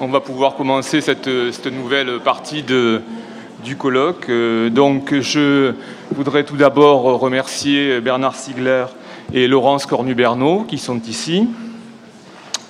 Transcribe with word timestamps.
on 0.00 0.08
va 0.08 0.20
pouvoir 0.20 0.54
commencer 0.54 1.00
cette, 1.00 1.26
nouvelle 1.66 2.20
partie 2.20 2.62
du 2.62 3.76
colloque. 3.76 4.28
Euh, 4.28 4.70
donc, 4.70 5.14
je 5.18 5.72
voudrais 6.14 6.44
tout 6.44 6.56
d'abord 6.56 7.02
remercier 7.18 8.00
Bernard 8.00 8.36
Sigler 8.36 8.84
et 9.32 9.48
Laurence 9.48 9.86
Cornu-Bernot 9.86 10.64
qui 10.68 10.78
sont 10.78 11.00
ici. 11.00 11.48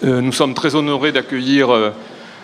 Euh, 0.04 0.20
nous 0.20 0.32
sommes 0.32 0.54
très 0.54 0.74
honorés 0.74 1.12
d'accueillir 1.12 1.70
euh, 1.70 1.90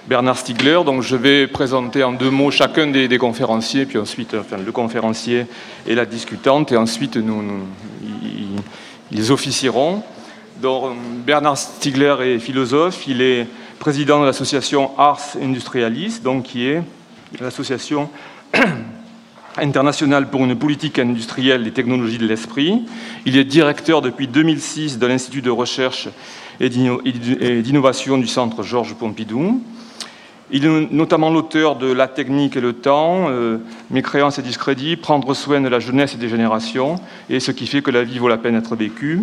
Bernard 0.07 0.39
Stiegler. 0.39 0.80
Donc, 0.85 1.03
je 1.03 1.16
vais 1.16 1.46
présenter 1.46 2.03
en 2.03 2.12
deux 2.12 2.30
mots 2.30 2.51
chacun 2.51 2.89
des, 2.89 3.19
conférenciers, 3.19 3.87
puis 3.87 3.98
ensuite, 3.98 4.35
le 4.35 4.73
conférencier 4.73 5.46
et 5.87 5.95
la 5.95 6.05
discutante, 6.05 6.73
et 6.73 6.77
ensuite, 6.77 7.16
nous, 7.16 7.43
ils, 9.10 9.32
officieront. 9.32 10.02
Donc, 10.60 10.93
Bernard 11.24 11.57
Stiegler 11.57 12.16
est 12.23 12.38
philosophe. 12.38 13.07
Il 13.07 13.23
est 13.23 13.46
président 13.84 14.19
de 14.19 14.24
l'association 14.24 14.98
Ars 14.98 15.37
Industrialis, 15.38 16.20
donc 16.23 16.45
qui 16.45 16.65
est 16.65 16.83
l'association 17.38 18.09
internationale 19.59 20.30
pour 20.30 20.43
une 20.43 20.57
politique 20.57 20.98
industrielle 20.98 21.65
des 21.65 21.70
technologies 21.70 22.16
de 22.16 22.27
l'esprit. 22.27 22.87
Il 23.27 23.37
est 23.37 23.45
directeur 23.45 24.01
depuis 24.01 24.27
2006 24.27 24.98
de 24.98 25.07
l'Institut 25.07 25.43
de 25.43 25.51
recherche 25.51 26.09
et 26.60 26.70
d'innovation 26.70 28.16
du 28.16 28.27
Centre 28.27 28.62
Georges 28.62 28.95
Pompidou. 28.95 29.62
Il 30.51 30.66
est 30.66 30.93
notamment 30.93 31.30
l'auteur 31.30 31.77
de 31.77 31.91
La 31.91 32.07
technique 32.07 32.57
et 32.57 32.61
le 32.61 32.75
temps, 32.75 33.29
euh, 33.29 33.59
Mes 33.91 34.02
créances 34.02 34.39
et 34.39 34.43
discrédits, 34.43 34.97
Prendre 34.97 35.33
soin 35.35 35.61
de 35.61 35.69
la 35.69 35.79
jeunesse 35.79 36.15
et 36.15 36.19
des 36.19 36.29
générations, 36.29 36.97
et 37.30 37.41
Ce 37.41 37.51
qui 37.51 37.66
fait 37.66 37.83
que 37.83 37.91
la 37.91 38.05
vie 38.05 38.19
vaut 38.19 38.29
la 38.29 38.37
peine 38.37 38.55
d'être 38.55 38.77
vécue. 38.77 39.23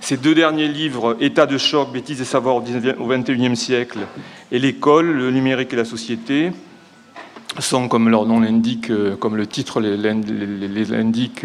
Ces 0.00 0.16
deux 0.16 0.34
derniers 0.34 0.68
livres, 0.68 1.16
État 1.20 1.46
de 1.46 1.58
choc, 1.58 1.92
bêtises 1.92 2.20
et 2.20 2.24
savoir 2.24 2.56
au 2.56 2.62
XXIe 2.62 3.56
siècle, 3.56 3.98
et 4.50 4.58
l'école, 4.58 5.10
le 5.10 5.30
numérique 5.30 5.72
et 5.72 5.76
la 5.76 5.84
société, 5.84 6.52
sont, 7.58 7.88
comme 7.88 8.08
leur 8.08 8.24
nom 8.24 8.40
l'indique, 8.40 8.90
euh, 8.90 9.16
comme 9.16 9.36
le 9.36 9.46
titre 9.46 9.80
l'indique, 9.80 11.44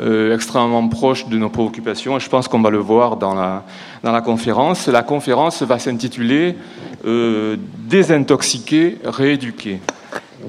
euh, 0.00 0.30
euh, 0.30 0.34
extrêmement 0.34 0.86
proches 0.88 1.26
de 1.28 1.36
nos 1.36 1.48
préoccupations. 1.48 2.16
Et 2.16 2.20
je 2.20 2.28
pense 2.28 2.48
qu'on 2.48 2.60
va 2.60 2.70
le 2.70 2.78
voir 2.78 3.16
dans 3.16 3.34
la, 3.34 3.64
dans 4.02 4.12
la 4.12 4.20
conférence. 4.20 4.88
La 4.88 5.02
conférence 5.02 5.62
va 5.62 5.78
s'intituler 5.78 6.56
Désintoxiquer, 7.88 8.98
rééduquer. 9.04 9.80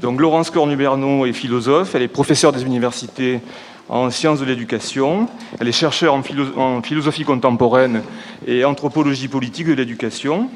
Donc 0.01 0.19
Laurence 0.19 0.49
Cornu-Bernot 0.51 1.25
est 1.25 1.33
philosophe, 1.33 1.95
elle 1.95 2.01
est 2.01 2.07
professeure 2.09 2.51
des 2.51 2.63
universités 2.63 3.39
en 3.89 4.09
sciences 4.09 4.39
de 4.39 4.45
l'éducation. 4.45 5.27
Elle 5.59 5.67
est 5.67 5.73
chercheure 5.73 6.13
en, 6.13 6.81
philosophie 6.81 7.23
contemporaine 7.23 8.03
et 8.47 8.63
anthropologie 8.65 9.27
politique 9.27 9.67
de 9.67 9.73
l'éducation. 9.73 10.49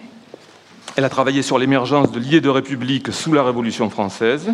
Elle 0.95 1.03
a 1.03 1.09
travaillé 1.09 1.41
sur 1.41 1.57
l'émergence 1.57 2.11
de 2.11 2.19
l'idée 2.19 2.41
de 2.41 2.49
république 2.49 3.11
sous 3.11 3.33
la 3.33 3.43
Révolution 3.43 3.89
française 3.89 4.51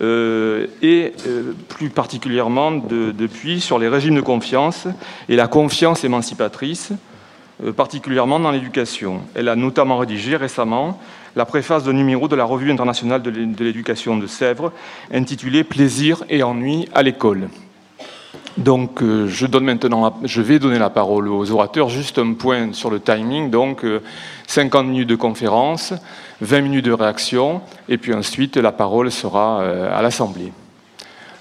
euh, 0.00 0.66
et 0.82 1.12
euh, 1.26 1.52
plus 1.68 1.88
particulièrement 1.88 2.72
depuis 2.72 3.60
sur 3.60 3.78
les 3.78 3.88
régimes 3.88 4.16
de 4.16 4.20
confiance 4.20 4.86
et 5.28 5.36
la 5.36 5.46
confiance 5.46 6.04
émancipatrice, 6.04 6.92
euh, 7.64 7.72
particulièrement 7.72 8.40
dans 8.40 8.50
l'éducation. 8.50 9.20
Elle 9.34 9.48
a 9.48 9.56
notamment 9.56 9.98
rédigé 9.98 10.36
récemment 10.36 10.98
la 11.36 11.44
préface 11.44 11.84
d'un 11.84 11.92
numéro 11.92 12.28
de 12.28 12.36
la 12.36 12.44
Revue 12.44 12.70
internationale 12.70 13.22
de 13.22 13.64
l'éducation 13.64 14.16
de 14.16 14.26
Sèvres 14.26 14.72
intitulé 15.12 15.64
Plaisir 15.64 16.24
et 16.28 16.42
ennui 16.42 16.88
à 16.94 17.02
l'école. 17.02 17.48
Donc, 18.56 19.02
je, 19.02 19.46
donne 19.46 19.64
maintenant 19.64 20.16
je 20.22 20.40
vais 20.40 20.60
donner 20.60 20.78
la 20.78 20.90
parole 20.90 21.28
aux 21.28 21.50
orateurs. 21.50 21.88
Juste 21.88 22.18
un 22.18 22.34
point 22.34 22.72
sur 22.72 22.88
le 22.88 23.00
timing. 23.00 23.50
Donc, 23.50 23.84
50 24.46 24.84
euh, 24.84 24.88
minutes 24.88 25.08
de 25.08 25.16
conférence, 25.16 25.92
20 26.44 26.60
minutes 26.60 26.84
de 26.84 26.92
réaction, 26.92 27.60
et 27.88 27.98
puis 27.98 28.14
ensuite, 28.14 28.56
la 28.56 28.72
parole 28.72 29.10
sera 29.10 29.60
euh, 29.60 29.96
à 29.96 30.02
l'Assemblée. 30.02 30.52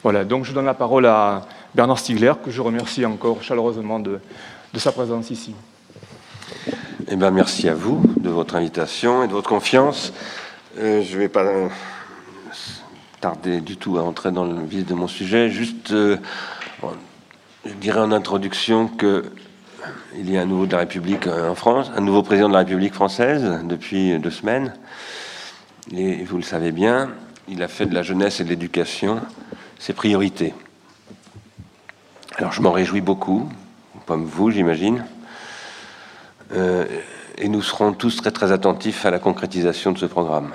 Voilà, 0.01 0.25
donc 0.25 0.45
je 0.45 0.53
donne 0.53 0.65
la 0.65 0.73
parole 0.73 1.05
à 1.05 1.45
Bernard 1.75 1.99
Stiegler, 1.99 2.33
que 2.43 2.51
je 2.51 2.61
remercie 2.61 3.05
encore 3.05 3.43
chaleureusement 3.43 3.99
de, 3.99 4.19
sa 4.75 4.91
présence 4.91 5.29
ici. 5.29 5.53
Eh 7.07 7.15
bien, 7.15 7.31
merci 7.31 7.69
à 7.69 7.75
vous 7.75 8.01
de 8.17 8.29
votre 8.29 8.55
invitation 8.55 9.23
et 9.23 9.27
de 9.27 9.33
votre 9.33 9.49
confiance. 9.49 10.13
je 10.77 10.97
ne 10.97 11.17
vais 11.17 11.29
pas 11.29 11.45
tarder 13.21 13.61
du 13.61 13.77
tout 13.77 13.97
à 13.97 14.01
entrer 14.01 14.31
dans 14.31 14.45
le 14.45 14.63
vif 14.63 14.85
de 14.85 14.93
mon 14.93 15.07
sujet. 15.07 15.49
Juste 15.49 15.93
je 17.65 17.73
dirais 17.75 17.99
en 17.99 18.11
introduction 18.11 18.87
que 18.87 19.23
il 20.17 20.31
y 20.31 20.37
a 20.37 20.41
un 20.41 20.45
nouveau 20.45 20.65
de 20.65 20.73
la 20.73 20.79
République 20.79 21.27
euh, 21.27 21.49
en 21.49 21.55
France, 21.55 21.91
un 21.95 22.01
nouveau 22.01 22.23
président 22.23 22.47
de 22.47 22.53
la 22.53 22.59
République 22.59 22.93
française 22.93 23.59
depuis 23.65 24.17
deux 24.19 24.29
semaines. 24.29 24.73
Et 25.91 26.23
vous 26.23 26.37
le 26.37 26.43
savez 26.43 26.71
bien, 26.71 27.09
il 27.49 27.61
a 27.61 27.67
fait 27.67 27.85
de 27.85 27.93
la 27.93 28.03
jeunesse 28.03 28.39
et 28.39 28.43
de 28.43 28.49
l'éducation 28.49 29.19
ses 29.79 29.93
priorités. 29.93 30.53
Alors 32.37 32.53
je 32.53 32.61
m'en 32.61 32.71
réjouis 32.71 33.01
beaucoup, 33.01 33.49
comme 34.05 34.23
vous, 34.23 34.49
j'imagine. 34.49 35.03
Euh, 36.55 36.85
et 37.37 37.49
nous 37.49 37.61
serons 37.61 37.91
tous 37.93 38.15
très 38.17 38.31
très 38.31 38.51
attentifs 38.51 39.05
à 39.05 39.11
la 39.11 39.19
concrétisation 39.19 39.91
de 39.91 39.97
ce 39.97 40.05
programme. 40.05 40.51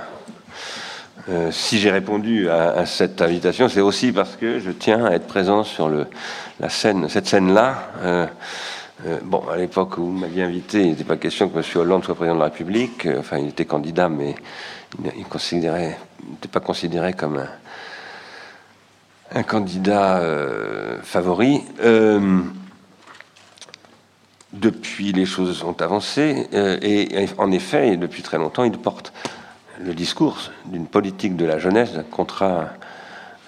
Euh, 1.28 1.50
si 1.50 1.78
j'ai 1.78 1.90
répondu 1.90 2.48
à, 2.48 2.86
cette 2.86 3.20
invitation, 3.20 3.68
c'est 3.68 3.82
aussi 3.82 4.12
parce 4.12 4.36
que 4.36 4.60
je 4.60 4.70
tiens 4.70 5.04
à 5.04 5.10
être 5.10 5.26
présent 5.26 5.62
sur 5.62 5.90
la 5.90 6.68
scène, 6.70 7.08
cette 7.10 7.26
scène-là. 7.26 7.90
Euh, 8.02 8.26
bon, 9.22 9.42
à 9.52 9.56
l'époque 9.56 9.98
où 9.98 10.06
vous 10.06 10.18
m'aviez 10.18 10.42
invité, 10.42 10.80
il 10.80 10.88
n'était 10.88 11.04
pas 11.04 11.16
question 11.16 11.48
que 11.48 11.58
M. 11.58 11.64
Hollande 11.74 12.04
soit 12.04 12.14
président 12.14 12.34
de 12.34 12.40
la 12.40 12.46
République. 12.46 13.06
Enfin, 13.18 13.38
il 13.38 13.48
était 13.48 13.66
candidat, 13.66 14.08
mais 14.08 14.34
il 14.98 15.06
n'était 15.06 16.48
pas 16.50 16.60
considéré 16.60 17.12
comme 17.12 17.44
un, 19.34 19.42
candidat 19.42 20.22
favori. 21.02 21.62
depuis, 24.52 25.12
les 25.12 25.26
choses 25.26 25.62
ont 25.64 25.76
avancé, 25.80 26.48
et 26.52 27.26
en 27.36 27.52
effet, 27.52 27.96
depuis 27.96 28.22
très 28.22 28.38
longtemps, 28.38 28.64
il 28.64 28.78
porte 28.78 29.12
le 29.80 29.94
discours 29.94 30.38
d'une 30.66 30.86
politique 30.86 31.36
de 31.36 31.44
la 31.44 31.58
jeunesse, 31.58 31.92
d'un 31.92 32.02
contrat 32.02 32.70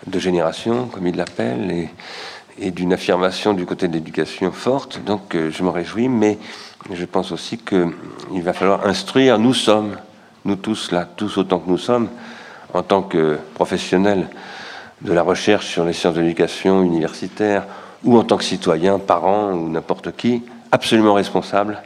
de 0.06 0.18
génération, 0.18 0.86
comme 0.86 1.06
il 1.06 1.16
l'appelle, 1.16 1.88
et, 2.58 2.70
d'une 2.70 2.92
affirmation 2.92 3.54
du 3.54 3.64
côté 3.64 3.88
de 3.88 3.94
l'éducation 3.94 4.52
forte. 4.52 5.02
Donc 5.04 5.34
euh, 5.34 5.50
je 5.50 5.62
m'en 5.62 5.72
réjouis, 5.72 6.08
mais 6.08 6.36
je 6.92 7.06
pense 7.06 7.32
aussi 7.32 7.56
qu'il 7.56 8.42
va 8.42 8.52
falloir 8.52 8.86
instruire. 8.86 9.38
Nous 9.38 9.54
sommes, 9.54 9.96
nous 10.44 10.56
tous 10.56 10.92
là, 10.92 11.06
tous 11.16 11.38
autant 11.38 11.58
que 11.58 11.68
nous 11.68 11.78
sommes, 11.78 12.08
en 12.72 12.82
tant 12.82 13.02
que 13.02 13.38
professionnels 13.54 14.28
de 15.02 15.12
la 15.12 15.22
recherche 15.22 15.66
sur 15.66 15.84
les 15.84 15.92
sciences 15.92 16.14
de 16.14 16.20
l'éducation 16.20 16.82
universitaire, 16.82 17.64
ou 18.04 18.16
en 18.16 18.24
tant 18.24 18.36
que 18.36 18.44
citoyens, 18.44 18.98
parents 18.98 19.52
ou 19.52 19.68
n'importe 19.68 20.16
qui, 20.16 20.42
absolument 20.72 21.14
responsables 21.14 21.82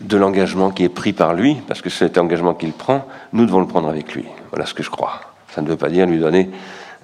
de 0.00 0.16
l'engagement 0.16 0.70
qui 0.70 0.84
est 0.84 0.88
pris 0.88 1.12
par 1.12 1.34
lui, 1.34 1.56
parce 1.66 1.80
que 1.80 1.90
cet 1.90 2.18
engagement 2.18 2.54
qu'il 2.54 2.72
prend, 2.72 3.06
nous 3.32 3.46
devons 3.46 3.60
le 3.60 3.66
prendre 3.66 3.88
avec 3.88 4.14
lui. 4.14 4.24
Voilà 4.50 4.66
ce 4.66 4.74
que 4.74 4.82
je 4.82 4.90
crois. 4.90 5.20
Ça 5.54 5.62
ne 5.62 5.68
veut 5.68 5.76
pas 5.76 5.88
dire 5.88 6.06
lui 6.06 6.18
donner 6.18 6.50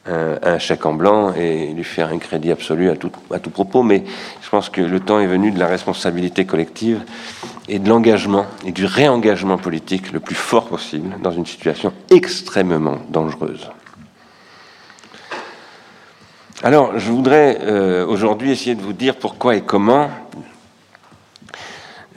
un, 0.06 0.58
chèque 0.58 0.86
en 0.86 0.94
blanc 0.94 1.34
et 1.34 1.68
lui 1.68 1.84
faire 1.84 2.08
un 2.08 2.18
crédit 2.18 2.50
absolu 2.50 2.90
à 2.90 2.96
tout, 2.96 3.10
à 3.32 3.38
tout 3.38 3.50
propos, 3.50 3.82
mais 3.82 4.04
je 4.40 4.48
pense 4.48 4.68
que 4.68 4.80
le 4.80 5.00
temps 5.00 5.20
est 5.20 5.26
venu 5.26 5.50
de 5.50 5.58
la 5.58 5.66
responsabilité 5.66 6.46
collective 6.46 7.02
et 7.68 7.78
de 7.78 7.88
l'engagement 7.88 8.46
et 8.64 8.72
du 8.72 8.86
réengagement 8.86 9.58
politique 9.58 10.12
le 10.12 10.20
plus 10.20 10.34
fort 10.34 10.66
possible 10.66 11.16
dans 11.22 11.32
une 11.32 11.46
situation 11.46 11.92
extrêmement 12.10 12.98
dangereuse. 13.10 13.70
Alors, 16.62 16.98
je 16.98 17.10
voudrais 17.10 17.58
euh, 17.62 18.06
aujourd'hui 18.06 18.50
essayer 18.50 18.74
de 18.74 18.82
vous 18.82 18.92
dire 18.92 19.16
pourquoi 19.16 19.56
et 19.56 19.62
comment 19.62 20.10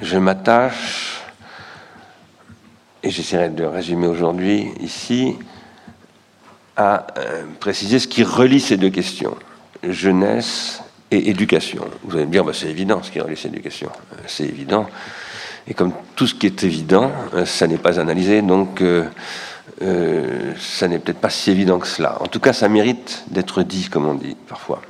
je 0.01 0.17
m'attache, 0.17 1.21
et 3.03 3.09
j'essaierai 3.09 3.49
de 3.49 3.63
résumer 3.63 4.07
aujourd'hui 4.07 4.71
ici, 4.81 5.37
à 6.75 7.07
euh, 7.17 7.43
préciser 7.59 7.99
ce 7.99 8.07
qui 8.07 8.23
relie 8.23 8.59
ces 8.59 8.77
deux 8.77 8.89
questions, 8.89 9.35
jeunesse 9.87 10.81
et 11.11 11.29
éducation. 11.29 11.85
Vous 12.03 12.15
allez 12.15 12.25
me 12.25 12.31
dire, 12.31 12.43
bah, 12.43 12.53
c'est 12.53 12.69
évident 12.69 13.01
ce 13.03 13.11
qui 13.11 13.19
relie 13.19 13.37
ces 13.37 13.49
deux 13.49 13.61
questions, 13.61 13.91
euh, 14.13 14.17
c'est 14.27 14.45
évident. 14.45 14.87
Et 15.67 15.73
comme 15.73 15.93
tout 16.15 16.27
ce 16.27 16.33
qui 16.33 16.47
est 16.47 16.63
évident, 16.63 17.11
euh, 17.33 17.45
ça 17.45 17.67
n'est 17.67 17.77
pas 17.77 17.99
analysé, 17.99 18.41
donc 18.41 18.83
ça 20.59 20.87
n'est 20.87 20.99
peut-être 20.99 21.19
pas 21.19 21.29
si 21.29 21.51
évident 21.51 21.77
que 21.77 21.87
cela. 21.87 22.21
En 22.21 22.27
tout 22.27 22.39
cas, 22.39 22.53
ça 22.53 22.69
mérite 22.69 23.25
d'être 23.29 23.63
dit, 23.63 23.89
comme 23.89 24.05
on 24.05 24.13
dit 24.13 24.37
parfois. 24.47 24.81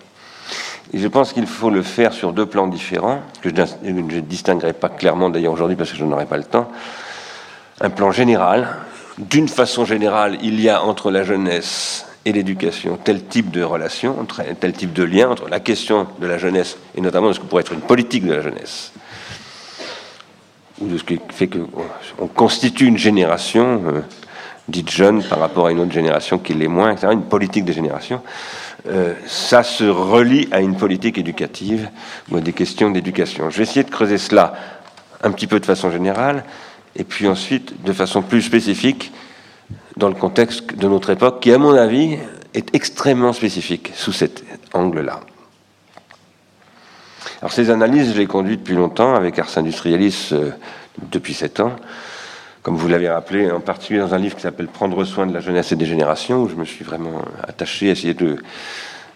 Et 0.94 1.00
je 1.00 1.07
pense 1.07 1.33
qu'il 1.33 1.47
faut 1.47 1.71
le 1.71 1.81
faire 1.81 2.13
sur 2.13 2.33
deux 2.33 2.45
plans 2.45 2.68
différents, 2.68 3.21
que 3.41 3.50
je 3.50 3.89
ne 3.89 4.19
distinguerai 4.19 4.74
pas 4.74 4.89
clairement 4.89 5.31
d'ailleurs 5.31 5.53
aujourd'hui 5.53 5.75
parce 5.75 5.91
que 5.91 5.97
je 5.97 6.06
n'aurai 6.06 6.27
pas 6.27 6.38
le 6.38 6.44
temps. 6.44 6.71
Un 7.81 7.89
plan 7.89 8.12
général. 8.12 8.68
D'une 9.19 9.48
façon 9.48 9.86
générale, 9.86 10.39
il 10.42 10.60
y 10.60 10.69
a 10.69 10.83
entre 10.83 11.12
la 11.12 11.24
jeunesse 11.24 12.07
et 12.25 12.31
l'éducation 12.31 12.98
tel 13.04 13.24
type 13.24 13.51
de 13.51 13.62
relation, 13.62 14.25
tel 14.60 14.74
type 14.74 14.94
de 14.94 15.04
lien 15.04 15.30
entre 15.30 15.50
la 15.50 15.60
question 15.60 16.07
de 16.19 16.25
la 16.25 16.38
jeunesse 16.38 16.77
et 16.95 17.01
notamment 17.01 17.27
de 17.27 17.33
ce 17.33 17.39
que 17.39 17.45
pourrait 17.45 17.62
être 17.62 17.74
une 17.74 17.81
politique 17.81 18.25
de 18.25 18.33
la 18.33 18.42
jeunesse, 18.42 18.92
ou 20.81 20.88
de 20.88 20.98
ce 20.98 21.04
qui 21.04 21.19
fait 21.30 21.48
qu'on 21.48 22.27
constitue 22.27 22.86
une 22.86 22.98
génération 22.98 23.83
euh, 23.86 24.01
dite 24.68 24.89
jeune 24.89 25.24
par 25.24 25.39
rapport 25.39 25.68
à 25.68 25.71
une 25.71 25.80
autre 25.80 25.92
génération 25.92 26.39
qui 26.39 26.54
l'est 26.54 26.68
moins, 26.68 26.92
etc., 26.92 27.10
une 27.12 27.24
politique 27.24 27.65
de 27.65 27.74
génération, 27.74 28.21
euh, 28.88 29.13
ça 29.27 29.62
se 29.63 29.83
relie 29.83 30.48
à 30.51 30.60
une 30.60 30.75
politique 30.75 31.18
éducative 31.18 31.89
ou 32.31 32.38
à 32.38 32.42
des 32.42 32.54
questions 32.54 32.89
d'éducation. 32.89 33.50
Je 33.50 33.57
vais 33.57 33.63
essayer 33.63 33.83
de 33.83 33.92
creuser 33.92 34.18
cela 34.18 34.54
un 35.21 35.31
petit 35.31 35.48
peu 35.48 35.60
de 35.60 35.65
façon 35.65 35.92
générale, 35.92 36.44
et 36.95 37.04
puis 37.04 37.28
ensuite 37.28 37.84
de 37.84 37.94
façon 37.94 38.22
plus 38.22 38.42
spécifique 38.42 39.12
dans 39.98 40.10
le 40.10 40.16
contexte 40.16 40.75
de 40.75 40.88
notre 40.88 41.12
époque, 41.12 41.40
qui, 41.42 41.51
à 41.51 41.57
mon 41.57 41.75
avis, 41.75 42.18
est 42.54 42.74
extrêmement 42.75 43.34
spécifique 43.34 43.92
sous 43.95 44.12
cet 44.12 44.44
angle-là. 44.74 45.22
Alors 47.42 47.51
ces 47.51 47.69
analyses, 47.69 48.13
je 48.13 48.18
les 48.18 48.25
conduis 48.25 48.57
depuis 48.57 48.75
longtemps 48.75 49.16
avec 49.16 49.38
Ars 49.38 49.57
Industrialis 49.57 50.30
euh, 50.31 50.51
depuis 51.12 51.34
sept 51.34 51.60
ans, 51.60 51.75
comme 52.62 52.75
vous 52.75 52.88
l'avez 52.88 53.10
rappelé, 53.10 53.51
en 53.51 53.60
particulier 53.60 54.00
dans 54.00 54.13
un 54.13 54.18
livre 54.18 54.36
qui 54.36 54.42
s'appelle 54.42 54.68
Prendre 54.68 55.04
soin 55.04 55.25
de 55.25 55.34
la 55.34 55.42
jeunesse 55.42 55.72
et 55.72 55.75
des 55.75 55.86
générations, 55.86 56.44
où 56.44 56.50
je 56.50 56.56
me 56.56 56.63
suis 56.63 56.86
vraiment 56.86 57.22
attaché 57.46 57.89
à 57.89 57.92
essayer 57.92 58.13
de 58.13 58.38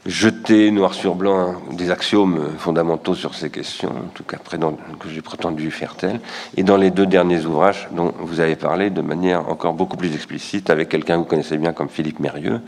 jeter 0.07 0.71
noir 0.71 0.93
sur 0.93 1.15
blanc 1.15 1.61
des 1.71 1.91
axiomes 1.91 2.55
fondamentaux 2.57 3.13
sur 3.13 3.35
ces 3.35 3.49
questions, 3.49 3.89
en 3.89 4.09
tout 4.13 4.23
cas 4.23 4.37
que 4.37 5.09
j'ai 5.09 5.21
prétendu 5.21 5.69
faire 5.69 5.95
tel, 5.95 6.21
et 6.55 6.63
dans 6.63 6.77
les 6.77 6.91
deux 6.91 7.05
derniers 7.05 7.45
ouvrages 7.45 7.89
dont 7.91 8.13
vous 8.19 8.39
avez 8.39 8.55
parlé 8.55 8.89
de 8.89 9.01
manière 9.01 9.49
encore 9.49 9.73
beaucoup 9.73 9.97
plus 9.97 10.15
explicite 10.15 10.69
avec 10.69 10.87
quelqu'un 10.87 11.15
que 11.15 11.19
vous 11.19 11.25
connaissez 11.25 11.57
bien 11.57 11.73
comme 11.73 11.89
Philippe 11.89 12.21
Mérieux 12.21 12.61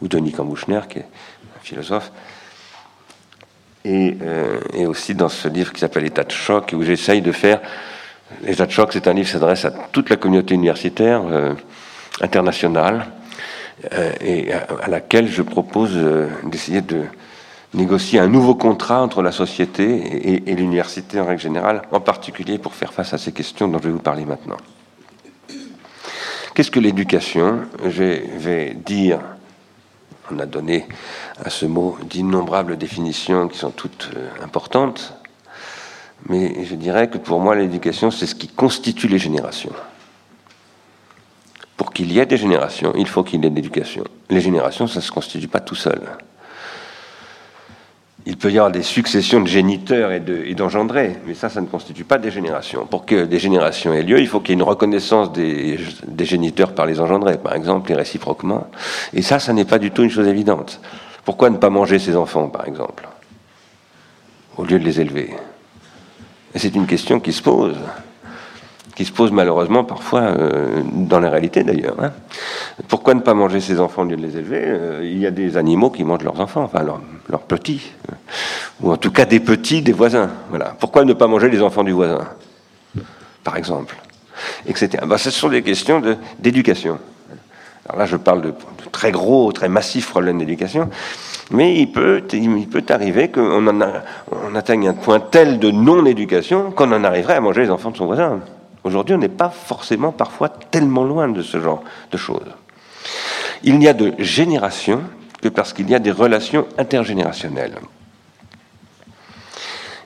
ou 0.00 0.08
Denis 0.08 0.32
Cambouchner, 0.32 0.80
qui 0.88 1.00
est 1.00 1.02
un 1.02 1.60
philosophe, 1.60 2.10
et, 3.84 4.16
euh, 4.22 4.58
aussi 4.86 5.14
dans 5.14 5.28
ce 5.28 5.48
livre 5.48 5.72
qui 5.74 5.80
s'appelle 5.80 6.06
État 6.06 6.24
de 6.24 6.32
choc, 6.32 6.74
où 6.76 6.82
j'essaye 6.82 7.20
de 7.20 7.32
faire... 7.32 7.60
État 8.44 8.66
de 8.66 8.72
choc, 8.72 8.90
c'est 8.92 9.06
un 9.06 9.12
livre 9.12 9.26
qui 9.26 9.32
s'adresse 9.32 9.64
à 9.66 9.70
toute 9.70 10.10
la 10.10 10.16
communauté 10.16 10.54
universitaire 10.54 11.22
euh, 11.30 11.52
internationale, 12.20 13.06
et 14.20 14.52
à, 14.52 14.88
laquelle 14.88 15.28
je 15.28 15.42
propose 15.42 15.92
euh, 15.94 16.28
d'essayer 16.44 16.80
de 16.80 17.04
négocier 17.74 18.18
un 18.18 18.28
nouveau 18.28 18.54
contrat 18.54 19.02
entre 19.02 19.22
la 19.22 19.32
société 19.32 20.48
et, 20.48 20.54
l'université 20.54 21.20
en 21.20 21.26
règle 21.26 21.42
générale, 21.42 21.82
en 21.92 22.00
particulier 22.00 22.58
pour 22.58 22.74
faire 22.74 22.92
face 22.92 23.12
à 23.12 23.18
ces 23.18 23.32
questions 23.32 23.68
dont 23.68 23.78
je 23.78 23.84
vais 23.84 23.90
vous 23.90 23.98
parler 23.98 24.24
maintenant. 24.24 24.56
Qu'est-ce 26.54 26.70
que 26.70 26.80
l'éducation? 26.80 27.60
Je 27.84 28.22
vais 28.38 28.74
dire, 28.74 29.20
on 30.30 30.38
a 30.38 30.46
donné 30.46 30.86
à 31.44 31.50
ce 31.50 31.66
mot 31.66 31.98
d'innombrables 32.08 32.78
définitions 32.78 33.48
qui 33.48 33.58
sont 33.58 33.70
toutes 33.70 34.10
euh, 34.16 34.28
importantes, 34.42 35.12
mais 36.30 36.64
je 36.64 36.74
dirais 36.74 37.10
que 37.10 37.18
pour 37.18 37.40
moi 37.40 37.54
l'éducation 37.54 38.10
c'est 38.10 38.26
ce 38.26 38.34
qui 38.34 38.48
constitue 38.48 39.08
les 39.08 39.18
générations. 39.18 39.72
Pour 41.76 41.92
qu'il 41.92 42.10
y 42.12 42.18
ait 42.18 42.26
des 42.26 42.38
générations, 42.38 42.92
il 42.96 43.06
faut 43.06 43.22
qu'il 43.22 43.42
y 43.42 43.46
ait 43.46 43.50
de 43.50 43.54
l'éducation. 43.54 44.04
Les 44.30 44.40
générations, 44.40 44.86
ça 44.86 45.00
ne 45.00 45.04
se 45.04 45.12
constitue 45.12 45.48
pas 45.48 45.60
tout 45.60 45.74
seul. 45.74 46.00
Il 48.24 48.36
peut 48.36 48.50
y 48.50 48.58
avoir 48.58 48.72
des 48.72 48.82
successions 48.82 49.40
de 49.40 49.46
géniteurs 49.46 50.10
et 50.10 50.54
d'engendrés, 50.54 51.16
mais 51.26 51.34
ça, 51.34 51.48
ça 51.48 51.60
ne 51.60 51.66
constitue 51.66 52.02
pas 52.04 52.18
des 52.18 52.32
générations. 52.32 52.84
Pour 52.86 53.06
que 53.06 53.24
des 53.24 53.38
générations 53.38 53.92
aient 53.92 54.02
lieu, 54.02 54.18
il 54.18 54.26
faut 54.26 54.40
qu'il 54.40 54.50
y 54.50 54.52
ait 54.52 54.60
une 54.60 54.68
reconnaissance 54.68 55.32
des, 55.32 55.78
des 56.08 56.24
géniteurs 56.24 56.74
par 56.74 56.86
les 56.86 56.98
engendrés, 57.00 57.38
par 57.38 57.54
exemple, 57.54 57.92
et 57.92 57.94
réciproquement. 57.94 58.66
Et 59.12 59.22
ça, 59.22 59.38
ça 59.38 59.52
n'est 59.52 59.64
pas 59.64 59.78
du 59.78 59.92
tout 59.92 60.02
une 60.02 60.10
chose 60.10 60.26
évidente. 60.26 60.80
Pourquoi 61.24 61.50
ne 61.50 61.56
pas 61.56 61.70
manger 61.70 62.00
ses 62.00 62.16
enfants, 62.16 62.48
par 62.48 62.66
exemple, 62.66 63.06
au 64.56 64.64
lieu 64.64 64.78
de 64.80 64.84
les 64.84 65.00
élever? 65.00 65.34
C'est 66.56 66.74
une 66.74 66.86
question 66.86 67.20
qui 67.20 67.32
se 67.32 67.42
pose 67.42 67.76
qui 68.96 69.04
se 69.04 69.12
pose 69.12 69.30
malheureusement 69.30 69.84
parfois 69.84 70.22
euh, 70.22 70.82
dans 70.90 71.20
la 71.20 71.28
réalité 71.28 71.62
d'ailleurs. 71.62 71.96
Hein. 72.02 72.12
Pourquoi 72.88 73.12
ne 73.14 73.20
pas 73.20 73.34
manger 73.34 73.60
ses 73.60 73.78
enfants 73.78 74.02
au 74.02 74.04
lieu 74.06 74.16
de 74.16 74.22
les 74.22 74.38
élever 74.38 74.62
euh, 74.64 75.00
Il 75.04 75.18
y 75.18 75.26
a 75.26 75.30
des 75.30 75.58
animaux 75.58 75.90
qui 75.90 76.02
mangent 76.02 76.24
leurs 76.24 76.40
enfants, 76.40 76.62
enfin 76.62 76.82
leurs, 76.82 77.42
petits, 77.42 77.92
euh, 78.10 78.14
ou 78.80 78.90
en 78.90 78.96
tout 78.96 79.12
cas 79.12 79.26
des 79.26 79.38
petits 79.38 79.82
des 79.82 79.92
voisins. 79.92 80.30
Voilà. 80.48 80.74
Pourquoi 80.80 81.04
ne 81.04 81.12
pas 81.12 81.26
manger 81.26 81.50
les 81.50 81.60
enfants 81.60 81.84
du 81.84 81.92
voisin, 81.92 82.26
par 83.44 83.58
exemple, 83.58 83.96
etc. 84.66 85.04
Ben, 85.06 85.18
ce 85.18 85.30
sont 85.30 85.50
des 85.50 85.62
questions 85.62 86.02
d'éducation. 86.38 86.98
Alors 87.86 88.00
là, 88.00 88.06
je 88.06 88.16
parle 88.16 88.40
de, 88.40 88.54
très 88.92 89.12
gros, 89.12 89.52
très 89.52 89.68
massifs 89.68 90.08
problèmes 90.08 90.38
d'éducation. 90.38 90.88
Mais 91.50 91.76
il 91.76 91.92
peut, 91.92 92.22
il 92.32 92.66
peut 92.66 92.84
arriver 92.88 93.28
qu'on 93.28 93.68
on 93.68 94.54
atteigne 94.54 94.88
un 94.88 94.94
point 94.94 95.20
tel 95.20 95.58
de 95.58 95.70
non-éducation 95.70 96.72
qu'on 96.72 96.90
en 96.92 97.04
arriverait 97.04 97.34
à 97.34 97.40
manger 97.40 97.60
les 97.60 97.70
enfants 97.70 97.90
de 97.90 97.96
son 97.96 98.06
voisin. 98.06 98.40
Aujourd'hui, 98.86 99.16
on 99.16 99.18
n'est 99.18 99.28
pas 99.28 99.50
forcément 99.50 100.12
parfois 100.12 100.48
tellement 100.48 101.02
loin 101.02 101.28
de 101.28 101.42
ce 101.42 101.60
genre 101.60 101.82
de 102.12 102.16
choses. 102.16 102.54
Il 103.64 103.80
n'y 103.80 103.88
a 103.88 103.92
de 103.92 104.14
génération 104.20 105.02
que 105.42 105.48
parce 105.48 105.72
qu'il 105.72 105.90
y 105.90 105.94
a 105.96 105.98
des 105.98 106.12
relations 106.12 106.68
intergénérationnelles. 106.78 107.74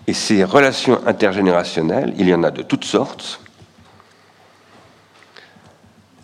Et 0.06 0.15
ces 0.15 0.44
relations 0.44 0.99
intergénérationnelles, 1.06 2.15
il 2.17 2.27
y 2.27 2.32
en 2.32 2.43
a 2.43 2.50
de 2.50 2.62
toutes 2.62 2.87
sortes, 2.87 3.43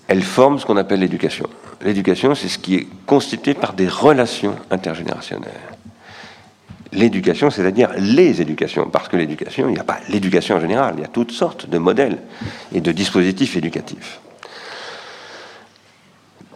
elles 0.08 0.22
forment 0.22 0.58
ce 0.58 0.64
qu'on 0.64 0.78
appelle 0.78 1.00
l'éducation. 1.00 1.50
L'éducation, 1.82 2.34
c'est 2.34 2.48
ce 2.48 2.58
qui 2.58 2.76
est 2.76 2.88
constitué 3.04 3.52
par 3.52 3.74
des 3.74 3.86
relations 3.86 4.56
intergénérationnelles 4.70 5.75
l'éducation, 6.92 7.50
c'est-à-dire 7.50 7.90
les 7.98 8.40
éducations, 8.40 8.88
parce 8.88 9.08
que 9.08 9.16
l'éducation, 9.16 9.68
il 9.68 9.74
n'y 9.74 9.78
a 9.78 9.84
pas 9.84 9.98
l'éducation 10.08 10.56
en 10.56 10.60
général, 10.60 10.94
il 10.96 11.02
y 11.02 11.04
a 11.04 11.08
toutes 11.08 11.32
sortes 11.32 11.68
de 11.68 11.78
modèles 11.78 12.18
et 12.72 12.80
de 12.80 12.92
dispositifs 12.92 13.56
éducatifs. 13.56 14.20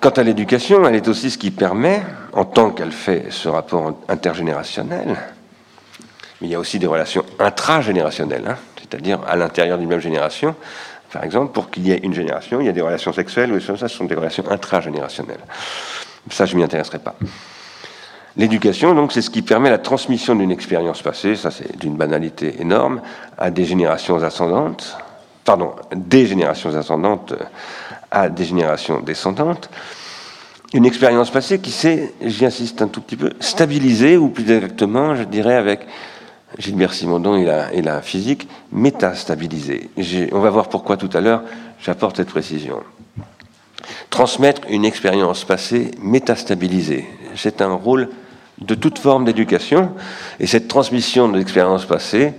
Quant 0.00 0.11
à 0.11 0.23
l'éducation, 0.23 0.87
elle 0.88 0.94
est 0.94 1.09
aussi 1.09 1.31
ce 1.31 1.37
qui 1.37 1.50
permet, 1.50 2.03
en 2.32 2.47
tant 2.47 2.71
qu'elle 2.71 2.93
fait 2.93 3.27
ce 3.31 3.49
rapport 3.49 3.99
intergénérationnel, 4.09 5.17
mais 6.41 6.49
il 6.49 6.50
y 6.50 6.55
a 6.55 6.59
aussi 6.59 6.79
des 6.79 6.87
relations 6.87 7.25
intragénérationnelles, 7.38 8.47
hein, 8.49 8.56
c'est-à-dire 8.79 9.21
à, 9.26 9.37
l'intérieur 9.37 9.76
d'une 9.76 9.88
même 9.88 10.00
génération. 10.00 10.55
Par 11.12 11.25
exemple, 11.25 11.53
pour 11.53 11.71
qu'il 11.71 11.87
y 11.87 11.93
ait 11.93 12.00
une 12.03 12.15
génération, 12.15 12.61
il 12.61 12.67
y 12.67 12.71
a 12.71 12.73
des 12.73 12.81
relations 12.81 13.12
sexuelles, 13.12 13.61
ça, 13.61 13.76
ce 13.76 13.88
sont 13.88 14.05
des 14.05 14.15
relations 14.15 14.49
intragénérationnelles. 14.50 15.41
Ça, 16.31 16.47
je 16.47 16.55
ne 16.55 16.59
m'y 16.59 16.65
intéresserai 16.65 16.99
pas. 16.99 17.15
L'éducation, 18.37 18.94
donc, 18.94 19.12
c'est 19.12 19.23
ce 19.23 19.31
qui 19.31 19.43
permet 19.43 19.71
la 19.71 19.79
transmission 19.79 20.35
d'une 20.35 20.53
expérience 20.53 21.02
passée, 21.02 21.35
ça 21.35 21.50
c'est 21.50 21.76
d'une 21.78 21.97
banalité 21.97 22.61
énorme, 22.61 23.00
à 23.37 23.50
des 23.50 23.64
générations 23.64 24.23
ascendantes, 24.23 24.97
pardon, 25.45 25.73
des 25.95 26.26
générations 26.26 26.75
ascendantes 26.76 27.35
à 28.11 28.28
des 28.28 28.45
générations 28.45 29.00
descendantes. 29.00 29.69
Une 30.73 30.87
expérience 30.87 31.31
passée 31.31 31.59
qui 31.59 31.73
s'est, 31.73 32.14
j'y 32.23 32.47
insiste 32.47 32.81
un 32.83 32.87
tout 32.87 33.00
petit 33.00 33.16
peu, 33.16 33.31
stabilisée, 33.40 34.16
ou 34.16 34.28
plus 34.28 34.49
exactement, 34.49 35.16
je 35.16 35.25
dirais 35.25 35.57
avec 35.57 35.81
Gilbert 36.59 36.95
Simondon 36.95 37.37
et 37.37 37.45
la, 37.45 37.73
et 37.73 37.83
la 37.83 38.02
physique, 38.02 38.49
métastabilisée. 38.71 39.90
On 40.33 40.38
va 40.38 40.50
voir 40.50 40.69
pourquoi 40.69 40.97
tout 40.97 41.11
à 41.12 41.21
l'heure 41.21 41.43
j'apporte 41.81 42.19
cette 42.19 42.28
précision. 42.28 42.83
Transmettre 44.11 44.62
une 44.69 44.85
expérience 44.85 45.45
passée 45.45 45.90
métastabilisée, 46.00 47.07
c'est 47.35 47.62
un 47.62 47.73
rôle 47.73 48.09
de 48.61 48.75
toute 48.75 48.99
forme 48.99 49.25
d'éducation. 49.25 49.93
Et 50.38 50.47
cette 50.47 50.69
transmission 50.69 51.29
de 51.29 51.38
l'expérience 51.38 51.85
passée, 51.85 52.35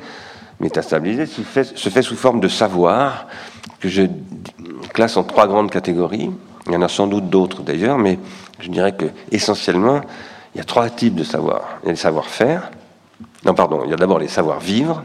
métastabilisée, 0.60 1.26
se 1.26 1.42
fait, 1.42 1.64
se 1.64 1.90
fait 1.90 2.02
sous 2.02 2.16
forme 2.16 2.40
de 2.40 2.48
savoir, 2.48 3.28
que 3.80 3.90
je 3.90 4.04
classe 4.94 5.18
en 5.18 5.24
trois 5.24 5.48
grandes 5.48 5.72
catégories. 5.72 6.32
Il 6.68 6.74
y 6.74 6.76
en 6.76 6.82
a 6.82 6.88
sans 6.88 7.08
doute 7.08 7.30
d'autres 7.30 7.64
d'ailleurs, 7.64 7.98
mais 7.98 8.20
je 8.60 8.70
dirais 8.70 8.92
que 8.92 9.06
essentiellement, 9.32 10.02
il 10.54 10.60
y 10.60 10.62
a 10.62 10.64
trois 10.64 10.90
types 10.90 11.16
de 11.16 11.24
savoir. 11.24 11.80
Il 11.82 11.88
y 11.88 11.90
a 11.90 11.92
les 11.92 11.98
savoir-faire. 11.98 12.72
Non, 13.46 13.54
pardon, 13.56 13.82
il 13.86 13.92
y 13.92 13.94
a 13.94 13.98
d'abord 13.98 14.20
les 14.20 14.28
savoir-vivre. 14.28 15.04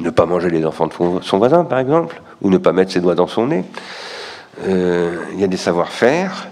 Ne 0.00 0.10
pas 0.10 0.26
manger 0.26 0.50
les 0.50 0.64
enfants 0.64 0.88
de 0.88 1.22
son 1.22 1.38
voisin, 1.38 1.64
par 1.64 1.78
exemple, 1.78 2.20
ou 2.40 2.50
ne 2.50 2.58
pas 2.58 2.72
mettre 2.72 2.90
ses 2.90 3.00
doigts 3.00 3.14
dans 3.14 3.26
son 3.26 3.48
nez. 3.48 3.64
Euh, 4.66 5.24
il 5.34 5.40
y 5.40 5.44
a 5.44 5.46
des 5.46 5.56
savoir-faire, 5.56 6.48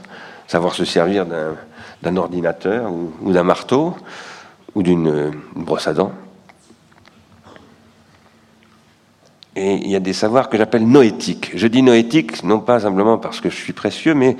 savoir 0.46 0.74
se 0.74 0.84
servir 0.84 1.26
d'un 1.26 1.56
d'un 2.02 2.16
ordinateur 2.16 2.90
ou, 2.92 3.32
d'un 3.32 3.42
marteau 3.42 3.94
ou 4.74 4.82
d'une 4.82 5.32
brosse 5.54 5.88
à 5.88 5.94
dents. 5.94 6.12
Et 9.56 9.74
il 9.74 9.90
y 9.90 9.96
a 9.96 10.00
des 10.00 10.12
savoirs 10.12 10.48
que 10.48 10.56
j'appelle 10.56 10.86
noétiques. 10.86 11.50
Je 11.54 11.66
dis 11.66 11.82
noétiques 11.82 12.44
non 12.44 12.60
pas 12.60 12.80
simplement 12.80 13.18
parce 13.18 13.40
que 13.40 13.50
je 13.50 13.56
suis 13.56 13.72
précieux, 13.72 14.14
mais 14.14 14.36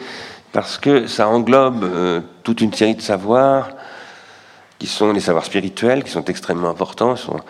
parce 0.53 0.79
que 0.79 1.07
ça 1.09 1.29
englobe 1.29 1.83
euh, 1.83 2.21
toute 2.45 2.61
une 2.61 2.73
série 2.73 2.95
de 2.95 3.03
savoirs 3.03 3.71
qui 4.79 4.87
sont 4.87 5.13
les 5.13 5.21
savoirs 5.21 5.45
spirituels, 5.45 6.05
qui 6.05 6.11
sont 6.11 6.25
extrêmement 6.25 6.71
importants, 6.71 7.17
sont 7.17 7.41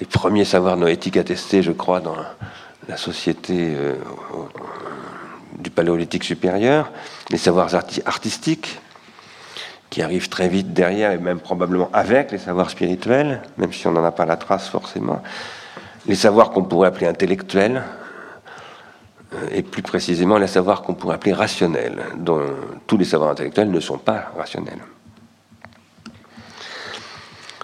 les 0.00 0.06
premiers 0.06 0.44
savoirs 0.44 0.76
noétiques 0.76 1.16
attestés, 1.16 1.62
je 1.62 1.72
crois, 1.72 2.00
dans 2.00 2.16
la 2.88 2.96
société 2.96 3.54
euh, 3.58 3.94
du 5.58 5.70
paléolithique 5.70 6.24
supérieur, 6.24 6.90
les 7.30 7.38
savoirs 7.38 7.74
artistiques, 8.04 8.80
qui 9.90 10.02
arrive 10.02 10.28
très 10.28 10.48
vite 10.48 10.72
derrière 10.72 11.12
et 11.12 11.18
même 11.18 11.40
probablement 11.40 11.88
avec 11.92 12.30
les 12.32 12.38
savoirs 12.38 12.70
spirituels, 12.70 13.42
même 13.56 13.72
si 13.72 13.86
on 13.86 13.92
n'en 13.92 14.04
a 14.04 14.12
pas 14.12 14.26
la 14.26 14.36
trace 14.36 14.68
forcément. 14.68 15.22
les 16.06 16.14
savoirs 16.14 16.50
qu'on 16.50 16.64
pourrait 16.64 16.88
appeler 16.88 17.06
intellectuels, 17.06 17.82
euh, 19.34 19.36
et 19.52 19.62
plus 19.62 19.82
précisément 19.82 20.38
les 20.38 20.46
savoirs 20.46 20.82
qu'on 20.82 20.94
pourrait 20.94 21.16
appeler 21.16 21.34
rationnels, 21.34 22.02
dont 22.16 22.40
tous 22.86 22.96
les 22.96 23.04
savoirs 23.04 23.30
intellectuels 23.30 23.70
ne 23.70 23.80
sont 23.80 23.98
pas 23.98 24.32
rationnels. 24.36 24.80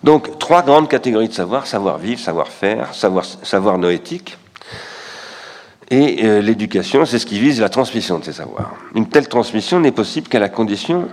Donc, 0.03 0.39
trois 0.39 0.63
grandes 0.63 0.91
catégories 0.91 1.29
de 1.29 1.33
savoir, 1.33 1.67
savoir-vivre, 1.67 2.21
savoir-faire, 2.21 2.95
savoir, 2.95 3.25
savoir 3.25 3.79
noétique. 3.79 4.37
Et 5.91 6.27
euh, 6.27 6.43
l'éducation, 6.43 7.07
c'est 7.07 7.19
ce 7.19 7.25
qui 7.25 7.39
vise 7.39 7.59
la 7.61 7.71
transmission 7.71 8.19
de 8.19 8.25
ces 8.25 8.35
savoirs. 8.35 8.75
Une 8.95 9.09
telle 9.09 9.29
transmission 9.29 9.81
n'est 9.81 9.93
possible 9.93 10.29
qu'à 10.29 10.41
la 10.41 10.51
condition 10.51 11.09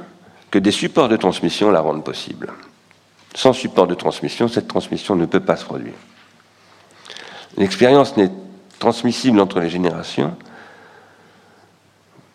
que 0.51 0.59
des 0.59 0.71
supports 0.71 1.09
de 1.09 1.15
transmission 1.15 1.71
la 1.71 1.79
rendent 1.79 2.03
possible. 2.03 2.51
Sans 3.33 3.53
support 3.53 3.87
de 3.87 3.95
transmission, 3.95 4.49
cette 4.49 4.67
transmission 4.67 5.15
ne 5.15 5.25
peut 5.25 5.39
pas 5.39 5.55
se 5.55 5.63
produire. 5.63 5.93
L'expérience 7.57 8.17
n'est 8.17 8.31
transmissible 8.77 9.39
entre 9.39 9.61
les 9.61 9.69
générations 9.69 10.35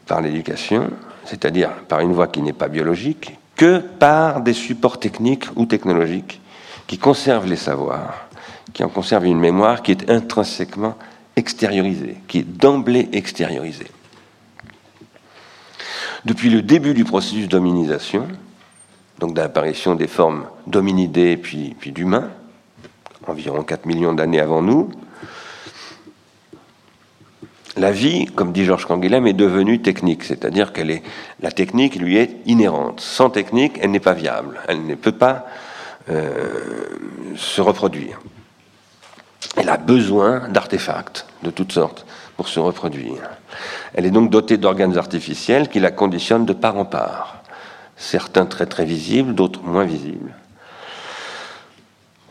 par 0.06 0.22
l'éducation, 0.22 0.90
c'est-à-dire 1.26 1.70
par 1.88 2.00
une 2.00 2.12
voie 2.12 2.28
qui 2.28 2.40
n'est 2.40 2.52
pas 2.54 2.68
biologique, 2.68 3.38
que 3.56 3.78
par 3.78 4.40
des 4.40 4.52
supports 4.52 4.98
techniques 4.98 5.46
ou 5.56 5.66
technologiques 5.66 6.40
qui 6.86 6.98
conserve 6.98 7.46
les 7.46 7.56
savoirs, 7.56 8.28
qui 8.72 8.84
en 8.84 8.88
conserve 8.88 9.26
une 9.26 9.40
mémoire 9.40 9.82
qui 9.82 9.90
est 9.90 10.08
intrinsèquement 10.10 10.96
extériorisée, 11.34 12.16
qui 12.28 12.38
est 12.38 12.42
d'emblée 12.42 13.08
extériorisée. 13.12 13.90
Depuis 16.26 16.50
le 16.50 16.60
début 16.60 16.92
du 16.92 17.04
processus 17.04 17.46
d'hominisation, 17.46 18.26
donc 19.20 19.32
d'apparition 19.34 19.94
des 19.94 20.08
formes 20.08 20.46
d'hominidés 20.66 21.36
puis, 21.36 21.76
d'humains, 21.84 22.30
environ 23.28 23.62
4 23.62 23.86
millions 23.86 24.12
d'années 24.12 24.40
avant 24.40 24.60
nous, 24.60 24.90
la 27.76 27.92
vie, 27.92 28.26
comme 28.26 28.50
dit 28.50 28.64
Georges 28.64 28.86
Canguilhem, 28.86 29.28
est 29.28 29.34
devenue 29.34 29.80
technique, 29.80 30.24
c'est-à-dire 30.24 30.72
que 30.72 30.82
la 31.40 31.52
technique 31.52 31.94
lui 31.94 32.16
est 32.16 32.38
inhérente. 32.44 32.98
Sans 33.00 33.30
technique, 33.30 33.78
elle 33.80 33.92
n'est 33.92 34.00
pas 34.00 34.14
viable, 34.14 34.58
elle 34.66 34.84
ne 34.84 34.96
peut 34.96 35.12
pas 35.12 35.46
euh, 36.08 36.60
se 37.36 37.60
reproduire. 37.60 38.18
Elle 39.56 39.68
a 39.68 39.76
besoin 39.76 40.48
d'artefacts 40.48 41.26
de 41.44 41.50
toutes 41.50 41.70
sortes 41.70 42.04
pour 42.36 42.48
se 42.48 42.60
reproduire. 42.60 43.22
Elle 43.94 44.06
est 44.06 44.10
donc 44.10 44.30
dotée 44.30 44.58
d'organes 44.58 44.98
artificiels 44.98 45.68
qui 45.68 45.80
la 45.80 45.90
conditionnent 45.90 46.46
de 46.46 46.52
part 46.52 46.76
en 46.76 46.84
part. 46.84 47.42
Certains 47.96 48.46
très 48.46 48.66
très 48.66 48.84
visibles, 48.84 49.34
d'autres 49.34 49.62
moins 49.62 49.84
visibles. 49.84 50.34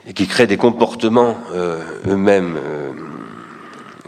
Et 0.07 0.13
qui 0.13 0.27
créent 0.27 0.47
des 0.47 0.57
comportements 0.57 1.35
euh, 1.53 1.81
eux-mêmes 2.05 2.57
euh, 2.63 2.91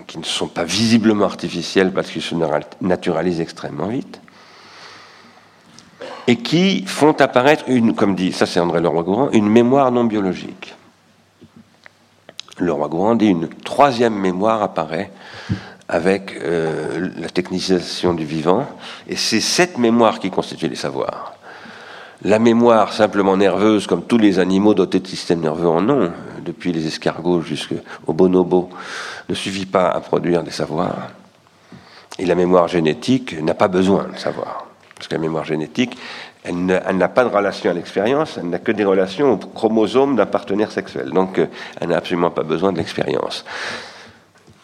qui 0.06 0.20
ne 0.20 0.24
sont 0.24 0.48
pas 0.48 0.64
visiblement 0.64 1.26
artificiels 1.26 1.92
parce 1.92 2.12
qu'ils 2.12 2.22
se 2.22 2.36
naturalisent 2.82 3.42
extrêmement 3.42 3.88
vite 3.88 4.22
et 6.28 6.36
qui 6.36 6.84
font 6.86 7.14
apparaître 7.14 7.64
une, 7.68 7.96
comme 7.96 8.14
dit, 8.14 8.34
ça 8.34 8.46
c'est 8.46 8.60
André 8.60 8.82
Leroy-Gourand, 8.82 9.30
une 9.32 9.50
mémoire 9.50 9.92
non 9.92 10.04
biologique. 10.04 10.76
Leroy-Gourand 12.60 13.16
dit 13.16 13.28
une 13.28 13.48
troisième 13.48 14.16
mémoire 14.16 14.62
apparaît 14.62 15.12
avec 15.90 16.38
euh, 16.42 17.10
la 17.18 17.30
technicisation 17.30 18.14
du 18.14 18.26
vivant, 18.26 18.68
et 19.08 19.16
c'est 19.16 19.40
cette 19.42 19.78
mémoire 19.78 20.20
qui 20.20 20.30
constitue 20.30 20.68
les 20.68 20.76
savoirs. 20.76 21.34
La 22.24 22.40
mémoire 22.40 22.94
simplement 22.94 23.38
nerveuse, 23.38 23.86
comme 23.88 24.04
tous 24.04 24.18
les 24.18 24.40
animaux 24.40 24.74
dotés 24.74 25.00
de 25.00 25.08
systèmes 25.08 25.42
nerveux 25.42 25.68
en 25.68 25.88
ont, 25.90 26.12
depuis 26.44 26.74
les 26.74 26.88
escargots 26.88 27.42
jusqu'aux 27.42 28.14
bonobos, 28.14 28.70
ne 29.30 29.36
suffit 29.36 29.68
pas 29.68 29.90
à 29.90 30.00
produire 30.00 30.44
des 30.44 30.52
savoirs. 30.52 31.10
Et 32.18 32.26
la 32.26 32.36
mémoire 32.36 32.68
génétique 32.68 33.40
n'a 33.40 33.54
pas 33.54 33.68
besoin 33.68 34.08
de 34.12 34.18
savoir. 34.18 34.66
Parce 34.96 35.08
que 35.08 35.14
la 35.14 35.22
mémoire 35.22 35.46
génétique, 35.46 35.96
elle 36.44 36.66
n'a 36.66 37.08
pas 37.10 37.24
de 37.24 37.30
relation 37.30 37.70
à 37.70 37.74
l'expérience, 37.74 38.38
elle 38.38 38.50
n'a 38.50 38.58
que 38.58 38.72
des 38.72 38.86
relations 38.86 39.34
au 39.34 39.38
chromosome 39.38 40.16
d'un 40.16 40.26
partenaire 40.26 40.72
sexuel. 40.72 41.12
Donc, 41.12 41.38
euh, 41.38 41.46
elle 41.80 41.90
n'a 41.90 41.98
absolument 41.98 42.32
pas 42.32 42.44
besoin 42.44 42.72
de 42.72 42.78
l'expérience. 42.78 43.46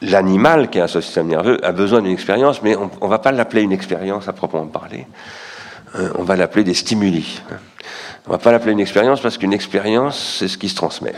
L'animal 0.03 0.69
qui 0.69 0.81
a 0.81 0.83
un 0.83 0.88
système 0.88 1.27
nerveux 1.27 1.65
a 1.65 1.72
besoin 1.72 2.01
d'une 2.01 2.12
expérience, 2.12 2.62
mais 2.62 2.75
on 2.75 2.89
ne 3.01 3.10
va 3.10 3.19
pas 3.19 3.31
l'appeler 3.31 3.62
une 3.62 3.72
expérience 3.72 4.27
à 4.27 4.33
proprement 4.33 4.67
parler. 4.67 5.07
Euh, 5.95 6.10
on 6.15 6.24
va 6.24 6.36
l'appeler 6.36 6.65
des 6.65 6.74
stimuli. 6.74 7.41
On 8.27 8.31
ne 8.31 8.36
va 8.36 8.38
pas 8.38 8.51
l'appeler 8.51 8.74
une 8.74 8.81
expérience 8.81 9.22
parce 9.22 9.38
qu'une 9.38 9.53
expérience, 9.53 10.38
c'est 10.39 10.50
ce 10.50 10.57
qui 10.57 10.67
se 10.67 10.75
transmet. 10.75 11.13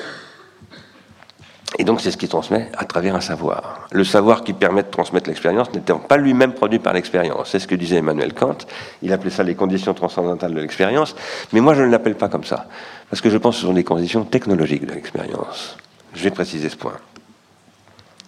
Et 1.80 1.84
donc 1.84 2.00
c'est 2.00 2.12
ce 2.12 2.18
qui 2.18 2.28
transmet 2.28 2.70
à 2.78 2.86
travers 2.86 3.16
un 3.16 3.22
savoir. 3.22 3.88
Le 3.92 4.04
savoir 4.04 4.44
qui 4.44 4.54
permet 4.54 4.84
de 4.84 4.90
transmettre 4.90 5.30
l'expérience 5.30 5.74
n'étant 5.74 5.98
pas 5.98 6.18
lui-même 6.18 6.54
produit 6.54 6.80
par 6.80 6.94
l'expérience. 6.94 7.50
C'est 7.50 7.60
ce 7.60 7.68
que 7.68 7.76
disait 7.76 7.98
Emmanuel 7.98 8.34
Kant. 8.34 8.58
Il 9.02 9.12
appelait 9.12 9.32
ça 9.32 9.44
les 9.44 9.56
conditions 9.56 9.96
transcendantales 9.96 10.54
de 10.54 10.62
l'expérience. 10.62 11.16
Mais 11.54 11.60
moi 11.60 11.74
je 11.74 11.82
ne 11.82 11.90
l'appelle 11.90 12.16
pas 12.16 12.30
comme 12.30 12.46
ça. 12.46 12.68
Parce 13.10 13.20
que 13.20 13.32
je 13.32 13.38
pense 13.38 13.56
que 13.56 13.62
ce 13.62 13.68
sont 13.68 13.74
des 13.74 13.84
conditions 13.84 14.24
technologiques 14.24 14.86
de 14.86 14.94
l'expérience. 14.94 15.76
Je 16.14 16.24
vais 16.24 16.32
préciser 16.32 16.70
ce 16.70 16.78
point. 16.78 16.94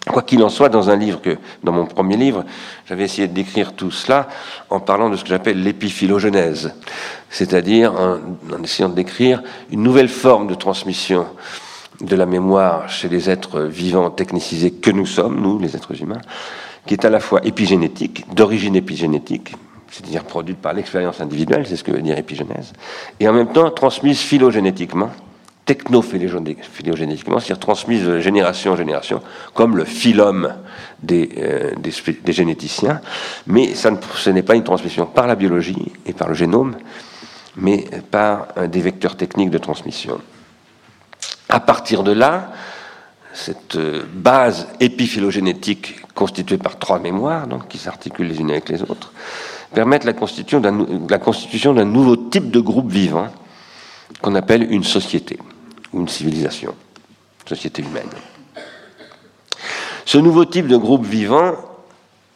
Quoi 0.08 0.22
qu'il 0.22 0.42
en 0.42 0.48
soit, 0.48 0.68
dans 0.68 0.90
un 0.90 0.96
livre 0.96 1.20
que, 1.20 1.36
dans 1.62 1.72
mon 1.72 1.86
premier 1.86 2.16
livre, 2.16 2.44
j'avais 2.86 3.04
essayé 3.04 3.28
de 3.28 3.34
décrire 3.34 3.74
tout 3.74 3.90
cela 3.90 4.28
en 4.70 4.80
parlant 4.80 5.10
de 5.10 5.16
ce 5.16 5.22
que 5.22 5.28
j'appelle 5.28 5.62
l'épiphylogenèse, 5.62 6.74
c'est-à-dire 7.30 7.92
en, 7.94 8.62
essayant 8.62 8.88
de 8.88 8.94
décrire 8.94 9.42
une 9.70 9.82
nouvelle 9.82 10.08
forme 10.08 10.46
de 10.46 10.54
transmission 10.54 11.26
de 12.00 12.16
la 12.16 12.26
mémoire 12.26 12.88
chez 12.88 13.08
les 13.08 13.28
êtres 13.28 13.62
vivants 13.62 14.10
technicisés 14.10 14.70
que 14.70 14.90
nous 14.90 15.06
sommes, 15.06 15.40
nous, 15.40 15.58
les 15.58 15.76
êtres 15.76 16.00
humains, 16.00 16.20
qui 16.86 16.94
est 16.94 17.04
à 17.04 17.10
la 17.10 17.20
fois 17.20 17.40
épigénétique, 17.44 18.24
d'origine 18.32 18.76
épigénétique, 18.76 19.54
c'est-à-dire 19.90 20.24
produite 20.24 20.58
par 20.58 20.72
l'expérience 20.74 21.20
individuelle, 21.20 21.66
c'est 21.66 21.76
ce 21.76 21.84
que 21.84 21.90
veut 21.90 22.02
dire 22.02 22.16
épigénèse, 22.16 22.72
et 23.20 23.28
en 23.28 23.32
même 23.32 23.52
temps 23.52 23.70
transmise 23.70 24.20
phylogénétiquement, 24.20 25.10
techno-phylogénétiquement, 25.68 27.40
c'est-à-dire 27.40 27.58
transmise 27.58 28.06
de 28.06 28.20
génération 28.20 28.72
en 28.72 28.76
génération, 28.76 29.20
comme 29.52 29.76
le 29.76 29.84
phylum 29.84 30.54
des, 31.02 31.28
euh, 31.36 31.72
des, 31.76 32.32
généticiens, 32.32 33.02
mais 33.46 33.74
ce 33.74 34.30
n'est 34.30 34.42
pas 34.42 34.54
une 34.54 34.64
transmission 34.64 35.04
par 35.04 35.26
la 35.26 35.34
biologie 35.34 35.92
et 36.06 36.14
par 36.14 36.28
le 36.28 36.34
génome, 36.34 36.74
mais 37.56 37.84
par 38.10 38.48
des 38.66 38.80
vecteurs 38.80 39.16
techniques 39.16 39.50
de 39.50 39.58
transmission. 39.58 40.18
À 41.50 41.60
partir 41.60 42.02
de 42.02 42.12
là, 42.12 42.50
cette 43.34 43.76
euh, 43.76 44.04
base 44.10 44.68
épiphylogénétique 44.80 45.96
constituée 46.14 46.56
par 46.56 46.78
trois 46.78 46.98
mémoires, 46.98 47.46
donc, 47.46 47.68
qui 47.68 47.76
s'articulent 47.76 48.28
les 48.28 48.40
unes 48.40 48.50
avec 48.50 48.70
les 48.70 48.82
autres, 48.82 49.12
permettent 49.74 50.04
la 50.04 50.14
constitution 50.14 50.60
d'un 50.60 51.84
nouveau 51.84 52.16
type 52.16 52.50
de 52.50 52.60
groupe 52.60 52.90
vivant 52.90 53.28
qu'on 54.22 54.34
appelle 54.34 54.66
une 54.72 54.82
société 54.82 55.38
ou 55.92 56.00
une 56.00 56.08
civilisation, 56.08 56.74
société 57.46 57.82
humaine. 57.82 58.10
Ce 60.04 60.18
nouveau 60.18 60.44
type 60.44 60.68
de 60.68 60.76
groupe 60.76 61.04
vivant, 61.04 61.54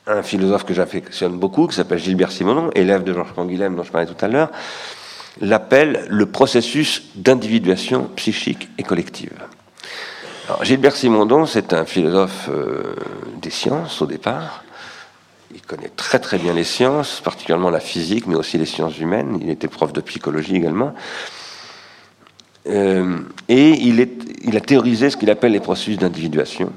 un 0.06 0.22
philosophe 0.22 0.64
que 0.64 0.74
j'affectionne 0.74 1.38
beaucoup, 1.38 1.66
qui 1.66 1.74
s'appelle 1.74 1.98
Gilbert 1.98 2.32
Simonon, 2.32 2.70
élève 2.74 3.04
de 3.04 3.12
Georges 3.14 3.32
Canguilhem 3.34 3.76
dont 3.76 3.82
je 3.82 3.90
parlais 3.90 4.06
tout 4.06 4.24
à 4.24 4.28
l'heure, 4.28 4.50
l'appelle 5.40 6.06
le 6.08 6.26
processus 6.26 7.02
d'individuation 7.14 8.10
psychique 8.16 8.68
et 8.78 8.82
collective. 8.82 9.32
Gilbert 10.62 10.96
Simondon, 10.96 11.46
c'est 11.46 11.72
un 11.72 11.84
philosophe 11.84 12.48
euh, 12.50 12.94
des 13.40 13.50
sciences 13.50 14.02
au 14.02 14.06
départ. 14.06 14.64
Il 15.54 15.62
connaît 15.62 15.90
très 15.96 16.18
très 16.18 16.38
bien 16.38 16.52
les 16.52 16.64
sciences, 16.64 17.20
particulièrement 17.20 17.70
la 17.70 17.80
physique, 17.80 18.26
mais 18.26 18.34
aussi 18.34 18.58
les 18.58 18.66
sciences 18.66 18.98
humaines. 18.98 19.38
Il 19.40 19.50
était 19.50 19.68
prof 19.68 19.92
de 19.92 20.00
psychologie 20.00 20.56
également. 20.56 20.94
Euh, 22.68 23.18
et 23.48 23.70
il 23.70 24.56
a 24.56 24.60
théorisé 24.60 25.10
ce 25.10 25.16
qu'il 25.16 25.30
appelle 25.30 25.52
les 25.52 25.60
processus 25.60 25.98
d'individuation. 25.98 26.72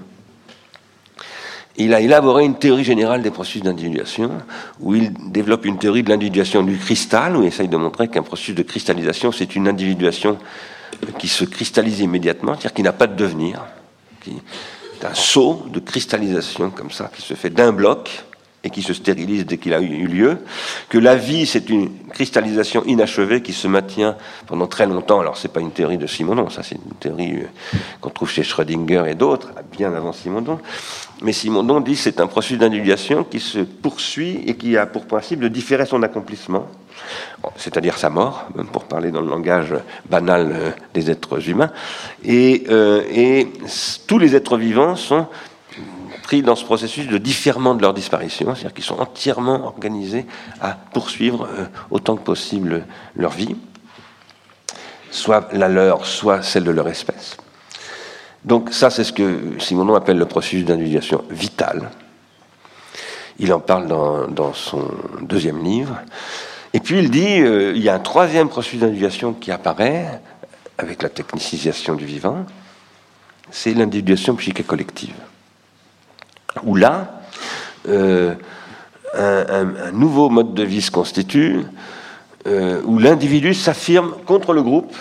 Il 1.78 1.94
a 1.94 2.00
élaboré 2.00 2.46
une 2.46 2.56
théorie 2.56 2.86
générale 2.86 3.22
des 3.22 3.32
processus 3.32 3.62
d'individuation, 3.62 4.32
où 4.80 4.96
il 4.96 5.12
développe 5.30 5.66
une 5.66 5.78
théorie 5.78 6.04
de 6.04 6.10
l'individuation 6.10 6.64
du 6.64 6.78
cristal, 6.78 7.36
où 7.36 7.44
il 7.44 7.48
essaye 7.48 7.68
de 7.68 7.76
montrer 7.76 8.08
qu'un 8.08 8.24
processus 8.24 8.56
de 8.56 8.64
cristallisation, 8.64 9.32
c'est 9.34 9.56
une 9.56 9.68
individuation 9.68 10.38
qui 11.20 11.28
se 11.28 11.44
cristallise 11.44 12.00
immédiatement, 12.00 12.54
c'est-à-dire 12.54 12.74
qui 12.74 12.84
n'a 12.84 12.94
pas 12.94 13.08
de 13.08 13.16
devenir, 13.16 13.66
qui 14.22 14.32
est 14.32 15.06
un 15.06 15.14
saut 15.14 15.66
de 15.70 15.80
cristallisation 15.80 16.70
comme 16.70 16.92
ça, 16.92 17.12
qui 17.14 17.22
se 17.22 17.34
fait 17.34 17.50
d'un 17.50 17.74
bloc, 17.74 18.24
et 18.66 18.70
qui 18.72 18.82
se 18.82 18.94
stérilise 18.94 19.46
dès 19.46 19.58
qu'il 19.58 19.74
a 19.74 19.80
eu 19.80 20.08
lieu, 20.08 20.40
que 20.90 20.98
la 20.98 21.16
vie 21.16 21.46
c'est 21.46 21.70
une 21.70 21.90
cristallisation 22.10 22.84
inachevée 22.86 23.42
qui 23.42 23.54
se 23.54 23.68
maintient 23.68 24.18
pendant 24.48 24.68
très 24.68 24.88
longtemps. 24.88 25.20
Alors 25.20 25.38
c'est 25.38 25.54
pas 25.54 25.62
une 25.62 25.72
théorie 25.72 26.00
de 26.00 26.08
Simondon, 26.08 26.50
ça 26.50 26.64
c'est 26.64 26.76
une 26.76 26.96
théorie 27.00 27.44
euh, 27.44 27.78
qu'on 28.02 28.10
trouve 28.10 28.30
chez 28.30 28.44
Schrödinger 28.44 29.04
et 29.08 29.14
d'autres, 29.16 29.52
bien 29.72 29.94
avant 29.94 30.12
Simondon. 30.12 30.60
Mais 31.22 31.32
Simondon 31.32 31.80
dit 31.80 31.96
c'est 31.96 32.20
un 32.20 32.28
processus 32.28 32.58
d'individuation 32.58 33.24
qui 33.24 33.40
se 33.40 33.60
poursuit 33.60 34.42
et 34.48 34.56
qui 34.56 34.76
a 34.76 34.88
pour 34.88 35.06
principe 35.06 35.40
de 35.40 35.48
différer 35.48 35.86
son 35.86 36.02
accomplissement 36.04 36.68
c'est-à-dire 37.58 37.98
sa 37.98 38.10
mort, 38.10 38.48
pour 38.72 38.86
parler 38.86 39.12
dans 39.12 39.22
le 39.22 39.30
langage 39.30 39.74
banal 40.10 40.52
euh, 40.52 40.72
des 40.94 41.12
êtres 41.12 41.50
humains. 41.50 41.70
Et, 42.24 42.64
euh, 42.70 43.04
et, 43.12 43.50
tous 44.08 44.18
les 44.18 44.36
êtres 44.36 44.58
vivants 44.58 44.96
sont 44.96 45.28
pris 46.26 46.42
dans 46.42 46.56
ce 46.56 46.66
processus 46.66 47.08
de 47.08 47.20
différement 47.20 47.76
de 47.76 47.84
leur 47.84 47.94
disparition, 47.94 48.56
c'est-à-dire 48.56 48.74
qu'ils 48.74 48.84
sont 48.84 49.00
entièrement 49.00 49.68
organisés 49.68 50.26
à 50.60 50.72
poursuivre 50.72 51.48
euh, 51.48 51.66
autant 51.92 52.16
que 52.16 52.24
possible 52.24 52.84
leur 53.16 53.30
vie, 53.30 53.56
soit 55.12 55.54
la 55.54 55.70
leur, 55.70 56.08
soit 56.08 56.42
celle 56.42 56.64
de 56.64 56.72
leur 56.72 56.88
espèce. 56.88 57.38
Donc 58.44 58.74
ça, 58.74 58.90
c'est 58.90 59.04
ce 59.04 59.14
que 59.14 59.60
Simonon 59.60 59.94
appelle 59.94 60.18
le 60.18 60.26
processus 60.26 60.66
d'individuation 60.66 61.24
vitale. 61.30 61.92
Il 63.38 63.54
en 63.54 63.60
parle 63.60 63.86
dans, 63.86 64.28
dans 64.28 64.54
son 64.54 64.84
deuxième 65.22 65.64
livre. 65.64 65.96
Et 66.74 66.80
puis 66.80 66.98
il 66.98 67.12
dit, 67.12 67.40
euh, 67.40 67.74
il 67.76 67.84
y 67.84 67.90
a 67.90 67.94
un 67.94 68.00
troisième 68.00 68.50
processus 68.50 68.80
d'individuation 68.80 69.34
qui 69.34 69.52
apparaît 69.52 70.22
avec 70.80 71.04
la 71.04 71.10
technicisation 71.10 71.94
du 71.94 72.06
vivant, 72.06 72.48
c'est 73.52 73.76
l'individuation 73.76 74.36
psychique 74.36 74.66
collective. 74.66 75.14
Où 76.64 76.76
là, 76.76 77.22
euh, 77.88 78.36
un, 79.14 79.92
nouveau 79.92 80.30
mode 80.30 80.54
de 80.54 80.64
vie 80.64 80.82
se 80.82 80.92
constitue, 80.92 81.62
euh, 82.48 82.82
où 82.86 83.00
l'individu 83.00 83.54
s'affirme 83.54 84.16
contre 84.26 84.54
le 84.54 84.62
groupe, 84.62 84.96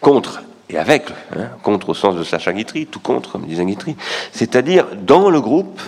contre 0.00 0.42
et 0.68 0.78
avec, 0.78 1.10
hein, 1.36 1.48
contre 1.62 1.90
au 1.90 1.94
sens 1.94 2.16
de 2.16 2.24
Sacha 2.24 2.52
Guitry, 2.52 2.86
tout 2.86 3.00
contre, 3.00 3.38
me 3.38 3.46
disait 3.46 3.64
Guitry, 3.64 3.96
c'est-à-dire 4.32 4.86
dans 4.96 5.30
le 5.30 5.40
groupe, 5.40 5.80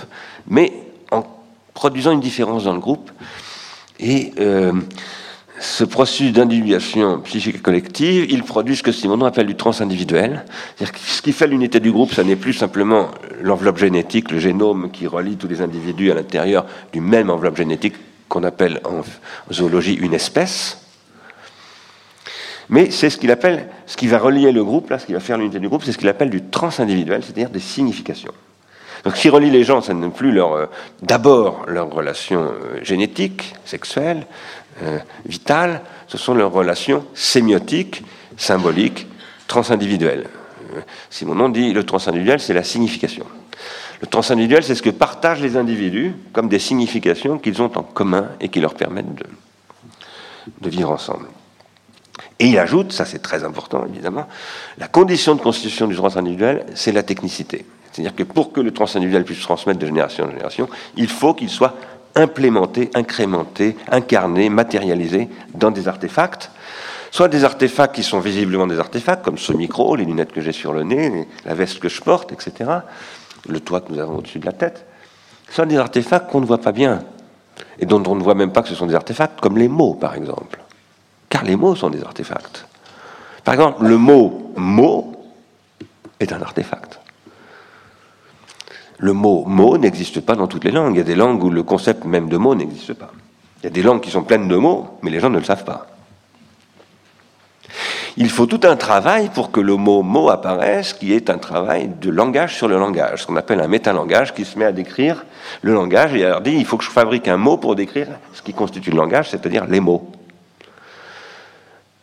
mais 0.46 0.72
en 1.10 1.24
produisant 1.74 2.12
une 2.12 2.20
différence 2.20 2.64
dans 2.64 2.74
le 2.74 2.80
groupe, 2.80 3.10
et 3.98 4.32
euh, 4.38 4.72
ce 5.58 5.84
processus 5.84 6.32
d'individuation 6.32 7.20
psychique 7.20 7.56
et 7.56 7.60
collective, 7.60 8.26
il 8.28 8.42
produit 8.42 8.76
ce 8.76 8.82
que 8.82 8.92
Simonon 8.92 9.24
appelle 9.24 9.46
du 9.46 9.54
transindividuel. 9.54 10.44
Ce 10.78 11.22
qui 11.22 11.32
fait 11.32 11.46
l'unité 11.46 11.80
du 11.80 11.92
groupe, 11.92 12.12
ce 12.12 12.20
n'est 12.20 12.36
plus 12.36 12.52
simplement 12.52 13.10
l'enveloppe 13.40 13.78
génétique, 13.78 14.30
le 14.30 14.38
génome 14.38 14.90
qui 14.90 15.06
relie 15.06 15.36
tous 15.36 15.48
les 15.48 15.62
individus 15.62 16.10
à 16.10 16.14
l'intérieur 16.14 16.66
du 16.92 17.00
même 17.00 17.30
enveloppe 17.30 17.56
génétique 17.56 17.94
qu'on 18.28 18.44
appelle 18.44 18.80
en 18.84 19.02
zoologie 19.52 19.94
une 19.94 20.14
espèce. 20.14 20.78
Mais 22.68 22.90
c'est 22.90 23.10
ce 23.10 23.16
qu'il 23.16 23.30
appelle, 23.30 23.68
ce 23.86 23.96
qui 23.96 24.08
va 24.08 24.18
relier 24.18 24.52
le 24.52 24.64
groupe, 24.64 24.90
là, 24.90 24.98
ce 24.98 25.06
qui 25.06 25.12
va 25.12 25.20
faire 25.20 25.38
l'unité 25.38 25.60
du 25.60 25.68
groupe, 25.68 25.84
c'est 25.84 25.92
ce 25.92 25.98
qu'il 25.98 26.08
appelle 26.08 26.30
du 26.30 26.42
transindividuel, 26.42 27.22
c'est-à-dire 27.22 27.48
des 27.48 27.60
significations. 27.60 28.32
Donc, 29.04 29.16
ce 29.16 29.22
qui 29.22 29.28
relie 29.28 29.50
les 29.50 29.62
gens, 29.62 29.82
ce 29.82 29.92
n'est 29.92 30.08
plus 30.08 30.32
leur, 30.32 30.52
euh, 30.54 30.66
d'abord 31.02 31.64
leurs 31.68 31.88
relations 31.88 32.42
euh, 32.42 32.82
génétiques, 32.82 33.54
sexuelles, 33.64 34.26
euh, 34.82 34.98
ce 36.08 36.18
sont 36.18 36.34
leurs 36.34 36.52
relations 36.52 37.04
sémiotiques, 37.14 38.02
symboliques, 38.36 39.06
transindividuelles. 39.46 40.28
Simonon 41.10 41.48
dit 41.48 41.72
le 41.72 41.84
transindividuel, 41.84 42.40
c'est 42.40 42.54
la 42.54 42.62
signification. 42.62 43.26
Le 44.00 44.06
transindividuel, 44.06 44.62
c'est 44.62 44.74
ce 44.74 44.82
que 44.82 44.90
partagent 44.90 45.40
les 45.40 45.56
individus 45.56 46.14
comme 46.32 46.48
des 46.48 46.58
significations 46.58 47.38
qu'ils 47.38 47.62
ont 47.62 47.70
en 47.76 47.82
commun 47.82 48.28
et 48.40 48.48
qui 48.48 48.60
leur 48.60 48.74
permettent 48.74 49.14
de, 49.14 49.26
de 50.60 50.70
vivre 50.70 50.90
ensemble. 50.90 51.26
Et 52.38 52.48
il 52.48 52.58
ajoute, 52.58 52.92
ça 52.92 53.06
c'est 53.06 53.20
très 53.20 53.44
important 53.44 53.86
évidemment, 53.86 54.26
la 54.78 54.88
condition 54.88 55.34
de 55.34 55.40
constitution 55.40 55.86
du 55.86 55.96
transindividuel, 55.96 56.66
c'est 56.74 56.92
la 56.92 57.02
technicité. 57.02 57.64
C'est-à-dire 57.92 58.14
que 58.14 58.24
pour 58.24 58.52
que 58.52 58.60
le 58.60 58.72
transindividuel 58.72 59.24
puisse 59.24 59.38
se 59.38 59.44
transmettre 59.44 59.78
de 59.78 59.86
génération 59.86 60.26
en 60.26 60.30
génération, 60.30 60.68
il 60.96 61.08
faut 61.08 61.32
qu'il 61.32 61.48
soit 61.48 61.74
implémenté, 62.16 62.90
incrémenté, 62.94 63.76
incarné, 63.90 64.48
matérialisé 64.48 65.28
dans 65.54 65.70
des 65.70 65.86
artefacts, 65.86 66.50
soit 67.10 67.28
des 67.28 67.44
artefacts 67.44 67.94
qui 67.94 68.02
sont 68.02 68.20
visiblement 68.20 68.66
des 68.66 68.80
artefacts, 68.80 69.24
comme 69.24 69.38
ce 69.38 69.52
micro, 69.52 69.94
les 69.94 70.04
lunettes 70.04 70.32
que 70.32 70.40
j'ai 70.40 70.52
sur 70.52 70.72
le 70.72 70.82
nez, 70.82 71.28
la 71.44 71.54
veste 71.54 71.78
que 71.78 71.88
je 71.88 72.00
porte, 72.00 72.32
etc., 72.32 72.70
le 73.48 73.60
toit 73.60 73.80
que 73.80 73.92
nous 73.92 74.00
avons 74.00 74.16
au-dessus 74.16 74.38
de 74.38 74.46
la 74.46 74.52
tête, 74.52 74.86
soit 75.48 75.66
des 75.66 75.76
artefacts 75.76 76.30
qu'on 76.30 76.40
ne 76.40 76.46
voit 76.46 76.60
pas 76.60 76.72
bien, 76.72 77.04
et 77.78 77.86
dont 77.86 78.02
on 78.06 78.16
ne 78.16 78.22
voit 78.22 78.34
même 78.34 78.52
pas 78.52 78.62
que 78.62 78.68
ce 78.68 78.74
sont 78.74 78.86
des 78.86 78.94
artefacts, 78.94 79.40
comme 79.40 79.56
les 79.56 79.68
mots, 79.68 79.94
par 79.94 80.14
exemple. 80.14 80.60
Car 81.28 81.44
les 81.44 81.56
mots 81.56 81.76
sont 81.76 81.90
des 81.90 82.02
artefacts. 82.02 82.66
Par 83.44 83.54
exemple, 83.54 83.84
le 83.84 83.96
mot 83.96 84.52
mot 84.56 85.12
est 86.18 86.32
un 86.32 86.42
artefact 86.42 86.98
le 88.98 89.12
mot 89.12 89.44
mot 89.46 89.78
n'existe 89.78 90.20
pas 90.20 90.34
dans 90.34 90.46
toutes 90.46 90.64
les 90.64 90.70
langues. 90.70 90.94
Il 90.94 90.98
y 90.98 91.02
a 91.02 91.04
des 91.04 91.14
langues 91.14 91.42
où 91.42 91.50
le 91.50 91.62
concept 91.62 92.04
même 92.04 92.28
de 92.28 92.36
mot 92.36 92.54
n'existe 92.54 92.94
pas. 92.94 93.12
Il 93.62 93.64
y 93.64 93.66
a 93.66 93.70
des 93.70 93.82
langues 93.82 94.00
qui 94.00 94.10
sont 94.10 94.22
pleines 94.22 94.48
de 94.48 94.56
mots, 94.56 94.98
mais 95.02 95.10
les 95.10 95.20
gens 95.20 95.30
ne 95.30 95.38
le 95.38 95.44
savent 95.44 95.64
pas. 95.64 95.86
Il 98.18 98.30
faut 98.30 98.46
tout 98.46 98.60
un 98.64 98.76
travail 98.76 99.28
pour 99.28 99.50
que 99.50 99.60
le 99.60 99.76
mot 99.76 100.02
mot 100.02 100.30
apparaisse, 100.30 100.94
qui 100.94 101.12
est 101.12 101.28
un 101.28 101.36
travail 101.36 101.90
de 102.00 102.10
langage 102.10 102.56
sur 102.56 102.66
le 102.66 102.78
langage, 102.78 103.22
ce 103.22 103.26
qu'on 103.26 103.36
appelle 103.36 103.60
un 103.60 103.68
métalangage 103.68 104.32
qui 104.32 104.46
se 104.46 104.58
met 104.58 104.64
à 104.64 104.72
décrire 104.72 105.26
le 105.60 105.74
langage 105.74 106.14
et 106.14 106.24
alors 106.24 106.40
dit 106.40 106.52
il 106.52 106.64
faut 106.64 106.78
que 106.78 106.84
je 106.84 106.90
fabrique 106.90 107.28
un 107.28 107.36
mot 107.36 107.58
pour 107.58 107.76
décrire 107.76 108.08
ce 108.32 108.40
qui 108.40 108.54
constitue 108.54 108.90
le 108.90 108.96
langage, 108.96 109.28
c'est-à-dire 109.28 109.66
les 109.66 109.80
mots. 109.80 110.10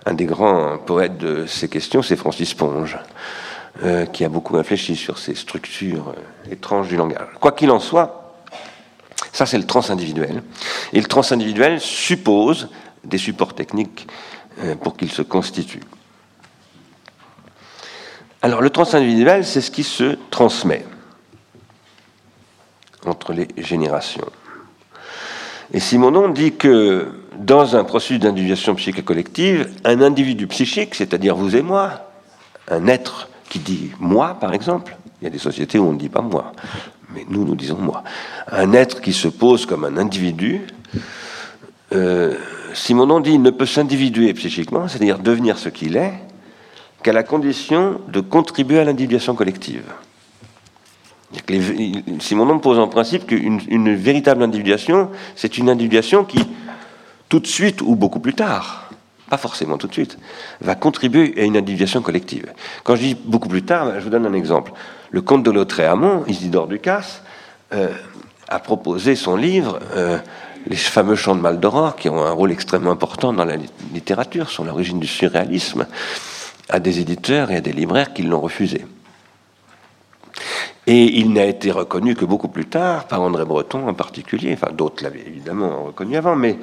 Un 0.06 0.14
des 0.14 0.26
grands 0.26 0.78
poètes 0.78 1.18
de 1.18 1.48
ces 1.48 1.68
questions, 1.68 2.04
c'est 2.04 2.18
Francis 2.18 2.54
Ponge. 2.54 3.00
Euh, 3.82 4.06
qui 4.06 4.24
a 4.24 4.30
beaucoup 4.30 4.54
réfléchi 4.54 4.96
sur 4.96 5.18
ces 5.18 5.34
structures 5.34 6.10
euh, 6.10 6.52
étranges 6.52 6.90
du 6.90 6.96
langage. 6.96 7.28
Quoi 7.40 7.54
qu'il 7.54 7.72
en 7.72 7.80
soit, 7.80 8.36
ça 9.32 9.48
c'est 9.48 9.58
le 9.58 9.66
transindividuel. 9.66 10.44
Et 10.94 11.02
le 11.02 11.08
transindividuel 11.08 11.80
suppose 11.80 12.70
des 13.04 13.18
supports 13.18 13.56
techniques 13.56 14.08
euh, 14.60 14.76
pour 14.76 14.96
qu'il 14.96 15.12
se 15.12 15.24
constitue. 15.24 15.80
Alors 18.44 18.62
le 18.62 18.70
transindividuel, 18.70 19.44
c'est 19.44 19.62
ce 19.62 19.72
qui 19.72 19.84
se 19.84 20.20
transmet 20.30 20.86
entre 23.08 23.34
les 23.34 23.48
générations. 23.58 24.30
Et 25.74 25.80
Simonon 25.80 26.30
dit 26.30 26.54
que 26.54 27.12
dans 27.40 27.76
un 27.76 27.84
processus 27.84 28.20
d'individuation 28.20 28.76
psychique 28.76 29.04
collective, 29.04 29.74
un 29.84 30.00
individu 30.04 30.46
psychique, 30.46 30.94
c'est-à-dire 30.94 31.36
vous 31.36 31.56
et 31.56 31.64
moi, 31.64 32.12
un 32.70 32.86
être 32.86 33.30
qui 33.54 33.60
dit 33.60 33.92
moi, 34.00 34.38
par 34.40 34.54
exemple. 34.56 34.98
Il 35.22 35.26
y 35.26 35.28
a 35.28 35.30
des 35.30 35.38
sociétés 35.38 35.78
où 35.78 35.86
on 35.86 35.94
ne 35.94 35.98
dit 36.00 36.10
pas 36.10 36.22
moi, 36.22 36.54
mais 37.14 37.24
nous, 37.30 37.46
nous 37.46 37.56
disons 37.56 37.78
moi. 37.78 38.04
Un 38.52 38.74
être 38.74 39.00
qui 39.00 39.14
se 39.14 39.28
pose 39.28 39.68
comme 39.68 39.86
un 39.86 39.98
individu, 39.98 40.62
euh, 41.94 42.34
Simonon 42.74 43.20
dit, 43.20 43.34
il 43.34 43.42
ne 43.42 43.52
peut 43.52 43.68
s'individuer 43.68 44.34
psychiquement, 44.34 44.88
c'est-à-dire 44.88 45.20
devenir 45.20 45.60
ce 45.60 45.70
qu'il 45.70 45.96
est, 45.98 46.14
qu'à 47.04 47.14
la 47.14 47.22
condition 47.22 48.02
de 48.08 48.22
contribuer 48.22 48.80
à 48.80 48.86
l'individuation 48.86 49.36
collective. 49.36 49.86
Simonon 52.20 52.58
pose 52.58 52.80
en 52.80 52.88
principe 52.88 53.28
qu'une 53.28 53.62
une 53.68 53.94
véritable 53.94 54.42
individuation, 54.42 55.12
c'est 55.36 55.60
une 55.60 55.70
individuation 55.70 56.26
qui, 56.26 56.40
tout 57.30 57.40
de 57.40 57.48
suite 57.48 57.82
ou 57.82 57.96
beaucoup 57.96 58.20
plus 58.20 58.34
tard, 58.34 58.90
pas 59.30 59.38
forcément 59.38 59.78
tout 59.78 59.88
de 59.88 59.94
suite, 59.94 60.18
va 60.62 60.76
contribuer 60.76 61.34
à 61.38 61.44
une 61.44 61.58
individuation 61.58 62.02
collective. 62.02 62.54
Quand 62.84 62.96
je 62.96 63.02
dis 63.02 63.16
beaucoup 63.16 63.50
plus 63.50 63.64
tard, 63.64 64.00
je 64.00 64.04
vous 64.04 64.10
donne 64.10 64.26
un 64.26 64.34
exemple. 64.34 64.74
Le 65.12 65.22
comte 65.22 65.44
de 65.44 65.52
Lautréamont, 65.52 66.24
Isidore 66.28 66.68
Ducasse, 66.68 67.22
euh, 67.74 67.90
a 68.48 68.60
proposé 68.60 69.16
son 69.16 69.36
livre, 69.36 69.80
euh, 69.96 70.18
Les 70.66 70.78
fameux 70.78 71.16
chants 71.16 71.36
de 71.36 71.42
Maldoror, 71.42 71.98
qui 71.98 72.08
ont 72.08 72.24
un 72.24 72.32
rôle 72.32 72.52
extrêmement 72.52 72.92
important 72.92 73.34
dans 73.34 73.44
la 73.44 73.58
littérature, 73.94 74.50
sur 74.50 74.64
l'origine 74.64 75.00
du 75.00 75.08
surréalisme, 75.08 75.86
à 76.70 76.80
des 76.80 77.00
éditeurs 77.00 77.52
et 77.52 77.58
à 77.58 77.62
des 77.62 77.74
libraires 77.74 78.14
qui 78.14 78.24
l'ont 78.24 78.40
refusé. 78.40 78.86
Et 80.86 81.20
il 81.20 81.32
n'a 81.32 81.46
été 81.46 81.72
reconnu 81.72 82.14
que 82.14 82.26
beaucoup 82.26 82.50
plus 82.50 82.66
tard, 82.66 83.06
par 83.06 83.22
André 83.22 83.46
Breton 83.46 83.88
en 83.88 83.94
particulier, 83.94 84.52
enfin 84.54 84.74
d'autres 84.74 85.02
l'avaient 85.02 85.24
évidemment 85.26 85.86
reconnu 85.86 86.18
avant, 86.18 86.36
mais 86.36 86.58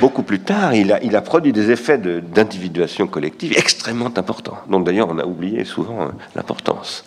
beaucoup 0.00 0.22
plus 0.22 0.40
tard, 0.40 0.74
il 0.74 0.92
a, 0.92 1.20
produit 1.22 1.52
des 1.52 1.70
effets 1.70 1.96
d'individuation 1.96 3.06
collective 3.06 3.54
extrêmement 3.56 4.12
importants, 4.16 4.58
dont 4.68 4.80
d'ailleurs 4.80 5.08
on 5.08 5.18
a 5.18 5.24
oublié 5.24 5.64
souvent 5.64 6.02
hein, 6.02 6.14
l'importance. 6.36 7.04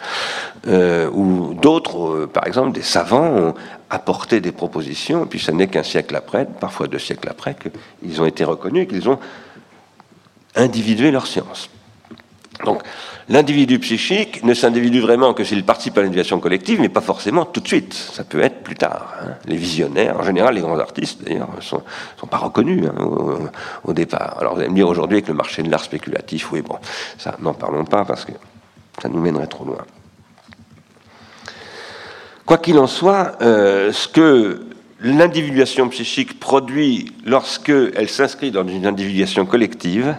Euh, 0.67 1.09
ou 1.11 1.53
d'autres, 1.53 2.07
euh, 2.07 2.27
par 2.27 2.47
exemple, 2.47 2.71
des 2.71 2.81
savants 2.81 3.27
ont 3.27 3.53
apporté 3.91 4.41
des 4.41 4.51
propositions, 4.51 5.25
et 5.25 5.27
puis 5.27 5.39
ce 5.39 5.51
n'est 5.51 5.67
qu'un 5.67 5.83
siècle 5.83 6.15
après, 6.15 6.47
parfois 6.59 6.87
deux 6.87 6.99
siècles 6.99 7.29
après, 7.29 7.55
qu'ils 8.01 8.19
ont 8.19 8.25
été 8.25 8.43
reconnus 8.43 8.83
et 8.83 8.87
qu'ils 8.87 9.07
ont 9.09 9.19
individué 10.55 11.11
leur 11.11 11.27
science. 11.27 11.69
Donc, 12.65 12.81
L'individu 13.29 13.77
psychique 13.79 14.43
ne 14.43 14.53
s'individue 14.53 15.01
vraiment 15.01 15.33
que 15.33 15.43
s'il 15.43 15.65
participe 15.65 15.97
à 15.97 16.01
l'individuation 16.01 16.39
collective, 16.39 16.79
mais 16.79 16.87
pas 16.87 17.01
forcément 17.01 17.43
tout 17.43 17.59
de 17.59 17.67
suite. 17.67 17.93
Ça 17.93 18.23
peut 18.23 18.39
être 18.39 18.63
plus 18.63 18.75
tard. 18.75 19.15
Hein. 19.21 19.31
Les 19.45 19.57
visionnaires, 19.57 20.17
en 20.17 20.23
général, 20.23 20.55
les 20.55 20.61
grands 20.61 20.79
artistes, 20.79 21.23
d'ailleurs, 21.25 21.49
ne 21.53 21.61
sont, 21.61 21.83
pas 22.29 22.37
reconnus 22.37 22.85
hein, 22.87 23.49
au, 23.83 23.93
départ. 23.93 24.37
Alors 24.39 24.55
vous 24.55 24.61
allez 24.61 24.69
me 24.69 24.75
dire 24.75 24.87
aujourd'hui 24.87 25.17
avec 25.17 25.27
le 25.27 25.33
marché 25.33 25.61
de 25.61 25.69
l'art 25.69 25.83
spéculatif, 25.83 26.53
oui, 26.53 26.61
bon, 26.61 26.77
ça, 27.17 27.35
n'en 27.41 27.53
parlons 27.53 27.83
pas 27.83 28.05
parce 28.05 28.23
que 28.23 28.31
ça 29.01 29.09
nous 29.09 29.19
mènerait 29.19 29.47
trop 29.47 29.65
loin. 29.65 29.83
Quoi 32.45 32.59
qu'il 32.59 32.79
en 32.79 32.87
soit, 32.87 33.33
euh, 33.41 33.91
ce 33.91 34.07
que 34.07 34.67
l'individuation 35.01 35.89
psychique 35.89 36.39
produit 36.39 37.11
lorsqu'elle 37.25 38.07
s'inscrit 38.07 38.51
dans 38.51 38.65
une 38.65 38.85
individuation 38.85 39.45
collective, 39.45 40.15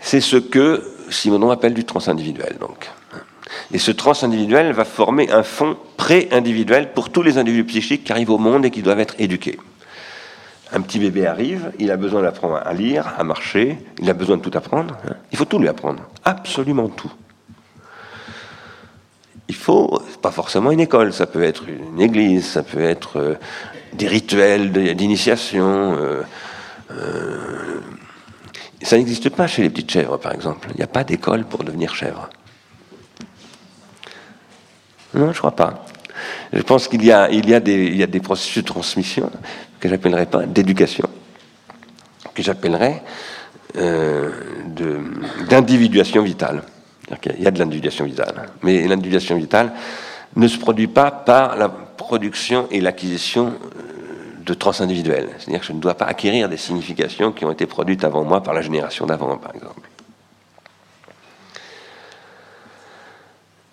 c'est 0.00 0.20
ce 0.20 0.36
que 0.36 0.91
Simonon 1.12 1.50
appelle 1.50 1.74
du 1.74 1.84
transindividuel. 1.84 2.56
Donc. 2.60 2.90
Et 3.72 3.78
ce 3.78 3.90
transindividuel 3.90 4.72
va 4.72 4.84
former 4.84 5.30
un 5.30 5.42
fond 5.42 5.76
pré-individuel 5.96 6.92
pour 6.92 7.10
tous 7.10 7.22
les 7.22 7.38
individus 7.38 7.64
psychiques 7.64 8.04
qui 8.04 8.12
arrivent 8.12 8.30
au 8.30 8.38
monde 8.38 8.64
et 8.64 8.70
qui 8.70 8.82
doivent 8.82 9.00
être 9.00 9.14
éduqués. 9.18 9.58
Un 10.74 10.80
petit 10.80 10.98
bébé 10.98 11.26
arrive, 11.26 11.70
il 11.78 11.90
a 11.90 11.96
besoin 11.96 12.22
d'apprendre 12.22 12.56
à 12.64 12.72
lire, 12.72 13.12
à 13.18 13.24
marcher, 13.24 13.76
il 13.98 14.08
a 14.08 14.14
besoin 14.14 14.38
de 14.38 14.42
tout 14.42 14.56
apprendre. 14.56 14.96
Hein. 15.06 15.14
Il 15.30 15.38
faut 15.38 15.44
tout 15.44 15.58
lui 15.58 15.68
apprendre, 15.68 16.02
absolument 16.24 16.88
tout. 16.88 17.12
Il 19.48 19.54
faut, 19.54 20.02
pas 20.22 20.30
forcément 20.30 20.70
une 20.70 20.80
école, 20.80 21.12
ça 21.12 21.26
peut 21.26 21.42
être 21.42 21.64
une 21.68 22.00
église, 22.00 22.46
ça 22.46 22.62
peut 22.62 22.80
être 22.80 23.18
euh, 23.18 23.34
des 23.92 24.08
rituels 24.08 24.72
d'initiation. 24.72 25.94
Euh, 25.98 26.22
euh, 26.90 27.80
ça 28.82 28.96
n'existe 28.96 29.30
pas 29.30 29.46
chez 29.46 29.62
les 29.62 29.70
petites 29.70 29.90
chèvres, 29.90 30.16
par 30.18 30.32
exemple. 30.32 30.68
Il 30.70 30.76
n'y 30.76 30.82
a 30.82 30.88
pas 30.88 31.04
d'école 31.04 31.44
pour 31.44 31.64
devenir 31.64 31.94
chèvre. 31.94 32.28
Non, 35.14 35.32
je 35.32 35.38
crois 35.38 35.56
pas. 35.56 35.84
Je 36.52 36.62
pense 36.62 36.88
qu'il 36.88 37.02
y 37.02 37.06
y 37.06 37.08
y 37.08 37.12
a 37.12 38.06
des 38.06 38.20
processus 38.20 38.62
de 38.62 38.68
transmission 38.68 39.30
que 39.80 39.88
j'appellerais 39.88 40.26
pas 40.26 40.46
d'éducation, 40.46 41.08
que 42.34 42.42
j'appellerais 42.42 43.02
euh, 43.76 44.30
d'individuation 45.48 46.22
vitale. 46.22 46.62
Il 47.36 47.42
y 47.42 47.46
a 47.46 47.50
de 47.50 47.58
l'individuation 47.58 48.04
vitale, 48.04 48.48
mais 48.62 48.86
l'individuation 48.86 49.36
vitale 49.36 49.72
ne 50.36 50.48
se 50.48 50.58
produit 50.58 50.86
pas 50.86 51.10
par 51.10 51.56
la 51.56 51.68
production 51.68 52.68
et 52.70 52.80
l'acquisition 52.80 53.54
de 54.44 54.54
transindividuels. 54.54 55.30
C'est-à-dire 55.38 55.60
que 55.60 55.66
je 55.66 55.72
ne 55.72 55.80
dois 55.80 55.94
pas 55.94 56.06
acquérir 56.06 56.48
des 56.48 56.56
significations 56.56 57.32
qui 57.32 57.44
ont 57.44 57.52
été 57.52 57.66
produites 57.66 58.04
avant 58.04 58.24
moi 58.24 58.42
par 58.42 58.54
la 58.54 58.62
génération 58.62 59.06
d'avant, 59.06 59.36
par 59.36 59.54
exemple. 59.54 59.88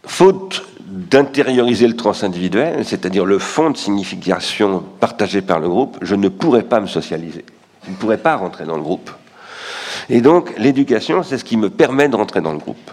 Faute 0.05 0.65
d'intérioriser 0.79 1.87
le 1.87 1.95
transindividuel, 1.95 2.83
c'est-à-dire 2.83 3.25
le 3.25 3.39
fond 3.39 3.69
de 3.69 3.77
signification 3.77 4.83
partagé 4.99 5.41
par 5.41 5.59
le 5.59 5.69
groupe, 5.69 5.97
je 6.01 6.15
ne 6.15 6.29
pourrais 6.29 6.63
pas 6.63 6.79
me 6.79 6.87
socialiser. 6.87 7.45
Je 7.85 7.91
ne 7.91 7.95
pourrais 7.95 8.17
pas 8.17 8.35
rentrer 8.35 8.65
dans 8.65 8.75
le 8.75 8.81
groupe. 8.81 9.11
Et 10.09 10.21
donc, 10.21 10.53
l'éducation, 10.57 11.23
c'est 11.23 11.37
ce 11.37 11.43
qui 11.43 11.57
me 11.57 11.69
permet 11.69 12.09
de 12.09 12.15
rentrer 12.15 12.41
dans 12.41 12.53
le 12.53 12.57
groupe 12.57 12.91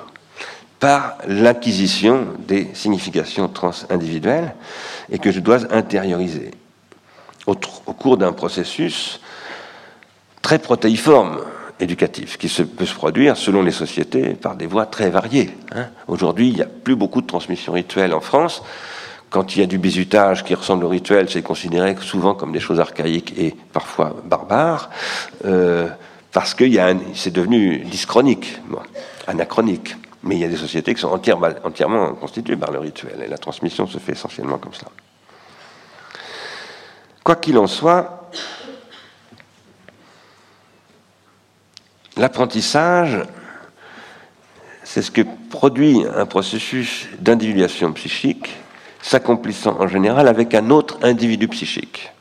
par 0.78 1.16
l'acquisition 1.26 2.26
des 2.46 2.68
significations 2.74 3.48
transindividuelles 3.48 4.54
et 5.10 5.18
que 5.18 5.32
je 5.32 5.40
dois 5.40 5.72
intérioriser 5.74 6.50
au, 7.46 7.54
cours 7.54 8.16
d'un 8.16 8.32
processus 8.32 9.20
très 10.42 10.58
protéiforme 10.58 11.40
éducatif 11.80 12.38
qui 12.38 12.48
peut 12.48 12.86
se 12.86 12.94
produire 12.94 13.36
selon 13.36 13.62
les 13.62 13.70
sociétés 13.70 14.30
par 14.34 14.56
des 14.56 14.66
voies 14.66 14.86
très 14.86 15.10
variées. 15.10 15.50
Hein. 15.74 15.86
Aujourd'hui, 16.08 16.48
il 16.48 16.54
n'y 16.54 16.62
a 16.62 16.66
plus 16.66 16.96
beaucoup 16.96 17.20
de 17.20 17.26
transmission 17.26 17.72
rituelle 17.72 18.14
en 18.14 18.20
France. 18.20 18.62
Quand 19.28 19.56
il 19.56 19.60
y 19.60 19.62
a 19.62 19.66
du 19.66 19.78
bizutage 19.78 20.44
qui 20.44 20.54
ressemble 20.54 20.84
au 20.84 20.88
rituel, 20.88 21.28
c'est 21.28 21.42
considéré 21.42 21.96
souvent 22.00 22.34
comme 22.34 22.52
des 22.52 22.60
choses 22.60 22.80
archaïques 22.80 23.34
et 23.36 23.54
parfois 23.72 24.16
barbares, 24.24 24.88
euh, 25.44 25.88
parce 26.32 26.54
que 26.54 26.64
c'est 27.14 27.32
devenu 27.32 27.80
dischronique, 27.80 28.60
anachronique. 29.26 29.96
Mais 30.22 30.36
il 30.36 30.40
y 30.40 30.44
a 30.44 30.48
des 30.48 30.56
sociétés 30.56 30.94
qui 30.94 31.00
sont 31.00 31.08
entièrement, 31.08 32.14
constituées 32.14 32.56
par 32.56 32.70
le 32.70 32.78
rituel, 32.78 33.22
et 33.24 33.28
la 33.28 33.38
transmission 33.38 33.86
se 33.86 33.98
fait 33.98 34.12
essentiellement 34.12 34.58
comme 34.58 34.74
ça. 34.74 34.86
Quoi 37.26 37.34
qu'il 37.34 37.58
en 37.58 37.66
soit, 37.66 38.30
L'apprentissage, 42.16 43.18
c'est 44.84 45.02
ce 45.02 45.10
que 45.10 45.22
produit 45.50 46.04
un 46.14 46.24
processus 46.24 47.08
d'individuation 47.18 47.92
psychique 47.94 48.54
s'accomplissant 49.02 49.76
en 49.80 49.88
général 49.88 50.28
avec 50.28 50.54
un 50.54 50.70
autre 50.70 50.98
individu 51.02 51.48
psychique. 51.48 52.12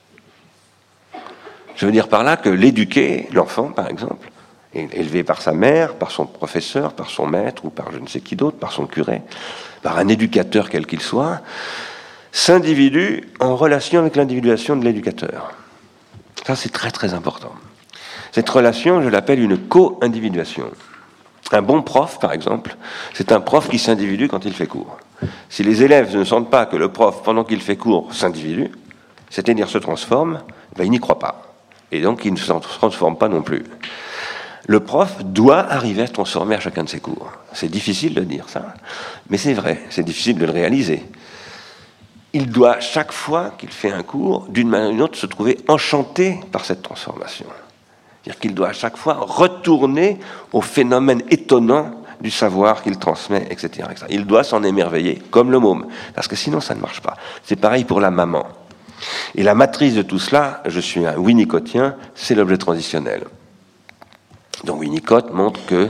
Je 1.75 1.85
veux 1.85 1.91
dire 1.91 2.07
par 2.07 2.23
là 2.23 2.35
que 2.35 2.49
l'éduquer, 2.49 3.29
l'enfant 3.31 3.69
par 3.71 3.87
exemple, 3.87 4.31
élevé 4.73 5.23
par 5.23 5.39
sa 5.39 5.51
mère, 5.51 5.93
par 5.93 6.09
son 6.09 6.25
professeur, 6.25 6.93
par 6.93 7.11
son 7.11 7.27
maître 7.27 7.63
ou 7.63 7.69
par 7.69 7.91
je 7.91 7.99
ne 7.99 8.07
sais 8.07 8.21
qui 8.21 8.35
d'autre, 8.35 8.57
par 8.57 8.71
son 8.71 8.87
curé, 8.87 9.21
par 9.83 9.99
un 9.99 10.07
éducateur 10.07 10.67
quel 10.67 10.87
qu'il 10.87 11.03
soit, 11.03 11.41
s'individue 12.35 13.23
en 13.39 13.55
relation 13.55 14.01
avec 14.01 14.17
l'individuation 14.17 14.75
de 14.75 14.83
l'éducateur. 14.83 15.53
Ça 16.45 16.57
c'est 16.57 16.69
très 16.69 16.91
très 16.91 17.13
important. 17.13 17.53
Cette 18.33 18.49
relation, 18.49 19.01
je 19.01 19.07
l'appelle 19.07 19.39
une 19.39 19.57
co-individuation. 19.57 20.69
Un 21.53 21.61
bon 21.61 21.81
prof, 21.81 22.19
par 22.19 22.33
exemple, 22.33 22.75
c'est 23.13 23.31
un 23.31 23.39
prof 23.39 23.69
qui 23.69 23.79
s'individue 23.79 24.27
quand 24.27 24.43
il 24.43 24.53
fait 24.53 24.67
cours. 24.67 24.97
Si 25.47 25.63
les 25.63 25.81
élèves 25.81 26.13
ne 26.13 26.25
sentent 26.25 26.51
pas 26.51 26.65
que 26.65 26.75
le 26.75 26.91
prof, 26.91 27.23
pendant 27.23 27.45
qu'il 27.45 27.61
fait 27.61 27.77
cours, 27.77 28.13
s'individue, 28.13 28.69
c'est-à-dire 29.29 29.69
se 29.69 29.77
transforme, 29.77 30.41
ben, 30.75 30.83
ils 30.83 30.91
n'y 30.91 30.99
croient 30.99 31.19
pas. 31.19 31.55
Et 31.93 32.01
donc, 32.01 32.25
ils 32.25 32.33
ne 32.33 32.37
se 32.37 32.51
transforment 32.51 33.17
pas 33.17 33.29
non 33.29 33.43
plus. 33.43 33.63
Le 34.67 34.81
prof 34.81 35.23
doit 35.23 35.59
arriver 35.59 36.01
à 36.01 36.07
se 36.07 36.11
transformer 36.11 36.55
à 36.55 36.59
chacun 36.59 36.83
de 36.83 36.89
ses 36.89 36.99
cours. 36.99 37.31
C'est 37.53 37.71
difficile 37.71 38.13
de 38.13 38.21
dire 38.21 38.49
ça, 38.49 38.73
mais 39.29 39.37
c'est 39.37 39.53
vrai, 39.53 39.83
c'est 39.89 40.03
difficile 40.03 40.37
de 40.37 40.45
le 40.45 40.51
réaliser. 40.51 41.05
Il 42.35 42.51
doit, 42.51 42.81
chaque 42.81 43.13
fois 43.13 43.53
qu'il 43.57 43.69
fait 43.69 43.93
un 43.93 44.03
cours, 44.03 44.47
d'une 44.49 44.67
manière 44.67 44.89
ou 44.89 44.91
d'une 44.91 45.01
autre, 45.03 45.17
se 45.17 45.25
trouver 45.25 45.57
enchanté 45.69 46.41
par 46.51 46.65
cette 46.65 46.81
transformation. 46.81 47.45
C'est-à-dire 48.21 48.41
qu'il 48.41 48.53
doit 48.53 48.67
à 48.67 48.73
chaque 48.73 48.97
fois 48.97 49.13
retourner 49.21 50.19
au 50.51 50.59
phénomène 50.59 51.23
étonnant 51.29 51.91
du 52.19 52.29
savoir 52.29 52.83
qu'il 52.83 52.97
transmet, 52.97 53.47
etc., 53.49 53.87
Il 54.09 54.25
doit 54.25 54.43
s'en 54.43 54.63
émerveiller, 54.63 55.21
comme 55.31 55.49
le 55.49 55.59
môme, 55.59 55.87
parce 56.13 56.27
que 56.27 56.35
sinon 56.35 56.59
ça 56.59 56.75
ne 56.75 56.81
marche 56.81 57.01
pas. 57.01 57.15
C'est 57.43 57.55
pareil 57.55 57.85
pour 57.85 58.01
la 58.01 58.11
maman. 58.11 58.45
Et 59.35 59.43
la 59.43 59.55
matrice 59.55 59.95
de 59.95 60.01
tout 60.01 60.19
cela, 60.19 60.61
je 60.65 60.81
suis 60.81 61.05
un 61.05 61.15
winnicotien, 61.15 61.95
c'est 62.15 62.35
l'objet 62.35 62.57
transitionnel. 62.57 63.23
Donc 64.65 64.81
Winnicott 64.81 65.33
montre 65.33 65.65
que 65.67 65.87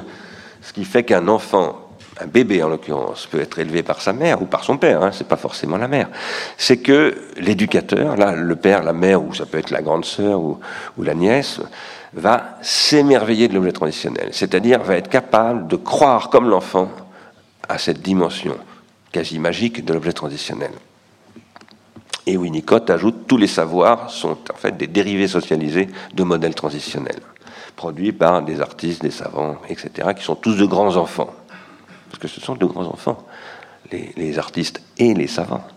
ce 0.62 0.74
qui 0.74 0.86
fait 0.86 1.04
qu'un 1.04 1.28
enfant, 1.28 1.85
un 2.20 2.28
bébé 2.28 2.64
en 2.64 2.70
l'occurrence, 2.70 3.28
peut 3.28 3.42
être 3.42 3.60
élevé 3.60 3.84
par 3.84 4.02
sa 4.02 4.14
mère 4.14 4.42
ou 4.42 4.46
par 4.46 4.64
son 4.64 4.78
père, 4.78 5.04
hein, 5.04 5.12
c'est 5.12 5.28
pas 5.28 5.36
forcément 5.38 5.78
la 5.78 5.88
mère, 5.88 6.10
c'est 6.58 6.78
que 6.78 7.16
l'éducateur, 7.38 8.16
là, 8.16 8.34
le 8.34 8.56
père, 8.56 8.84
la 8.84 8.94
mère, 8.94 9.22
ou 9.22 9.34
ça 9.34 9.46
peut 9.46 9.58
être 9.58 9.72
la 9.72 9.82
grande 9.82 10.06
sœur 10.06 10.42
ou 10.42 10.60
la 10.98 11.14
nièce, 11.14 11.60
va 12.14 12.58
s'émerveiller 12.62 13.48
de 13.48 13.54
l'objet 13.54 13.74
transitionnel, 13.74 14.30
c'est-à-dire 14.32 14.82
va 14.82 14.96
être 14.96 15.10
capable 15.10 15.68
de 15.68 15.76
croire 15.76 16.30
comme 16.30 16.50
l'enfant 16.50 16.90
à 17.68 17.78
cette 17.78 18.02
dimension 18.02 18.56
quasi 19.12 19.40
magique 19.40 19.84
de 19.84 19.94
l'objet 19.94 20.14
transitionnel. 20.14 20.72
Et 22.28 22.38
Winnicott 22.38 22.90
ajoute 22.90 23.28
tous 23.28 23.38
les 23.38 23.48
savoirs 23.48 24.10
sont 24.10 24.38
en 24.52 24.58
fait 24.58 24.76
des 24.76 24.88
dérivés 24.88 25.28
socialisés 25.28 25.90
de 26.14 26.24
modèles 26.24 26.56
transitionnels, 26.56 27.22
produits 27.76 28.14
par 28.14 28.42
des 28.42 28.62
artistes, 28.62 29.02
des 29.02 29.12
savants, 29.12 29.58
etc., 29.70 30.10
qui 30.18 30.24
sont 30.24 30.36
tous 30.36 30.56
de 30.56 30.66
grands 30.66 30.96
enfants. 30.96 31.34
Parce 32.16 32.32
que 32.32 32.40
ce 32.40 32.46
sont 32.46 32.56
de 32.56 32.66
grands 32.66 32.86
enfants, 32.86 33.26
les, 33.92 34.14
les 34.16 34.40
artistes 34.40 34.82
et 34.98 35.14
les 35.14 35.28
savants. 35.28 35.68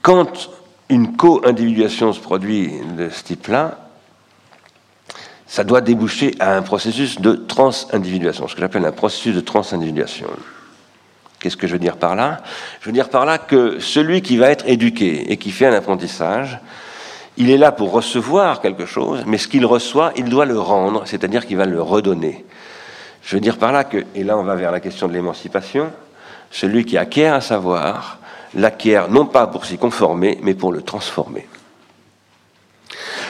Quand 0.00 0.48
une 0.88 1.16
co-individuation 1.16 2.12
se 2.12 2.20
produit 2.20 2.70
de 2.96 3.08
ce 3.08 3.24
type-là, 3.24 3.88
ça 5.48 5.64
doit 5.64 5.80
déboucher 5.80 6.36
à 6.38 6.56
un 6.56 6.62
processus 6.62 7.20
de 7.20 7.32
trans-individuation, 7.32 8.46
ce 8.46 8.54
que 8.54 8.60
j'appelle 8.60 8.84
un 8.84 8.92
processus 8.92 9.34
de 9.34 9.40
trans-individuation. 9.40 10.28
Qu'est-ce 11.40 11.56
que 11.56 11.66
je 11.66 11.72
veux 11.72 11.80
dire 11.80 11.96
par 11.96 12.14
là? 12.14 12.42
Je 12.80 12.86
veux 12.86 12.92
dire 12.92 13.08
par 13.08 13.26
là 13.26 13.38
que 13.38 13.80
celui 13.80 14.22
qui 14.22 14.36
va 14.36 14.50
être 14.50 14.68
éduqué 14.68 15.32
et 15.32 15.36
qui 15.36 15.50
fait 15.50 15.66
un 15.66 15.74
apprentissage, 15.74 16.60
il 17.36 17.50
est 17.50 17.58
là 17.58 17.72
pour 17.72 17.90
recevoir 17.90 18.60
quelque 18.60 18.86
chose, 18.86 19.24
mais 19.26 19.36
ce 19.36 19.48
qu'il 19.48 19.66
reçoit, 19.66 20.12
il 20.14 20.26
doit 20.26 20.46
le 20.46 20.60
rendre, 20.60 21.02
c'est-à-dire 21.06 21.44
qu'il 21.44 21.56
va 21.56 21.66
le 21.66 21.82
redonner. 21.82 22.44
Je 23.28 23.34
veux 23.36 23.42
dire 23.42 23.58
par 23.58 23.72
là 23.72 23.84
que, 23.84 24.06
et 24.14 24.24
là 24.24 24.38
on 24.38 24.42
va 24.42 24.54
vers 24.54 24.72
la 24.72 24.80
question 24.80 25.06
de 25.06 25.12
l'émancipation, 25.12 25.90
celui 26.50 26.86
qui 26.86 26.96
acquiert 26.96 27.34
un 27.34 27.42
savoir 27.42 28.20
l'acquiert 28.54 29.10
non 29.10 29.26
pas 29.26 29.46
pour 29.46 29.66
s'y 29.66 29.76
conformer, 29.76 30.38
mais 30.42 30.54
pour 30.54 30.72
le 30.72 30.80
transformer. 30.80 31.46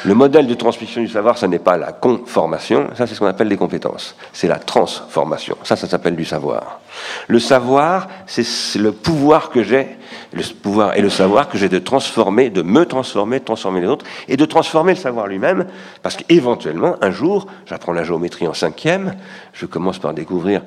Le 0.05 0.15
modèle 0.15 0.47
de 0.47 0.55
transmission 0.55 1.01
du 1.01 1.09
savoir, 1.09 1.39
ça 1.39 1.49
n'est 1.49 1.59
pas 1.59 1.77
la 1.77 1.93
conformation, 1.93 2.89
ça 2.97 3.07
c'est 3.07 3.15
ce 3.15 3.21
qu'on 3.21 3.27
appelle 3.27 3.49
les 3.49 3.57
compétences. 3.57 4.15
C'est 4.33 4.47
la 4.47 4.59
transformation, 4.59 5.57
ça 5.65 5.77
ça 5.77 5.89
s'appelle 5.89 6.17
du 6.17 6.25
savoir. 6.25 6.81
Le 7.27 7.39
savoir, 7.39 8.09
c'est 8.27 8.79
le 8.79 8.93
pouvoir 8.93 9.51
que 9.51 9.63
j'ai, 9.63 9.97
le 10.33 10.43
pouvoir 10.43 10.97
et 10.97 11.01
le 11.01 11.11
savoir 11.11 11.49
que 11.49 11.59
j'ai 11.59 11.69
de 11.69 11.79
transformer, 11.79 12.51
de 12.51 12.63
me 12.63 12.85
transformer, 12.85 13.41
de 13.41 13.45
transformer 13.45 13.81
les 13.81 13.89
autres, 13.89 14.05
et 14.29 14.37
de 14.37 14.45
transformer 14.45 14.95
le 14.95 15.01
savoir 15.01 15.27
lui-même, 15.27 15.67
parce 16.03 16.17
qu'éventuellement, 16.17 16.97
un 17.01 17.11
jour, 17.11 17.47
j'apprends 17.67 17.93
la 17.93 18.05
géométrie 18.05 18.47
en 18.47 18.55
cinquième, 18.55 19.15
je 19.53 19.67
commence 19.67 19.99
par 19.99 20.15
découvrir 20.15 20.63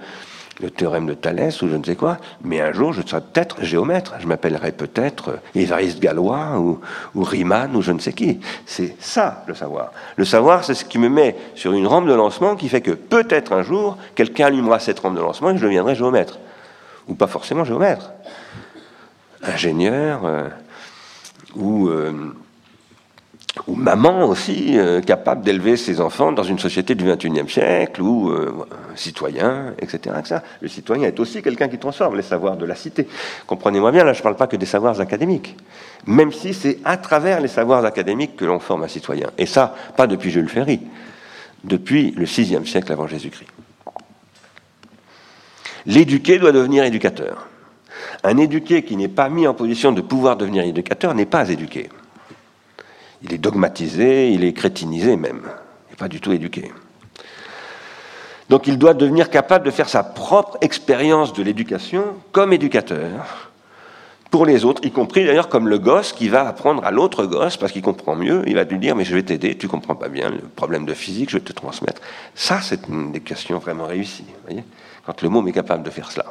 le 0.61 0.69
théorème 0.69 1.07
de 1.07 1.13
Thalès 1.13 1.61
ou 1.61 1.67
je 1.67 1.75
ne 1.75 1.83
sais 1.83 1.95
quoi, 1.95 2.17
mais 2.43 2.61
un 2.61 2.71
jour 2.71 2.93
je 2.93 3.01
serai 3.01 3.21
peut-être 3.21 3.63
géomètre. 3.63 4.15
Je 4.19 4.27
m'appellerai 4.27 4.71
peut-être 4.71 5.39
Évariste 5.55 5.99
Gallois 5.99 6.59
ou, 6.59 6.79
ou, 7.15 7.23
Riemann 7.23 7.75
ou 7.75 7.81
je 7.81 7.91
ne 7.91 7.99
sais 7.99 8.13
qui. 8.13 8.39
C'est 8.65 8.95
ça 8.99 9.43
le 9.47 9.55
savoir. 9.55 9.91
Le 10.15 10.25
savoir, 10.25 10.63
c'est 10.63 10.73
ce 10.73 10.85
qui 10.85 10.99
me 10.99 11.09
met 11.09 11.35
sur 11.55 11.73
une 11.73 11.87
rampe 11.87 12.07
de 12.07 12.13
lancement 12.13 12.55
qui 12.55 12.69
fait 12.69 12.81
que 12.81 12.91
peut-être 12.91 13.53
un 13.53 13.63
jour, 13.63 13.97
quelqu'un 14.15 14.47
allumera 14.47 14.79
cette 14.79 14.99
rampe 14.99 15.15
de 15.15 15.21
lancement 15.21 15.51
et 15.51 15.57
je 15.57 15.63
deviendrai 15.63 15.95
géomètre. 15.95 16.39
Ou 17.07 17.15
pas 17.15 17.27
forcément 17.27 17.63
géomètre. 17.63 18.11
Ingénieur 19.43 20.21
euh, 20.25 20.49
ou. 21.55 21.89
Euh, 21.89 22.33
ou 23.67 23.75
maman 23.75 24.25
aussi, 24.25 24.77
euh, 24.77 25.01
capable 25.01 25.43
d'élever 25.43 25.75
ses 25.75 25.99
enfants 25.99 26.31
dans 26.31 26.43
une 26.43 26.57
société 26.57 26.95
du 26.95 27.03
XXIe 27.03 27.49
siècle, 27.49 28.01
ou 28.01 28.29
euh, 28.29 28.65
citoyen, 28.95 29.73
etc., 29.79 30.15
Le 30.61 30.67
citoyen 30.69 31.07
est 31.09 31.19
aussi 31.19 31.41
quelqu'un 31.41 31.67
qui 31.67 31.77
transforme 31.77 32.15
les 32.15 32.21
savoirs 32.21 32.55
de 32.55 32.65
la 32.65 32.75
cité. 32.75 33.07
Comprenez-moi 33.47 33.91
bien, 33.91 34.05
là 34.05 34.13
je 34.13 34.19
ne 34.19 34.23
parle 34.23 34.37
pas 34.37 34.47
que 34.47 34.55
des 34.55 34.65
savoirs 34.65 35.01
académiques, 35.01 35.57
même 36.07 36.31
si 36.31 36.53
c'est 36.53 36.79
à 36.85 36.95
travers 36.95 37.41
les 37.41 37.49
savoirs 37.49 37.83
académiques 37.83 38.37
que 38.37 38.45
l'on 38.45 38.59
forme 38.59 38.83
un 38.83 38.87
citoyen. 38.87 39.29
Et 39.37 39.45
ça, 39.45 39.75
pas 39.97 40.07
depuis 40.07 40.31
Jules 40.31 40.49
Ferry, 40.49 40.79
depuis 41.65 42.11
le 42.11 42.25
VIe 42.25 42.65
siècle 42.65 42.91
avant 42.91 43.07
Jésus-Christ. 43.07 43.49
L'éduqué 45.85 46.39
doit 46.39 46.51
devenir 46.53 46.85
éducateur. 46.85 47.47
Un 48.23 48.37
éduqué 48.37 48.83
qui 48.83 48.95
n'est 48.95 49.07
pas 49.07 49.29
mis 49.29 49.47
en 49.47 49.53
position 49.53 49.91
de 49.91 50.01
pouvoir 50.01 50.37
devenir 50.37 50.63
éducateur 50.63 51.13
n'est 51.15 51.25
pas 51.25 51.49
éduqué 51.49 51.89
il 53.23 53.33
est 53.33 53.37
dogmatisé, 53.37 54.31
il 54.31 54.43
est 54.43 54.53
crétinisé 54.53 55.15
même, 55.15 55.41
il 55.43 55.91
n'est 55.91 55.97
pas 55.97 56.07
du 56.07 56.19
tout 56.21 56.31
éduqué. 56.31 56.71
Donc 58.49 58.67
il 58.67 58.77
doit 58.77 58.93
devenir 58.93 59.29
capable 59.29 59.65
de 59.65 59.71
faire 59.71 59.87
sa 59.87 60.03
propre 60.03 60.57
expérience 60.61 61.33
de 61.33 61.41
l'éducation 61.41 62.03
comme 62.31 62.51
éducateur 62.53 63.51
pour 64.29 64.45
les 64.45 64.63
autres, 64.63 64.85
y 64.85 64.91
compris 64.91 65.25
d'ailleurs 65.25 65.49
comme 65.49 65.67
le 65.67 65.77
gosse 65.77 66.13
qui 66.13 66.29
va 66.29 66.47
apprendre 66.47 66.85
à 66.85 66.91
l'autre 66.91 67.25
gosse 67.25 67.57
parce 67.57 67.73
qu'il 67.73 67.81
comprend 67.81 68.15
mieux, 68.15 68.43
il 68.47 68.55
va 68.55 68.63
lui 68.63 68.79
dire 68.79 68.95
mais 68.95 69.03
je 69.03 69.13
vais 69.13 69.23
t'aider, 69.23 69.57
tu 69.57 69.67
comprends 69.67 69.95
pas 69.95 70.07
bien 70.07 70.29
le 70.29 70.39
problème 70.39 70.85
de 70.85 70.93
physique, 70.93 71.29
je 71.29 71.37
vais 71.37 71.43
te 71.43 71.51
transmettre. 71.51 72.01
Ça 72.33 72.61
c'est 72.61 72.87
une 72.87 73.09
éducation 73.09 73.59
vraiment 73.59 73.85
réussie, 73.85 74.25
voyez 74.45 74.63
quand 75.05 75.21
le 75.21 75.29
môme 75.29 75.47
est 75.47 75.53
capable 75.53 75.83
de 75.83 75.89
faire 75.89 76.11
cela. 76.11 76.25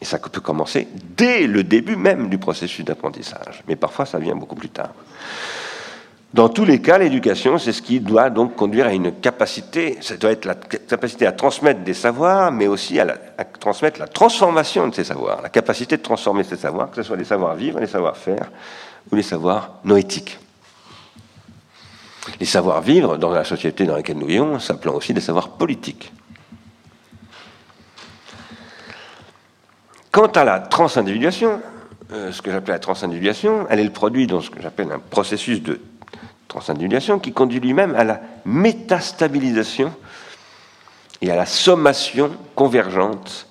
Et 0.00 0.04
ça 0.04 0.18
peut 0.18 0.40
commencer 0.40 0.88
dès 1.16 1.46
le 1.46 1.62
début 1.62 1.96
même 1.96 2.28
du 2.28 2.38
processus 2.38 2.84
d'apprentissage, 2.84 3.62
mais 3.68 3.76
parfois 3.76 4.04
ça 4.04 4.18
vient 4.18 4.34
beaucoup 4.34 4.56
plus 4.56 4.68
tard. 4.68 4.92
Dans 6.34 6.48
tous 6.48 6.64
les 6.64 6.80
cas, 6.80 6.96
l'éducation, 6.96 7.58
c'est 7.58 7.72
ce 7.72 7.82
qui 7.82 8.00
doit 8.00 8.30
donc 8.30 8.56
conduire 8.56 8.86
à 8.86 8.92
une 8.94 9.12
capacité, 9.12 9.98
ça 10.00 10.16
doit 10.16 10.30
être 10.30 10.46
la 10.46 10.54
capacité 10.54 11.26
à 11.26 11.32
transmettre 11.32 11.80
des 11.80 11.92
savoirs, 11.92 12.50
mais 12.50 12.66
aussi 12.66 12.98
à, 12.98 13.06
transmettre 13.60 14.00
la 14.00 14.08
transformation 14.08 14.88
de 14.88 14.94
ces 14.94 15.04
savoirs, 15.04 15.42
la 15.42 15.50
capacité 15.50 15.98
de 15.98 16.02
transformer 16.02 16.42
ces 16.44 16.56
savoirs, 16.56 16.90
que 16.90 16.96
ce 16.96 17.02
soit 17.02 17.18
les 17.18 17.24
savoirs 17.24 17.54
vivre, 17.54 17.80
les 17.80 17.86
savoirs 17.86 18.16
faire 18.16 18.50
ou 19.10 19.14
les 19.14 19.22
savoirs 19.22 19.74
noétiques. 19.84 20.38
Les 22.40 22.46
savoirs 22.46 22.80
vivre, 22.80 23.18
dans 23.18 23.30
la 23.30 23.44
société 23.44 23.84
dans 23.84 23.96
laquelle 23.96 24.16
nous 24.16 24.26
vivons, 24.26 24.58
s'appelant 24.58 24.94
aussi 24.94 25.12
des 25.12 25.20
savoirs 25.20 25.50
politiques. 25.50 26.12
Quant 30.10 30.28
à 30.28 30.44
la 30.44 30.60
transindividuation, 30.60 31.60
euh, 32.12 32.32
ce 32.32 32.40
que 32.40 32.50
j'appelle 32.50 32.74
la 32.74 32.78
transindividuation, 32.78 33.66
elle 33.68 33.80
est 33.80 33.84
le 33.84 33.90
produit 33.90 34.26
de 34.26 34.40
ce 34.40 34.48
que 34.48 34.62
j'appelle 34.62 34.90
un 34.92 34.98
processus 34.98 35.62
de 35.62 35.78
transindividuation, 36.52 37.18
qui 37.18 37.32
conduit 37.32 37.60
lui-même 37.60 37.94
à 37.94 38.04
la 38.04 38.20
métastabilisation 38.44 39.92
et 41.20 41.30
à 41.30 41.36
la 41.36 41.46
sommation 41.46 42.30
convergente 42.54 43.46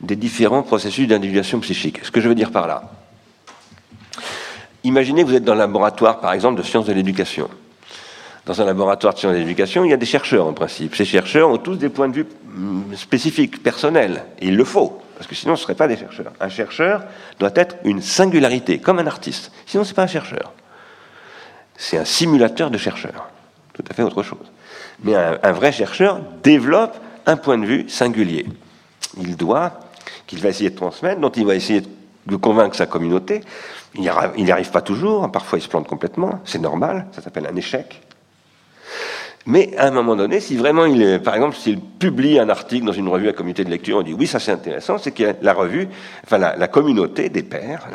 des 0.00 0.16
différents 0.16 0.62
processus 0.62 1.06
d'individuation 1.06 1.60
psychique. 1.60 2.00
Ce 2.02 2.10
que 2.10 2.20
je 2.20 2.28
veux 2.28 2.34
dire 2.34 2.50
par 2.50 2.66
là, 2.66 2.90
imaginez 4.84 5.22
que 5.22 5.28
vous 5.28 5.34
êtes 5.34 5.44
dans 5.44 5.52
un 5.52 5.56
laboratoire, 5.56 6.20
par 6.20 6.32
exemple, 6.32 6.58
de 6.58 6.62
sciences 6.62 6.86
de 6.86 6.92
l'éducation. 6.92 7.48
Dans 8.46 8.60
un 8.60 8.64
laboratoire 8.64 9.14
de 9.14 9.18
sciences 9.18 9.32
de 9.32 9.38
l'éducation, 9.38 9.84
il 9.84 9.90
y 9.90 9.94
a 9.94 9.96
des 9.96 10.06
chercheurs 10.06 10.46
en 10.46 10.52
principe. 10.52 10.94
Ces 10.94 11.04
chercheurs 11.04 11.50
ont 11.50 11.58
tous 11.58 11.76
des 11.76 11.88
points 11.88 12.08
de 12.08 12.14
vue 12.14 12.26
mm, 12.44 12.94
spécifiques, 12.94 13.62
personnels, 13.62 14.24
et 14.38 14.46
il 14.46 14.56
le 14.56 14.64
faut, 14.64 15.00
parce 15.16 15.26
que 15.26 15.34
sinon 15.34 15.56
ce 15.56 15.62
ne 15.62 15.64
seraient 15.64 15.74
pas 15.74 15.88
des 15.88 15.96
chercheurs. 15.96 16.32
Un 16.40 16.48
chercheur 16.48 17.04
doit 17.40 17.52
être 17.54 17.76
une 17.84 18.00
singularité, 18.00 18.78
comme 18.78 18.98
un 18.98 19.06
artiste. 19.06 19.50
Sinon, 19.66 19.82
ce 19.84 19.90
n'est 19.90 19.94
pas 19.94 20.04
un 20.04 20.06
chercheur 20.06 20.52
c'est 21.76 21.98
un 21.98 22.04
simulateur 22.04 22.70
de 22.70 22.78
chercheur. 22.78 23.28
Tout 23.72 23.84
à 23.90 23.94
fait 23.94 24.02
autre 24.02 24.22
chose. 24.22 24.50
Mais 25.04 25.14
un, 25.14 25.52
vrai 25.52 25.72
chercheur 25.72 26.20
développe 26.42 26.96
un 27.26 27.36
point 27.36 27.58
de 27.58 27.66
vue 27.66 27.88
singulier. 27.88 28.46
Il 29.18 29.36
doit, 29.36 29.80
qu'il 30.26 30.38
va 30.40 30.48
essayer 30.48 30.70
de 30.70 30.76
transmettre, 30.76 31.20
dont 31.20 31.30
il 31.30 31.44
va 31.44 31.54
essayer 31.54 31.82
de 32.26 32.36
convaincre 32.36 32.76
sa 32.76 32.86
communauté. 32.86 33.42
Il 33.94 34.00
n'y 34.02 34.50
arrive 34.50 34.70
pas 34.70 34.80
toujours, 34.80 35.30
parfois 35.30 35.58
il 35.58 35.62
se 35.62 35.68
plante 35.68 35.86
complètement, 35.86 36.40
c'est 36.44 36.58
normal, 36.58 37.06
ça 37.12 37.22
s'appelle 37.22 37.46
un 37.46 37.56
échec. 37.56 38.02
Mais 39.46 39.76
à 39.76 39.86
un 39.86 39.90
moment 39.92 40.16
donné, 40.16 40.40
si 40.40 40.56
vraiment 40.56 40.86
il 40.86 41.02
est, 41.02 41.18
par 41.20 41.34
exemple, 41.34 41.54
s'il 41.54 41.80
publie 41.80 42.38
un 42.38 42.48
article 42.48 42.84
dans 42.84 42.92
une 42.92 43.08
revue 43.08 43.28
à 43.28 43.32
comité 43.32 43.64
de 43.64 43.70
lecture, 43.70 43.98
on 43.98 44.02
dit 44.02 44.12
oui, 44.12 44.26
ça 44.26 44.40
c'est 44.40 44.50
intéressant, 44.50 44.98
c'est 44.98 45.12
que 45.12 45.36
la 45.40 45.52
revue, 45.52 45.88
enfin 46.24 46.38
la, 46.38 46.56
la 46.56 46.66
communauté 46.66 47.28
des 47.28 47.44
pairs, 47.44 47.86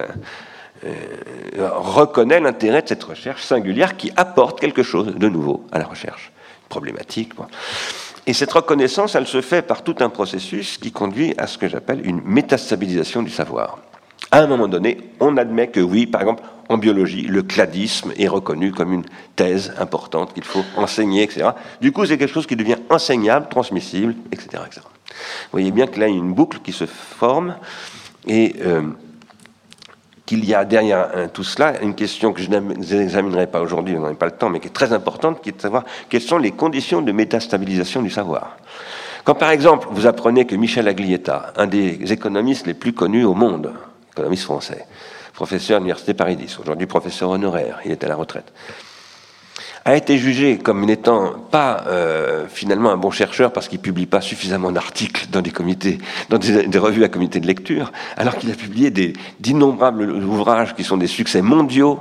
euh, 0.83 1.69
reconnaît 1.73 2.39
l'intérêt 2.39 2.81
de 2.81 2.87
cette 2.87 3.03
recherche 3.03 3.43
singulière 3.43 3.97
qui 3.97 4.11
apporte 4.15 4.59
quelque 4.59 4.83
chose 4.83 5.15
de 5.15 5.29
nouveau 5.29 5.65
à 5.71 5.79
la 5.79 5.85
recherche. 5.85 6.31
Problématique. 6.69 7.33
Et 8.27 8.33
cette 8.33 8.51
reconnaissance, 8.51 9.15
elle 9.15 9.27
se 9.27 9.41
fait 9.41 9.61
par 9.61 9.83
tout 9.83 9.95
un 9.99 10.09
processus 10.09 10.77
qui 10.77 10.91
conduit 10.91 11.33
à 11.37 11.47
ce 11.47 11.57
que 11.57 11.67
j'appelle 11.67 12.05
une 12.05 12.21
métastabilisation 12.23 13.23
du 13.23 13.29
savoir. 13.29 13.79
À 14.29 14.39
un 14.39 14.47
moment 14.47 14.67
donné, 14.67 14.97
on 15.19 15.35
admet 15.37 15.67
que 15.67 15.81
oui, 15.81 16.05
par 16.05 16.21
exemple, 16.21 16.43
en 16.69 16.77
biologie, 16.77 17.23
le 17.23 17.43
cladisme 17.43 18.13
est 18.17 18.29
reconnu 18.29 18.71
comme 18.71 18.93
une 18.93 19.03
thèse 19.35 19.73
importante 19.77 20.33
qu'il 20.33 20.45
faut 20.45 20.63
enseigner, 20.77 21.23
etc. 21.23 21.49
Du 21.81 21.91
coup, 21.91 22.05
c'est 22.05 22.17
quelque 22.17 22.33
chose 22.33 22.47
qui 22.47 22.55
devient 22.55 22.77
enseignable, 22.89 23.49
transmissible, 23.49 24.15
etc. 24.31 24.63
etc. 24.65 24.81
Vous 24.85 25.51
voyez 25.51 25.71
bien 25.71 25.87
que 25.87 25.99
là, 25.99 26.07
il 26.07 26.13
y 26.13 26.15
a 26.15 26.19
une 26.19 26.33
boucle 26.33 26.59
qui 26.63 26.71
se 26.71 26.85
forme 26.85 27.57
et 28.25 28.55
euh, 28.61 28.83
qu'il 30.31 30.45
y 30.45 30.55
a 30.55 30.63
derrière 30.63 31.09
tout 31.33 31.43
cela 31.43 31.81
une 31.81 31.93
question 31.93 32.31
que 32.31 32.41
je 32.41 32.49
n'examinerai 32.49 33.47
pas 33.47 33.59
aujourd'hui, 33.59 33.97
on 33.97 34.07
n'a 34.07 34.13
pas 34.13 34.27
le 34.27 34.31
temps, 34.31 34.49
mais 34.49 34.61
qui 34.61 34.67
est 34.67 34.71
très 34.71 34.93
importante, 34.93 35.41
qui 35.41 35.49
est 35.49 35.57
de 35.57 35.61
savoir 35.61 35.83
quelles 36.07 36.21
sont 36.21 36.37
les 36.37 36.51
conditions 36.51 37.01
de 37.01 37.11
métastabilisation 37.11 38.01
du 38.01 38.09
savoir. 38.09 38.55
Quand 39.25 39.35
par 39.35 39.49
exemple 39.49 39.89
vous 39.91 40.07
apprenez 40.07 40.45
que 40.45 40.55
Michel 40.55 40.87
Aglietta, 40.87 41.51
un 41.57 41.67
des 41.67 42.13
économistes 42.13 42.65
les 42.65 42.73
plus 42.73 42.93
connus 42.93 43.25
au 43.25 43.33
monde, 43.33 43.73
économiste 44.13 44.43
français, 44.43 44.85
professeur 45.33 45.75
à 45.75 45.79
l'Université 45.79 46.13
Paris 46.13 46.37
10, 46.37 46.59
aujourd'hui 46.59 46.87
professeur 46.87 47.29
honoraire, 47.31 47.81
il 47.83 47.91
est 47.91 48.01
à 48.05 48.07
la 48.07 48.15
retraite, 48.15 48.53
a 49.83 49.95
été 49.95 50.17
jugé 50.17 50.57
comme 50.57 50.85
n'étant 50.85 51.33
pas 51.49 51.85
euh, 51.87 52.45
finalement 52.47 52.91
un 52.91 52.97
bon 52.97 53.09
chercheur 53.09 53.51
parce 53.51 53.67
qu'il 53.67 53.79
publie 53.79 54.05
pas 54.05 54.21
suffisamment 54.21 54.71
d'articles 54.71 55.27
dans 55.31 55.41
des 55.41 55.49
comités, 55.49 55.97
dans 56.29 56.37
des, 56.37 56.77
revues 56.77 57.03
à 57.03 57.09
comité 57.09 57.39
de 57.39 57.47
lecture, 57.47 57.91
alors 58.15 58.37
qu'il 58.37 58.51
a 58.51 58.55
publié 58.55 58.91
d'innombrables 59.39 60.11
ouvrages 60.11 60.75
qui 60.75 60.83
sont 60.83 60.97
des 60.97 61.07
succès 61.07 61.41
mondiaux. 61.41 61.99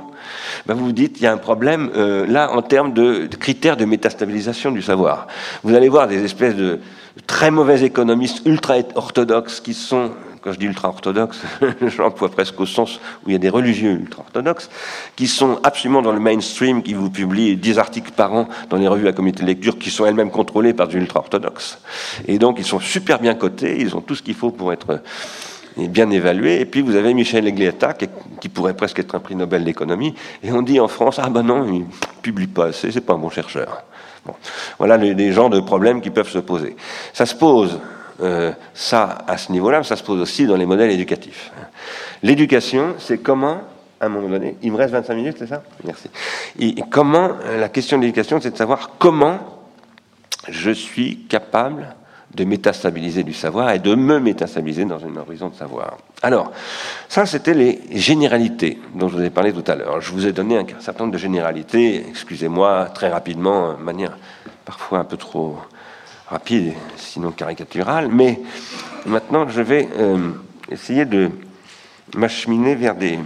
Ben 0.67 0.75
vous 0.75 0.85
vous 0.85 0.91
dites, 0.91 1.19
il 1.19 1.23
y 1.23 1.27
a 1.27 1.33
un 1.33 1.37
problème 1.37 1.89
euh, 1.95 2.27
là 2.27 2.51
en 2.51 2.61
termes 2.61 2.93
de, 2.93 3.25
de, 3.25 3.35
critères 3.35 3.77
de 3.77 3.85
métastabilisation 3.85 4.71
du 4.71 4.83
savoir. 4.83 5.27
Vous 5.63 5.73
allez 5.73 5.89
voir 5.89 6.07
des 6.07 6.23
espèces 6.23 6.55
de 6.55 6.79
très 7.25 7.49
mauvais 7.49 7.81
économistes 7.81 8.43
ultra 8.45 8.75
orthodoxes 8.95 9.59
qui 9.59 9.73
sont 9.73 10.11
quand 10.41 10.51
je 10.53 10.59
dis 10.59 10.65
ultra-orthodoxe, 10.65 11.41
j'emploie 11.95 12.29
presque 12.29 12.59
au 12.59 12.65
sens 12.65 12.99
où 13.23 13.29
il 13.29 13.33
y 13.33 13.35
a 13.35 13.39
des 13.39 13.49
religieux 13.49 13.91
ultra-orthodoxes, 13.91 14.69
qui 15.15 15.27
sont 15.27 15.59
absolument 15.63 16.01
dans 16.01 16.11
le 16.11 16.19
mainstream, 16.19 16.81
qui 16.81 16.93
vous 16.93 17.09
publient 17.09 17.55
10 17.55 17.77
articles 17.77 18.11
par 18.11 18.33
an 18.33 18.47
dans 18.69 18.77
les 18.77 18.87
revues 18.87 19.07
à 19.07 19.13
comité 19.13 19.43
de 19.43 19.47
lecture, 19.47 19.77
qui 19.77 19.91
sont 19.91 20.05
elles-mêmes 20.05 20.31
contrôlées 20.31 20.73
par 20.73 20.87
des 20.87 20.97
ultra-orthodoxes. 20.97 21.79
Et 22.27 22.39
donc, 22.39 22.57
ils 22.59 22.65
sont 22.65 22.79
super 22.79 23.19
bien 23.19 23.35
cotés, 23.35 23.79
ils 23.79 23.95
ont 23.95 24.01
tout 24.01 24.15
ce 24.15 24.23
qu'il 24.23 24.33
faut 24.33 24.49
pour 24.49 24.73
être 24.73 25.01
euh, 25.77 25.87
bien 25.87 26.09
évalués. 26.09 26.59
Et 26.59 26.65
puis, 26.65 26.81
vous 26.81 26.95
avez 26.95 27.13
Michel 27.13 27.47
Eglietta, 27.47 27.93
qui, 27.93 28.49
pourrait 28.49 28.75
presque 28.75 28.99
être 28.99 29.13
un 29.13 29.19
prix 29.19 29.35
Nobel 29.35 29.63
d'économie, 29.63 30.15
et 30.43 30.51
on 30.51 30.63
dit 30.63 30.79
en 30.79 30.87
France, 30.87 31.19
ah 31.21 31.29
ben 31.29 31.43
non, 31.43 31.71
il 31.71 31.85
publie 32.21 32.47
pas 32.47 32.65
assez, 32.65 32.91
c'est 32.91 33.01
pas 33.01 33.13
un 33.13 33.19
bon 33.19 33.29
chercheur. 33.29 33.83
Bon. 34.25 34.33
Voilà 34.77 34.97
les, 34.97 35.13
les 35.13 35.31
genres 35.31 35.49
de 35.49 35.59
problèmes 35.59 36.01
qui 36.01 36.09
peuvent 36.09 36.29
se 36.29 36.39
poser. 36.39 36.75
Ça 37.13 37.25
se 37.25 37.33
pose 37.35 37.79
euh, 38.21 38.51
ça, 38.73 39.19
à 39.27 39.37
ce 39.37 39.51
niveau-là, 39.51 39.83
ça 39.83 39.95
se 39.95 40.03
pose 40.03 40.19
aussi 40.19 40.45
dans 40.45 40.55
les 40.55 40.65
modèles 40.65 40.91
éducatifs. 40.91 41.51
L'éducation, 42.23 42.95
c'est 42.99 43.17
comment, 43.17 43.61
à 43.99 44.05
un 44.05 44.09
moment 44.09 44.29
donné, 44.29 44.57
il 44.61 44.71
me 44.71 44.77
reste 44.77 44.93
25 44.93 45.13
minutes, 45.15 45.35
c'est 45.39 45.47
ça? 45.47 45.63
Merci. 45.83 46.09
Comment, 46.89 47.31
euh, 47.45 47.59
la 47.59 47.69
question 47.69 47.97
de 47.97 48.03
l'éducation, 48.03 48.39
c'est 48.41 48.51
de 48.51 48.57
savoir 48.57 48.91
comment 48.99 49.39
je 50.47 50.71
suis 50.71 51.17
capable 51.29 51.95
de 52.35 52.45
métastabiliser 52.45 53.23
du 53.23 53.33
savoir 53.33 53.71
et 53.71 53.79
de 53.79 53.93
me 53.93 54.19
métastabiliser 54.19 54.85
dans 54.85 55.03
un 55.05 55.15
horizon 55.17 55.49
de 55.49 55.55
savoir. 55.55 55.97
Alors, 56.21 56.51
ça, 57.09 57.25
c'était 57.25 57.53
les 57.53 57.81
généralités 57.91 58.79
dont 58.95 59.09
je 59.09 59.17
vous 59.17 59.23
ai 59.23 59.29
parlé 59.29 59.51
tout 59.51 59.69
à 59.69 59.75
l'heure. 59.75 59.99
Je 59.99 60.11
vous 60.11 60.25
ai 60.25 60.31
donné 60.31 60.57
un 60.57 60.65
certain 60.79 61.03
nombre 61.03 61.13
de 61.13 61.19
généralités, 61.19 62.05
excusez-moi, 62.07 62.89
très 62.93 63.09
rapidement, 63.09 63.73
de 63.73 63.83
manière 63.83 64.17
parfois 64.63 64.99
un 64.99 65.03
peu 65.03 65.17
trop 65.17 65.57
rapide, 66.31 66.73
sinon 66.95 67.31
caricatural. 67.31 68.07
Mais 68.09 68.39
maintenant, 69.05 69.47
je 69.49 69.61
vais 69.61 69.89
euh, 69.97 70.31
essayer 70.69 71.05
de 71.05 71.29
m'acheminer 72.15 72.73
vers 72.75 72.95
des 72.95 73.19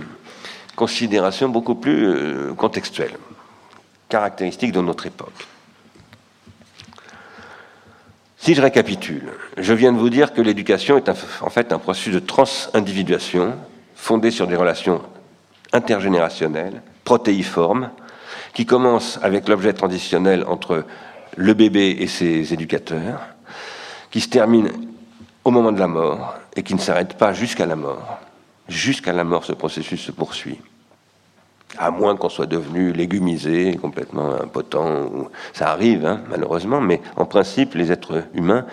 considérations 0.75 1.47
beaucoup 1.47 1.75
plus 1.75 2.07
euh, 2.07 2.53
contextuelles, 2.53 3.15
caractéristiques 4.09 4.71
de 4.71 4.81
notre 4.81 5.05
époque. 5.05 5.47
Si 8.37 8.53
je 8.53 8.61
récapitule, 8.61 9.29
je 9.57 9.73
viens 9.73 9.91
de 9.91 9.97
vous 9.97 10.09
dire 10.09 10.33
que 10.33 10.41
l'éducation 10.41 10.97
est 10.97 11.09
en 11.09 11.49
fait 11.49 11.71
un 11.71 11.79
processus 11.79 12.13
de 12.13 12.19
transindividuation 12.19 13.55
fondé 13.95 14.29
sur 14.29 14.45
des 14.45 14.55
relations 14.55 15.01
intergénérationnelles, 15.73 16.81
protéiformes, 17.03 17.89
qui 18.53 18.65
commence 18.65 19.19
avec 19.23 19.47
l'objet 19.47 19.73
transitionnel 19.73 20.45
entre 20.47 20.85
le 21.35 21.53
bébé 21.53 21.97
et 21.99 22.07
ses 22.07 22.53
éducateurs, 22.53 23.21
qui 24.11 24.21
se 24.21 24.29
termine 24.29 24.71
au 25.43 25.51
moment 25.51 25.71
de 25.71 25.79
la 25.79 25.87
mort 25.87 26.35
et 26.55 26.63
qui 26.63 26.73
ne 26.73 26.79
s'arrête 26.79 27.17
pas 27.17 27.33
jusqu'à 27.33 27.65
la 27.65 27.75
mort. 27.75 28.19
Jusqu'à 28.67 29.13
la 29.13 29.23
mort, 29.23 29.45
ce 29.45 29.53
processus 29.53 30.01
se 30.01 30.11
poursuit. 30.11 30.59
À 31.77 31.91
moins 31.91 32.15
qu'on 32.15 32.29
soit 32.29 32.45
devenu 32.45 32.93
légumisé, 32.93 33.77
complètement 33.79 34.41
impotent. 34.41 35.29
Ça 35.53 35.69
arrive, 35.71 36.05
hein, 36.05 36.21
malheureusement, 36.29 36.81
mais 36.81 37.01
en 37.17 37.25
principe, 37.25 37.75
les 37.75 37.91
êtres 37.91 38.23
humains, 38.33 38.65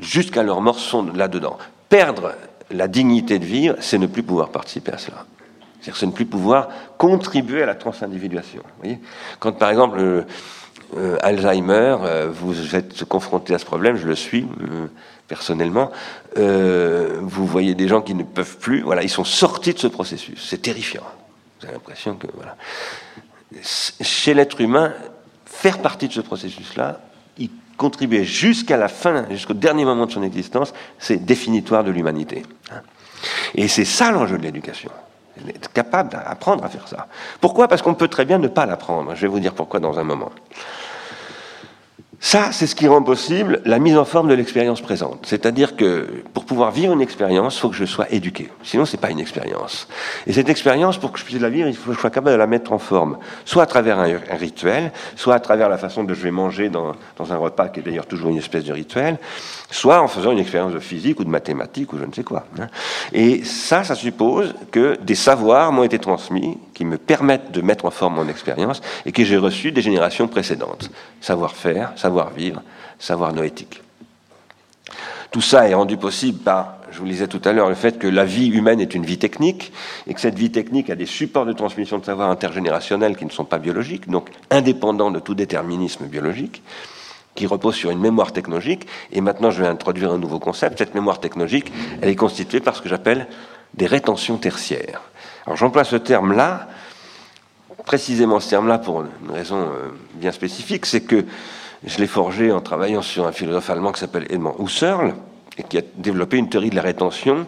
jusqu'à 0.00 0.42
leur 0.42 0.60
mort, 0.60 0.78
sont 0.78 1.06
là-dedans. 1.14 1.56
Perdre 1.88 2.34
la 2.70 2.88
dignité 2.88 3.38
de 3.38 3.44
vivre, 3.44 3.76
c'est 3.80 3.98
ne 3.98 4.06
plus 4.06 4.22
pouvoir 4.22 4.48
participer 4.48 4.92
à 4.92 4.98
cela. 4.98 5.24
C'est-à-dire 5.80 6.06
ne 6.08 6.12
plus 6.12 6.26
pouvoir 6.26 6.68
contribuer 6.98 7.62
à 7.62 7.66
la 7.66 7.74
transindividuation. 7.74 8.62
Vous 8.82 8.98
Quand 9.38 9.52
par 9.52 9.70
exemple 9.70 10.24
euh, 10.96 11.14
euh, 11.14 11.18
Alzheimer, 11.22 11.96
euh, 12.02 12.30
vous 12.32 12.74
êtes 12.74 13.04
confronté 13.04 13.54
à 13.54 13.58
ce 13.58 13.64
problème, 13.64 13.96
je 13.96 14.06
le 14.06 14.14
suis 14.14 14.46
personnellement, 15.26 15.90
vous 16.36 17.46
voyez 17.46 17.74
des 17.74 17.88
gens 17.88 18.02
qui 18.02 18.14
ne 18.14 18.24
peuvent 18.24 18.58
plus, 18.58 18.82
voilà, 18.82 19.02
ils 19.02 19.08
sont 19.08 19.24
sortis 19.24 19.72
de 19.72 19.78
ce 19.78 19.86
processus. 19.86 20.46
C'est 20.48 20.60
terrifiant. 20.60 21.02
Avez 21.62 21.72
l'impression 21.72 22.14
que 22.14 22.26
voilà. 22.34 22.56
Chez 23.62 24.34
l'être 24.34 24.60
humain, 24.60 24.92
faire 25.46 25.78
partie 25.78 26.08
de 26.08 26.12
ce 26.12 26.20
processus-là, 26.20 27.00
y 27.38 27.50
contribuer 27.78 28.24
jusqu'à 28.24 28.76
la 28.76 28.88
fin, 28.88 29.26
jusqu'au 29.30 29.54
dernier 29.54 29.86
moment 29.86 30.04
de 30.04 30.12
son 30.12 30.22
existence, 30.22 30.74
c'est 30.98 31.24
définitoire 31.24 31.84
de 31.84 31.90
l'humanité. 31.90 32.42
Hein. 32.70 32.82
Et 33.54 33.68
c'est 33.68 33.86
ça 33.86 34.10
l'enjeu 34.10 34.36
de 34.36 34.42
l'éducation 34.42 34.90
être 35.48 35.72
capable 35.72 36.10
d'apprendre 36.10 36.64
à 36.64 36.68
faire 36.68 36.88
ça. 36.88 37.06
Pourquoi? 37.40 37.68
Parce 37.68 37.82
qu'on 37.82 37.94
peut 37.94 38.08
très 38.08 38.24
bien 38.24 38.38
ne 38.38 38.48
pas 38.48 38.66
l'apprendre. 38.66 39.14
Je 39.14 39.22
vais 39.22 39.28
vous 39.28 39.40
dire 39.40 39.54
pourquoi 39.54 39.80
dans 39.80 39.98
un 39.98 40.04
moment. 40.04 40.30
Ça, 42.26 42.52
c'est 42.52 42.66
ce 42.66 42.74
qui 42.74 42.88
rend 42.88 43.02
possible 43.02 43.60
la 43.66 43.78
mise 43.78 43.98
en 43.98 44.06
forme 44.06 44.28
de 44.28 44.34
l'expérience 44.34 44.80
présente. 44.80 45.26
C'est-à-dire 45.26 45.76
que 45.76 46.08
pour 46.32 46.46
pouvoir 46.46 46.70
vivre 46.70 46.94
une 46.94 47.02
expérience, 47.02 47.54
il 47.54 47.60
faut 47.60 47.68
que 47.68 47.76
je 47.76 47.84
sois 47.84 48.10
éduqué. 48.10 48.48
Sinon, 48.62 48.86
c'est 48.86 48.96
pas 48.96 49.10
une 49.10 49.20
expérience. 49.20 49.88
Et 50.26 50.32
cette 50.32 50.48
expérience, 50.48 50.96
pour 50.96 51.12
que 51.12 51.18
je 51.18 51.24
puisse 51.26 51.38
la 51.38 51.50
vivre, 51.50 51.68
il 51.68 51.76
faut 51.76 51.90
que 51.90 51.96
je 51.96 52.00
sois 52.00 52.08
capable 52.08 52.32
de 52.32 52.38
la 52.38 52.46
mettre 52.46 52.72
en 52.72 52.78
forme. 52.78 53.18
Soit 53.44 53.64
à 53.64 53.66
travers 53.66 53.98
un, 53.98 54.08
rituel, 54.38 54.90
soit 55.16 55.34
à 55.34 55.38
travers 55.38 55.68
la 55.68 55.76
façon 55.76 56.02
dont 56.02 56.14
je 56.14 56.22
vais 56.22 56.30
manger 56.30 56.70
dans, 56.70 56.94
dans 57.18 57.30
un 57.30 57.36
repas, 57.36 57.68
qui 57.68 57.80
est 57.80 57.82
d'ailleurs 57.82 58.06
toujours 58.06 58.30
une 58.30 58.38
espèce 58.38 58.64
de 58.64 58.72
rituel, 58.72 59.18
soit 59.70 60.00
en 60.00 60.08
faisant 60.08 60.32
une 60.32 60.38
expérience 60.38 60.72
de 60.72 60.78
physique 60.78 61.20
ou 61.20 61.24
de 61.24 61.30
mathématiques 61.30 61.92
ou 61.92 61.98
je 61.98 62.06
ne 62.06 62.12
sais 62.12 62.24
quoi. 62.24 62.46
Hein. 62.58 62.68
Et 63.12 63.44
ça, 63.44 63.84
ça 63.84 63.94
suppose 63.94 64.54
que 64.70 64.96
des 65.02 65.14
savoirs 65.14 65.72
m'ont 65.72 65.84
été 65.84 65.98
transmis 65.98 66.56
qui 66.74 66.84
me 66.84 66.98
permettent 66.98 67.52
de 67.52 67.60
mettre 67.60 67.84
en 67.86 67.90
forme 67.90 68.16
mon 68.16 68.28
expérience 68.28 68.82
et 69.06 69.12
que 69.12 69.24
j'ai 69.24 69.36
reçu 69.36 69.72
des 69.72 69.82
générations 69.82 70.28
précédentes. 70.28 70.90
Savoir-faire, 71.20 71.92
savoir-vivre, 71.96 72.62
savoir 72.98 73.32
noétique. 73.32 73.80
Tout 75.30 75.40
ça 75.40 75.68
est 75.68 75.74
rendu 75.74 75.96
possible 75.96 76.38
par, 76.38 76.76
je 76.92 76.98
vous 76.98 77.06
le 77.06 77.10
disais 77.10 77.26
tout 77.26 77.40
à 77.44 77.52
l'heure, 77.52 77.68
le 77.68 77.74
fait 77.74 77.98
que 77.98 78.06
la 78.06 78.24
vie 78.24 78.48
humaine 78.48 78.80
est 78.80 78.94
une 78.94 79.04
vie 79.04 79.18
technique 79.18 79.72
et 80.06 80.14
que 80.14 80.20
cette 80.20 80.38
vie 80.38 80.52
technique 80.52 80.90
a 80.90 80.94
des 80.94 81.06
supports 81.06 81.46
de 81.46 81.52
transmission 81.52 81.98
de 81.98 82.04
savoir 82.04 82.30
intergénérationnels 82.30 83.16
qui 83.16 83.24
ne 83.24 83.30
sont 83.30 83.44
pas 83.44 83.58
biologiques, 83.58 84.08
donc 84.08 84.30
indépendants 84.50 85.10
de 85.10 85.18
tout 85.18 85.34
déterminisme 85.34 86.06
biologique 86.06 86.62
qui 87.34 87.46
repose 87.46 87.74
sur 87.74 87.90
une 87.90 87.98
mémoire 87.98 88.32
technologique. 88.32 88.86
Et 89.12 89.20
maintenant, 89.20 89.50
je 89.50 89.62
vais 89.62 89.68
introduire 89.68 90.12
un 90.12 90.18
nouveau 90.18 90.38
concept. 90.38 90.78
Cette 90.78 90.94
mémoire 90.94 91.18
technologique, 91.18 91.72
elle 92.00 92.08
est 92.08 92.16
constituée 92.16 92.60
par 92.60 92.76
ce 92.76 92.82
que 92.82 92.88
j'appelle 92.88 93.26
des 93.74 93.86
rétentions 93.86 94.36
tertiaires. 94.36 95.02
Alors 95.46 95.56
j'emploie 95.56 95.84
ce 95.84 95.96
terme-là, 95.96 96.68
précisément 97.84 98.40
ce 98.40 98.50
terme-là 98.50 98.78
pour 98.78 99.02
une 99.02 99.30
raison 99.30 99.60
euh, 99.60 99.90
bien 100.14 100.32
spécifique, 100.32 100.86
c'est 100.86 101.02
que 101.02 101.24
je 101.84 101.98
l'ai 101.98 102.06
forgé 102.06 102.50
en 102.50 102.60
travaillant 102.60 103.02
sur 103.02 103.26
un 103.26 103.32
philosophe 103.32 103.68
allemand 103.68 103.92
qui 103.92 104.00
s'appelle 104.00 104.26
Edmond 104.30 104.56
Husserl, 104.58 105.14
et 105.58 105.62
qui 105.62 105.78
a 105.78 105.82
développé 105.96 106.36
une 106.36 106.48
théorie 106.48 106.70
de 106.70 106.76
la 106.76 106.82
rétention 106.82 107.46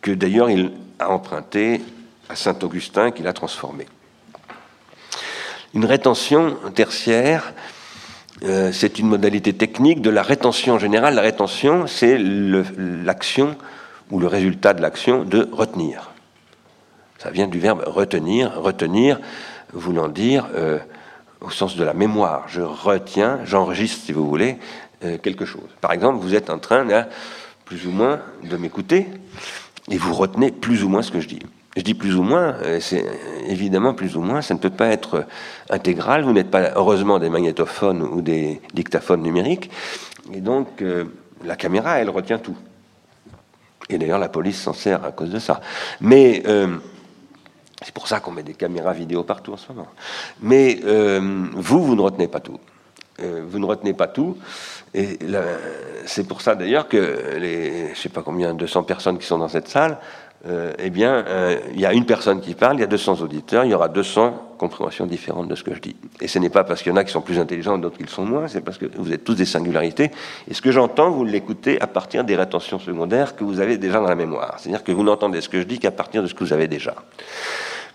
que 0.00 0.10
d'ailleurs 0.10 0.50
il 0.50 0.72
a 0.98 1.10
emprunté 1.10 1.80
à 2.28 2.36
Saint-Augustin, 2.36 3.10
qu'il 3.10 3.26
a 3.26 3.32
transformée. 3.32 3.86
Une 5.74 5.84
rétention 5.84 6.56
tertiaire, 6.74 7.52
euh, 8.42 8.72
c'est 8.72 8.98
une 8.98 9.06
modalité 9.06 9.52
technique 9.52 10.02
de 10.02 10.10
la 10.10 10.22
rétention 10.22 10.78
générale. 10.78 11.14
La 11.14 11.22
rétention, 11.22 11.86
c'est 11.86 12.18
l'action 12.18 13.56
ou 14.10 14.18
le 14.18 14.26
résultat 14.26 14.74
de 14.74 14.82
l'action 14.82 15.24
de 15.24 15.48
retenir. 15.52 16.07
Ça 17.18 17.30
vient 17.30 17.48
du 17.48 17.58
verbe 17.58 17.82
retenir, 17.84 18.60
retenir 18.60 19.18
voulant 19.72 20.08
dire 20.08 20.48
euh, 20.54 20.78
au 21.40 21.50
sens 21.50 21.76
de 21.76 21.82
la 21.82 21.92
mémoire. 21.92 22.44
Je 22.46 22.62
retiens, 22.62 23.40
j'enregistre, 23.44 24.04
si 24.04 24.12
vous 24.12 24.28
voulez, 24.28 24.58
euh, 25.04 25.18
quelque 25.18 25.44
chose. 25.44 25.68
Par 25.80 25.92
exemple, 25.92 26.18
vous 26.20 26.36
êtes 26.36 26.48
en 26.48 26.58
train, 26.58 26.86
plus 27.64 27.86
ou 27.86 27.90
moins, 27.90 28.20
de 28.44 28.56
m'écouter, 28.56 29.08
et 29.90 29.98
vous 29.98 30.14
retenez 30.14 30.52
plus 30.52 30.84
ou 30.84 30.88
moins 30.88 31.02
ce 31.02 31.10
que 31.10 31.20
je 31.20 31.26
dis. 31.26 31.40
Je 31.76 31.82
dis 31.82 31.94
plus 31.94 32.14
ou 32.14 32.22
moins, 32.22 32.54
euh, 32.62 32.78
c'est 32.80 33.04
évidemment 33.46 33.94
plus 33.94 34.16
ou 34.16 34.20
moins, 34.20 34.40
ça 34.40 34.54
ne 34.54 34.60
peut 34.60 34.70
pas 34.70 34.88
être 34.88 35.26
intégral. 35.70 36.22
Vous 36.22 36.32
n'êtes 36.32 36.50
pas 36.52 36.70
heureusement 36.76 37.18
des 37.18 37.30
magnétophones 37.30 38.02
ou 38.02 38.22
des 38.22 38.60
dictaphones 38.74 39.22
numériques, 39.22 39.70
et 40.32 40.40
donc 40.40 40.84
la 41.44 41.56
caméra, 41.56 41.98
elle 41.98 42.10
retient 42.10 42.38
tout. 42.38 42.56
Et 43.90 43.98
d'ailleurs, 43.98 44.18
la 44.18 44.28
police 44.28 44.60
s'en 44.60 44.72
sert 44.72 45.04
à 45.04 45.12
cause 45.12 45.30
de 45.30 45.38
ça. 45.38 45.60
Mais 46.00 46.42
c'est 47.82 47.94
pour 47.94 48.08
ça 48.08 48.20
qu'on 48.20 48.32
met 48.32 48.42
des 48.42 48.54
caméras 48.54 48.92
vidéo 48.92 49.22
partout 49.22 49.52
en 49.52 49.56
ce 49.56 49.72
moment. 49.72 49.88
Mais 50.40 50.80
euh, 50.84 51.46
vous, 51.54 51.84
vous 51.84 51.94
ne 51.94 52.00
retenez 52.00 52.28
pas 52.28 52.40
tout. 52.40 52.58
Euh, 53.20 53.42
vous 53.46 53.58
ne 53.58 53.66
retenez 53.66 53.94
pas 53.94 54.08
tout. 54.08 54.36
Et 54.94 55.18
c'est 56.06 56.26
pour 56.26 56.40
ça 56.40 56.54
d'ailleurs 56.54 56.88
que 56.88 57.36
les, 57.38 57.94
je 57.94 58.00
sais 58.00 58.08
pas 58.08 58.22
combien, 58.22 58.54
200 58.54 58.82
personnes 58.84 59.18
qui 59.18 59.26
sont 59.26 59.38
dans 59.38 59.48
cette 59.48 59.68
salle, 59.68 59.98
euh, 60.46 60.72
eh 60.78 60.90
bien, 60.90 61.24
il 61.74 61.80
y 61.80 61.86
a 61.86 61.92
une 61.92 62.06
personne 62.06 62.40
qui 62.40 62.54
parle, 62.54 62.76
il 62.76 62.80
y 62.80 62.84
a 62.84 62.88
200 62.88 63.20
auditeurs, 63.20 63.64
il 63.64 63.70
y 63.70 63.74
aura 63.74 63.88
200 63.88 64.48
compréhensions 64.58 65.06
différentes 65.06 65.48
de 65.48 65.54
ce 65.54 65.62
que 65.62 65.74
je 65.74 65.80
dis. 65.80 65.96
Et 66.20 66.28
ce 66.28 66.38
n'est 66.38 66.50
pas 66.50 66.64
parce 66.64 66.82
qu'il 66.82 66.90
y 66.90 66.92
en 66.92 66.96
a 66.96 67.04
qui 67.04 67.12
sont 67.12 67.20
plus 67.20 67.38
intelligents, 67.38 67.78
d'autres 67.78 67.98
qui 67.98 68.12
sont 68.12 68.24
moins, 68.24 68.48
c'est 68.48 68.60
parce 68.60 68.78
que 68.78 68.86
vous 68.96 69.12
êtes 69.12 69.24
tous 69.24 69.34
des 69.34 69.44
singularités. 69.44 70.10
Et 70.48 70.54
ce 70.54 70.62
que 70.62 70.72
j'entends, 70.72 71.10
vous 71.10 71.24
l'écoutez 71.24 71.80
à 71.80 71.86
partir 71.86 72.24
des 72.24 72.36
rétentions 72.36 72.78
secondaires 72.78 73.36
que 73.36 73.44
vous 73.44 73.60
avez 73.60 73.78
déjà 73.78 74.00
dans 74.00 74.08
la 74.08 74.14
mémoire. 74.14 74.56
C'est-à-dire 74.58 74.84
que 74.84 74.92
vous 74.92 75.02
n'entendez 75.04 75.40
ce 75.40 75.48
que 75.48 75.60
je 75.60 75.64
dis 75.64 75.78
qu'à 75.78 75.90
partir 75.90 76.22
de 76.22 76.28
ce 76.28 76.34
que 76.34 76.44
vous 76.44 76.52
avez 76.52 76.68
déjà. 76.68 76.94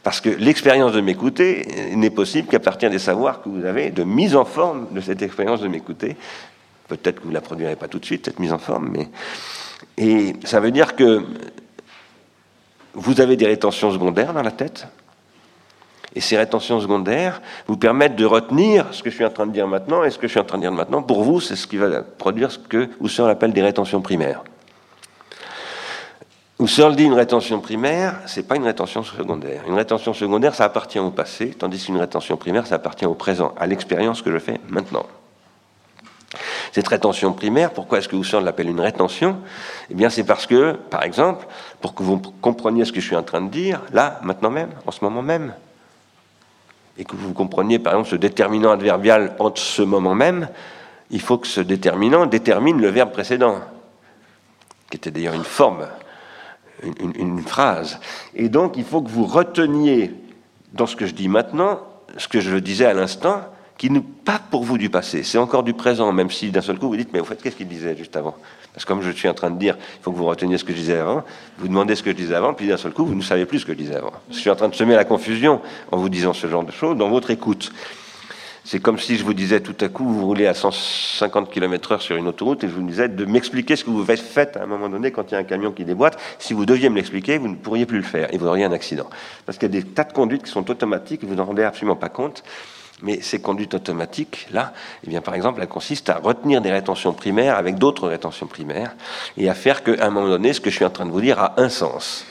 Parce 0.04 0.20
que 0.20 0.30
l'expérience 0.30 0.92
de 0.92 1.00
m'écouter 1.00 1.66
n'est 1.96 2.10
possible 2.10 2.50
qu'à 2.50 2.60
partir 2.60 2.90
des 2.90 3.00
savoirs 3.00 3.42
que 3.42 3.48
vous 3.48 3.66
avez 3.66 3.90
de 3.90 4.04
mise 4.04 4.36
en 4.36 4.44
forme 4.44 4.88
de 4.92 5.00
cette 5.00 5.22
expérience 5.22 5.62
de 5.62 5.70
m'écouter. 5.70 6.18
Peut-être 6.90 7.20
que 7.20 7.24
vous 7.24 7.30
ne 7.30 7.34
la 7.34 7.42
produirez 7.42 7.78
pas 7.78 7.88
tout 7.88 8.00
de 8.00 8.06
suite, 8.06 8.26
cette 8.26 8.40
mise 8.40 8.52
en 8.52 8.58
forme, 8.58 8.90
mais. 8.92 9.08
Et 9.98 10.34
ça 10.44 10.60
veut 10.60 10.72
dire 10.72 10.96
que 10.96 11.24
vous 12.94 13.22
avez 13.22 13.38
des 13.38 13.46
rétentions 13.46 13.92
secondaires 13.92 14.34
dans 14.34 14.42
la 14.42 14.52
tête. 14.52 14.88
Et 16.16 16.22
ces 16.22 16.38
rétentions 16.38 16.80
secondaires 16.80 17.42
vous 17.68 17.78
permettent 17.78 18.16
de 18.16 18.26
retenir 18.26 18.88
ce 18.92 19.02
que 19.02 19.10
je 19.10 19.16
suis 19.16 19.26
en 19.26 19.32
train 19.32 19.48
de 19.48 19.52
dire 19.52 19.68
maintenant. 19.68 20.04
Et 20.04 20.12
ce 20.12 20.18
que 20.20 20.28
je 20.28 20.32
suis 20.32 20.40
en 20.40 20.44
train 20.44 20.58
de 20.58 20.64
dire 20.64 20.72
maintenant, 20.72 21.02
pour 21.02 21.24
vous, 21.24 21.40
c'est 21.40 21.56
ce 21.56 21.66
qui 21.66 21.78
va 21.78 22.04
produire 22.04 22.52
ce 22.52 22.60
que 22.60 22.90
Husserl 23.02 23.30
appelle 23.30 23.54
des 23.54 23.64
rétentions 23.64 24.02
primaires. 24.02 24.44
Husserl 26.64 26.96
dit 26.96 27.04
une 27.04 27.14
rétention 27.14 27.60
primaire, 27.60 28.22
c'est 28.26 28.48
pas 28.48 28.56
une 28.56 28.64
rétention 28.64 29.04
secondaire. 29.04 29.64
Une 29.68 29.74
rétention 29.74 30.14
secondaire, 30.14 30.56
ça 30.56 30.64
appartient 30.64 30.98
au 30.98 31.12
passé, 31.12 31.50
tandis 31.50 31.84
qu'une 31.84 31.98
rétention 31.98 32.38
primaire, 32.38 32.66
ça 32.66 32.76
appartient 32.76 33.06
au 33.06 33.16
présent, 33.16 33.54
à 33.58 33.68
l'expérience 33.68 34.22
que 34.22 34.32
je 34.32 34.40
fais 34.40 34.62
maintenant. 34.70 35.06
Cette 36.72 36.88
rétention 36.88 37.34
primaire, 37.34 37.72
pourquoi 37.72 37.98
est-ce 37.98 38.08
que 38.08 38.16
Husserl 38.16 38.46
l'appelle 38.46 38.70
une 38.70 38.80
rétention? 38.80 39.40
Eh 39.90 39.94
bien, 39.94 40.10
c'est 40.10 40.24
parce 40.24 40.46
que, 40.46 40.72
par 40.90 41.04
exemple, 41.04 41.46
pour 41.82 41.96
que 41.96 42.02
vous 42.02 42.18
compreniez 42.40 42.86
ce 42.86 42.94
que 42.94 43.02
je 43.02 43.08
suis 43.08 43.16
en 43.18 43.24
train 43.24 43.42
de 43.42 43.50
dire, 43.50 43.82
là, 43.92 44.22
maintenant 44.24 44.50
même, 44.50 44.70
en 44.88 44.92
ce 44.92 45.04
moment 45.04 45.22
même, 45.22 45.54
et 46.98 47.04
que 47.04 47.18
vous 47.18 47.34
compreniez, 47.34 47.78
par 47.78 47.92
exemple, 47.92 48.10
ce 48.10 48.16
déterminant 48.16 48.72
adverbial 48.72 49.36
entre 49.38 49.60
ce 49.60 49.82
moment 49.82 50.16
même, 50.16 50.48
il 51.12 51.20
faut 51.20 51.38
que 51.38 51.48
ce 51.48 51.60
déterminant 51.60 52.26
détermine 52.26 52.80
le 52.80 52.88
verbe 52.88 53.12
précédent, 53.12 53.60
qui 54.90 54.96
était 54.96 55.12
d'ailleurs 55.12 55.34
une 55.34 55.44
forme 55.44 55.88
une, 56.84 57.42
phrase. 57.42 58.00
Et 58.36 58.50
donc, 58.50 58.78
il 58.78 58.84
faut 58.84 59.02
que 59.02 59.10
vous 59.10 59.26
reteniez 59.26 60.12
dans 60.74 60.88
ce 60.88 60.96
que 60.96 61.06
je 61.06 61.14
dis 61.14 61.28
maintenant, 61.28 61.80
ce 62.18 62.28
que 62.28 62.40
je 62.40 62.58
disais 62.58 62.86
à 62.86 62.94
l'instant, 62.94 63.42
qui 63.78 63.90
n'est 63.90 64.02
pas 64.02 64.40
pour 64.52 64.64
vous 64.64 64.78
du 64.78 64.90
passé, 64.90 65.24
c'est 65.24 65.38
encore 65.38 65.64
du 65.64 65.74
présent, 65.74 66.12
même 66.14 66.30
si 66.30 66.52
d'un 66.52 66.62
seul 66.62 66.78
coup 66.78 66.88
vous 66.88 66.96
dites, 66.96 67.10
mais 67.12 67.20
au 67.20 67.26
fait, 67.26 67.42
qu'est-ce 67.42 67.56
qu'il 67.56 67.68
disait 67.68 67.98
juste 67.98 68.16
avant? 68.16 68.36
Parce 68.74 68.86
que 68.86 68.88
comme 68.88 69.02
je 69.02 69.12
suis 69.12 69.28
en 69.28 69.34
train 69.34 69.52
de 69.52 69.60
dire, 69.60 69.76
il 69.78 70.04
faut 70.04 70.12
que 70.12 70.18
vous 70.18 70.26
reteniez 70.26 70.58
ce 70.58 70.64
que 70.64 70.74
je 70.74 70.78
disais 70.78 70.98
avant, 70.98 71.24
vous 71.58 71.68
demandez 71.68 71.96
ce 71.96 72.04
que 72.04 72.12
je 72.12 72.16
disais 72.16 72.36
avant, 72.36 72.54
puis 72.54 72.68
d'un 72.68 72.78
seul 72.78 72.92
coup, 72.92 73.06
vous 73.06 73.16
ne 73.16 73.22
savez 73.22 73.46
plus 73.46 73.60
ce 73.60 73.66
que 73.66 73.74
je 73.74 73.78
disais 73.78 73.96
avant. 73.96 74.14
Je 74.32 74.38
suis 74.38 74.50
en 74.50 74.56
train 74.56 74.70
de 74.70 74.76
semer 74.76 74.96
la 74.96 75.06
confusion 75.06 75.62
en 75.92 75.98
vous 75.98 76.10
disant 76.10 76.34
ce 76.34 76.48
genre 76.48 76.64
de 76.64 76.72
choses 76.72 76.98
dans 76.98 77.10
votre 77.10 77.30
écoute. 77.32 77.72
C'est 78.66 78.80
comme 78.80 78.98
si 78.98 79.18
je 79.18 79.26
vous 79.26 79.34
disais 79.34 79.60
tout 79.60 79.76
à 79.82 79.90
coup, 79.90 80.06
vous 80.06 80.26
roulez 80.26 80.48
à 80.48 80.54
150 80.54 81.52
km/h 81.52 82.00
sur 82.00 82.16
une 82.16 82.28
autoroute 82.30 82.64
et 82.64 82.70
je 82.70 82.74
vous 82.74 82.82
disais 82.82 83.10
de 83.10 83.26
m'expliquer 83.26 83.76
ce 83.76 83.84
que 83.84 83.90
vous 83.90 84.06
faites 84.06 84.56
à 84.56 84.64
un 84.64 84.66
moment 84.66 84.88
donné 84.88 85.12
quand 85.12 85.30
il 85.30 85.34
y 85.34 85.36
a 85.36 85.40
un 85.40 85.44
camion 85.44 85.74
qui 85.74 85.84
déboîte. 85.84 86.18
Si 86.40 86.54
vous 86.54 86.66
deviez 86.66 86.90
me 86.90 86.96
l'expliquer, 86.96 87.38
vous 87.38 87.50
ne 87.50 87.56
pourriez 87.56 87.86
plus 87.86 87.98
le 87.98 88.04
faire 88.04 88.34
et 88.34 88.38
vous 88.38 88.48
auriez 88.48 88.64
un 88.64 88.72
accident. 88.72 89.10
Parce 89.46 89.58
qu'il 89.58 89.74
y 89.74 89.78
a 89.78 89.82
des 89.82 89.88
tas 89.88 90.06
de 90.06 90.14
conduites 90.14 90.44
qui 90.44 90.50
sont 90.50 90.72
automatiques 90.72 91.24
et 91.24 91.28
vous 91.28 91.36
n'en 91.36 91.44
rendez 91.44 91.64
absolument 91.64 91.98
pas 91.98 92.08
compte. 92.08 92.44
Mais 93.02 93.20
ces 93.20 93.42
conduites 93.42 93.74
automatiques, 93.74 94.48
là, 94.50 94.72
eh 95.06 95.10
bien, 95.10 95.20
par 95.20 95.36
exemple, 95.36 95.60
elles 95.62 95.68
consistent 95.68 96.10
à 96.10 96.20
retenir 96.20 96.62
des 96.62 96.72
rétentions 96.72 97.12
primaires 97.12 97.58
avec 97.58 97.76
d'autres 97.76 98.08
rétentions 98.08 98.48
primaires 98.48 98.96
et 99.36 99.50
à 99.50 99.56
faire 99.56 99.84
qu'à 99.84 100.06
un 100.06 100.10
moment 100.10 100.30
donné, 100.30 100.54
ce 100.54 100.62
que 100.62 100.70
je 100.70 100.76
suis 100.78 100.86
en 100.86 100.90
train 100.90 101.06
de 101.06 101.12
vous 101.12 101.20
dire 101.20 101.38
a 101.38 101.60
un 101.60 101.68
sens. 101.68 102.26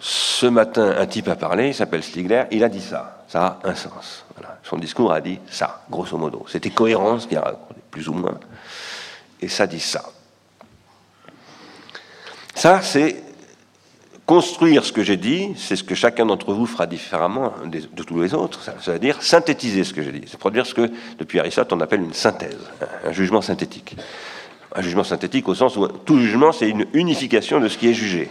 Ce 0.00 0.44
matin, 0.44 0.94
un 0.98 1.06
type 1.06 1.28
a 1.28 1.36
parlé, 1.36 1.68
il 1.68 1.74
s'appelle 1.74 2.02
Stigler, 2.02 2.44
il 2.50 2.62
a 2.62 2.68
dit 2.68 2.82
ça. 2.82 3.17
Ça 3.28 3.60
a 3.62 3.68
un 3.68 3.74
sens. 3.74 4.24
Son 4.62 4.78
discours 4.78 5.12
a 5.12 5.20
dit 5.20 5.38
ça, 5.50 5.82
grosso 5.90 6.16
modo. 6.16 6.46
C'était 6.48 6.70
cohérent, 6.70 7.18
ce 7.20 7.34
a 7.36 7.54
plus 7.90 8.08
ou 8.08 8.14
moins. 8.14 8.38
Et 9.40 9.48
ça 9.48 9.66
dit 9.66 9.80
ça. 9.80 10.02
Ça, 12.54 12.82
c'est 12.82 13.22
construire 14.26 14.84
ce 14.84 14.92
que 14.92 15.02
j'ai 15.02 15.16
dit, 15.16 15.54
c'est 15.56 15.76
ce 15.76 15.84
que 15.84 15.94
chacun 15.94 16.26
d'entre 16.26 16.52
vous 16.52 16.66
fera 16.66 16.86
différemment 16.86 17.54
de, 17.64 18.02
tous 18.02 18.20
les 18.20 18.34
autres. 18.34 18.60
Ça, 18.62 18.92
veut 18.92 18.98
dire 18.98 19.22
synthétiser 19.22 19.84
ce 19.84 19.94
que 19.94 20.02
j'ai 20.02 20.12
dit. 20.12 20.24
C'est 20.26 20.38
produire 20.38 20.66
ce 20.66 20.74
que, 20.74 20.90
depuis 21.18 21.38
Aristote, 21.40 21.72
on 21.72 21.80
appelle 21.80 22.02
une 22.02 22.12
synthèse, 22.12 22.58
un 23.04 23.12
jugement 23.12 23.40
synthétique. 23.40 23.96
Un 24.74 24.82
jugement 24.82 25.04
synthétique 25.04 25.48
au 25.48 25.54
sens 25.54 25.76
où 25.76 25.88
tout 25.88 26.18
jugement, 26.18 26.52
c'est 26.52 26.68
une 26.68 26.86
unification 26.92 27.58
de 27.58 27.68
ce 27.68 27.78
qui 27.78 27.88
est 27.88 27.94
jugé. 27.94 28.30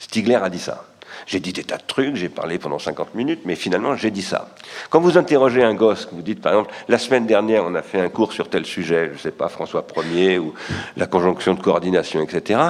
Stigler 0.00 0.34
a 0.36 0.50
dit 0.50 0.58
ça. 0.58 0.84
J'ai 1.28 1.40
dit 1.40 1.52
des 1.52 1.62
tas 1.62 1.76
de 1.76 1.82
trucs, 1.86 2.16
j'ai 2.16 2.30
parlé 2.30 2.58
pendant 2.58 2.78
50 2.78 3.14
minutes, 3.14 3.40
mais 3.44 3.54
finalement, 3.54 3.94
j'ai 3.94 4.10
dit 4.10 4.22
ça. 4.22 4.48
Quand 4.88 4.98
vous 4.98 5.18
interrogez 5.18 5.62
un 5.62 5.74
gosse, 5.74 6.08
vous 6.10 6.22
dites 6.22 6.40
par 6.40 6.52
exemple, 6.54 6.74
la 6.88 6.96
semaine 6.96 7.26
dernière, 7.26 7.64
on 7.66 7.74
a 7.74 7.82
fait 7.82 8.00
un 8.00 8.08
cours 8.08 8.32
sur 8.32 8.48
tel 8.48 8.64
sujet, 8.64 9.08
je 9.08 9.12
ne 9.12 9.18
sais 9.18 9.30
pas, 9.30 9.50
François 9.50 9.86
Ier 10.14 10.38
ou 10.38 10.54
la 10.96 11.06
conjonction 11.06 11.52
de 11.52 11.60
coordination, 11.60 12.22
etc. 12.22 12.60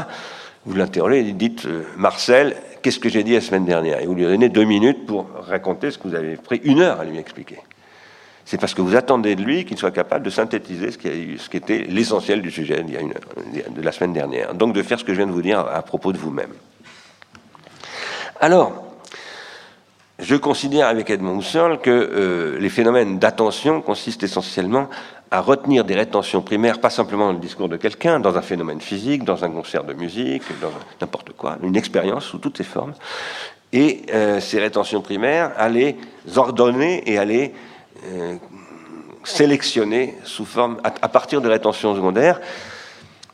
Vous 0.66 0.74
l'interrogez 0.74 1.20
et 1.20 1.32
dites, 1.32 1.66
euh, 1.66 1.84
Marcel, 1.96 2.56
qu'est-ce 2.82 2.98
que 2.98 3.08
j'ai 3.08 3.22
dit 3.22 3.34
la 3.34 3.40
semaine 3.40 3.64
dernière? 3.64 4.00
Et 4.00 4.06
vous 4.06 4.14
lui 4.14 4.24
donnez 4.24 4.48
deux 4.48 4.64
minutes 4.64 5.06
pour 5.06 5.28
raconter 5.46 5.92
ce 5.92 5.98
que 5.98 6.08
vous 6.08 6.16
avez 6.16 6.34
pris 6.34 6.60
une 6.64 6.80
heure 6.80 6.98
à 6.98 7.04
lui 7.04 7.16
expliquer. 7.16 7.58
C'est 8.44 8.58
parce 8.58 8.74
que 8.74 8.82
vous 8.82 8.96
attendez 8.96 9.36
de 9.36 9.42
lui 9.42 9.66
qu'il 9.66 9.78
soit 9.78 9.92
capable 9.92 10.24
de 10.24 10.30
synthétiser 10.30 10.90
ce 10.90 10.98
qui 10.98 11.56
était 11.56 11.84
l'essentiel 11.88 12.42
du 12.42 12.50
sujet 12.50 12.82
de 12.82 13.82
la 13.82 13.92
semaine 13.92 14.14
dernière. 14.14 14.54
Donc 14.54 14.74
de 14.74 14.82
faire 14.82 14.98
ce 14.98 15.04
que 15.04 15.12
je 15.12 15.18
viens 15.18 15.26
de 15.28 15.32
vous 15.32 15.42
dire 15.42 15.60
à 15.60 15.82
propos 15.82 16.12
de 16.12 16.18
vous-même. 16.18 16.50
Alors, 18.40 18.72
je 20.20 20.36
considère 20.36 20.86
avec 20.86 21.10
Edmond 21.10 21.40
Husserl 21.40 21.80
que 21.80 21.90
euh, 21.90 22.58
les 22.60 22.68
phénomènes 22.68 23.18
d'attention 23.18 23.80
consistent 23.80 24.22
essentiellement 24.22 24.88
à 25.32 25.40
retenir 25.40 25.84
des 25.84 25.94
rétentions 25.94 26.40
primaires, 26.40 26.80
pas 26.80 26.90
simplement 26.90 27.26
dans 27.26 27.32
le 27.32 27.40
discours 27.40 27.68
de 27.68 27.76
quelqu'un, 27.76 28.20
dans 28.20 28.36
un 28.36 28.42
phénomène 28.42 28.80
physique, 28.80 29.24
dans 29.24 29.44
un 29.44 29.50
concert 29.50 29.82
de 29.82 29.92
musique, 29.92 30.42
dans 30.60 30.70
n'importe 31.00 31.32
quoi, 31.32 31.58
une 31.62 31.76
expérience 31.76 32.24
sous 32.24 32.38
toutes 32.38 32.56
ses 32.56 32.64
formes, 32.64 32.94
et 33.72 34.02
euh, 34.14 34.40
ces 34.40 34.60
rétentions 34.60 35.02
primaires 35.02 35.52
à 35.56 35.68
les 35.68 35.96
ordonner 36.36 37.02
et 37.10 37.18
à 37.18 37.24
les 37.24 37.52
euh, 38.06 38.36
sélectionner 39.24 40.14
sous 40.22 40.44
forme, 40.44 40.78
à 40.84 41.08
partir 41.08 41.40
de 41.40 41.48
rétentions 41.48 41.94
secondaires, 41.94 42.40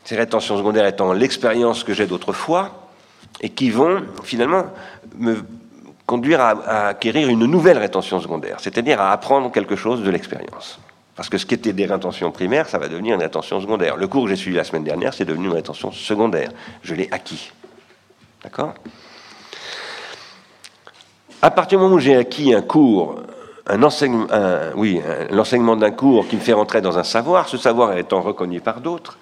ces 0.03 0.15
rétentions 0.15 0.57
secondaires 0.57 0.87
étant 0.87 1.13
l'expérience 1.13 1.83
que 1.83 1.93
j'ai 1.93 2.07
d'autrefois, 2.07 2.84
et 3.41 3.49
qui 3.49 3.69
vont 3.69 4.03
finalement 4.23 4.65
me 5.17 5.37
conduire 6.05 6.41
à, 6.41 6.87
acquérir 6.87 7.29
une 7.29 7.45
nouvelle 7.45 7.77
rétention 7.77 8.19
secondaire, 8.19 8.57
c'est-à-dire 8.59 9.01
à 9.01 9.11
apprendre 9.11 9.51
quelque 9.51 9.75
chose 9.75 10.03
de 10.03 10.09
l'expérience. 10.09 10.79
Parce 11.15 11.29
que 11.29 11.37
ce 11.37 11.45
qui 11.45 11.53
était 11.53 11.73
des 11.73 11.85
rétentions 11.85 12.31
primaires, 12.31 12.67
ça 12.67 12.77
va 12.77 12.89
devenir 12.89 13.15
une 13.15 13.21
rétention 13.21 13.61
secondaire. 13.61 13.95
Le 13.95 14.07
cours 14.07 14.23
que 14.23 14.29
j'ai 14.29 14.35
suivi 14.35 14.57
la 14.57 14.65
semaine 14.65 14.83
dernière, 14.83 15.13
c'est 15.13 15.23
devenu 15.23 15.45
une 15.45 15.53
rétention 15.53 15.91
secondaire. 15.91 16.51
Je 16.83 16.93
l'ai 16.93 17.07
acquis. 17.11 17.51
D'accord? 18.43 18.73
À 21.41 21.51
partir 21.51 21.79
du 21.79 21.83
moment 21.83 21.95
où 21.95 21.99
j'ai 21.99 22.17
acquis 22.17 22.53
un 22.53 22.61
cours, 22.61 23.21
un 23.67 23.81
enseignement, 23.81 24.27
oui, 24.75 25.01
l'enseignement 25.31 25.77
d'un 25.77 25.91
cours 25.91 26.27
qui 26.27 26.35
me 26.35 26.41
fait 26.41 26.53
rentrer 26.53 26.81
dans 26.81 26.97
un 26.97 27.03
savoir, 27.03 27.47
ce 27.47 27.57
savoir 27.57 27.97
étant 27.97 28.21
reconnu 28.21 28.59
par 28.59 28.81
d'autres, 28.81 29.17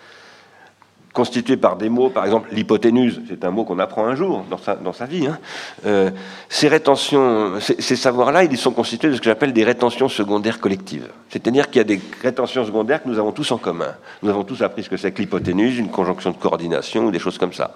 constitué 1.13 1.57
par 1.57 1.77
des 1.77 1.89
mots, 1.89 2.09
par 2.09 2.25
exemple 2.25 2.49
l'hypoténuse, 2.51 3.21
c'est 3.29 3.45
un 3.45 3.51
mot 3.51 3.63
qu'on 3.63 3.77
apprend 3.77 4.05
un 4.05 4.15
jour 4.15 4.43
dans 4.49 4.57
sa, 4.57 4.75
dans 4.75 4.93
sa 4.93 5.05
vie. 5.05 5.27
Hein. 5.27 5.37
Euh, 5.85 6.09
ces 6.49 6.67
rétentions, 6.67 7.53
ces, 7.59 7.95
savoirs-là, 7.95 8.43
ils 8.43 8.57
sont 8.57 8.71
constitués 8.71 9.09
de 9.09 9.15
ce 9.15 9.19
que 9.19 9.25
j'appelle 9.25 9.53
des 9.53 9.63
rétentions 9.63 10.09
secondaires 10.09 10.59
collectives. 10.59 11.07
C'est-à-dire 11.29 11.67
qu'il 11.69 11.77
y 11.77 11.81
a 11.81 11.83
des 11.83 12.01
rétentions 12.23 12.65
secondaires 12.65 13.03
que 13.03 13.07
nous 13.07 13.19
avons 13.19 13.31
tous 13.31 13.51
en 13.51 13.59
commun. 13.59 13.93
Nous 14.23 14.29
avons 14.29 14.43
tous 14.43 14.63
appris 14.63 14.83
ce 14.83 14.89
que 14.89 14.97
c'est 14.97 15.11
que 15.11 15.21
l'hypoténuse, 15.21 15.77
une 15.77 15.91
conjonction 15.91 16.31
de 16.31 16.37
coordination 16.37 17.05
ou 17.05 17.11
des 17.11 17.19
choses 17.19 17.37
comme 17.37 17.53
ça. 17.53 17.75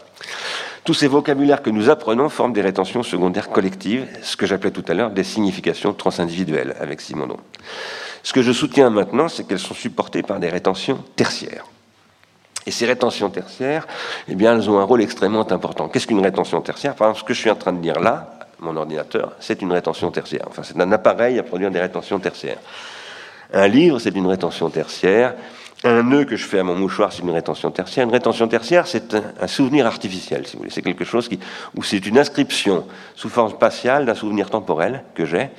Tous 0.84 0.96
ces 0.96 1.08
vocabulaires 1.08 1.62
que 1.62 1.70
nous 1.70 1.90
apprenons 1.90 2.30
forment 2.30 2.54
des 2.54 2.62
rétentions 2.62 3.04
secondaires 3.04 3.50
collectives, 3.50 4.08
ce 4.24 4.36
que 4.36 4.48
j'appelais 4.48 4.72
tout 4.72 4.86
à 4.88 4.96
l'heure 4.96 5.12
des 5.12 5.24
significations 5.24 5.94
transindividuelles 5.94 6.76
avec 6.80 7.02
Simonon. 7.02 7.38
Ce 8.24 8.34
que 8.34 8.42
je 8.42 8.52
soutiens 8.52 8.90
maintenant, 8.90 9.28
c'est 9.28 9.46
qu'elles 9.46 9.60
sont 9.60 9.76
supportées 9.76 10.24
par 10.24 10.40
des 10.40 10.50
rétentions 10.50 11.04
tertiaires. 11.16 11.66
Et 12.68 12.72
ces 12.72 12.86
rétentions 12.86 13.30
tertiaires, 13.30 13.88
eh 14.28 14.36
bien, 14.36 14.54
elles 14.54 14.70
ont 14.70 14.78
un 14.78 14.84
rôle 14.84 15.02
extrêmement 15.02 15.50
important. 15.50 15.88
Qu'est-ce 15.88 16.06
qu'une 16.06 16.20
rétention 16.20 16.60
tertiaire? 16.62 16.96
Par 16.96 17.08
exemple, 17.08 17.22
ce 17.22 17.24
que 17.24 17.34
je 17.34 17.40
suis 17.40 17.50
en 17.50 17.56
train 17.56 17.72
de 17.72 17.80
dire 17.80 17.98
là, 17.98 18.38
mon 18.60 18.76
ordinateur, 18.76 19.32
c'est 19.40 19.62
une 19.62 19.72
rétention 19.72 20.12
tertiaire. 20.12 20.44
Enfin, 20.50 20.64
c'est 20.64 20.78
un 20.80 20.92
appareil 20.92 21.40
à 21.40 21.44
produire 21.44 21.72
des 21.72 21.80
rétentions 21.80 22.20
tertiaires. 22.20 22.58
Un 23.54 23.70
livre, 23.70 24.00
c'est 24.00 24.14
une 24.14 24.28
rétention 24.28 24.70
tertiaire. 24.70 25.36
Un 25.86 26.04
nœud 26.04 26.26
que 26.26 26.36
je 26.36 26.44
fais 26.44 26.60
à 26.60 26.64
mon 26.64 26.76
mouchoir, 26.76 27.14
c'est 27.14 27.22
une 27.22 27.30
rétention 27.30 27.72
tertiaire. 27.72 28.04
Une 28.04 28.12
rétention 28.12 28.50
tertiaire, 28.50 28.86
c'est 28.86 29.16
un, 29.16 29.48
souvenir 29.48 29.86
artificiel, 29.86 30.46
si 30.46 30.54
vous 30.54 30.64
voulez. 30.64 30.72
C'est 30.72 30.82
quelque 30.82 31.06
chose 31.06 31.30
qui, 31.30 31.40
où 31.74 31.84
c'est 31.84 32.06
une 32.06 32.18
inscription 32.18 32.86
sous 33.16 33.30
forme 33.30 33.52
spatiale 33.52 34.06
d'un 34.06 34.16
souvenir 34.16 34.50
temporel 34.50 35.06
que 35.16 35.24
j'ai. 35.24 35.52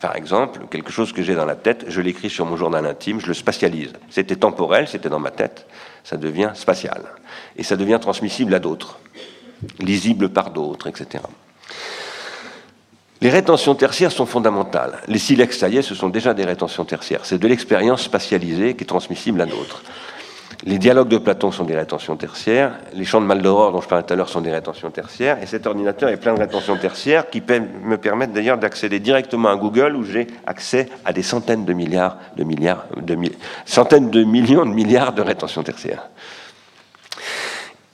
Par 0.00 0.16
exemple, 0.16 0.60
quelque 0.70 0.92
chose 0.92 1.12
que 1.12 1.22
j'ai 1.22 1.34
dans 1.34 1.44
la 1.44 1.54
tête, 1.54 1.86
je 1.88 2.00
l'écris 2.00 2.28
sur 2.28 2.44
mon 2.44 2.56
journal 2.56 2.84
intime, 2.86 3.20
je 3.20 3.28
le 3.28 3.34
spatialise. 3.34 3.92
C'était 4.10 4.36
temporel, 4.36 4.88
c'était 4.88 5.08
dans 5.08 5.20
ma 5.20 5.30
tête 5.30 5.66
ça 6.06 6.16
devient 6.16 6.52
spatial. 6.54 7.02
Et 7.56 7.64
ça 7.64 7.76
devient 7.76 7.98
transmissible 8.00 8.54
à 8.54 8.60
d'autres, 8.60 9.00
lisible 9.80 10.28
par 10.28 10.50
d'autres, 10.50 10.86
etc. 10.86 11.24
Les 13.20 13.28
rétentions 13.28 13.74
tertiaires 13.74 14.12
sont 14.12 14.26
fondamentales. 14.26 15.00
Les 15.08 15.18
silex, 15.18 15.58
ça 15.58 15.68
y 15.68 15.78
est, 15.78 15.82
ce 15.82 15.96
sont 15.96 16.08
déjà 16.08 16.32
des 16.32 16.44
rétentions 16.44 16.84
tertiaires. 16.84 17.24
C'est 17.24 17.38
de 17.38 17.48
l'expérience 17.48 18.02
spatialisée 18.02 18.76
qui 18.76 18.84
est 18.84 18.86
transmissible 18.86 19.40
à 19.40 19.46
d'autres. 19.46 19.82
Les 20.64 20.78
dialogues 20.78 21.08
de 21.08 21.18
Platon 21.18 21.52
sont 21.52 21.64
des 21.64 21.76
rétentions 21.76 22.16
tertiaires. 22.16 22.72
Les 22.94 23.04
champs 23.04 23.20
de 23.20 23.26
Maldoror, 23.26 23.72
dont 23.72 23.80
je 23.80 23.88
parlais 23.88 24.04
tout 24.04 24.14
à 24.14 24.16
l'heure, 24.16 24.28
sont 24.28 24.40
des 24.40 24.50
rétentions 24.50 24.90
tertiaires. 24.90 25.42
Et 25.42 25.46
cet 25.46 25.66
ordinateur 25.66 26.08
est 26.08 26.16
plein 26.16 26.34
de 26.34 26.40
rétentions 26.40 26.76
tertiaires 26.76 27.28
qui 27.28 27.42
me 27.84 27.96
permettent 27.96 28.32
d'ailleurs 28.32 28.56
d'accéder 28.56 28.98
directement 28.98 29.50
à 29.50 29.56
Google 29.56 29.94
où 29.96 30.02
j'ai 30.02 30.26
accès 30.46 30.88
à 31.04 31.12
des 31.12 31.22
centaines 31.22 31.64
de 31.64 31.72
milliards 31.72 32.16
de 32.36 32.44
milliards, 32.44 32.86
de 32.96 33.16
centaines 33.66 34.10
de 34.10 34.24
millions 34.24 34.64
de 34.64 34.72
milliards 34.72 35.12
de 35.12 35.22
rétentions 35.22 35.62
tertiaires. 35.62 36.08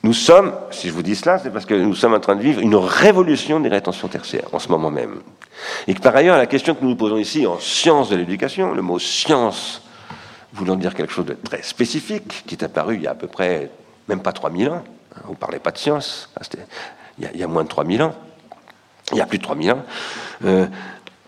Nous 0.04 0.14
sommes, 0.14 0.52
si 0.70 0.88
je 0.88 0.92
vous 0.92 1.02
dis 1.02 1.14
cela, 1.14 1.38
c'est 1.38 1.50
parce 1.50 1.66
que 1.66 1.74
nous 1.74 1.94
sommes 1.94 2.14
en 2.14 2.20
train 2.20 2.34
de 2.34 2.42
vivre 2.42 2.60
une 2.60 2.74
révolution 2.74 3.60
des 3.60 3.68
rétentions 3.68 4.08
tertiaires 4.08 4.48
en 4.52 4.58
ce 4.58 4.68
moment 4.68 4.90
même. 4.90 5.20
Et 5.86 5.94
que 5.94 6.00
par 6.00 6.16
ailleurs, 6.16 6.36
la 6.38 6.46
question 6.46 6.74
que 6.74 6.82
nous 6.82 6.90
nous 6.90 6.96
posons 6.96 7.18
ici 7.18 7.46
en 7.46 7.58
sciences 7.60 8.10
de 8.10 8.16
l'éducation, 8.16 8.72
le 8.72 8.82
mot 8.82 8.98
science 8.98 9.81
voulant 10.52 10.76
dire 10.76 10.94
quelque 10.94 11.12
chose 11.12 11.26
de 11.26 11.34
très 11.34 11.62
spécifique, 11.62 12.44
qui 12.46 12.54
est 12.54 12.64
apparu 12.64 12.96
il 12.96 13.02
y 13.02 13.06
a 13.06 13.12
à 13.12 13.14
peu 13.14 13.26
près 13.26 13.70
même 14.08 14.20
pas 14.20 14.32
3000 14.32 14.68
ans. 14.68 14.84
On 15.26 15.30
ne 15.30 15.36
parlait 15.36 15.58
pas 15.58 15.70
de 15.70 15.78
science, 15.78 16.30
il 17.18 17.38
y, 17.38 17.42
a, 17.42 17.46
moins 17.46 17.64
de 17.64 17.68
3000 17.68 18.02
ans. 18.02 18.14
Il 19.12 19.18
y 19.18 19.20
a 19.20 19.26
plus 19.26 19.38
de 19.38 19.42
3000 19.42 19.72
ans. 19.72 19.82
Euh, 20.44 20.66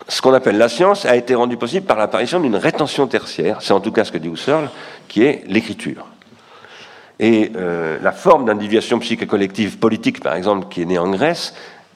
ce 0.07 0.21
qu'on 0.21 0.33
appelle 0.33 0.57
la 0.57 0.69
science 0.69 1.05
a 1.05 1.15
été 1.15 1.35
rendu 1.35 1.57
possible 1.57 1.85
par 1.85 1.97
l'apparition 1.97 2.39
d'une 2.39 2.55
rétention 2.55 3.07
tertiaire, 3.07 3.61
c'est 3.61 3.73
en 3.73 3.79
tout 3.79 3.91
cas 3.91 4.03
ce 4.03 4.11
que 4.11 4.17
dit 4.17 4.27
Husserl, 4.27 4.69
qui 5.07 5.23
est 5.23 5.43
l'écriture. 5.47 6.07
Et 7.19 7.51
euh, 7.55 7.97
la 8.01 8.11
forme 8.11 8.45
d'individuation 8.45 8.99
psychique 8.99 9.27
collective 9.27 9.77
politique, 9.77 10.21
par 10.21 10.35
exemple, 10.35 10.67
qui 10.69 10.81
est 10.81 10.85
née 10.85 10.99
en 10.99 11.09
Grèce, 11.09 11.53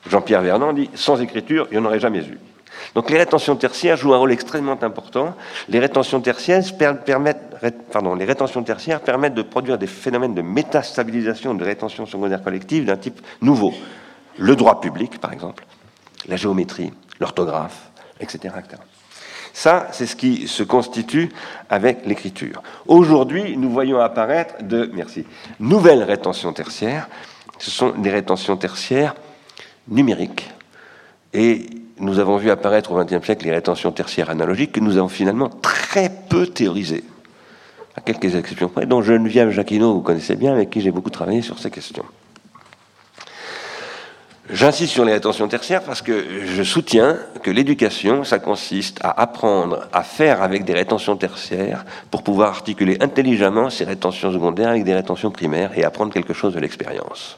Jean-Pierre 0.09 0.41
Vernant 0.41 0.73
dit 0.73 0.89
sans 0.95 1.21
écriture, 1.21 1.67
il 1.71 1.77
n'y 1.77 1.83
en 1.83 1.85
aurait 1.85 1.99
jamais 1.99 2.19
eu. 2.19 2.37
Donc 2.95 3.09
les 3.09 3.17
rétentions 3.17 3.55
tertiaires 3.55 3.97
jouent 3.97 4.13
un 4.13 4.17
rôle 4.17 4.31
extrêmement 4.31 4.81
important. 4.81 5.35
Les 5.67 5.79
rétentions 5.79 6.21
tertiaires 6.21 6.63
permettent, 6.73 9.33
de 9.33 9.41
produire 9.41 9.77
des 9.77 9.87
phénomènes 9.87 10.33
de 10.33 10.41
métastabilisation 10.41 11.53
de 11.53 11.63
rétention 11.63 12.05
secondaire 12.05 12.43
collective 12.43 12.85
d'un 12.85 12.97
type 12.97 13.21
nouveau. 13.41 13.73
Le 14.37 14.55
droit 14.55 14.79
public, 14.79 15.19
par 15.19 15.33
exemple, 15.33 15.65
la 16.27 16.37
géométrie, 16.37 16.93
l'orthographe, 17.19 17.89
etc., 18.19 18.53
Ça, 19.53 19.87
c'est 19.91 20.05
ce 20.05 20.15
qui 20.15 20.47
se 20.47 20.63
constitue 20.63 21.29
avec 21.69 22.05
l'écriture. 22.05 22.61
Aujourd'hui, 22.87 23.57
nous 23.57 23.69
voyons 23.69 23.99
apparaître 23.99 24.55
de 24.61 24.89
nouvelles 25.59 26.03
rétentions 26.03 26.53
tertiaires. 26.53 27.09
Ce 27.57 27.71
sont 27.71 27.89
des 27.89 28.11
rétentions 28.11 28.55
tertiaires 28.55 29.15
numériques. 29.89 30.49
Et 31.33 31.65
nous 31.99 32.19
avons 32.19 32.37
vu 32.37 32.49
apparaître 32.49 32.91
au 32.91 33.03
XXe 33.03 33.23
siècle 33.23 33.45
les 33.45 33.51
rétentions 33.51 33.91
tertiaires 33.91 34.29
analogiques 34.29 34.71
que 34.71 34.79
nous 34.79 34.97
avons 34.97 35.09
finalement 35.09 35.49
très 35.49 36.09
peu 36.09 36.47
théorisées, 36.47 37.03
à 37.95 38.01
quelques 38.01 38.35
exceptions 38.35 38.69
près, 38.69 38.85
dont 38.85 39.01
Geneviève 39.01 39.49
Jacquinot, 39.49 39.93
vous 39.93 40.01
connaissez 40.01 40.35
bien, 40.35 40.53
avec 40.53 40.69
qui 40.69 40.81
j'ai 40.81 40.91
beaucoup 40.91 41.09
travaillé 41.09 41.41
sur 41.41 41.59
ces 41.59 41.69
questions. 41.69 42.05
J'insiste 44.51 44.93
sur 44.93 45.05
les 45.05 45.13
rétentions 45.13 45.47
tertiaires 45.47 45.83
parce 45.83 46.01
que 46.01 46.43
je 46.45 46.63
soutiens 46.63 47.19
que 47.43 47.51
l'éducation, 47.51 48.23
ça 48.23 48.39
consiste 48.39 48.97
à 49.03 49.21
apprendre 49.21 49.87
à 49.93 50.01
faire 50.01 50.41
avec 50.41 50.65
des 50.65 50.73
rétentions 50.73 51.15
tertiaires 51.17 51.85
pour 52.09 52.23
pouvoir 52.23 52.49
articuler 52.49 52.97
intelligemment 52.99 53.69
ces 53.69 53.83
rétentions 53.83 54.31
secondaires 54.31 54.69
avec 54.69 54.85
des 54.85 54.95
rétentions 54.95 55.29
primaires 55.29 55.77
et 55.77 55.83
apprendre 55.83 56.11
quelque 56.11 56.33
chose 56.33 56.55
de 56.55 56.59
l'expérience. 56.59 57.37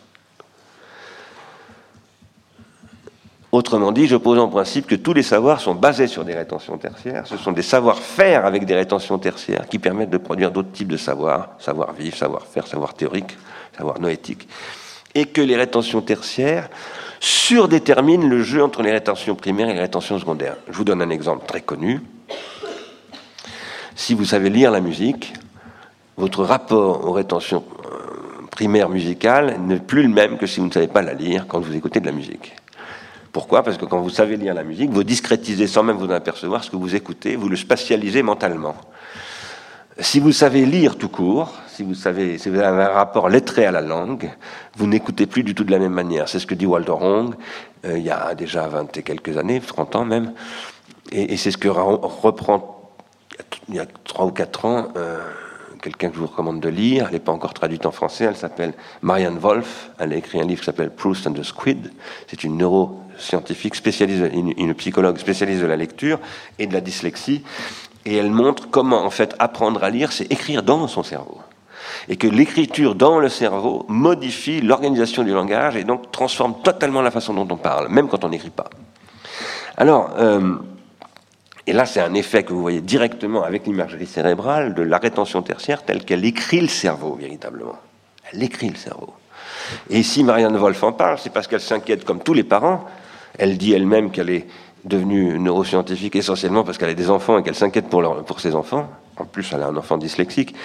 Autrement 3.51 3.91
dit, 3.91 4.07
je 4.07 4.15
pose 4.15 4.39
en 4.39 4.47
principe 4.47 4.87
que 4.87 4.95
tous 4.95 5.13
les 5.13 5.23
savoirs 5.23 5.59
sont 5.59 5.75
basés 5.75 6.07
sur 6.07 6.23
des 6.23 6.33
rétentions 6.33 6.77
tertiaires. 6.77 7.27
Ce 7.27 7.35
sont 7.35 7.51
des 7.51 7.61
savoir-faire 7.61 8.45
avec 8.45 8.65
des 8.65 8.75
rétentions 8.75 9.19
tertiaires 9.19 9.67
qui 9.67 9.77
permettent 9.77 10.09
de 10.09 10.17
produire 10.17 10.51
d'autres 10.51 10.71
types 10.71 10.87
de 10.87 10.95
savoirs, 10.95 11.49
savoir-vivre, 11.59 12.15
savoir-faire, 12.15 12.65
savoir 12.65 12.93
théorique, 12.93 13.37
savoir 13.75 13.99
noétique. 13.99 14.47
Et 15.15 15.25
que 15.25 15.41
les 15.41 15.57
rétentions 15.57 16.01
tertiaires 16.01 16.69
surdéterminent 17.19 18.25
le 18.25 18.41
jeu 18.41 18.63
entre 18.63 18.83
les 18.83 18.91
rétentions 18.91 19.35
primaires 19.35 19.69
et 19.69 19.73
les 19.73 19.81
rétentions 19.81 20.17
secondaires. 20.17 20.55
Je 20.69 20.77
vous 20.77 20.85
donne 20.85 21.01
un 21.01 21.09
exemple 21.09 21.45
très 21.45 21.61
connu. 21.61 21.99
Si 23.95 24.13
vous 24.13 24.23
savez 24.23 24.49
lire 24.49 24.71
la 24.71 24.79
musique, 24.79 25.33
votre 26.15 26.45
rapport 26.45 27.05
aux 27.05 27.11
rétentions 27.11 27.65
euh, 27.85 28.47
primaires 28.49 28.87
musicales 28.87 29.59
n'est 29.59 29.79
plus 29.79 30.03
le 30.03 30.09
même 30.09 30.37
que 30.37 30.47
si 30.47 30.61
vous 30.61 30.67
ne 30.67 30.71
savez 30.71 30.87
pas 30.87 31.01
la 31.01 31.13
lire 31.13 31.47
quand 31.49 31.59
vous 31.59 31.75
écoutez 31.75 31.99
de 31.99 32.05
la 32.05 32.13
musique. 32.13 32.55
Pourquoi? 33.31 33.63
Parce 33.63 33.77
que 33.77 33.85
quand 33.85 34.01
vous 34.01 34.09
savez 34.09 34.35
lire 34.35 34.53
la 34.53 34.63
musique, 34.63 34.89
vous 34.89 35.03
discrétisez 35.03 35.67
sans 35.67 35.83
même 35.83 35.97
vous 35.97 36.07
en 36.07 36.11
apercevoir 36.11 36.63
ce 36.63 36.69
que 36.69 36.75
vous 36.75 36.95
écoutez, 36.95 37.35
vous 37.35 37.47
le 37.47 37.55
spatialisez 37.55 38.23
mentalement. 38.23 38.75
Si 39.99 40.19
vous 40.19 40.31
savez 40.31 40.65
lire 40.65 40.97
tout 40.97 41.09
court, 41.09 41.53
si 41.67 41.83
vous, 41.83 42.07
avez 42.07 42.37
un 42.63 42.87
rapport 42.89 43.29
lettré 43.29 43.65
à 43.65 43.71
la 43.71 43.81
langue, 43.81 44.31
vous 44.75 44.87
n'écoutez 44.87 45.27
plus 45.27 45.43
du 45.43 45.53
tout 45.53 45.63
de 45.63 45.71
la 45.71 45.79
même 45.79 45.93
manière. 45.93 46.27
C'est 46.27 46.39
ce 46.39 46.47
que 46.47 46.55
dit 46.55 46.65
Walter 46.65 46.91
Hong 46.91 47.35
euh, 47.85 47.97
il 47.97 48.03
y 48.03 48.09
a 48.09 48.35
déjà 48.35 48.67
20 48.67 48.97
et 48.97 49.03
quelques 49.03 49.37
années, 49.37 49.59
30 49.59 49.95
ans 49.95 50.05
même. 50.05 50.33
Et, 51.11 51.35
c'est 51.37 51.51
ce 51.51 51.57
que 51.57 51.67
reprend 51.67 52.91
il 53.69 53.75
y 53.75 53.79
a 53.79 53.85
3 53.85 54.25
ou 54.25 54.31
4 54.31 54.65
ans 54.65 54.87
euh, 54.95 55.19
quelqu'un 55.81 56.09
que 56.09 56.15
je 56.15 56.19
vous 56.19 56.27
recommande 56.27 56.59
de 56.59 56.69
lire. 56.69 57.07
Elle 57.07 57.13
n'est 57.13 57.19
pas 57.19 57.31
encore 57.31 57.53
traduite 57.53 57.85
en 57.85 57.91
français. 57.91 58.25
Elle 58.25 58.35
s'appelle 58.35 58.73
Marianne 59.01 59.37
Wolf. 59.37 59.91
Elle 59.99 60.13
a 60.13 60.15
écrit 60.15 60.39
un 60.39 60.45
livre 60.45 60.61
qui 60.61 60.65
s'appelle 60.65 60.91
Proust 60.91 61.27
and 61.27 61.33
the 61.33 61.43
Squid. 61.43 61.91
C'est 62.27 62.43
une 62.43 62.57
neuroscientifique 63.21 63.75
spécialiste, 63.75 64.31
une, 64.33 64.73
psychologue 64.73 65.17
spécialiste 65.17 65.61
de 65.61 65.67
la 65.67 65.75
lecture 65.75 66.19
et 66.59 66.67
de 66.67 66.73
la 66.73 66.81
dyslexie. 66.81 67.43
Et 68.05 68.15
elle 68.15 68.31
montre 68.31 68.69
comment, 68.69 69.05
en 69.05 69.11
fait, 69.11 69.35
apprendre 69.39 69.83
à 69.83 69.89
lire, 69.89 70.11
c'est 70.11 70.31
écrire 70.31 70.63
dans 70.63 70.87
son 70.87 71.03
cerveau. 71.03 71.39
Et 72.09 72.17
que 72.17 72.27
l'écriture 72.27 72.95
dans 72.95 73.19
le 73.19 73.29
cerveau 73.29 73.85
modifie 73.87 74.61
l'organisation 74.61 75.23
du 75.23 75.31
langage 75.31 75.75
et 75.75 75.83
donc 75.83 76.11
transforme 76.11 76.55
totalement 76.63 77.01
la 77.01 77.11
façon 77.11 77.33
dont 77.33 77.47
on 77.49 77.57
parle, 77.57 77.89
même 77.89 78.07
quand 78.07 78.23
on 78.23 78.29
n'écrit 78.29 78.49
pas. 78.49 78.69
Alors, 79.77 80.11
euh, 80.17 80.55
et 81.67 81.73
là, 81.73 81.85
c'est 81.85 82.01
un 82.01 82.13
effet 82.15 82.43
que 82.43 82.53
vous 82.53 82.61
voyez 82.61 82.81
directement 82.81 83.43
avec 83.43 83.67
l'imagerie 83.67 84.07
cérébrale 84.07 84.73
de 84.73 84.81
la 84.81 84.97
rétention 84.97 85.43
tertiaire 85.43 85.83
telle 85.83 86.03
qu'elle 86.03 86.25
écrit 86.25 86.61
le 86.61 86.67
cerveau, 86.67 87.15
véritablement. 87.15 87.77
Elle 88.31 88.43
écrit 88.43 88.69
le 88.69 88.75
cerveau. 88.75 89.13
Et 89.89 89.99
ici, 89.99 90.23
Marianne 90.23 90.57
Wolf 90.57 90.81
en 90.83 90.91
parle, 90.91 91.17
c'est 91.19 91.31
parce 91.31 91.47
qu'elle 91.47 91.61
s'inquiète 91.61 92.03
comme 92.03 92.21
tous 92.21 92.33
les 92.33 92.43
parents. 92.43 92.85
Elle 93.37 93.57
dit 93.57 93.73
elle-même 93.73 94.11
qu'elle 94.11 94.29
est 94.29 94.47
devenue 94.85 95.37
neuroscientifique 95.39 96.15
essentiellement 96.15 96.63
parce 96.63 96.77
qu'elle 96.77 96.89
a 96.89 96.93
des 96.93 97.09
enfants 97.09 97.37
et 97.37 97.43
qu'elle 97.43 97.55
s'inquiète 97.55 97.87
pour, 97.87 98.39
ses 98.39 98.55
enfants. 98.55 98.89
En 99.17 99.25
plus, 99.25 99.51
elle 99.53 99.61
a 99.63 99.67
un 99.67 99.77
enfant 99.77 99.97
dyslexique. 99.97 100.55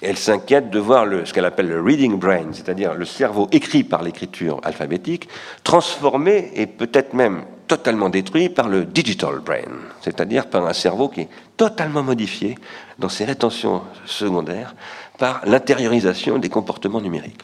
Elle 0.00 0.16
s'inquiète 0.16 0.70
de 0.70 0.78
voir 0.78 1.06
ce 1.24 1.32
qu'elle 1.32 1.44
appelle 1.44 1.68
le 1.68 1.80
reading 1.80 2.18
brain, 2.18 2.52
c'est-à-dire 2.52 2.94
le 2.94 3.04
cerveau 3.04 3.48
écrit 3.50 3.82
par 3.82 4.02
l'écriture 4.02 4.60
alphabétique, 4.62 5.28
transformé 5.64 6.52
et 6.54 6.66
peut-être 6.66 7.14
même 7.14 7.42
totalement 7.66 8.08
détruit 8.08 8.48
par 8.48 8.68
le 8.68 8.84
digital 8.84 9.40
brain, 9.40 9.68
c'est-à-dire 10.00 10.48
par 10.48 10.66
un 10.66 10.72
cerveau 10.72 11.08
qui 11.08 11.22
est 11.22 11.28
totalement 11.56 12.02
modifié 12.02 12.56
dans 12.98 13.08
ses 13.08 13.24
rétentions 13.24 13.82
secondaires 14.06 14.74
par 15.18 15.42
l'intériorisation 15.44 16.38
des 16.38 16.48
comportements 16.48 17.00
numériques. 17.00 17.42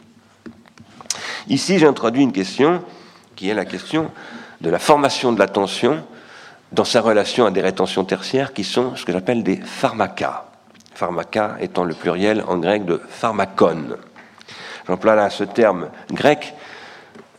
Ici, 1.49 1.77
j'ai 1.77 1.85
introduit 1.85 2.23
une 2.23 2.31
question 2.31 2.81
qui 3.35 3.49
est 3.49 3.53
la 3.53 3.65
question 3.65 4.11
de 4.65 4.71
la 4.71 4.79
formation 4.79 5.31
de 5.31 5.37
l'attention 5.37 6.03
dans 6.71 6.85
sa 6.85 6.99
relation 6.99 7.45
à 7.45 7.51
des 7.51 7.61
rétentions 7.61 8.03
tertiaires 8.03 8.51
qui 8.51 8.63
sont 8.63 8.95
ce 8.95 9.05
que 9.05 9.11
j'appelle 9.11 9.43
des 9.43 9.57
pharmacas. 9.57 10.45
Pharmaca 10.95 11.57
étant 11.61 11.83
le 11.83 11.93
pluriel 11.93 12.43
en 12.47 12.57
grec 12.57 12.83
de 12.83 12.99
pharmacon. 13.07 13.97
J'emploie 14.87 15.13
là 15.13 15.29
ce 15.29 15.43
terme 15.43 15.89
grec 16.11 16.55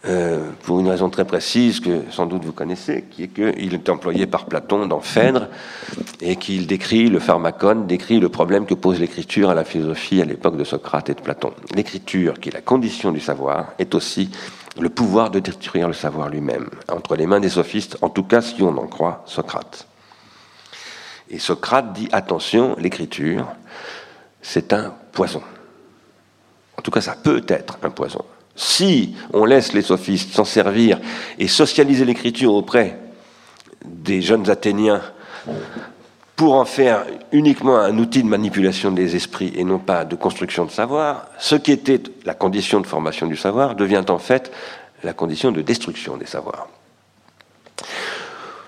euh, 0.05 0.51
pour 0.63 0.79
une 0.79 0.89
raison 0.89 1.11
très 1.11 1.25
précise 1.25 1.81
que 1.81 2.03
sans 2.11 2.27
doute 2.27 2.45
vous 2.45 2.53
connaissez, 2.53 3.07
qui 3.11 3.25
est 3.25 3.29
qu'il 3.29 3.75
est 3.75 3.89
employé 3.89 4.27
par 4.27 4.45
Platon 4.45 4.87
dans 4.87 5.01
Phèdre 5.01 5.49
et 6.21 6.37
qu'il 6.37 6.69
décrit, 6.69 7.09
le 7.09 7.19
pharmacone 7.19 7.89
décrit 7.89 8.21
le 8.21 8.29
problème 8.29 8.67
que 8.67 8.75
pose 8.75 9.01
l'écriture 9.01 9.51
à 9.51 9.55
la 9.55 9.65
philosophie 9.65 10.23
à 10.23 10.25
l'époque 10.25 10.57
de 10.57 10.65
Socrate 10.65 11.11
et 11.11 11.15
de 11.15 11.21
Platon. 11.21 11.53
L'écriture, 11.75 12.39
qui 12.39 12.51
est 12.51 12.53
la 12.55 12.61
condition 12.61 13.11
du 13.11 13.19
savoir, 13.19 13.73
est 13.81 13.97
aussi 13.97 14.31
le 14.79 14.89
pouvoir 14.89 15.31
de 15.31 15.39
détruire 15.39 15.89
le 15.89 15.95
savoir 15.95 16.29
lui-même, 16.29 16.69
entre 16.89 17.17
les 17.17 17.27
mains 17.27 17.41
des 17.41 17.49
sophistes, 17.49 17.97
en 18.03 18.09
tout 18.09 18.25
cas 18.25 18.41
si 18.41 18.63
on 18.63 18.77
en 18.77 18.87
croit 18.87 19.23
Socrate. 19.27 19.87
Et 21.31 21.39
Socrate 21.39 21.93
dit 21.93 22.09
attention, 22.13 22.77
l'écriture, 22.79 23.47
c'est 24.43 24.73
un 24.73 24.95
poison. 25.13 25.43
En 26.79 26.83
tout 26.83 26.91
cas, 26.91 27.01
ça 27.01 27.17
peut 27.17 27.45
être 27.49 27.79
un 27.83 27.91
poison. 27.91 28.25
Si 28.55 29.15
on 29.33 29.45
laisse 29.45 29.73
les 29.73 29.83
sophistes 29.83 30.35
s'en 30.35 30.45
servir 30.45 31.01
et 31.39 31.49
socialiser 31.49 32.05
l'écriture 32.05 32.55
auprès 32.55 32.99
des 33.85 34.23
jeunes 34.23 34.49
Athéniens 34.49 35.03
pour 36.37 36.55
en 36.55 36.67
faire 36.67 37.07
uniquement 37.33 37.79
un 37.79 37.97
outil 37.99 38.23
de 38.23 38.29
manipulation 38.29 38.93
des 38.93 39.17
esprits 39.17 39.53
et 39.57 39.65
non 39.65 39.79
pas 39.79 40.05
de 40.05 40.15
construction 40.15 40.67
de 40.67 40.71
savoir, 40.71 41.29
ce 41.39 41.57
qui 41.57 41.73
était 41.73 42.03
la 42.27 42.35
condition 42.35 42.81
de 42.81 42.87
formation 42.87 43.27
du 43.27 43.37
savoir 43.37 43.75
devient 43.75 44.05
en 44.09 44.19
fait 44.19 44.53
la 45.03 45.15
condition 45.15 45.51
de 45.51 45.63
destruction 45.63 46.19
des 46.19 46.27
savoirs. 46.27 46.69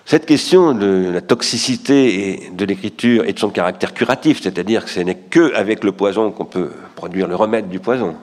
Cette 0.06 0.24
question 0.24 0.72
de 0.72 1.10
la 1.12 1.20
toxicité 1.20 2.50
de 2.54 2.64
l'écriture 2.64 3.26
et 3.26 3.34
de 3.34 3.38
son 3.38 3.50
caractère 3.50 3.92
curatif, 3.92 4.40
c'est-à-dire 4.40 4.86
que 4.86 4.90
ce 4.90 5.00
n'est 5.00 5.16
qu'avec 5.16 5.84
le 5.84 5.92
poison 5.92 6.30
qu'on 6.30 6.46
peut 6.46 6.70
produire 6.96 7.28
le 7.28 7.36
remède 7.36 7.68
du 7.68 7.78
poison, 7.78 8.16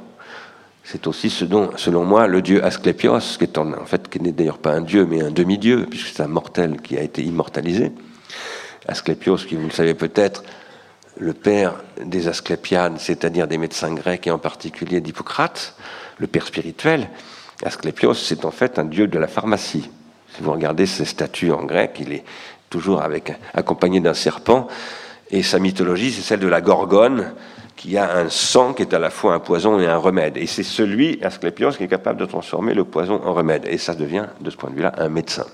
c'est 0.83 1.05
aussi 1.05 1.29
ce 1.29 1.45
dont, 1.45 1.69
selon 1.75 2.03
moi, 2.03 2.25
le 2.25 2.41
dieu 2.41 2.63
Asclépios, 2.65 3.37
qui 3.37 3.43
est 3.43 3.57
en, 3.59 3.85
fait, 3.85 4.07
qui 4.09 4.19
n'est 4.19 4.31
d'ailleurs 4.31 4.57
pas 4.57 4.71
un 4.71 4.81
dieu, 4.81 5.05
mais 5.05 5.21
un 5.21 5.29
demi-dieu, 5.29 5.85
puisque 5.87 6.07
c'est 6.07 6.23
un 6.23 6.27
mortel 6.27 6.81
qui 6.81 6.97
a 6.97 7.03
été 7.03 7.23
immortalisé. 7.23 7.91
Asclépios, 8.87 9.37
qui 9.37 9.55
vous 9.55 9.65
le 9.65 9.71
savez 9.71 9.93
peut-être, 9.93 10.43
le 11.17 11.33
père 11.33 11.75
des 12.03 12.27
Asclépiades, 12.27 12.99
c'est-à-dire 12.99 13.47
des 13.47 13.57
médecins 13.57 13.93
grecs 13.93 14.27
et 14.27 14.31
en 14.31 14.39
particulier 14.39 15.01
d'Hippocrate, 15.01 15.75
le 16.17 16.27
père 16.27 16.45
spirituel. 16.45 17.09
Asclépios, 17.63 18.13
c'est 18.13 18.45
en 18.45 18.51
fait 18.51 18.79
un 18.79 18.85
dieu 18.85 19.07
de 19.07 19.17
la 19.17 19.27
pharmacie. 19.27 19.89
Si 20.35 20.43
vous 20.43 20.51
regardez 20.51 20.85
ses 20.85 21.05
statues 21.05 21.51
en 21.51 21.63
grec, 21.63 21.97
il 21.99 22.11
est 22.11 22.25
toujours 22.69 23.01
accompagné 23.53 24.01
d'un 24.01 24.13
serpent, 24.13 24.67
et 25.31 25.41
sa 25.41 25.59
mythologie, 25.59 26.11
c'est 26.11 26.21
celle 26.21 26.39
de 26.39 26.47
la 26.47 26.61
gorgone, 26.61 27.33
qui 27.75 27.97
a 27.97 28.17
un 28.17 28.29
sang 28.29 28.73
qui 28.73 28.83
est 28.83 28.93
à 28.93 28.99
la 28.99 29.09
fois 29.09 29.33
un 29.33 29.39
poison 29.39 29.79
et 29.79 29.87
un 29.87 29.97
remède. 29.97 30.37
Et 30.37 30.47
c'est 30.47 30.63
celui, 30.63 31.19
Asclépios, 31.23 31.71
qui 31.71 31.83
est 31.83 31.87
capable 31.87 32.19
de 32.19 32.25
transformer 32.25 32.73
le 32.73 32.85
poison 32.85 33.21
en 33.23 33.33
remède. 33.33 33.65
Et 33.67 33.77
ça 33.77 33.95
devient, 33.95 34.25
de 34.39 34.49
ce 34.49 34.55
point 34.55 34.69
de 34.69 34.75
vue-là, 34.75 34.93
un 34.97 35.09
médecin. 35.09 35.45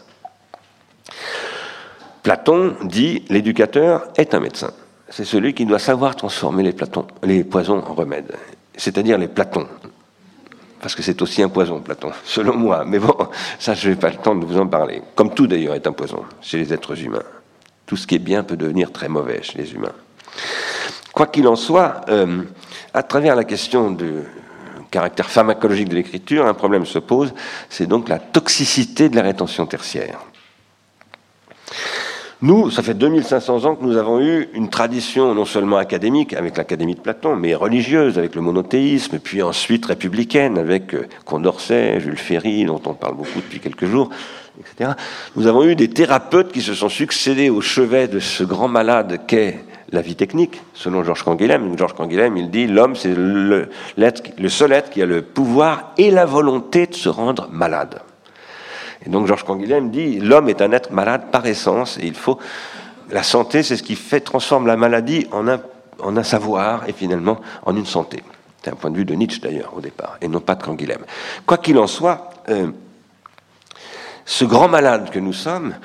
Platon 2.24 2.76
dit 2.84 3.24
l'éducateur 3.30 4.08
est 4.18 4.34
un 4.36 4.40
médecin. 4.40 4.72
C'est 5.10 5.26
celui 5.26 5.54
qui 5.54 5.66
doit 5.66 5.80
savoir 5.80 6.16
transformer 6.16 6.64
les, 6.64 6.76
les 7.24 7.44
poisons 7.44 7.84
en 7.86 7.94
remèdes, 7.94 8.36
c'est-à-dire 8.78 9.18
les 9.18 9.28
Platons. 9.28 9.68
Parce 10.80 10.96
que 10.96 11.04
c'est 11.04 11.22
aussi 11.22 11.44
un 11.44 11.50
poison, 11.50 11.80
Platon, 11.80 12.12
selon 12.24 12.56
moi. 12.56 12.84
Mais 12.86 13.00
bon, 13.00 13.16
ça, 13.60 13.74
je 13.74 13.90
n'ai 13.90 13.96
pas 13.96 14.10
le 14.10 14.18
temps 14.18 14.36
de 14.36 14.46
vous 14.46 14.58
en 14.58 14.68
parler. 14.68 15.02
Comme 15.16 15.34
tout, 15.34 15.48
d'ailleurs, 15.48 15.76
est 15.76 15.88
un 15.88 15.92
poison 15.92 16.24
chez 16.42 16.58
les 16.58 16.74
êtres 16.74 17.00
humains. 17.04 17.24
Tout 17.86 17.98
ce 17.98 18.08
qui 18.08 18.16
est 18.16 18.20
bien 18.20 18.44
peut 18.44 18.58
devenir 18.58 18.92
très 18.92 19.10
mauvais 19.10 19.42
chez 19.44 19.58
les 19.58 19.74
humains. 19.74 19.94
Quoi 21.14 21.28
qu'il 21.28 21.48
en 21.48 21.56
soit, 21.56 22.02
euh, 22.10 22.44
à 22.94 23.04
travers 23.04 23.36
la 23.36 23.44
question 23.44 23.92
du 23.92 24.12
caractère 24.92 25.30
pharmacologique 25.30 25.90
de 25.90 25.96
l'écriture, 25.96 26.46
un 26.46 26.54
problème 26.54 26.86
se 26.86 27.00
pose, 27.00 27.34
c'est 27.70 27.88
donc 27.88 28.10
la 28.10 28.20
toxicité 28.20 29.10
de 29.10 29.16
la 29.16 29.24
rétention 29.24 29.66
tertiaire. 29.66 30.20
Nous, 32.44 32.72
ça 32.72 32.82
fait 32.82 32.96
2500 32.96 33.66
ans 33.66 33.76
que 33.76 33.84
nous 33.84 33.98
avons 33.98 34.20
eu 34.20 34.50
une 34.56 34.72
tradition 34.72 35.36
non 35.36 35.46
seulement 35.46 35.78
académique 35.78 36.34
avec 36.34 36.58
l'Académie 36.58 36.96
de 36.96 37.00
Platon, 37.00 37.36
mais 37.36 37.54
religieuse 37.54 38.18
avec 38.18 38.34
le 38.34 38.42
monothéisme, 38.42 39.20
puis 39.20 39.44
ensuite 39.44 39.86
républicaine 39.86 40.58
avec 40.58 40.96
euh, 40.96 41.08
Condorcet, 41.24 42.00
Jules 42.00 42.18
Ferry, 42.18 42.66
dont 42.66 42.82
on 42.88 42.96
parle 42.96 43.16
beaucoup 43.16 43.42
depuis 43.42 43.60
quelques 43.60 43.86
jours, 43.86 44.10
etc. 44.60 44.94
Nous 45.36 45.46
avons 45.46 45.66
eu 45.66 45.76
des 45.76 45.88
thérapeutes 45.88 46.52
qui 46.52 46.62
se 46.62 46.74
sont 46.74 46.90
succédés 46.90 47.52
au 47.52 47.62
chevet 47.62 48.08
de 48.08 48.18
ce 48.18 48.44
grand 48.44 48.68
malade 48.68 49.20
qu'est 49.28 49.60
la 49.92 50.02
vie 50.02 50.16
technique, 50.16 50.64
selon 50.74 51.04
Georges 51.04 51.24
Canguilhem. 51.24 51.78
Georges 51.78 51.94
Canguilhem, 51.94 52.38
il 52.38 52.50
dit 52.50 52.66
l'homme, 52.66 52.96
c'est 52.96 53.14
le, 53.14 53.70
le 53.98 54.50
seul 54.50 54.72
être 54.72 54.90
qui 54.90 55.04
a 55.04 55.06
le 55.06 55.22
pouvoir 55.22 55.94
et 56.00 56.10
la 56.10 56.26
volonté 56.26 56.88
de 56.88 56.96
se 56.96 57.10
rendre 57.10 57.50
malade. 57.52 58.02
Et 59.06 59.10
donc 59.10 59.28
Georges 59.28 59.44
Canguilhem 59.44 59.90
dit 59.90 60.20
l'homme 60.20 60.50
est 60.50 60.62
un 60.62 60.72
être 60.72 60.92
malade 60.92 61.32
par 61.32 61.46
essence 61.46 61.98
et 61.98 62.06
il 62.06 62.16
faut 62.16 62.40
la 63.12 63.24
santé, 63.24 63.62
c'est 63.64 63.76
ce 63.76 63.84
qui 63.84 63.96
fait 63.96 64.22
transforme 64.22 64.68
la 64.68 64.78
maladie 64.78 65.28
en 65.32 65.48
un, 65.48 66.24
savoir 66.24 66.88
et 66.88 66.94
finalement 66.94 67.42
en 67.64 67.76
une 67.76 67.86
santé. 67.86 68.24
C'est 68.64 68.72
un 68.72 68.76
point 68.76 68.90
de 68.90 68.98
vue 68.98 69.06
de 69.06 69.14
Nietzsche 69.14 69.42
d'ailleurs 69.42 69.74
au 69.76 69.82
départ 69.82 70.18
et 70.22 70.28
non 70.28 70.40
pas 70.40 70.56
de 70.56 70.64
Canguilhem. 70.64 71.02
Quoi 71.46 71.58
qu'il 71.58 71.78
en 71.78 71.88
soit, 71.88 72.30
euh, 72.50 72.72
ce 74.26 74.46
grand 74.46 74.70
malade 74.70 75.10
que 75.10 75.20
nous 75.20 75.34
sommes, 75.34 75.76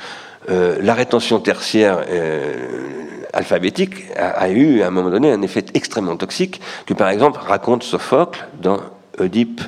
euh, 0.50 0.78
la 0.80 0.94
rétention 0.94 1.40
tertiaire 1.40 2.04
euh, 2.08 3.24
alphabétique 3.32 4.04
a, 4.16 4.28
a, 4.28 4.48
eu 4.48 4.82
à 4.82 4.86
un 4.86 4.90
moment 4.90 5.10
donné 5.10 5.32
un 5.32 5.42
effet 5.42 5.64
extrêmement 5.74 6.16
toxique 6.16 6.60
que 6.86 6.94
par 6.94 7.08
exemple 7.08 7.40
raconte 7.40 7.82
Sophocle 7.82 8.46
dans 8.60 8.80
Oedipe 9.18 9.62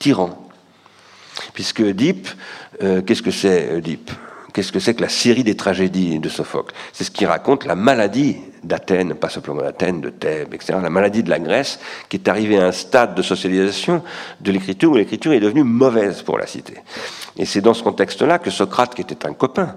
tyran. 0.00 0.41
Puisque 1.54 1.80
Oedipe 1.80 2.28
euh, 2.82 3.02
qu'est-ce 3.02 3.22
que 3.22 3.30
c'est 3.30 3.74
Oedipe? 3.74 4.10
Qu'est-ce 4.52 4.72
que 4.72 4.80
c'est 4.80 4.94
que 4.94 5.02
la 5.02 5.08
série 5.08 5.44
des 5.44 5.56
tragédies 5.56 6.18
de 6.18 6.28
Sophocle? 6.28 6.74
C'est 6.92 7.04
ce 7.04 7.10
qui 7.10 7.24
raconte 7.24 7.64
la 7.64 7.74
maladie 7.74 8.36
d'Athènes, 8.62 9.14
pas 9.14 9.30
simplement 9.30 9.62
d'Athènes, 9.62 10.02
de 10.02 10.10
Thèbes, 10.10 10.52
etc. 10.52 10.74
La 10.82 10.90
maladie 10.90 11.22
de 11.22 11.30
la 11.30 11.38
Grèce, 11.38 11.80
qui 12.10 12.16
est 12.16 12.28
arrivée 12.28 12.58
à 12.58 12.66
un 12.66 12.72
stade 12.72 13.14
de 13.14 13.22
socialisation 13.22 14.02
de 14.40 14.52
l'écriture 14.52 14.90
où 14.90 14.96
l'écriture 14.96 15.32
est 15.32 15.40
devenue 15.40 15.64
mauvaise 15.64 16.22
pour 16.22 16.38
la 16.38 16.46
cité. 16.46 16.74
Et 17.38 17.46
c'est 17.46 17.62
dans 17.62 17.72
ce 17.72 17.82
contexte-là 17.82 18.38
que 18.38 18.50
Socrate, 18.50 18.94
qui 18.94 19.00
était 19.00 19.26
un 19.26 19.32
copain 19.32 19.76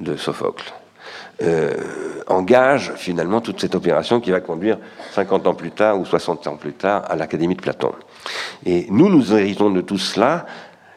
de 0.00 0.16
Sophocle, 0.16 0.70
euh, 1.42 1.74
engage 2.26 2.92
finalement 2.96 3.40
toute 3.40 3.58
cette 3.58 3.74
opération 3.74 4.20
qui 4.20 4.30
va 4.30 4.40
conduire 4.40 4.76
50 5.12 5.46
ans 5.46 5.54
plus 5.54 5.70
tard 5.70 5.98
ou 5.98 6.04
60 6.04 6.46
ans 6.46 6.56
plus 6.56 6.74
tard 6.74 7.04
à 7.08 7.16
l'Académie 7.16 7.54
de 7.54 7.62
Platon. 7.62 7.92
Et 8.66 8.86
nous, 8.90 9.08
nous 9.08 9.32
héritons 9.32 9.70
de 9.70 9.80
tout 9.80 9.96
cela, 9.96 10.44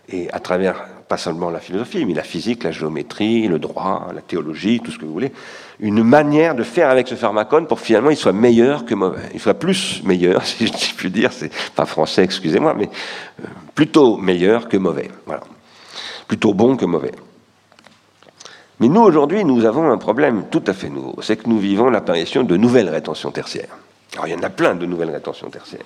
et 0.09 0.29
à 0.31 0.39
travers 0.39 0.85
pas 1.07 1.17
seulement 1.17 1.49
la 1.49 1.59
philosophie, 1.59 2.05
mais 2.05 2.13
la 2.13 2.23
physique, 2.23 2.63
la 2.63 2.71
géométrie, 2.71 3.47
le 3.47 3.59
droit, 3.59 4.07
la 4.13 4.21
théologie, 4.21 4.79
tout 4.83 4.91
ce 4.91 4.97
que 4.97 5.05
vous 5.05 5.13
voulez, 5.13 5.31
une 5.79 6.03
manière 6.03 6.55
de 6.55 6.63
faire 6.63 6.89
avec 6.89 7.07
ce 7.07 7.15
pharmacone 7.15 7.67
pour 7.67 7.79
finalement 7.79 8.09
il 8.09 8.17
soit 8.17 8.33
meilleur 8.33 8.85
que 8.85 8.95
mauvais. 8.95 9.29
Il 9.33 9.39
soit 9.39 9.53
plus 9.53 10.01
meilleur, 10.03 10.45
si 10.45 10.67
je 10.67 10.95
puis 10.95 11.11
dire, 11.11 11.31
c'est 11.31 11.51
pas 11.75 11.85
français, 11.85 12.23
excusez-moi, 12.23 12.73
mais 12.73 12.89
euh, 13.41 13.47
plutôt 13.75 14.17
meilleur 14.17 14.67
que 14.67 14.77
mauvais. 14.77 15.11
Voilà. 15.25 15.43
Plutôt 16.27 16.53
bon 16.53 16.77
que 16.77 16.85
mauvais. 16.85 17.11
Mais 18.79 18.87
nous, 18.87 19.01
aujourd'hui, 19.01 19.45
nous 19.45 19.65
avons 19.65 19.91
un 19.91 19.97
problème 19.97 20.45
tout 20.49 20.63
à 20.67 20.73
fait 20.73 20.89
nouveau. 20.89 21.15
C'est 21.21 21.37
que 21.37 21.47
nous 21.47 21.59
vivons 21.59 21.89
l'apparition 21.89 22.43
de 22.43 22.57
nouvelles 22.57 22.89
rétentions 22.89 23.31
tertiaires. 23.31 23.77
Alors, 24.13 24.27
il 24.27 24.33
y 24.33 24.35
en 24.35 24.43
a 24.43 24.49
plein 24.49 24.75
de 24.75 24.85
nouvelles 24.85 25.11
rétentions 25.11 25.49
tertiaires. 25.49 25.81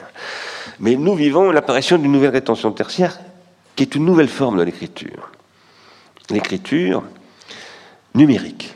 Mais 0.80 0.96
nous 0.96 1.16
vivons 1.16 1.52
l'apparition 1.52 1.98
d'une 1.98 2.12
nouvelle 2.12 2.32
rétention 2.32 2.72
tertiaire 2.72 3.20
qui 3.78 3.84
est 3.84 3.96
une 3.96 4.06
nouvelle 4.06 4.28
forme 4.28 4.58
de 4.58 4.64
l'écriture. 4.64 5.32
L'écriture 6.32 7.04
numérique. 8.16 8.74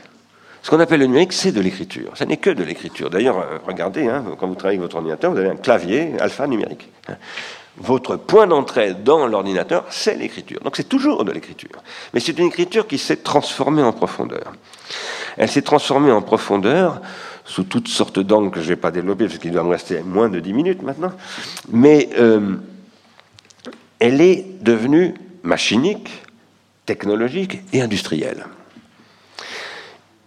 Ce 0.62 0.70
qu'on 0.70 0.78
appelle 0.78 1.00
le 1.00 1.06
numérique, 1.06 1.32
c'est 1.32 1.50
de 1.50 1.60
l'écriture. 1.60 2.12
Ce 2.14 2.22
n'est 2.22 2.36
que 2.36 2.50
de 2.50 2.62
l'écriture. 2.62 3.10
D'ailleurs, 3.10 3.40
euh, 3.40 3.58
regardez, 3.66 4.06
hein, 4.06 4.24
quand 4.38 4.46
vous 4.46 4.54
travaillez 4.54 4.78
avec 4.78 4.82
votre 4.82 4.96
ordinateur, 4.96 5.32
vous 5.32 5.38
avez 5.38 5.50
un 5.50 5.56
clavier 5.56 6.14
alphanumérique. 6.20 6.88
Votre 7.78 8.14
point 8.16 8.46
d'entrée 8.46 8.94
dans 8.94 9.26
l'ordinateur, 9.26 9.84
c'est 9.90 10.14
l'écriture. 10.14 10.60
Donc 10.62 10.76
c'est 10.76 10.88
toujours 10.88 11.24
de 11.24 11.32
l'écriture. 11.32 11.82
Mais 12.14 12.20
c'est 12.20 12.38
une 12.38 12.46
écriture 12.46 12.86
qui 12.86 12.98
s'est 12.98 13.16
transformée 13.16 13.82
en 13.82 13.92
profondeur. 13.92 14.52
Elle 15.36 15.48
s'est 15.48 15.62
transformée 15.62 16.12
en 16.12 16.22
profondeur 16.22 17.00
sous 17.44 17.64
toutes 17.64 17.88
sortes 17.88 18.20
d'angles 18.20 18.52
que 18.52 18.60
je 18.60 18.66
ne 18.66 18.68
vais 18.68 18.76
pas 18.76 18.92
développer, 18.92 19.26
parce 19.26 19.38
qu'il 19.38 19.50
doit 19.50 19.64
me 19.64 19.70
rester 19.70 20.00
moins 20.02 20.28
de 20.28 20.38
10 20.38 20.52
minutes 20.52 20.82
maintenant. 20.82 21.10
Mais 21.72 22.08
euh, 22.18 22.56
elle 24.02 24.20
est 24.20 24.44
devenue 24.60 25.14
machinique, 25.44 26.10
technologique 26.86 27.60
et 27.72 27.80
industrielle. 27.80 28.46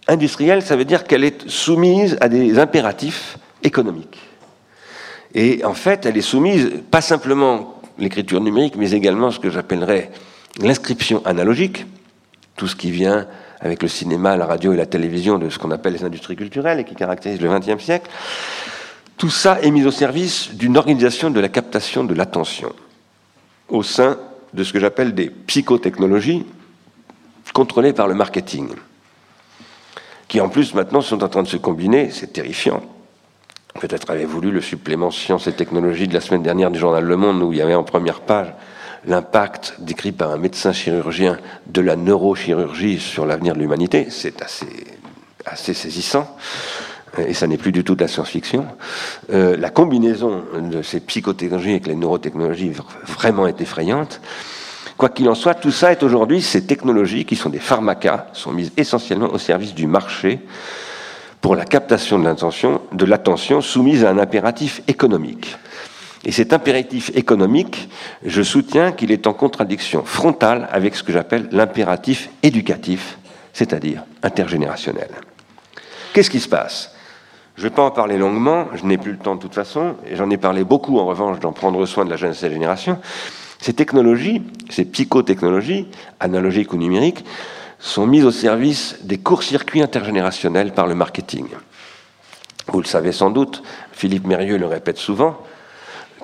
Industrielle, 0.07 0.61
ça 0.61 0.77
veut 0.77 0.85
dire 0.85 1.03
qu'elle 1.03 1.25
est 1.25 1.49
soumise 1.49 2.17
à 2.21 2.29
des 2.29 2.57
impératifs 2.57 3.37
économiques. 3.63 4.17
Et 5.33 5.65
en 5.65 5.73
fait, 5.73 6.05
elle 6.05 6.15
est 6.15 6.21
soumise 6.21 6.71
pas 6.89 7.01
simplement 7.01 7.81
l'écriture 7.97 8.39
numérique, 8.39 8.77
mais 8.77 8.91
également 8.91 9.29
ce 9.29 9.39
que 9.39 9.49
j'appellerais 9.49 10.09
l'inscription 10.61 11.21
analogique, 11.25 11.85
tout 12.55 12.67
ce 12.67 12.77
qui 12.77 12.91
vient 12.91 13.27
avec 13.59 13.83
le 13.83 13.89
cinéma, 13.89 14.37
la 14.37 14.45
radio 14.45 14.71
et 14.71 14.77
la 14.77 14.85
télévision 14.85 15.37
de 15.37 15.49
ce 15.49 15.59
qu'on 15.59 15.71
appelle 15.71 15.91
les 15.91 16.05
industries 16.05 16.37
culturelles 16.37 16.79
et 16.79 16.85
qui 16.85 16.95
caractérisent 16.95 17.41
le 17.41 17.49
XXe 17.49 17.83
siècle. 17.83 18.09
Tout 19.17 19.29
ça 19.29 19.59
est 19.61 19.71
mis 19.71 19.83
au 19.83 19.91
service 19.91 20.55
d'une 20.55 20.77
organisation 20.77 21.29
de 21.29 21.41
la 21.41 21.49
captation 21.49 22.05
de 22.05 22.13
l'attention 22.13 22.71
au 23.69 23.83
sein 23.83 24.17
de 24.53 24.63
ce 24.63 24.73
que 24.73 24.79
j'appelle 24.79 25.13
des 25.13 25.29
psychotechnologies 25.29 26.45
contrôlées 27.53 27.93
par 27.93 28.07
le 28.07 28.15
marketing, 28.15 28.69
qui 30.27 30.41
en 30.41 30.49
plus 30.49 30.73
maintenant 30.73 31.01
sont 31.01 31.23
en 31.23 31.29
train 31.29 31.43
de 31.43 31.47
se 31.47 31.57
combiner, 31.57 32.09
c'est 32.11 32.33
terrifiant. 32.33 32.81
Peut-être 33.79 34.09
avez-vous 34.09 34.41
lu 34.41 34.51
le 34.51 34.61
supplément 34.61 35.11
Sciences 35.11 35.47
et 35.47 35.53
technologies 35.53 36.07
de 36.07 36.13
la 36.13 36.21
semaine 36.21 36.43
dernière 36.43 36.71
du 36.71 36.79
journal 36.79 37.03
Le 37.03 37.17
Monde, 37.17 37.41
où 37.43 37.53
il 37.53 37.59
y 37.59 37.61
avait 37.61 37.75
en 37.75 37.83
première 37.83 38.21
page 38.21 38.53
l'impact 39.05 39.75
décrit 39.79 40.11
par 40.11 40.31
un 40.31 40.37
médecin 40.37 40.73
chirurgien 40.73 41.37
de 41.67 41.81
la 41.81 41.95
neurochirurgie 41.95 42.99
sur 42.99 43.25
l'avenir 43.25 43.53
de 43.53 43.59
l'humanité. 43.59 44.07
C'est 44.09 44.41
assez, 44.41 44.67
assez 45.45 45.73
saisissant 45.73 46.35
et 47.19 47.33
ça 47.33 47.47
n'est 47.47 47.57
plus 47.57 47.71
du 47.71 47.83
tout 47.83 47.95
de 47.95 48.01
la 48.01 48.07
science-fiction, 48.07 48.65
euh, 49.31 49.57
la 49.57 49.69
combinaison 49.69 50.43
de 50.59 50.81
ces 50.81 50.99
psychotechnologies 50.99 51.71
avec 51.71 51.87
les 51.87 51.95
neurotechnologies 51.95 52.71
vraiment 53.05 53.47
est 53.47 53.61
effrayante. 53.61 54.21
Quoi 54.97 55.09
qu'il 55.09 55.27
en 55.27 55.35
soit, 55.35 55.55
tout 55.55 55.71
ça 55.71 55.91
est 55.91 56.03
aujourd'hui, 56.03 56.41
ces 56.41 56.65
technologies 56.65 57.25
qui 57.25 57.35
sont 57.35 57.49
des 57.49 57.59
pharmacas, 57.59 58.27
sont 58.33 58.51
mises 58.51 58.71
essentiellement 58.77 59.27
au 59.33 59.37
service 59.37 59.73
du 59.73 59.87
marché 59.87 60.39
pour 61.41 61.55
la 61.55 61.65
captation 61.65 62.17
de 62.17 62.23
l'attention, 62.23 62.81
de 62.91 63.05
l'attention 63.05 63.61
soumise 63.61 64.05
à 64.05 64.09
un 64.09 64.17
impératif 64.17 64.81
économique. 64.87 65.55
Et 66.23 66.31
cet 66.31 66.53
impératif 66.53 67.11
économique, 67.13 67.87
je 68.25 68.41
soutiens 68.41 68.91
qu'il 68.91 69.11
est 69.11 69.27
en 69.27 69.33
contradiction 69.33 70.03
frontale 70.03 70.67
avec 70.71 70.95
ce 70.95 71.03
que 71.03 71.11
j'appelle 71.11 71.47
l'impératif 71.51 72.29
éducatif, 72.41 73.19
c'est-à-dire 73.53 74.03
intergénérationnel. 74.23 75.09
Qu'est-ce 76.13 76.31
qui 76.31 76.39
se 76.39 76.49
passe? 76.49 76.94
Je 77.55 77.63
ne 77.63 77.69
vais 77.69 77.75
pas 77.75 77.83
en 77.83 77.91
parler 77.91 78.17
longuement, 78.17 78.67
je 78.73 78.85
n'ai 78.85 78.97
plus 78.97 79.13
le 79.13 79.17
temps 79.17 79.35
de 79.35 79.39
toute 79.39 79.53
façon, 79.53 79.95
et 80.07 80.15
j'en 80.15 80.29
ai 80.29 80.37
parlé 80.37 80.63
beaucoup 80.63 80.99
en 80.99 81.05
revanche 81.05 81.39
d'en 81.39 81.53
prendre 81.53 81.85
soin 81.85 82.03
de 82.03 82.09
la 82.09 82.17
jeune 82.17 82.33
génération. 82.33 82.99
Ces 83.59 83.73
technologies, 83.73 84.43
ces 84.69 84.83
psychotechnologies, 84.83 85.87
analogiques 86.19 86.73
ou 86.73 86.77
numériques, 86.77 87.23
sont 87.79 88.05
mises 88.07 88.25
au 88.25 88.31
service 88.31 88.97
des 89.03 89.17
courts-circuits 89.17 89.81
intergénérationnels 89.81 90.73
par 90.73 90.87
le 90.87 90.95
marketing. 90.95 91.47
Vous 92.67 92.81
le 92.81 92.87
savez 92.87 93.11
sans 93.11 93.29
doute, 93.29 93.63
Philippe 93.91 94.27
Mérieux 94.27 94.57
le 94.57 94.65
répète 94.65 94.97
souvent, 94.97 95.37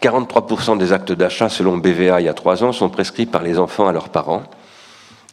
43% 0.02 0.78
des 0.78 0.92
actes 0.92 1.12
d'achat 1.12 1.48
selon 1.48 1.78
BVA 1.78 2.20
il 2.20 2.26
y 2.26 2.30
a 2.30 2.34
trois 2.34 2.64
ans 2.64 2.72
sont 2.72 2.90
prescrits 2.90 3.28
par 3.28 3.44
les 3.44 3.60
enfants 3.60 3.88
à 3.88 3.92
leurs 3.92 4.10
parents. 4.10 4.44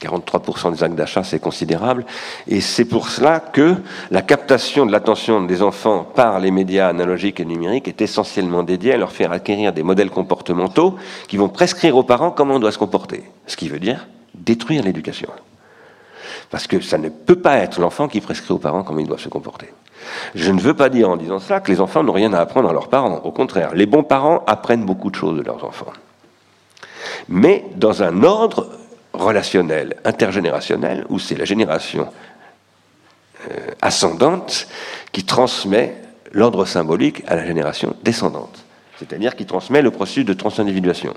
43% 0.01 0.73
des 0.73 0.85
actes 0.85 0.95
d'achat, 0.95 1.25
c'est 1.25 1.41
considérable. 1.41 2.07
Et 2.47 2.61
c'est 2.61 2.85
pour 2.85 3.09
cela 3.09 3.41
que 3.41 3.75
la 4.11 4.23
captation 4.23 4.87
de 4.87 4.93
l'attention 4.93 5.43
des 5.43 5.63
enfants 5.63 6.05
par 6.05 6.39
les 6.39 6.51
médias 6.51 6.89
analogiques 6.89 7.41
et 7.41 7.45
numériques 7.45 7.89
est 7.89 8.01
essentiellement 8.01 8.63
dédiée 8.63 8.95
à 8.95 8.97
leur 8.97 9.13
faire 9.13 9.33
acquérir 9.33 9.73
des 9.73 9.83
modèles 9.83 10.11
comportementaux 10.11 10.97
qui 11.27 11.37
vont 11.37 11.49
prescrire 11.49 11.97
aux 11.97 12.05
parents 12.05 12.31
comment 12.31 12.55
on 12.55 12.61
doit 12.61 12.73
se 12.73 12.79
comporter. 12.79 13.25
Ce 13.47 13.57
qui 13.57 13.69
veut 13.69 13.81
dire 13.81 14.07
détruire 14.35 14.85
l'éducation. 14.85 15.29
Parce 16.51 16.67
que 16.67 16.81
ça 16.81 16.99
ne 16.99 17.09
peut 17.09 17.41
pas 17.41 17.57
être 17.57 17.81
l'enfant 17.81 18.09
qui 18.09 18.21
prescrit 18.21 18.55
aux 18.55 18.59
parents 18.59 18.83
comment 18.83 19.01
ils 19.01 19.07
doivent 19.07 19.21
se 19.21 19.29
comporter. 19.29 19.69
Je 20.35 20.51
ne 20.53 20.61
veux 20.61 20.75
pas 20.75 20.89
dire 20.89 21.11
en 21.11 21.17
disant 21.17 21.39
cela 21.39 21.61
que 21.61 21.71
les 21.71 21.81
enfants 21.81 22.03
n'ont 22.03 22.13
rien 22.13 22.33
à 22.33 22.41
apprendre 22.41 22.69
à 22.69 22.73
leurs 22.73 22.89
parents. 22.89 23.21
Au 23.25 23.33
contraire, 23.33 23.75
les 23.75 23.87
bons 23.87 24.05
parents 24.05 24.45
apprennent 24.47 24.85
beaucoup 24.85 25.11
de 25.11 25.17
choses 25.17 25.37
de 25.37 25.43
leurs 25.43 25.65
enfants. 25.65 25.93
Mais 27.29 27.65
dans 27.77 28.03
un 28.03 28.23
ordre 28.23 28.69
relationnel, 29.19 29.97
intergénérationnel, 30.05 31.05
où 31.09 31.19
c'est 31.19 31.37
la 31.37 31.45
génération 31.45 32.09
euh, 33.51 33.71
ascendante 33.83 34.69
qui 35.13 35.25
transmet 35.25 35.95
l'ordre 36.33 36.65
symbolique 36.65 37.23
à 37.27 37.37
la 37.37 37.47
génération 37.47 37.95
descendante, 38.03 38.65
c'est-à-dire 38.99 39.37
qui 39.37 39.47
transmet 39.47 39.83
le 39.83 39.91
processus 39.91 40.25
de 40.25 40.33
transindividuation. 40.33 41.15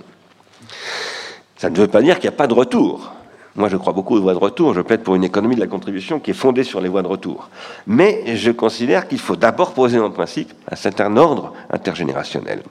Ça 1.58 1.70
ne 1.70 1.78
veut 1.78 1.88
pas 1.88 2.02
dire 2.02 2.16
qu'il 2.20 2.30
n'y 2.30 2.36
a 2.36 2.38
pas 2.38 2.48
de 2.48 2.54
retour. 2.54 3.12
Moi, 3.56 3.68
je 3.68 3.76
crois 3.76 3.92
beaucoup 3.94 4.16
aux 4.16 4.22
voies 4.22 4.34
de 4.34 4.40
retour. 4.40 4.74
Je 4.74 4.82
plaide 4.82 5.04
pour 5.04 5.16
une 5.16 5.24
économie 5.24 5.56
de 5.56 5.60
la 5.60 5.68
contribution 5.68 6.20
qui 6.20 6.32
est 6.32 6.36
fondée 6.36 6.64
sur 6.64 6.80
les 6.80 6.88
voies 6.88 7.02
de 7.02 7.08
retour. 7.08 7.50
Mais 7.86 8.36
je 8.36 8.52
considère 8.52 9.08
qu'il 9.08 9.20
faut 9.20 9.36
d'abord 9.36 9.74
poser 9.74 10.00
en 10.00 10.10
principe 10.10 10.54
un 10.72 10.76
certain 10.76 11.18
ordre 11.18 11.54
intergénérationnel. 11.70 12.64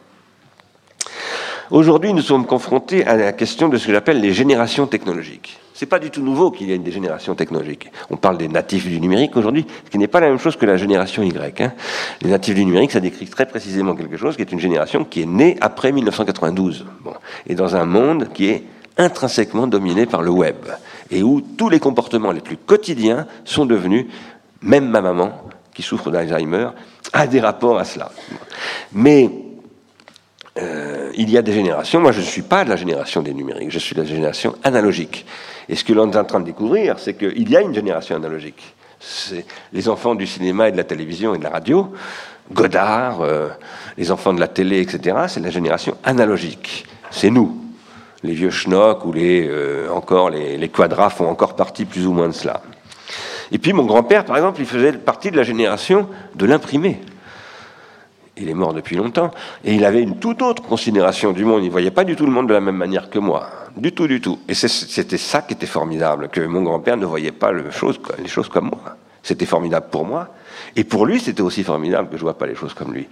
Aujourd'hui, 1.71 2.13
nous 2.13 2.23
sommes 2.23 2.47
confrontés 2.47 3.07
à 3.07 3.15
la 3.15 3.33
question 3.33 3.69
de 3.69 3.79
ce 3.79 3.87
que 3.87 3.93
j'appelle 3.93 4.21
les 4.21 4.33
générations 4.33 4.89
technologiques. 4.89 5.57
C'est 5.73 5.87
pas 5.87 6.01
du 6.01 6.11
tout 6.11 6.21
nouveau 6.21 6.51
qu'il 6.51 6.69
y 6.69 6.73
ait 6.73 6.79
des 6.79 6.91
générations 6.91 7.37
technologiques. 7.37 7.93
On 8.11 8.17
parle 8.17 8.39
des 8.39 8.49
natifs 8.49 8.89
du 8.89 9.01
numérique 9.01 9.37
aujourd'hui, 9.37 9.65
ce 9.85 9.91
qui 9.91 9.99
n'est 9.99 10.09
pas 10.09 10.19
la 10.19 10.31
même 10.31 10.41
chose 10.41 10.57
que 10.57 10.67
la 10.67 10.77
génération 10.77 11.23
Y. 11.23 11.61
Hein. 11.61 11.73
Les 12.23 12.31
natifs 12.31 12.57
du 12.57 12.65
numérique, 12.65 12.91
ça 12.91 12.99
décrit 12.99 13.27
très 13.27 13.47
précisément 13.47 13.95
quelque 13.95 14.17
chose 14.17 14.35
qui 14.35 14.43
est 14.43 14.51
une 14.51 14.59
génération 14.59 15.05
qui 15.05 15.23
est 15.23 15.27
née 15.27 15.59
après 15.61 15.93
1992, 15.93 16.87
bon, 17.05 17.13
et 17.47 17.55
dans 17.55 17.77
un 17.77 17.85
monde 17.85 18.31
qui 18.35 18.49
est 18.49 18.65
intrinsèquement 18.97 19.69
dominé 19.69 20.07
par 20.07 20.23
le 20.23 20.31
web, 20.31 20.57
et 21.13 21.23
où 21.23 21.41
tous 21.41 21.69
les 21.69 21.79
comportements 21.79 22.33
les 22.33 22.41
plus 22.41 22.57
quotidiens 22.57 23.29
sont 23.45 23.65
devenus, 23.65 24.07
même 24.61 24.89
ma 24.89 25.03
maman, 25.03 25.31
qui 25.73 25.83
souffre 25.83 26.11
d'Alzheimer, 26.11 26.71
a 27.13 27.29
des 27.29 27.41
rapports 27.41 27.79
à 27.79 27.85
cela. 27.85 28.11
Mais 28.93 29.31
euh, 30.59 31.11
il 31.15 31.31
y 31.31 31.39
a 31.39 31.43
des 31.43 31.53
générations, 31.53 32.01
moi 32.01 32.13
je 32.13 32.21
ne 32.21 32.25
suis 32.25 32.43
pas 32.43 32.65
de 32.65 32.71
la 32.71 32.77
génération 32.77 33.23
des 33.23 33.33
numériques, 33.33 33.71
je 33.71 33.79
suis 33.79 33.95
de 33.95 34.01
la 34.01 34.07
génération 34.07 34.57
analogique. 34.65 35.25
Et 35.69 35.77
ce 35.77 35.85
que 35.85 35.93
l'on 35.93 36.11
est 36.11 36.17
en 36.17 36.25
train 36.25 36.41
de 36.41 36.45
découvrir, 36.45 36.99
c'est 36.99 37.15
qu'il 37.15 37.49
y 37.49 37.57
a 37.57 37.61
une 37.61 37.75
génération 37.75 38.17
analogique. 38.17 38.75
C'est 38.99 39.47
les 39.73 39.89
enfants 39.89 40.15
du 40.15 40.27
cinéma 40.27 40.69
et 40.69 40.73
de 40.73 40.77
la 40.77 40.85
télévision 40.85 41.35
et 41.35 41.39
de 41.39 41.45
la 41.45 41.51
radio, 41.51 41.93
Godard, 42.53 43.21
euh, 43.21 43.49
les 43.97 44.11
enfants 44.11 44.35
de 44.35 44.41
la 44.41 44.49
télé, 44.49 44.81
etc., 44.81 45.17
c'est 45.29 45.41
la 45.41 45.51
génération 45.51 45.97
analogique. 46.03 46.85
C'est 47.11 47.31
nous. 47.31 47.57
Les 48.23 48.35
vieux 48.35 48.51
schnocks 48.51 49.05
ou 49.07 49.13
les, 49.13 49.47
euh, 49.49 49.89
encore 49.91 50.31
les, 50.31 50.59
les 50.59 50.71
font 51.11 51.29
encore 51.29 51.55
partie 51.55 51.85
plus 51.85 52.07
ou 52.07 52.13
moins 52.13 52.29
de 52.29 52.35
cela. 52.35 52.61
Et 53.53 53.59
puis 53.59 53.73
mon 53.73 53.85
grand-père, 53.85 54.25
par 54.25 54.37
exemple, 54.37 54.61
il 54.61 54.67
faisait 54.67 54.93
partie 54.93 55.31
de 55.31 55.37
la 55.37 55.43
génération 55.43 56.09
de 56.35 56.45
l'imprimé 56.45 57.01
il 58.41 58.49
est 58.49 58.55
mort 58.55 58.73
depuis 58.73 58.97
longtemps, 58.97 59.31
et 59.65 59.75
il 59.75 59.85
avait 59.85 60.03
une 60.03 60.17
toute 60.17 60.43
autre 60.43 60.63
considération 60.63 61.33
du 61.33 61.45
monde. 61.45 61.63
Il 61.63 61.67
ne 61.67 61.71
voyait 61.71 61.91
pas 61.91 62.05
du 62.05 62.17
tout 62.17 62.27
le 62.27 62.33
monde 62.33 62.49
de 62.49 62.55
la 62.55 62.61
même 62.61 62.77
manière 62.77 63.11
que 63.11 63.19
moi. 63.19 63.49
Du 63.77 63.93
tout, 63.93 64.09
du 64.09 64.21
tout. 64.21 64.39
Et 64.49 64.55
c'était 64.55 65.19
ça 65.19 65.43
qui 65.43 65.55
était 65.55 65.67
formidable, 65.67 66.29
que 66.29 66.41
mon 66.41 66.63
grand-père 66.63 66.97
ne 66.97 67.07
voyait 67.07 67.33
pas 67.33 67.53
les 67.53 67.71
choses, 67.71 68.01
comme 68.49 68.67
moi. 68.67 68.97
C'était 69.23 69.47
formidable 69.47 69.87
pour 69.91 70.05
moi, 70.05 70.29
et 70.75 70.85
pour 70.85 71.07
lui, 71.07 71.21
c'était 71.21 71.43
aussi 71.43 71.63
formidable 71.63 72.09
que 72.09 72.17
je 72.17 72.23
ne 72.23 72.25
vois 72.25 72.39
pas 72.39 72.47
les 72.47 72.55
choses 72.55 72.75
comme 72.75 72.93
lui. 72.93 73.07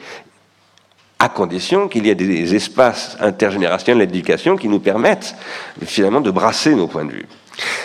À 1.18 1.28
condition 1.28 1.88
qu'il 1.88 2.06
y 2.06 2.10
ait 2.10 2.14
des 2.14 2.54
espaces 2.54 3.16
intergénérationnels 3.20 4.06
d'éducation 4.06 4.56
qui 4.56 4.68
nous 4.68 4.78
permettent 4.78 5.34
finalement 5.84 6.20
de 6.20 6.30
brasser 6.30 6.74
nos 6.74 6.86
points 6.86 7.04
de 7.04 7.12
vue. 7.12 7.26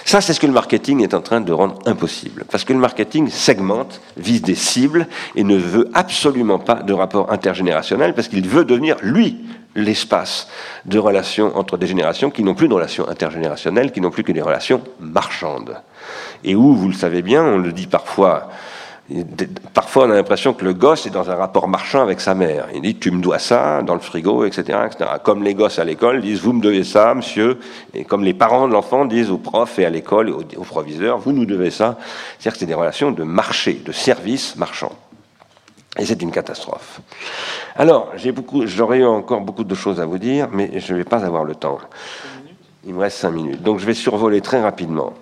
Ça, 0.05 0.21
c'est 0.21 0.33
ce 0.33 0.39
que 0.39 0.45
le 0.45 0.53
marketing 0.53 1.01
est 1.01 1.13
en 1.13 1.21
train 1.21 1.41
de 1.41 1.51
rendre 1.51 1.79
impossible. 1.85 2.45
Parce 2.51 2.63
que 2.63 2.73
le 2.73 2.79
marketing 2.79 3.29
segmente, 3.29 4.01
vise 4.17 4.41
des 4.41 4.55
cibles 4.55 5.07
et 5.35 5.43
ne 5.43 5.55
veut 5.55 5.89
absolument 5.93 6.59
pas 6.59 6.75
de 6.75 6.93
rapport 6.93 7.31
intergénérationnel 7.31 8.13
parce 8.13 8.27
qu'il 8.27 8.47
veut 8.47 8.65
devenir, 8.65 8.97
lui, 9.01 9.37
l'espace 9.75 10.47
de 10.85 10.99
relations 10.99 11.57
entre 11.57 11.77
des 11.77 11.87
générations 11.87 12.29
qui 12.29 12.43
n'ont 12.43 12.53
plus 12.53 12.67
de 12.67 12.73
relations 12.73 13.07
intergénérationnelles, 13.09 13.91
qui 13.91 14.01
n'ont 14.01 14.11
plus 14.11 14.23
que 14.23 14.31
des 14.31 14.41
relations 14.41 14.81
marchandes. 14.99 15.77
Et 16.43 16.55
où, 16.55 16.75
vous 16.75 16.89
le 16.89 16.93
savez 16.93 17.21
bien, 17.21 17.43
on 17.43 17.57
le 17.57 17.71
dit 17.71 17.87
parfois 17.87 18.49
Parfois, 19.73 20.05
on 20.05 20.11
a 20.11 20.15
l'impression 20.15 20.53
que 20.53 20.63
le 20.63 20.73
gosse 20.73 21.05
est 21.05 21.09
dans 21.09 21.29
un 21.29 21.35
rapport 21.35 21.67
marchand 21.67 22.01
avec 22.01 22.21
sa 22.21 22.35
mère. 22.35 22.67
Il 22.73 22.81
dit 22.81 22.95
Tu 22.95 23.11
me 23.11 23.21
dois 23.21 23.37
ça 23.37 23.81
dans 23.81 23.95
le 23.95 23.99
frigo, 23.99 24.45
etc. 24.45 24.79
etc. 24.85 25.11
Comme 25.23 25.43
les 25.43 25.53
gosses 25.53 25.77
à 25.77 25.83
l'école 25.83 26.21
disent 26.21 26.39
Vous 26.39 26.53
me 26.53 26.61
devez 26.61 26.85
ça, 26.85 27.13
monsieur. 27.13 27.59
Et 27.93 28.05
comme 28.05 28.23
les 28.23 28.33
parents 28.33 28.67
de 28.67 28.73
l'enfant 28.73 29.05
disent 29.05 29.29
aux 29.29 29.37
profs 29.37 29.77
et 29.77 29.85
à 29.85 29.89
l'école, 29.89 30.29
aux, 30.29 30.43
aux 30.57 30.63
proviseurs 30.63 31.17
Vous 31.19 31.33
nous 31.33 31.45
devez 31.45 31.69
ça. 31.69 31.97
C'est-à-dire 32.39 32.53
que 32.53 32.59
c'est 32.59 32.65
des 32.65 32.73
relations 32.73 33.11
de 33.11 33.23
marché, 33.23 33.81
de 33.85 33.91
service 33.91 34.55
marchand. 34.55 34.93
Et 35.99 36.05
c'est 36.05 36.21
une 36.21 36.31
catastrophe. 36.31 37.01
Alors, 37.75 38.11
j'aurais 38.65 39.03
encore 39.03 39.41
beaucoup 39.41 39.63
de 39.63 39.75
choses 39.75 39.99
à 39.99 40.05
vous 40.05 40.17
dire, 40.17 40.47
mais 40.51 40.79
je 40.79 40.93
ne 40.93 40.97
vais 40.97 41.03
pas 41.03 41.23
avoir 41.23 41.43
le 41.43 41.53
temps. 41.53 41.77
Il 42.85 42.95
me 42.95 42.99
reste 42.99 43.17
cinq 43.17 43.31
minutes. 43.31 43.61
Donc 43.61 43.79
je 43.79 43.85
vais 43.85 43.93
survoler 43.93 44.41
très 44.41 44.61
rapidement. 44.61 45.13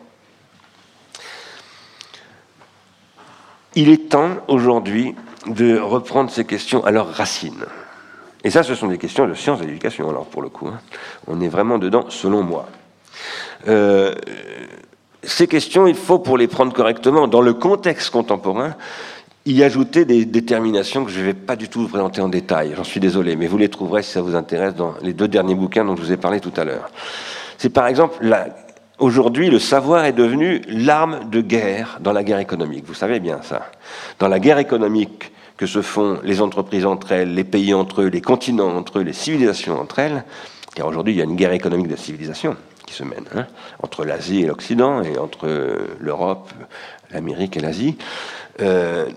Il 3.76 3.89
est 3.89 4.09
temps 4.09 4.38
aujourd'hui 4.47 5.15
de 5.47 5.78
reprendre 5.78 6.30
ces 6.30 6.45
questions 6.45 6.84
à 6.86 6.91
leurs 6.91 7.13
racines. 7.13 7.65
Et 8.43 8.49
ça, 8.49 8.63
ce 8.63 8.76
sont 8.76 8.88
des 8.88 8.97
questions 8.97 9.28
de 9.28 9.34
sciences 9.34 9.61
et 9.61 9.65
d'éducation, 9.65 10.09
alors 10.09 10.26
pour 10.26 10.41
le 10.41 10.49
coup. 10.49 10.67
Hein. 10.67 10.80
On 11.28 11.39
est 11.41 11.47
vraiment 11.47 11.78
dedans, 11.78 12.05
selon 12.09 12.43
moi. 12.43 12.67
Euh, 13.67 14.15
ces 15.24 15.47
questions, 15.47 15.88
il 15.88 15.95
faut, 15.95 16.19
pour 16.19 16.38
les 16.38 16.47
prendre 16.47 16.74
correctement, 16.74 17.28
dans 17.28 17.41
le 17.41 17.53
contexte 17.53 18.09
contemporain, 18.09 18.76
y 19.45 19.63
ajouter 19.63 20.05
des 20.05 20.26
déterminations 20.26 21.05
que 21.05 21.11
je 21.11 21.19
ne 21.19 21.26
vais 21.26 21.34
pas 21.34 21.55
du 21.55 21.69
tout 21.69 21.82
vous 21.82 21.88
présenter 21.88 22.22
en 22.22 22.30
détail. 22.30 22.74
J'en 22.76 22.84
suis 22.84 22.99
désolé, 22.99 23.36
mais 23.36 23.47
vous 23.47 23.57
les 23.57 23.69
trouverez 23.69 24.03
si 24.03 24.11
ça 24.11 24.22
vous 24.22 24.36
intéresse 24.36 24.76
dans 24.76 24.95
les 25.01 25.13
deux 25.13 25.28
derniers 25.28 25.55
bouquins 25.55 25.86
dont 25.86 25.95
je 25.95 26.01
vous 26.01 26.11
ai 26.11 26.17
parlé 26.17 26.39
tout 26.39 26.53
à 26.57 26.63
l'heure. 26.63 26.89
C'est 27.57 27.69
par 27.69 27.88
exemple 27.88 28.17
la 28.22 28.47
Aujourd'hui, 29.02 29.49
le 29.49 29.58
savoir 29.58 30.06
est 30.06 30.14
devenu 30.14 30.62
l'arme 30.68 31.28
de 31.32 31.41
guerre 31.41 31.97
dans 32.02 32.14
la 32.14 32.24
guerre 32.24 32.38
économique. 32.38 32.86
Vous 32.86 32.93
savez 32.93 33.20
bien 33.20 33.39
ça. 33.41 33.72
Dans 34.20 34.28
la 34.28 34.39
guerre 34.39 34.60
économique 34.60 35.32
que 35.58 35.66
se 35.66 35.82
font 35.82 36.20
les 36.24 36.39
entreprises 36.39 36.86
entre 36.86 37.12
elles, 37.12 37.34
les 37.34 37.43
pays 37.43 37.74
entre 37.74 38.04
eux, 38.04 38.10
les 38.10 38.22
continents 38.22 38.70
entre 38.70 38.99
eux, 38.99 39.02
les 39.02 39.14
civilisations 39.14 39.82
entre 39.82 39.97
elles, 39.97 40.24
car 40.76 40.86
aujourd'hui 40.86 41.16
il 41.16 41.18
y 41.18 41.22
a 41.22 41.24
une 41.24 41.36
guerre 41.36 41.54
économique 41.54 41.88
de 41.88 41.95
civilisation 41.95 42.56
qui 42.86 42.93
se 42.93 43.04
mène 43.04 43.26
hein, 43.36 43.47
entre 43.82 44.06
l'Asie 44.06 44.43
et 44.43 44.45
l'Occident, 44.45 45.02
et 45.02 45.18
entre 45.18 45.47
l'Europe, 45.99 46.52
l'Amérique 47.12 47.58
et 47.58 47.60
l'Asie. 47.60 47.97
Euh, 48.62 49.08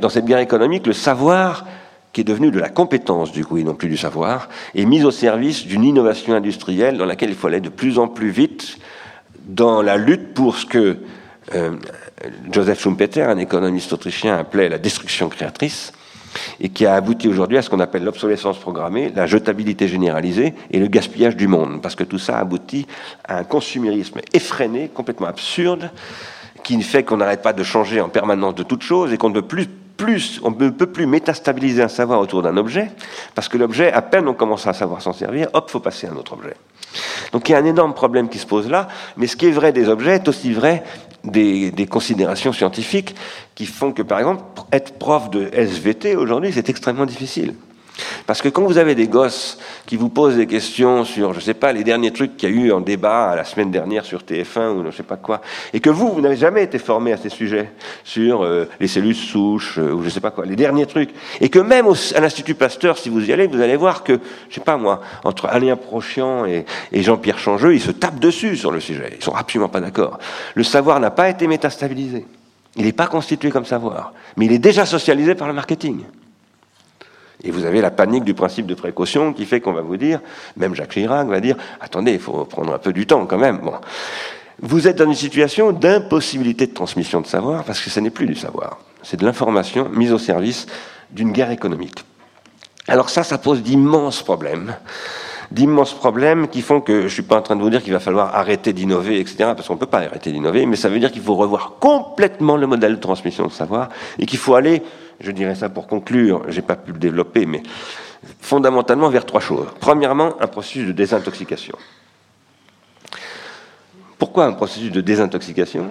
dans 0.00 0.08
cette 0.08 0.24
guerre 0.24 0.38
économique, 0.38 0.86
le 0.86 0.94
savoir 0.94 1.66
qui 2.14 2.22
est 2.22 2.24
devenu 2.24 2.50
de 2.50 2.58
la 2.58 2.70
compétence 2.70 3.32
du 3.32 3.44
coup 3.44 3.58
et 3.58 3.64
non 3.64 3.74
plus 3.74 3.90
du 3.90 3.98
savoir, 3.98 4.48
est 4.74 4.86
mis 4.86 5.04
au 5.04 5.10
service 5.10 5.66
d'une 5.66 5.84
innovation 5.84 6.32
industrielle 6.32 6.96
dans 6.96 7.04
laquelle 7.04 7.28
il 7.28 7.36
faut 7.36 7.48
aller 7.48 7.60
de 7.60 7.68
plus 7.68 7.98
en 7.98 8.08
plus 8.08 8.30
vite 8.30 8.78
dans 9.54 9.82
la 9.82 9.96
lutte 9.96 10.34
pour 10.34 10.56
ce 10.56 10.66
que 10.66 10.98
euh, 11.54 11.72
Joseph 12.52 12.80
Schumpeter, 12.80 13.22
un 13.22 13.38
économiste 13.38 13.92
autrichien, 13.92 14.36
appelait 14.36 14.68
la 14.68 14.78
destruction 14.78 15.28
créatrice, 15.28 15.92
et 16.60 16.68
qui 16.68 16.86
a 16.86 16.94
abouti 16.94 17.26
aujourd'hui 17.26 17.58
à 17.58 17.62
ce 17.62 17.70
qu'on 17.70 17.80
appelle 17.80 18.04
l'obsolescence 18.04 18.58
programmée, 18.58 19.12
la 19.14 19.26
jetabilité 19.26 19.88
généralisée 19.88 20.54
et 20.70 20.78
le 20.78 20.86
gaspillage 20.86 21.36
du 21.36 21.48
monde, 21.48 21.82
parce 21.82 21.96
que 21.96 22.04
tout 22.04 22.18
ça 22.18 22.38
aboutit 22.38 22.86
à 23.26 23.38
un 23.38 23.44
consumérisme 23.44 24.20
effréné, 24.32 24.90
complètement 24.92 25.26
absurde, 25.26 25.90
qui 26.62 26.80
fait 26.82 27.02
qu'on 27.02 27.16
n'arrête 27.16 27.42
pas 27.42 27.52
de 27.52 27.64
changer 27.64 28.00
en 28.00 28.08
permanence 28.08 28.54
de 28.54 28.62
toutes 28.62 28.82
choses 28.82 29.12
et 29.12 29.16
qu'on 29.16 29.30
ne 29.30 29.34
peut 29.34 29.46
plus 29.46 29.66
on 30.42 30.50
ne 30.50 30.70
peut 30.70 30.86
plus 30.86 31.06
métastabiliser 31.06 31.82
un 31.82 31.88
savoir 31.88 32.20
autour 32.20 32.42
d'un 32.42 32.56
objet, 32.56 32.90
parce 33.34 33.48
que 33.48 33.58
l'objet, 33.58 33.92
à 33.92 34.02
peine 34.02 34.28
on 34.28 34.34
commence 34.34 34.66
à 34.66 34.72
savoir 34.72 35.02
s'en 35.02 35.12
servir, 35.12 35.48
hop, 35.52 35.70
faut 35.70 35.80
passer 35.80 36.06
à 36.06 36.12
un 36.12 36.16
autre 36.16 36.34
objet. 36.34 36.54
Donc 37.32 37.48
il 37.48 37.52
y 37.52 37.54
a 37.54 37.58
un 37.58 37.64
énorme 37.64 37.94
problème 37.94 38.28
qui 38.28 38.38
se 38.38 38.46
pose 38.46 38.68
là, 38.68 38.88
mais 39.16 39.26
ce 39.26 39.36
qui 39.36 39.46
est 39.46 39.52
vrai 39.52 39.72
des 39.72 39.88
objets 39.88 40.16
est 40.16 40.28
aussi 40.28 40.52
vrai 40.52 40.82
des, 41.24 41.70
des 41.70 41.86
considérations 41.86 42.52
scientifiques 42.52 43.14
qui 43.54 43.66
font 43.66 43.92
que, 43.92 44.02
par 44.02 44.18
exemple, 44.18 44.42
être 44.72 44.98
prof 44.98 45.30
de 45.30 45.50
SVT 45.52 46.16
aujourd'hui, 46.16 46.50
c'est 46.52 46.68
extrêmement 46.68 47.06
difficile. 47.06 47.54
Parce 48.26 48.42
que 48.42 48.48
quand 48.48 48.62
vous 48.62 48.78
avez 48.78 48.94
des 48.94 49.08
gosses 49.08 49.58
qui 49.86 49.96
vous 49.96 50.08
posent 50.08 50.36
des 50.36 50.46
questions 50.46 51.04
sur, 51.04 51.32
je 51.32 51.38
ne 51.38 51.42
sais 51.42 51.54
pas, 51.54 51.72
les 51.72 51.84
derniers 51.84 52.12
trucs 52.12 52.36
qu'il 52.36 52.50
y 52.50 52.52
a 52.52 52.56
eu 52.56 52.72
en 52.72 52.80
débat 52.80 53.34
la 53.36 53.44
semaine 53.44 53.70
dernière 53.70 54.04
sur 54.04 54.20
TF1 54.20 54.70
ou 54.70 54.82
je 54.82 54.86
ne 54.86 54.90
sais 54.92 55.02
pas 55.02 55.16
quoi, 55.16 55.40
et 55.72 55.80
que 55.80 55.90
vous, 55.90 56.12
vous 56.12 56.20
n'avez 56.20 56.36
jamais 56.36 56.62
été 56.62 56.78
formé 56.78 57.12
à 57.12 57.16
ces 57.16 57.28
sujets, 57.28 57.72
sur 58.04 58.44
euh, 58.44 58.68
les 58.80 58.88
cellules 58.88 59.14
souches 59.14 59.78
euh, 59.78 59.92
ou 59.92 60.00
je 60.00 60.06
ne 60.06 60.10
sais 60.10 60.20
pas 60.20 60.30
quoi, 60.30 60.46
les 60.46 60.56
derniers 60.56 60.86
trucs, 60.86 61.10
et 61.40 61.48
que 61.48 61.58
même 61.58 61.86
à 62.14 62.20
l'Institut 62.20 62.54
Pasteur, 62.54 62.98
si 62.98 63.08
vous 63.08 63.28
y 63.28 63.32
allez, 63.32 63.46
vous 63.46 63.60
allez 63.60 63.76
voir 63.76 64.04
que, 64.04 64.18
je 64.48 64.54
sais 64.54 64.60
pas 64.60 64.76
moi, 64.76 65.00
entre 65.24 65.46
Alain 65.46 65.76
Prochian 65.76 66.46
et, 66.46 66.64
et 66.92 67.02
Jean-Pierre 67.02 67.38
Changeux, 67.38 67.74
ils 67.74 67.80
se 67.80 67.90
tapent 67.90 68.20
dessus 68.20 68.56
sur 68.56 68.70
le 68.70 68.80
sujet. 68.80 69.12
Ils 69.16 69.24
sont 69.24 69.34
absolument 69.34 69.68
pas 69.68 69.80
d'accord. 69.80 70.18
Le 70.54 70.62
savoir 70.62 71.00
n'a 71.00 71.10
pas 71.10 71.28
été 71.28 71.46
métastabilisé. 71.46 72.26
Il 72.76 72.84
n'est 72.84 72.92
pas 72.92 73.06
constitué 73.06 73.50
comme 73.50 73.64
savoir, 73.64 74.12
mais 74.36 74.46
il 74.46 74.52
est 74.52 74.58
déjà 74.58 74.86
socialisé 74.86 75.34
par 75.34 75.48
le 75.48 75.54
marketing. 75.54 76.02
Et 77.42 77.50
vous 77.50 77.64
avez 77.64 77.80
la 77.80 77.90
panique 77.90 78.24
du 78.24 78.34
principe 78.34 78.66
de 78.66 78.74
précaution 78.74 79.32
qui 79.32 79.46
fait 79.46 79.60
qu'on 79.60 79.72
va 79.72 79.80
vous 79.80 79.96
dire, 79.96 80.20
même 80.56 80.74
Jacques 80.74 80.92
Chirac 80.92 81.26
va 81.28 81.40
dire, 81.40 81.56
attendez, 81.80 82.12
il 82.12 82.20
faut 82.20 82.44
prendre 82.44 82.72
un 82.74 82.78
peu 82.78 82.92
du 82.92 83.06
temps 83.06 83.26
quand 83.26 83.38
même. 83.38 83.58
Bon. 83.58 83.74
Vous 84.60 84.86
êtes 84.86 84.96
dans 84.96 85.06
une 85.06 85.14
situation 85.14 85.72
d'impossibilité 85.72 86.66
de 86.66 86.74
transmission 86.74 87.20
de 87.20 87.26
savoir 87.26 87.64
parce 87.64 87.80
que 87.80 87.88
ce 87.88 88.00
n'est 88.00 88.10
plus 88.10 88.26
du 88.26 88.34
savoir. 88.34 88.78
C'est 89.02 89.18
de 89.18 89.24
l'information 89.24 89.88
mise 89.88 90.12
au 90.12 90.18
service 90.18 90.66
d'une 91.10 91.32
guerre 91.32 91.50
économique. 91.50 92.04
Alors 92.88 93.08
ça, 93.08 93.22
ça 93.22 93.38
pose 93.38 93.62
d'immenses 93.62 94.22
problèmes 94.22 94.74
d'immenses 95.50 95.94
problèmes 95.94 96.48
qui 96.48 96.62
font 96.62 96.80
que 96.80 97.00
je 97.00 97.04
ne 97.04 97.08
suis 97.08 97.22
pas 97.22 97.36
en 97.36 97.42
train 97.42 97.56
de 97.56 97.62
vous 97.62 97.70
dire 97.70 97.82
qu'il 97.82 97.92
va 97.92 98.00
falloir 98.00 98.34
arrêter 98.36 98.72
d'innover, 98.72 99.18
etc., 99.18 99.36
parce 99.56 99.66
qu'on 99.66 99.74
ne 99.74 99.80
peut 99.80 99.86
pas 99.86 99.98
arrêter 99.98 100.30
d'innover, 100.30 100.64
mais 100.66 100.76
ça 100.76 100.88
veut 100.88 101.00
dire 101.00 101.10
qu'il 101.10 101.22
faut 101.22 101.34
revoir 101.34 101.74
complètement 101.80 102.56
le 102.56 102.66
modèle 102.66 102.96
de 102.96 103.00
transmission 103.00 103.46
de 103.46 103.52
savoir 103.52 103.88
et 104.18 104.26
qu'il 104.26 104.38
faut 104.38 104.54
aller 104.54 104.82
je 105.20 105.30
dirais 105.30 105.54
ça 105.54 105.68
pour 105.68 105.86
conclure, 105.86 106.42
j'ai 106.48 106.62
pas 106.62 106.76
pu 106.76 106.92
le 106.92 106.98
développer, 106.98 107.46
mais 107.46 107.62
fondamentalement 108.40 109.08
vers 109.08 109.26
trois 109.26 109.40
choses. 109.40 109.66
Premièrement, 109.80 110.40
un 110.40 110.46
processus 110.46 110.86
de 110.86 110.92
désintoxication. 110.92 111.76
Pourquoi 114.18 114.44
un 114.44 114.52
processus 114.52 114.92
de 114.92 115.00
désintoxication? 115.00 115.90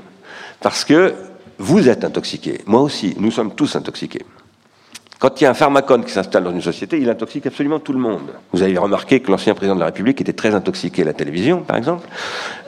Parce 0.62 0.86
que 0.86 1.16
vous 1.58 1.90
êtes 1.90 2.04
intoxiqué, 2.04 2.62
moi 2.66 2.82
aussi, 2.82 3.16
nous 3.20 3.32
sommes 3.32 3.56
tous 3.56 3.76
intoxiqués. 3.76 4.26
Quand 5.20 5.42
il 5.42 5.44
y 5.44 5.48
a 5.48 5.50
un 5.50 5.54
pharmacone 5.54 6.06
qui 6.06 6.14
s'installe 6.14 6.46
dans 6.46 6.52
une 6.52 6.62
société, 6.62 6.98
il 6.98 7.10
intoxique 7.10 7.46
absolument 7.46 7.80
tout 7.80 7.92
le 7.92 8.00
monde. 8.00 8.32
Vous 8.54 8.64
avez 8.64 8.78
remarqué 8.78 9.20
que 9.20 9.30
l'ancien 9.30 9.54
président 9.54 9.76
de 9.76 9.82
la 9.82 9.88
République 9.88 10.22
était 10.22 10.32
très 10.32 10.56
intoxiqué 10.56 11.02
à 11.02 11.06
la 11.06 11.14
télévision, 11.14 11.60
par 11.62 11.76
exemple. 11.76 12.08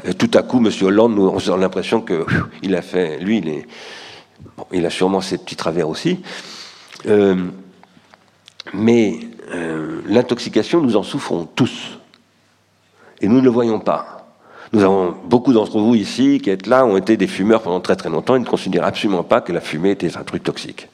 Euh, 0.05 0.11
tout 0.11 0.29
à 0.33 0.41
coup, 0.41 0.57
M. 0.57 0.69
Hollande, 0.81 1.15
nous, 1.15 1.29
on 1.29 1.53
a 1.53 1.57
l'impression 1.57 2.01
qu'il 2.01 2.75
a 2.75 2.81
fait, 2.81 3.19
lui, 3.19 3.37
il, 3.37 3.47
est, 3.47 3.65
il 4.71 4.85
a 4.85 4.89
sûrement 4.89 5.21
ses 5.21 5.37
petits 5.37 5.55
travers 5.55 5.89
aussi. 5.89 6.19
Euh, 7.07 7.35
mais 8.73 9.19
euh, 9.53 10.01
l'intoxication, 10.05 10.81
nous 10.81 10.95
en 10.95 11.03
souffrons 11.03 11.45
tous. 11.45 11.99
Et 13.21 13.27
nous 13.27 13.37
ne 13.37 13.41
le 13.43 13.49
voyons 13.49 13.79
pas. 13.79 14.35
Nous 14.73 14.83
avons 14.83 15.13
beaucoup 15.25 15.51
d'entre 15.51 15.79
vous 15.79 15.95
ici 15.95 16.39
qui 16.41 16.49
êtes 16.49 16.65
là, 16.65 16.85
ont 16.85 16.95
été 16.95 17.17
des 17.17 17.27
fumeurs 17.27 17.61
pendant 17.61 17.81
très 17.81 17.95
très 17.95 18.09
longtemps 18.09 18.35
et 18.35 18.39
ne 18.39 18.45
considèrent 18.45 18.85
absolument 18.85 19.23
pas 19.23 19.41
que 19.41 19.51
la 19.51 19.59
fumée 19.59 19.91
était 19.91 20.15
un 20.17 20.23
truc 20.23 20.43
toxique. 20.43 20.87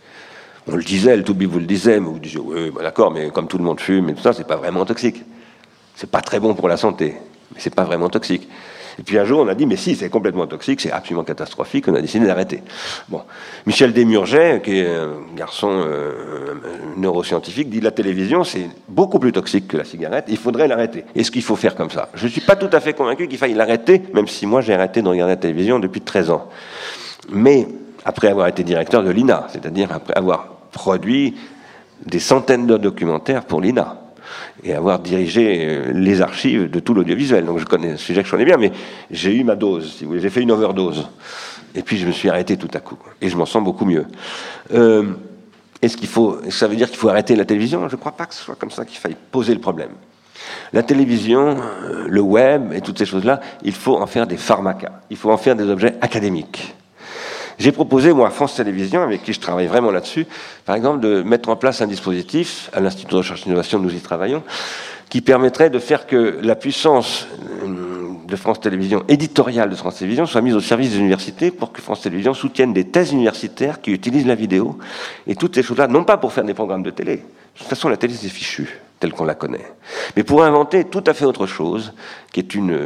On 0.68 0.76
le 0.76 0.84
disait, 0.84 1.16
le 1.16 1.24
Toubi 1.24 1.46
vous 1.46 1.60
le 1.60 1.66
disait, 1.66 2.00
mais 2.00 2.08
vous 2.08 2.20
disiez, 2.20 2.40
oui, 2.40 2.72
bah, 2.72 2.82
d'accord, 2.82 3.12
mais 3.12 3.30
comme 3.30 3.48
tout 3.48 3.58
le 3.58 3.64
monde 3.64 3.80
fume 3.80 4.10
et 4.10 4.14
tout 4.16 4.22
ça, 4.22 4.34
c'est 4.34 4.48
pas 4.48 4.56
vraiment 4.56 4.86
toxique. 4.86 5.24
C'est 5.96 6.10
pas 6.10 6.22
très 6.22 6.40
bon 6.40 6.56
pour 6.56 6.68
la 6.68 6.78
santé, 6.78 7.16
mais 7.54 7.60
c'est 7.60 7.74
pas 7.74 7.84
vraiment 7.84 8.10
toxique. 8.10 8.50
Et 9.00 9.04
puis 9.04 9.18
un 9.18 9.26
jour, 9.26 9.42
on 9.42 9.48
a 9.48 9.56
dit, 9.56 9.66
mais 9.66 9.76
si, 9.76 9.96
c'est 9.96 10.10
complètement 10.10 10.48
toxique, 10.48 10.82
c'est 10.82 10.92
absolument 10.92 11.24
catastrophique, 11.24 11.88
on 11.88 11.96
a 11.96 12.02
décidé 12.02 12.26
d'arrêter. 12.26 12.64
Bon. 13.10 13.22
Michel 13.66 13.94
Desmurget, 13.94 14.62
qui 14.64 14.80
est 14.80 14.88
un 14.88 15.36
garçon 15.36 15.70
euh, 15.72 16.56
neuroscientifique, 16.98 17.70
dit 17.70 17.80
la 17.80 17.92
télévision, 17.92 18.44
c'est 18.44 18.70
beaucoup 18.88 19.20
plus 19.20 19.32
toxique 19.32 19.68
que 19.68 19.78
la 19.78 19.84
cigarette, 19.84 20.26
il 20.30 20.38
faudrait 20.38 20.68
l'arrêter. 20.68 21.06
Est-ce 21.16 21.30
qu'il 21.30 21.44
faut 21.44 21.56
faire 21.56 21.76
comme 21.76 21.92
ça 21.92 22.10
Je 22.16 22.26
ne 22.26 22.32
suis 22.32 22.42
pas 22.42 22.56
tout 22.56 22.70
à 22.72 22.80
fait 22.80 22.94
convaincu 22.94 23.28
qu'il 23.28 23.38
faille 23.38 23.54
l'arrêter, 23.54 24.02
même 24.14 24.28
si 24.28 24.46
moi 24.46 24.62
j'ai 24.62 24.74
arrêté 24.74 25.02
de 25.02 25.08
regarder 25.08 25.34
la 25.34 25.38
télévision 25.38 25.80
depuis 25.80 26.02
13 26.02 26.32
ans. 26.32 26.50
Mais 27.30 27.68
après 28.04 28.30
avoir 28.30 28.48
été 28.48 28.64
directeur 28.64 29.04
de 29.04 29.12
l'INA, 29.12 29.48
c'est-à-dire 29.50 29.92
après 29.92 30.16
avoir 30.16 30.48
produit 30.72 31.36
des 32.06 32.20
centaines 32.20 32.66
de 32.66 32.78
documentaires 32.78 33.46
pour 33.46 33.62
l'INA 33.62 34.07
et 34.64 34.74
avoir 34.74 35.00
dirigé 35.00 35.60
euh, 35.62 35.92
les 35.94 36.22
archives 36.22 36.70
de 36.70 36.80
tout 36.80 36.94
l'audiovisuel. 36.94 37.46
Donc 37.46 37.60
je 37.60 37.66
connais 37.66 37.92
un 37.92 37.98
sujet 37.98 38.22
que 38.22 38.28
je 38.28 38.32
connais 38.32 38.46
bien, 38.46 38.58
mais 38.58 38.72
j'ai 39.12 39.36
eu 39.36 39.44
ma 39.44 39.56
dose. 39.56 40.04
J'ai 40.18 40.30
fait 40.30 40.42
une 40.42 40.52
overdose. 40.52 41.08
Et 41.76 41.84
puis 41.84 41.98
je 41.98 42.08
me 42.08 42.12
suis 42.12 42.30
arrêté 42.30 42.58
tout 42.58 42.70
à 42.74 42.80
coup. 42.80 42.98
Et 43.22 43.30
je 43.30 43.38
m'en 43.38 43.46
sens 43.46 43.64
beaucoup 43.64 43.86
mieux. 43.86 44.06
Euh, 44.74 45.14
est-ce 45.82 45.96
qu'il 45.96 46.08
faut, 46.08 46.40
ça 46.50 46.68
veut 46.68 46.76
dire 46.76 46.88
qu'il 46.88 46.98
faut 46.98 47.10
arrêter 47.10 47.36
la 47.36 47.46
télévision? 47.46 47.88
Je 47.88 47.96
ne 47.96 48.00
crois 48.00 48.14
pas 48.14 48.26
que 48.26 48.34
ce 48.34 48.44
soit 48.44 48.56
comme 48.56 48.72
ça 48.72 48.84
qu'il 48.86 48.98
faille 48.98 49.16
poser 49.32 49.54
le 49.54 49.62
problème. 49.62 49.92
La 50.74 50.84
télévision, 50.84 51.58
euh, 51.58 52.06
le 52.08 52.22
web 52.22 52.74
et 52.74 52.82
toutes 52.82 52.98
ces 52.98 53.06
choses-là, 53.06 53.40
il 53.64 53.74
faut 53.74 53.96
en 53.96 54.08
faire 54.08 54.28
des 54.28 54.38
pharmacas. 54.38 55.02
Il 55.10 55.18
faut 55.18 55.32
en 55.32 55.38
faire 55.38 55.56
des 55.56 55.70
objets 55.70 55.96
académiques. 56.02 56.76
J'ai 57.60 57.72
proposé, 57.72 58.14
moi, 58.14 58.28
à 58.28 58.32
France 58.32 58.56
Télévisions, 58.56 59.02
avec 59.02 59.24
qui 59.24 59.34
je 59.34 59.40
travaille 59.40 59.68
vraiment 59.68 59.90
là-dessus, 59.90 60.28
par 60.66 60.76
exemple, 60.76 61.00
de 61.00 61.24
mettre 61.24 61.50
en 61.50 61.56
place 61.56 61.82
un 61.82 61.88
dispositif, 61.88 62.70
à 62.74 62.80
l'Institut 62.80 63.12
de 63.12 63.18
recherche 63.18 63.42
et 63.42 63.44
d'innovation, 63.46 63.80
nous 63.80 63.94
y 63.94 64.00
travaillons, 64.00 64.44
qui 65.10 65.22
permettrait 65.22 65.70
de 65.70 65.80
faire 65.80 66.06
que 66.06 66.40
la 66.44 66.56
puissance 66.56 67.28
euh, 67.64 68.10
de 68.28 68.36
France 68.36 68.60
Télévisions, 68.60 69.04
éditoriale 69.08 69.70
de 69.70 69.76
France 69.76 69.98
Télévisions, 69.98 70.28
soit 70.28 70.42
mise 70.42 70.54
au 70.54 70.60
service 70.60 70.92
des 70.92 71.00
universités 71.00 71.50
pour 71.50 71.72
que 71.72 71.82
France 71.82 72.02
Télévisions 72.02 72.34
soutienne 72.34 72.74
des 72.74 72.84
thèses 72.84 73.12
universitaires 73.12 73.82
qui 73.82 73.92
utilisent 73.92 74.28
la 74.28 74.36
vidéo 74.36 74.78
et 75.26 75.36
toutes 75.36 75.56
ces 75.56 75.64
choses-là, 75.64 75.88
non 75.88 76.04
pas 76.04 76.18
pour 76.18 76.34
faire 76.34 76.44
des 76.44 76.54
programmes 76.54 76.84
de 76.84 76.92
télé. 76.92 77.16
De 77.16 77.60
toute 77.60 77.68
façon, 77.68 77.90
la 77.90 77.98
télé, 77.98 78.14
c'est 78.14 78.28
fichu, 78.28 78.80
telle 79.00 79.14
qu'on 79.14 79.26
la 79.26 79.34
connaît. 79.34 79.66
Mais 80.16 80.24
pour 80.24 80.44
inventer 80.44 80.84
tout 80.84 81.04
à 81.08 81.14
fait 81.14 81.26
autre 81.26 81.48
chose, 81.48 81.94
qui 82.32 82.42
est 82.42 82.54
une 82.54 82.78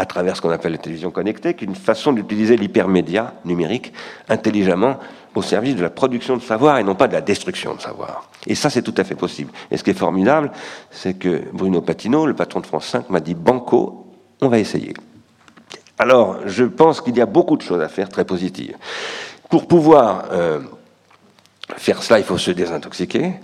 à 0.00 0.06
travers 0.06 0.34
ce 0.34 0.40
qu'on 0.40 0.48
appelle 0.48 0.72
la 0.72 0.78
télévision 0.78 1.10
connectée, 1.10 1.52
qu'une 1.52 1.74
façon 1.74 2.14
d'utiliser 2.14 2.56
l'hypermédia 2.56 3.34
numérique 3.44 3.92
intelligemment 4.30 4.96
au 5.34 5.42
service 5.42 5.76
de 5.76 5.82
la 5.82 5.90
production 5.90 6.38
de 6.38 6.42
savoir 6.42 6.78
et 6.78 6.84
non 6.84 6.94
pas 6.94 7.06
de 7.06 7.12
la 7.12 7.20
destruction 7.20 7.74
de 7.74 7.82
savoir. 7.82 8.30
Et 8.46 8.54
ça, 8.54 8.70
c'est 8.70 8.80
tout 8.80 8.94
à 8.96 9.04
fait 9.04 9.14
possible. 9.14 9.52
Et 9.70 9.76
ce 9.76 9.84
qui 9.84 9.90
est 9.90 9.98
formidable, 9.98 10.52
c'est 10.90 11.18
que 11.18 11.42
Bruno 11.52 11.82
Patino, 11.82 12.24
le 12.24 12.34
patron 12.34 12.60
de 12.60 12.66
France 12.66 12.86
5, 12.86 13.10
m'a 13.10 13.20
dit 13.20 13.34
Banco, 13.34 14.06
on 14.40 14.48
va 14.48 14.58
essayer. 14.58 14.94
Alors, 15.98 16.38
je 16.46 16.64
pense 16.64 17.02
qu'il 17.02 17.14
y 17.14 17.20
a 17.20 17.26
beaucoup 17.26 17.58
de 17.58 17.62
choses 17.62 17.82
à 17.82 17.88
faire 17.88 18.08
très 18.08 18.24
positives. 18.24 18.76
Pour 19.50 19.68
pouvoir 19.68 20.24
euh, 20.32 20.60
faire 21.76 22.02
cela, 22.02 22.18
il 22.18 22.24
faut 22.24 22.38
se 22.38 22.52
désintoxiquer. 22.52 23.34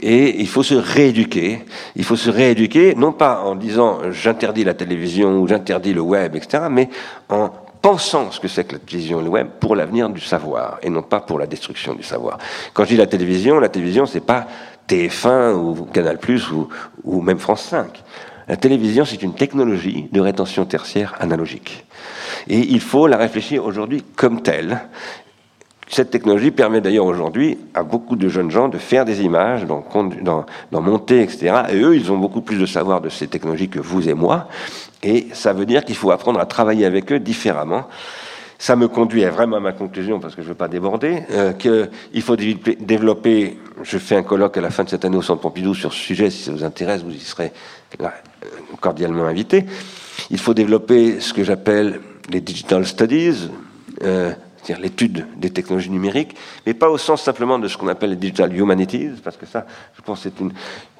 Et 0.00 0.40
il 0.40 0.48
faut 0.48 0.62
se 0.62 0.74
rééduquer. 0.74 1.64
Il 1.96 2.04
faut 2.04 2.16
se 2.16 2.30
rééduquer, 2.30 2.94
non 2.94 3.12
pas 3.12 3.40
en 3.40 3.54
disant 3.54 4.10
j'interdis 4.10 4.64
la 4.64 4.74
télévision 4.74 5.40
ou 5.40 5.48
j'interdis 5.48 5.92
le 5.92 6.00
web, 6.00 6.36
etc., 6.36 6.64
mais 6.70 6.88
en 7.28 7.50
pensant 7.80 8.30
ce 8.30 8.40
que 8.40 8.48
c'est 8.48 8.64
que 8.64 8.74
la 8.74 8.78
télévision 8.78 9.20
et 9.20 9.24
le 9.24 9.28
web 9.28 9.48
pour 9.60 9.76
l'avenir 9.76 10.08
du 10.10 10.20
savoir 10.20 10.78
et 10.82 10.90
non 10.90 11.02
pas 11.02 11.20
pour 11.20 11.38
la 11.38 11.46
destruction 11.46 11.94
du 11.94 12.02
savoir. 12.02 12.38
Quand 12.74 12.84
je 12.84 12.90
dis 12.90 12.96
la 12.96 13.06
télévision, 13.06 13.60
la 13.60 13.68
télévision 13.68 14.06
c'est 14.06 14.24
pas 14.24 14.46
TF1 14.88 15.54
ou 15.54 15.86
Canal+ 15.92 16.18
ou, 16.52 16.68
ou 17.04 17.20
même 17.20 17.38
France 17.38 17.62
5. 17.62 18.02
La 18.48 18.56
télévision 18.56 19.04
c'est 19.04 19.22
une 19.22 19.34
technologie 19.34 20.08
de 20.12 20.20
rétention 20.20 20.64
tertiaire 20.64 21.14
analogique. 21.20 21.84
Et 22.48 22.58
il 22.58 22.80
faut 22.80 23.06
la 23.06 23.16
réfléchir 23.16 23.64
aujourd'hui 23.64 24.02
comme 24.16 24.42
telle 24.42 24.80
cette 25.90 26.10
technologie 26.10 26.50
permet 26.50 26.80
d'ailleurs 26.80 27.06
aujourd'hui 27.06 27.58
à 27.74 27.82
beaucoup 27.82 28.16
de 28.16 28.28
jeunes 28.28 28.50
gens 28.50 28.68
de 28.68 28.78
faire 28.78 29.04
des 29.04 29.22
images, 29.22 29.64
d'en 29.64 30.82
monter, 30.82 31.22
etc. 31.22 31.62
Et 31.70 31.80
eux, 31.80 31.96
ils 31.96 32.12
ont 32.12 32.18
beaucoup 32.18 32.42
plus 32.42 32.58
de 32.58 32.66
savoir 32.66 33.00
de 33.00 33.08
ces 33.08 33.26
technologies 33.26 33.68
que 33.68 33.80
vous 33.80 34.08
et 34.08 34.14
moi. 34.14 34.48
Et 35.02 35.28
ça 35.32 35.52
veut 35.52 35.66
dire 35.66 35.84
qu'il 35.84 35.96
faut 35.96 36.10
apprendre 36.10 36.40
à 36.40 36.46
travailler 36.46 36.84
avec 36.84 37.10
eux 37.10 37.18
différemment. 37.18 37.86
Ça 38.58 38.74
me 38.74 38.88
conduit 38.88 39.24
à 39.24 39.30
vraiment 39.30 39.56
à 39.56 39.60
ma 39.60 39.72
conclusion, 39.72 40.18
parce 40.18 40.34
que 40.34 40.42
je 40.42 40.46
ne 40.48 40.52
veux 40.52 40.56
pas 40.56 40.68
déborder, 40.68 41.22
euh, 41.30 41.52
qu'il 41.52 42.22
faut 42.22 42.36
développer, 42.36 43.56
je 43.82 43.98
fais 43.98 44.16
un 44.16 44.24
colloque 44.24 44.56
à 44.56 44.60
la 44.60 44.70
fin 44.70 44.82
de 44.82 44.88
cette 44.88 45.04
année 45.04 45.16
au 45.16 45.22
Centre 45.22 45.40
Pompidou 45.40 45.74
sur 45.74 45.92
ce 45.92 45.98
sujet, 45.98 46.28
si 46.28 46.42
ça 46.42 46.52
vous 46.52 46.64
intéresse, 46.64 47.02
vous 47.02 47.14
y 47.14 47.20
serez 47.20 47.52
euh, 48.02 48.08
cordialement 48.80 49.24
invité. 49.26 49.64
Il 50.30 50.40
faut 50.40 50.54
développer 50.54 51.20
ce 51.20 51.32
que 51.32 51.44
j'appelle 51.44 52.00
les 52.30 52.40
digital 52.40 52.84
studies, 52.84 53.48
euh, 54.02 54.32
c'est-à-dire 54.62 54.82
l'étude 54.82 55.26
des 55.36 55.50
technologies 55.50 55.90
numériques, 55.90 56.34
mais 56.66 56.74
pas 56.74 56.90
au 56.90 56.98
sens 56.98 57.22
simplement 57.22 57.58
de 57.58 57.68
ce 57.68 57.76
qu'on 57.76 57.88
appelle 57.88 58.10
les 58.10 58.16
digital 58.16 58.54
humanities, 58.54 59.10
parce 59.22 59.36
que 59.36 59.46
ça, 59.46 59.66
je 59.96 60.02
pense, 60.02 60.22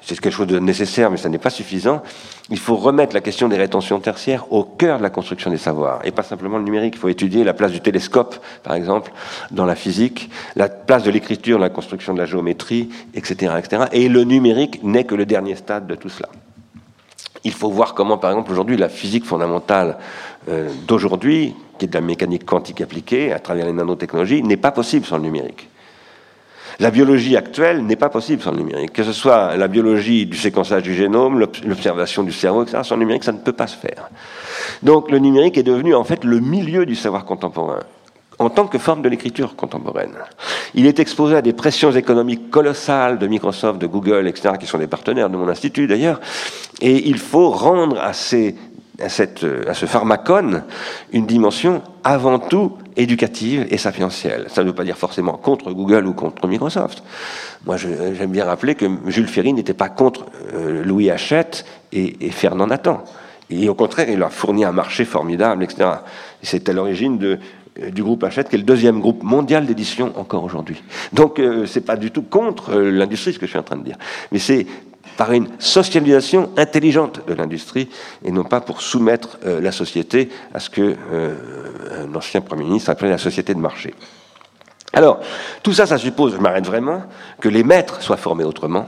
c'est, 0.01 0.19
quelque 0.19 0.31
chose 0.31 0.47
de 0.47 0.59
nécessaire, 0.59 1.11
mais 1.11 1.17
ça 1.17 1.29
n'est 1.29 1.37
pas 1.37 1.49
suffisant. 1.49 2.01
Il 2.49 2.57
faut 2.57 2.75
remettre 2.75 3.13
la 3.13 3.21
question 3.21 3.47
des 3.47 3.57
rétentions 3.57 3.99
tertiaires 3.99 4.51
au 4.51 4.63
cœur 4.63 4.97
de 4.97 5.03
la 5.03 5.09
construction 5.09 5.51
des 5.51 5.57
savoirs, 5.57 5.99
et 6.03 6.11
pas 6.11 6.23
simplement 6.23 6.57
le 6.57 6.63
numérique. 6.63 6.95
Il 6.95 6.99
faut 6.99 7.09
étudier 7.09 7.43
la 7.43 7.53
place 7.53 7.71
du 7.71 7.81
télescope, 7.81 8.37
par 8.63 8.73
exemple, 8.75 9.11
dans 9.51 9.65
la 9.65 9.75
physique, 9.75 10.29
la 10.55 10.69
place 10.69 11.03
de 11.03 11.11
l'écriture 11.11 11.57
dans 11.57 11.65
la 11.65 11.69
construction 11.69 12.13
de 12.13 12.19
la 12.19 12.25
géométrie, 12.25 12.89
etc., 13.13 13.53
etc. 13.57 13.83
Et 13.91 14.09
le 14.09 14.23
numérique 14.23 14.83
n'est 14.83 15.03
que 15.03 15.15
le 15.15 15.25
dernier 15.25 15.55
stade 15.55 15.87
de 15.87 15.95
tout 15.95 16.09
cela. 16.09 16.29
Il 17.43 17.53
faut 17.53 17.69
voir 17.69 17.93
comment, 17.93 18.17
par 18.17 18.31
exemple, 18.31 18.51
aujourd'hui, 18.51 18.77
la 18.77 18.89
physique 18.89 19.25
fondamentale 19.25 19.97
euh, 20.49 20.69
d'aujourd'hui, 20.87 21.55
qui 21.77 21.85
est 21.85 21.87
de 21.87 21.93
la 21.93 22.01
mécanique 22.01 22.45
quantique 22.45 22.81
appliquée 22.81 23.31
à 23.31 23.39
travers 23.39 23.65
les 23.65 23.73
nanotechnologies, 23.73 24.43
n'est 24.43 24.57
pas 24.57 24.71
possible 24.71 25.05
sans 25.05 25.17
le 25.17 25.23
numérique. 25.23 25.69
La 26.79 26.91
biologie 26.91 27.35
actuelle 27.35 27.85
n'est 27.85 27.97
pas 27.97 28.07
possible 28.07 28.41
sans 28.41 28.51
le 28.51 28.57
numérique. 28.57 28.93
Que 28.93 29.03
ce 29.03 29.11
soit 29.11 29.57
la 29.57 29.67
biologie 29.67 30.25
du 30.25 30.37
séquençage 30.37 30.83
du 30.83 30.93
génome, 30.93 31.39
l'observation 31.65 32.23
du 32.23 32.31
cerveau, 32.31 32.63
etc., 32.63 32.79
sans 32.83 32.95
le 32.95 33.01
numérique, 33.01 33.25
ça 33.25 33.33
ne 33.33 33.39
peut 33.39 33.53
pas 33.53 33.67
se 33.67 33.75
faire. 33.75 34.09
Donc 34.81 35.11
le 35.11 35.19
numérique 35.19 35.57
est 35.57 35.63
devenu 35.63 35.93
en 35.93 36.05
fait 36.05 36.23
le 36.23 36.39
milieu 36.39 36.85
du 36.85 36.95
savoir 36.95 37.25
contemporain 37.25 37.81
en 38.39 38.49
tant 38.49 38.67
que 38.67 38.77
forme 38.77 39.01
de 39.01 39.09
l'écriture 39.09 39.55
contemporaine. 39.55 40.13
Il 40.73 40.85
est 40.85 40.99
exposé 40.99 41.35
à 41.35 41.41
des 41.41 41.53
pressions 41.53 41.91
économiques 41.91 42.49
colossales 42.49 43.19
de 43.19 43.27
Microsoft, 43.27 43.79
de 43.79 43.87
Google, 43.87 44.27
etc., 44.27 44.55
qui 44.59 44.65
sont 44.65 44.77
des 44.77 44.87
partenaires 44.87 45.29
de 45.29 45.37
mon 45.37 45.49
institut 45.49 45.87
d'ailleurs, 45.87 46.21
et 46.81 47.07
il 47.09 47.17
faut 47.17 47.49
rendre 47.49 47.99
à 47.99 48.13
ce 48.13 48.53
pharmacone 49.85 50.63
une 51.11 51.25
dimension 51.25 51.81
avant 52.03 52.39
tout 52.39 52.77
éducative 52.95 53.67
et 53.69 53.77
sapientielle. 53.77 54.45
Ça 54.49 54.63
ne 54.63 54.67
veut 54.67 54.75
pas 54.75 54.83
dire 54.83 54.97
forcément 54.97 55.33
contre 55.33 55.71
Google 55.71 56.05
ou 56.05 56.13
contre 56.13 56.47
Microsoft. 56.47 57.03
Moi, 57.65 57.77
j'aime 57.77 58.31
bien 58.31 58.45
rappeler 58.45 58.75
que 58.75 58.85
Jules 59.07 59.27
Ferry 59.27 59.53
n'était 59.53 59.73
pas 59.73 59.89
contre 59.89 60.25
euh, 60.53 60.83
Louis 60.83 61.09
Hachette 61.09 61.65
et, 61.91 62.31
Fernand 62.31 62.67
Nathan. 62.67 63.03
Et 63.49 63.67
au 63.67 63.73
contraire, 63.73 64.09
il 64.09 64.21
a 64.21 64.29
fourni 64.29 64.63
un 64.63 64.71
marché 64.71 65.05
formidable, 65.05 65.63
etc. 65.63 65.89
C'est 66.43 66.69
à 66.69 66.73
l'origine 66.73 67.17
de, 67.17 67.39
du 67.93 68.03
groupe 68.03 68.23
Hachette, 68.23 68.49
qui 68.49 68.55
est 68.55 68.59
le 68.59 68.65
deuxième 68.65 68.99
groupe 68.99 69.23
mondial 69.23 69.65
d'édition 69.65 70.13
encore 70.17 70.43
aujourd'hui. 70.43 70.81
Donc, 71.13 71.39
euh, 71.39 71.65
c'est 71.65 71.81
pas 71.81 71.95
du 71.95 72.11
tout 72.11 72.21
contre 72.21 72.75
euh, 72.75 72.91
l'industrie 72.91 73.33
ce 73.33 73.39
que 73.39 73.45
je 73.45 73.51
suis 73.51 73.59
en 73.59 73.63
train 73.63 73.77
de 73.77 73.83
dire, 73.83 73.97
mais 74.31 74.39
c'est 74.39 74.65
par 75.19 75.33
une 75.33 75.49
socialisation 75.59 76.49
intelligente 76.55 77.21
de 77.27 77.33
l'industrie 77.33 77.89
et 78.23 78.31
non 78.31 78.45
pas 78.45 78.61
pour 78.61 78.81
soumettre 78.81 79.37
euh, 79.45 79.59
la 79.59 79.73
société 79.73 80.29
à 80.53 80.61
ce 80.61 80.69
que 80.69 80.95
euh, 81.11 82.05
un 82.05 82.15
ancien 82.15 82.39
Premier 82.39 82.63
ministre 82.63 82.89
appelait 82.89 83.09
la 83.09 83.17
société 83.17 83.53
de 83.53 83.59
marché. 83.59 83.93
Alors, 84.93 85.19
tout 85.61 85.73
ça, 85.73 85.85
ça 85.85 85.97
suppose, 85.97 86.35
je 86.35 86.39
m'arrête 86.39 86.65
vraiment, 86.65 87.03
que 87.41 87.49
les 87.49 87.65
maîtres 87.65 88.01
soient 88.01 88.15
formés 88.15 88.45
autrement 88.45 88.87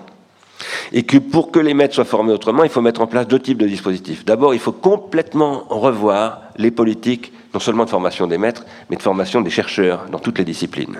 Et 0.94 1.04
que 1.04 1.18
pour 1.18 1.52
que 1.52 1.60
les 1.60 1.74
maîtres 1.74 1.96
soient 1.96 2.06
formés 2.06 2.32
autrement, 2.32 2.64
il 2.64 2.70
faut 2.70 2.82
mettre 2.82 3.02
en 3.02 3.08
place 3.08 3.28
deux 3.28 3.40
types 3.40 3.58
de 3.58 3.68
dispositifs. 3.68 4.24
D'abord, 4.26 4.54
il 4.54 4.60
faut 4.60 4.72
complètement 4.72 5.66
revoir 5.70 6.42
les 6.58 6.72
politiques, 6.72 7.34
non 7.54 7.60
seulement 7.60 7.86
de 7.86 7.90
formation 7.90 8.28
des 8.28 8.38
maîtres, 8.38 8.66
mais 8.90 8.96
de 8.96 9.02
formation 9.02 9.42
des 9.42 9.50
chercheurs 9.50 10.06
dans 10.10 10.20
toutes 10.20 10.40
les 10.40 10.46
disciplines. 10.46 10.98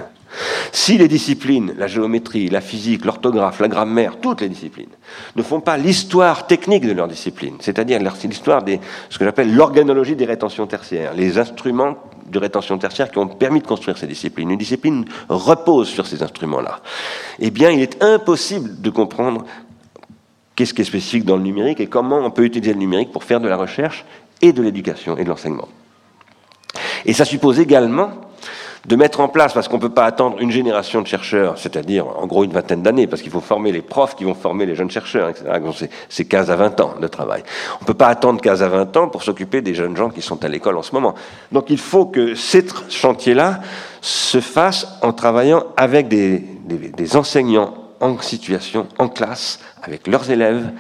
Si 0.72 0.98
les 0.98 1.08
disciplines, 1.08 1.74
la 1.78 1.88
géométrie, 1.88 2.50
la 2.50 2.62
physique, 2.62 3.06
l'orthographe, 3.06 3.60
la 3.60 3.68
grammaire, 3.68 4.18
toutes 4.22 4.42
les 4.42 4.50
disciplines, 4.50 4.90
ne 5.36 5.44
font 5.44 5.60
pas 5.60 5.78
l'histoire 5.78 6.48
technique 6.48 6.86
de 6.86 6.94
leur 6.94 7.08
discipline, 7.08 7.56
c'est-à-dire 7.60 8.00
l'histoire 8.00 8.64
de 8.64 8.78
ce 9.10 9.18
que 9.18 9.26
j'appelle 9.26 9.54
l'organologie 9.54 10.16
des 10.16 10.26
rétentions 10.26 10.68
tertiaires, 10.68 11.14
les 11.14 11.38
instruments 11.38 11.98
de 12.30 12.40
rétention 12.40 12.78
tertiaire 12.78 13.12
qui 13.12 13.18
ont 13.18 13.28
permis 13.28 13.62
de 13.62 13.68
construire 13.68 13.98
ces 13.98 14.08
disciplines. 14.08 14.50
Une 14.50 14.58
discipline 14.58 15.06
repose 15.28 15.90
sur 15.90 16.08
ces 16.08 16.24
instruments-là. 16.24 16.80
Eh 17.40 17.52
bien, 17.52 17.72
il 17.72 17.82
est 17.82 18.02
impossible 18.02 18.80
de 18.82 18.90
comprendre 18.90 19.46
qu'est-ce 20.56 20.74
qui 20.74 20.82
est 20.82 20.86
spécifique 20.86 21.26
dans 21.26 21.36
le 21.36 21.44
numérique 21.44 21.82
et 21.82 21.88
comment 21.88 22.20
on 22.20 22.32
peut 22.32 22.46
utiliser 22.46 22.74
le 22.74 22.80
numérique 22.80 23.12
pour 23.12 23.26
faire 23.26 23.42
de 23.42 23.50
la 23.50 23.58
recherche 23.58 24.06
et 24.42 24.54
de 24.54 24.62
l'éducation 24.62 25.18
et 25.18 25.24
de 25.24 25.30
l'enseignement. 25.30 25.68
Et 27.06 27.14
ça 27.14 27.26
suppose 27.26 27.60
également 27.60 28.12
de 28.88 28.96
mettre 28.96 29.20
en 29.20 29.28
place, 29.28 29.54
parce 29.54 29.68
qu'on 29.68 29.78
ne 29.78 29.82
peut 29.82 29.90
pas 29.90 30.06
attendre 30.06 30.38
une 30.40 30.50
génération 30.50 31.02
de 31.02 31.08
chercheurs, 31.08 31.60
c'est-à-dire 31.60 32.08
en 32.08 32.26
gros 32.26 32.44
une 32.44 32.52
vingtaine 32.52 32.82
d'années, 32.82 33.06
parce 33.06 33.22
qu'il 33.22 33.32
faut 33.32 33.42
former 33.42 33.72
les 33.72 33.84
profs 33.84 34.16
qui 34.16 34.24
vont 34.24 34.34
former 34.34 34.66
les 34.66 34.76
jeunes 34.76 34.90
chercheurs, 34.90 35.30
etc. 35.30 35.46
C'est 36.10 36.26
15 36.26 36.50
à 36.50 36.56
20 36.56 36.80
ans 36.82 36.96
de 37.00 37.08
travail. 37.08 37.44
On 37.80 37.84
ne 37.84 37.86
peut 37.86 37.94
pas 37.94 38.08
attendre 38.08 38.42
15 38.42 38.64
à 38.64 38.70
20 38.70 38.98
ans 38.98 39.08
pour 39.08 39.22
s'occuper 39.22 39.62
des 39.62 39.76
jeunes 39.76 39.96
gens 39.96 40.10
qui 40.10 40.22
sont 40.22 40.44
à 40.44 40.48
l'école 40.48 40.78
en 40.78 40.82
ce 40.82 40.96
moment. 40.96 41.14
Donc 41.52 41.70
il 41.70 41.78
faut 41.78 42.08
que 42.08 42.34
ces 42.34 42.66
chantiers-là 42.90 43.60
se 44.02 44.42
fassent 44.42 44.88
en 45.04 45.14
travaillant 45.14 45.64
avec 45.78 46.08
des, 46.08 46.40
des 46.40 47.16
enseignants 47.16 47.76
en 48.00 48.20
situation, 48.20 48.88
en 48.98 49.10
classe, 49.10 49.60
avec 49.84 50.08
leurs 50.08 50.32
élèves, 50.32 50.72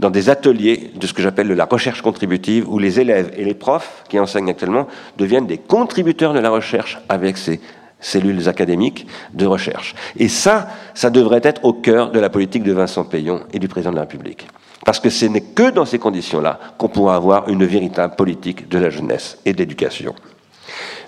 dans 0.00 0.10
des 0.10 0.30
ateliers 0.30 0.90
de 0.94 1.06
ce 1.06 1.12
que 1.12 1.22
j'appelle 1.22 1.48
la 1.48 1.66
recherche 1.66 2.00
contributive, 2.00 2.66
où 2.68 2.78
les 2.78 3.00
élèves 3.00 3.32
et 3.36 3.44
les 3.44 3.54
profs 3.54 4.04
qui 4.08 4.18
enseignent 4.18 4.50
actuellement 4.50 4.88
deviennent 5.18 5.46
des 5.46 5.58
contributeurs 5.58 6.32
de 6.32 6.38
la 6.38 6.50
recherche 6.50 6.98
avec 7.08 7.36
ces 7.36 7.60
cellules 8.00 8.48
académiques 8.48 9.06
de 9.34 9.44
recherche. 9.44 9.94
Et 10.16 10.28
ça, 10.28 10.68
ça 10.94 11.10
devrait 11.10 11.42
être 11.44 11.64
au 11.66 11.74
cœur 11.74 12.10
de 12.10 12.18
la 12.18 12.30
politique 12.30 12.62
de 12.62 12.72
Vincent 12.72 13.04
Payon 13.04 13.42
et 13.52 13.58
du 13.58 13.68
président 13.68 13.90
de 13.90 13.96
la 13.96 14.02
République. 14.02 14.48
Parce 14.86 14.98
que 14.98 15.10
ce 15.10 15.26
n'est 15.26 15.42
que 15.42 15.70
dans 15.70 15.84
ces 15.84 15.98
conditions-là 15.98 16.58
qu'on 16.78 16.88
pourra 16.88 17.14
avoir 17.14 17.50
une 17.50 17.66
véritable 17.66 18.16
politique 18.16 18.70
de 18.70 18.78
la 18.78 18.88
jeunesse 18.88 19.38
et 19.44 19.52
de 19.52 19.58
l'éducation. 19.58 20.14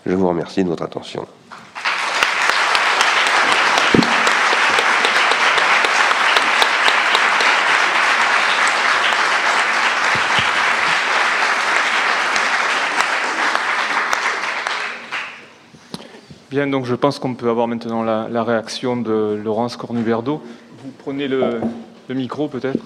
Je 0.04 0.14
vous 0.14 0.28
remercie 0.28 0.62
de 0.62 0.68
votre 0.68 0.82
attention. 0.82 1.26
Bien, 16.52 16.66
donc 16.66 16.84
je 16.84 16.94
pense 16.94 17.18
qu'on 17.18 17.34
peut 17.34 17.48
avoir 17.48 17.66
maintenant 17.66 18.02
la, 18.02 18.44
réaction 18.44 18.98
de 18.98 19.40
Laurence 19.42 19.78
Cornuberdo. 19.78 20.42
Vous 20.84 20.90
prenez 20.98 21.26
le, 21.26 21.62
micro 22.10 22.46
peut-être? 22.46 22.84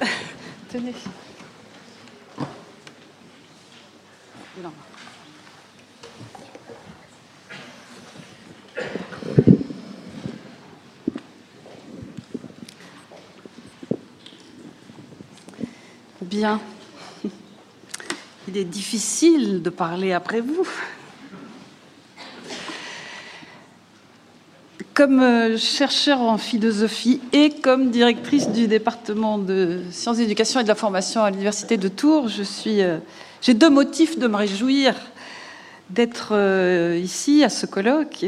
Tenez. 0.70 0.94
Bien. 16.22 16.58
Il 18.54 18.60
est 18.60 18.64
difficile 18.64 19.62
de 19.62 19.70
parler 19.70 20.12
après 20.12 20.40
vous. 20.40 20.64
Comme 24.92 25.20
euh, 25.20 25.58
chercheur 25.58 26.20
en 26.20 26.38
philosophie 26.38 27.20
et 27.32 27.50
comme 27.50 27.90
directrice 27.90 28.48
du 28.50 28.68
département 28.68 29.38
de 29.38 29.80
sciences 29.90 30.18
d'éducation 30.18 30.60
et 30.60 30.62
de 30.62 30.68
la 30.68 30.76
formation 30.76 31.24
à 31.24 31.32
l'université 31.32 31.78
de 31.78 31.88
Tours, 31.88 32.28
je 32.28 32.44
suis, 32.44 32.80
euh, 32.80 32.98
j'ai 33.42 33.54
deux 33.54 33.70
motifs 33.70 34.20
de 34.20 34.28
me 34.28 34.36
réjouir 34.36 34.94
d'être 35.90 36.28
euh, 36.30 36.96
ici 37.02 37.42
à 37.42 37.48
ce 37.48 37.66
colloque. 37.66 38.24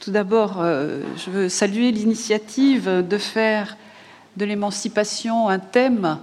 Tout 0.00 0.10
d'abord, 0.10 0.60
je 0.60 1.30
veux 1.30 1.48
saluer 1.48 1.92
l'initiative 1.92 3.06
de 3.08 3.18
faire 3.18 3.76
de 4.36 4.44
l'émancipation 4.44 5.48
un 5.48 5.60
thème 5.60 6.18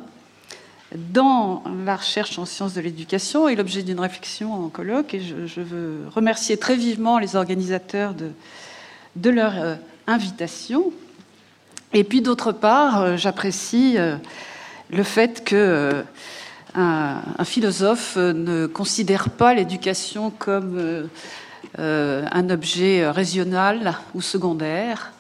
dans 0.96 1.64
la 1.86 1.98
recherche 1.98 2.40
en 2.40 2.46
sciences 2.46 2.74
de 2.74 2.82
l'éducation 2.82 3.50
et 3.50 3.56
l'objet 3.56 3.84
d'une 3.84 4.00
réflexion 4.00 4.54
en 4.54 4.70
colloque. 4.70 5.14
Et 5.14 5.20
je, 5.20 5.62
veux 5.62 6.08
remercier 6.14 6.58
très 6.58 6.76
vivement 6.76 7.20
les 7.20 7.36
organisateurs 7.36 8.14
de, 9.16 9.30
leur 9.30 9.54
euh, 9.58 9.76
invitation. 10.08 10.92
Et 11.94 12.04
puis 12.04 12.22
d'autre 12.22 12.52
part, 12.52 13.02
euh, 13.02 13.18
j'apprécie 13.18 13.96
euh, 13.98 14.16
le 14.90 15.04
fait 15.04 15.44
que 15.44 16.04
un, 16.76 17.22
philosophe 17.44 18.18
ne 18.18 18.68
considère 18.68 19.30
pas 19.30 19.56
l'éducation 19.56 20.30
comme 20.30 21.10
un 21.78 22.50
objet 22.52 23.10
régional 23.10 23.96
ou 24.14 24.22
secondaire, 24.22 25.12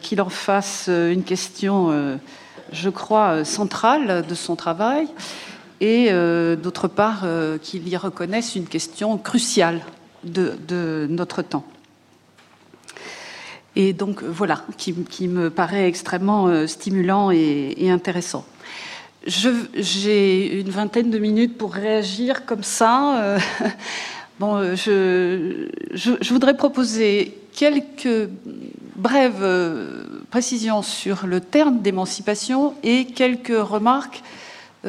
qu'il 0.00 0.20
en 0.20 0.28
fasse 0.28 0.88
une 0.88 1.24
question 1.24 2.18
je 2.72 2.90
crois, 2.90 3.44
centrale 3.44 4.24
de 4.26 4.34
son 4.34 4.56
travail, 4.56 5.08
et 5.80 6.10
d'autre 6.56 6.88
part 6.88 7.26
qu'il 7.62 7.86
y 7.88 7.96
reconnaisse 7.96 8.56
une 8.56 8.66
question 8.66 9.18
cruciale 9.18 9.80
de 10.24 11.06
notre 11.10 11.42
temps. 11.42 11.64
Et 13.76 13.92
donc 13.92 14.22
voilà, 14.22 14.62
qui, 14.78 15.28
me 15.28 15.50
paraît 15.50 15.86
extrêmement 15.86 16.48
euh, 16.48 16.66
stimulant 16.66 17.30
et, 17.30 17.90
intéressant. 17.90 18.46
J'ai 19.26 20.60
une 20.60 20.70
vingtaine 20.70 21.10
de 21.10 21.18
minutes 21.18 21.58
pour 21.58 21.74
réagir 21.74 22.46
comme 22.46 22.62
ça. 22.62 23.20
Euh, 23.20 23.38
bon, 24.40 24.56
euh, 24.56 24.76
je, 25.92 26.32
voudrais 26.32 26.56
proposer 26.56 27.36
quelques 27.54 28.30
brèves 28.96 29.44
précisions 30.36 30.82
sur 30.82 31.26
le 31.26 31.40
terme 31.40 31.80
d'émancipation 31.80 32.74
et 32.82 33.06
quelques 33.06 33.56
remarques 33.56 34.22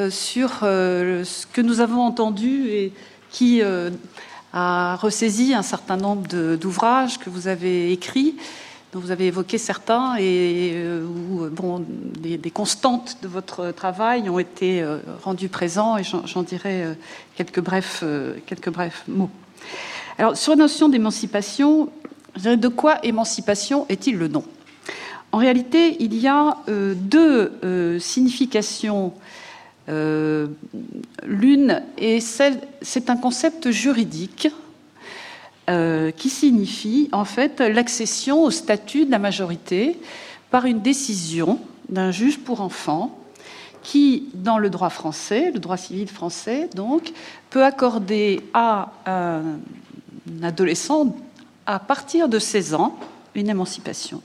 sur 0.09 0.49
ce 0.59 1.45
que 1.53 1.61
nous 1.61 1.79
avons 1.79 2.01
entendu 2.01 2.67
et 2.67 2.91
qui 3.31 3.61
a 4.51 4.95
ressaisi 4.97 5.53
un 5.53 5.61
certain 5.61 5.95
nombre 5.95 6.27
d'ouvrages 6.57 7.17
que 7.17 7.29
vous 7.29 7.47
avez 7.47 7.93
écrits 7.93 8.35
dont 8.91 8.99
vous 8.99 9.11
avez 9.11 9.27
évoqué 9.27 9.57
certains 9.57 10.17
et 10.17 10.73
euh, 10.73 11.05
où 11.05 11.47
bon, 11.49 11.85
des, 12.19 12.51
constantes 12.51 13.17
de 13.21 13.29
votre 13.29 13.71
travail 13.71 14.29
ont 14.29 14.39
été 14.39 14.81
euh, 14.81 14.99
rendues 15.23 15.47
présentes, 15.47 16.01
et 16.01 16.03
j'en 16.03 16.43
dirai 16.43 16.83
euh, 16.83 16.93
quelques 17.37 17.61
brefs, 17.61 18.03
quelques 18.47 18.69
brefs 18.69 19.05
mots. 19.07 19.29
Alors, 20.17 20.35
sur 20.35 20.51
la 20.51 20.57
notion 20.57 20.89
d'émancipation, 20.89 21.89
de 22.35 22.67
quoi 22.67 22.99
émancipation 23.05 23.85
est-il 23.87 24.17
le 24.17 24.27
nom? 24.27 24.43
En 25.31 25.37
réalité, 25.37 25.97
il 25.99 26.15
y 26.15 26.27
a 26.27 26.57
deux 26.67 27.99
significations. 27.99 29.13
L'une 29.87 31.83
est 31.97 32.19
celle, 32.19 32.59
c'est 32.81 33.09
un 33.09 33.17
concept 33.17 33.69
juridique 33.71 34.49
euh, 35.69 36.11
qui 36.11 36.29
signifie 36.29 37.09
en 37.11 37.25
fait 37.25 37.59
l'accession 37.59 38.41
au 38.43 38.51
statut 38.51 39.03
de 39.03 39.11
la 39.11 39.19
majorité 39.19 39.99
par 40.49 40.63
une 40.63 40.79
décision 40.79 41.59
d'un 41.89 42.09
juge 42.09 42.39
pour 42.39 42.61
enfants 42.61 43.19
qui, 43.83 44.29
dans 44.33 44.59
le 44.59 44.69
droit 44.69 44.89
français, 44.89 45.51
le 45.51 45.59
droit 45.59 45.75
civil 45.75 46.07
français, 46.07 46.69
donc, 46.73 47.11
peut 47.49 47.65
accorder 47.65 48.39
à 48.53 48.93
un 49.05 49.41
adolescent, 50.41 51.13
à 51.65 51.79
partir 51.79 52.29
de 52.29 52.39
16 52.39 52.73
ans, 52.73 52.97
une 53.35 53.49
émancipation, 53.49 54.21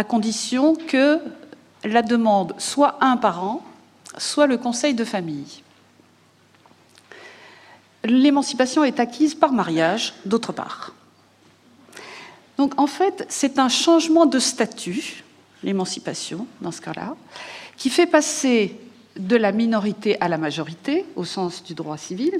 à 0.00 0.04
condition 0.04 0.74
que 0.74 1.20
la 1.84 2.02
demande 2.02 2.54
soit 2.58 2.98
un 3.00 3.16
parent, 3.16 3.62
soit 4.18 4.46
le 4.46 4.58
conseil 4.58 4.94
de 4.94 5.04
famille 5.04 5.62
l'émancipation 8.04 8.84
est 8.84 9.00
acquise 9.00 9.34
par 9.34 9.52
mariage, 9.52 10.14
d'autre 10.24 10.52
part. 10.52 10.94
Donc 12.56 12.78
en 12.78 12.86
fait, 12.86 13.24
c'est 13.28 13.58
un 13.58 13.68
changement 13.68 14.26
de 14.26 14.38
statut, 14.38 15.24
l'émancipation 15.62 16.46
dans 16.60 16.72
ce 16.72 16.80
cas-là, 16.80 17.16
qui 17.76 17.90
fait 17.90 18.06
passer 18.06 18.78
de 19.16 19.36
la 19.36 19.52
minorité 19.52 20.20
à 20.20 20.28
la 20.28 20.38
majorité, 20.38 21.06
au 21.16 21.24
sens 21.24 21.62
du 21.62 21.74
droit 21.74 21.96
civil. 21.96 22.32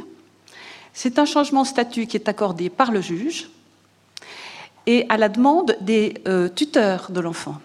C'est 0.92 1.18
un 1.18 1.24
changement 1.24 1.62
de 1.62 1.68
statut 1.68 2.06
qui 2.06 2.16
est 2.16 2.28
accordé 2.28 2.68
par 2.68 2.90
le 2.90 3.00
juge 3.00 3.48
et 4.87 5.07
à 5.09 5.16
la 5.16 5.28
demande 5.28 5.76
des 5.81 6.14
euh, 6.26 6.49
tuteurs 6.49 7.11
de 7.11 7.20
l'enfant. 7.20 7.57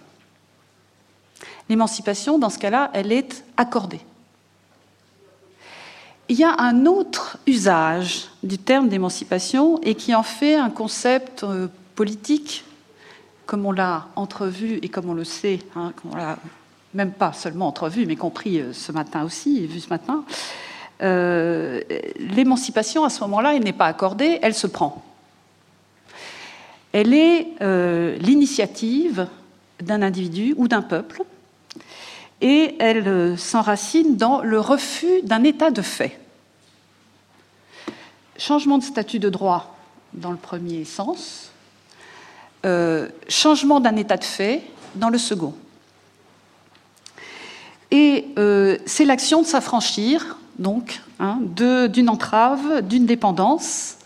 L'émancipation, 1.70 2.38
dans 2.38 2.50
ce 2.50 2.60
cas-là, 2.60 2.92
elle 2.94 3.12
est 3.12 3.44
accordée. 3.58 4.02
Il 6.28 6.38
y 6.38 6.44
a 6.44 6.56
un 6.60 6.86
autre 6.86 7.38
usage 7.46 8.30
du 8.44 8.58
terme 8.58 8.90
d'émancipation 8.90 9.80
et 9.82 9.96
qui 9.96 10.14
en 10.16 10.24
fait 10.24 10.56
un 10.56 10.70
concept 10.70 11.44
euh, 11.44 11.68
politique, 11.96 12.64
comme 13.46 13.66
on 13.66 13.72
l'a 13.72 14.08
entrevu 14.16 14.80
et 14.82 14.90
comme 14.90 15.10
on 15.10 15.14
le 15.14 15.24
sait, 15.24 15.60
hein, 15.76 15.94
comme 15.96 16.12
on 16.14 16.16
l'a 16.16 16.38
même 16.94 17.12
pas 17.12 17.34
seulement 17.34 17.68
entrevu, 17.68 18.06
mais 18.06 18.16
compris 18.16 18.60
euh, 18.60 18.74
ce 18.74 18.92
matin 18.92 19.24
aussi, 19.24 19.66
vu 19.68 19.80
ce 19.80 19.90
matin. 19.90 20.24
L'émancipation, 21.02 23.04
à 23.04 23.10
ce 23.10 23.20
moment-là, 23.22 23.56
elle 23.56 23.64
n'est 23.64 23.74
pas 23.74 23.88
accordée, 23.88 24.40
elle 24.42 24.54
se 24.54 24.66
prend. 24.66 25.04
Elle 26.98 27.14
est 27.14 27.48
l'initiative 28.22 29.28
d'un 29.82 30.02
individu 30.02 30.54
ou 30.56 30.70
d'un 30.70 30.82
peuple 30.82 31.26
et 32.42 32.76
elle 32.80 33.08
euh, 33.08 33.38
s'enracine 33.38 34.18
dans 34.18 34.42
le 34.42 34.60
refus 34.60 35.22
d'un 35.24 35.44
état 35.44 35.72
de 35.72 35.82
fait. 35.82 36.20
Changement 38.38 38.78
de 38.78 38.84
statut 38.84 39.20
de 39.20 39.30
droit 39.30 39.76
dans 40.14 40.32
le 40.32 40.38
premier 40.38 40.86
sens, 40.86 41.52
euh, 42.66 43.10
changement 43.30 43.80
d'un 43.80 43.96
état 43.96 44.18
de 44.18 44.24
fait 44.24 44.64
dans 44.96 45.10
le 45.10 45.18
second. 45.18 45.54
Et 47.92 48.26
euh, 48.38 48.78
c'est 48.86 49.06
l'action 49.06 49.42
de 49.42 49.48
s'affranchir, 49.48 50.38
donc, 50.60 51.02
hein, 51.20 51.40
d'une 51.42 52.10
entrave, 52.10 52.82
d'une 52.82 53.06
dépendance, 53.06 53.98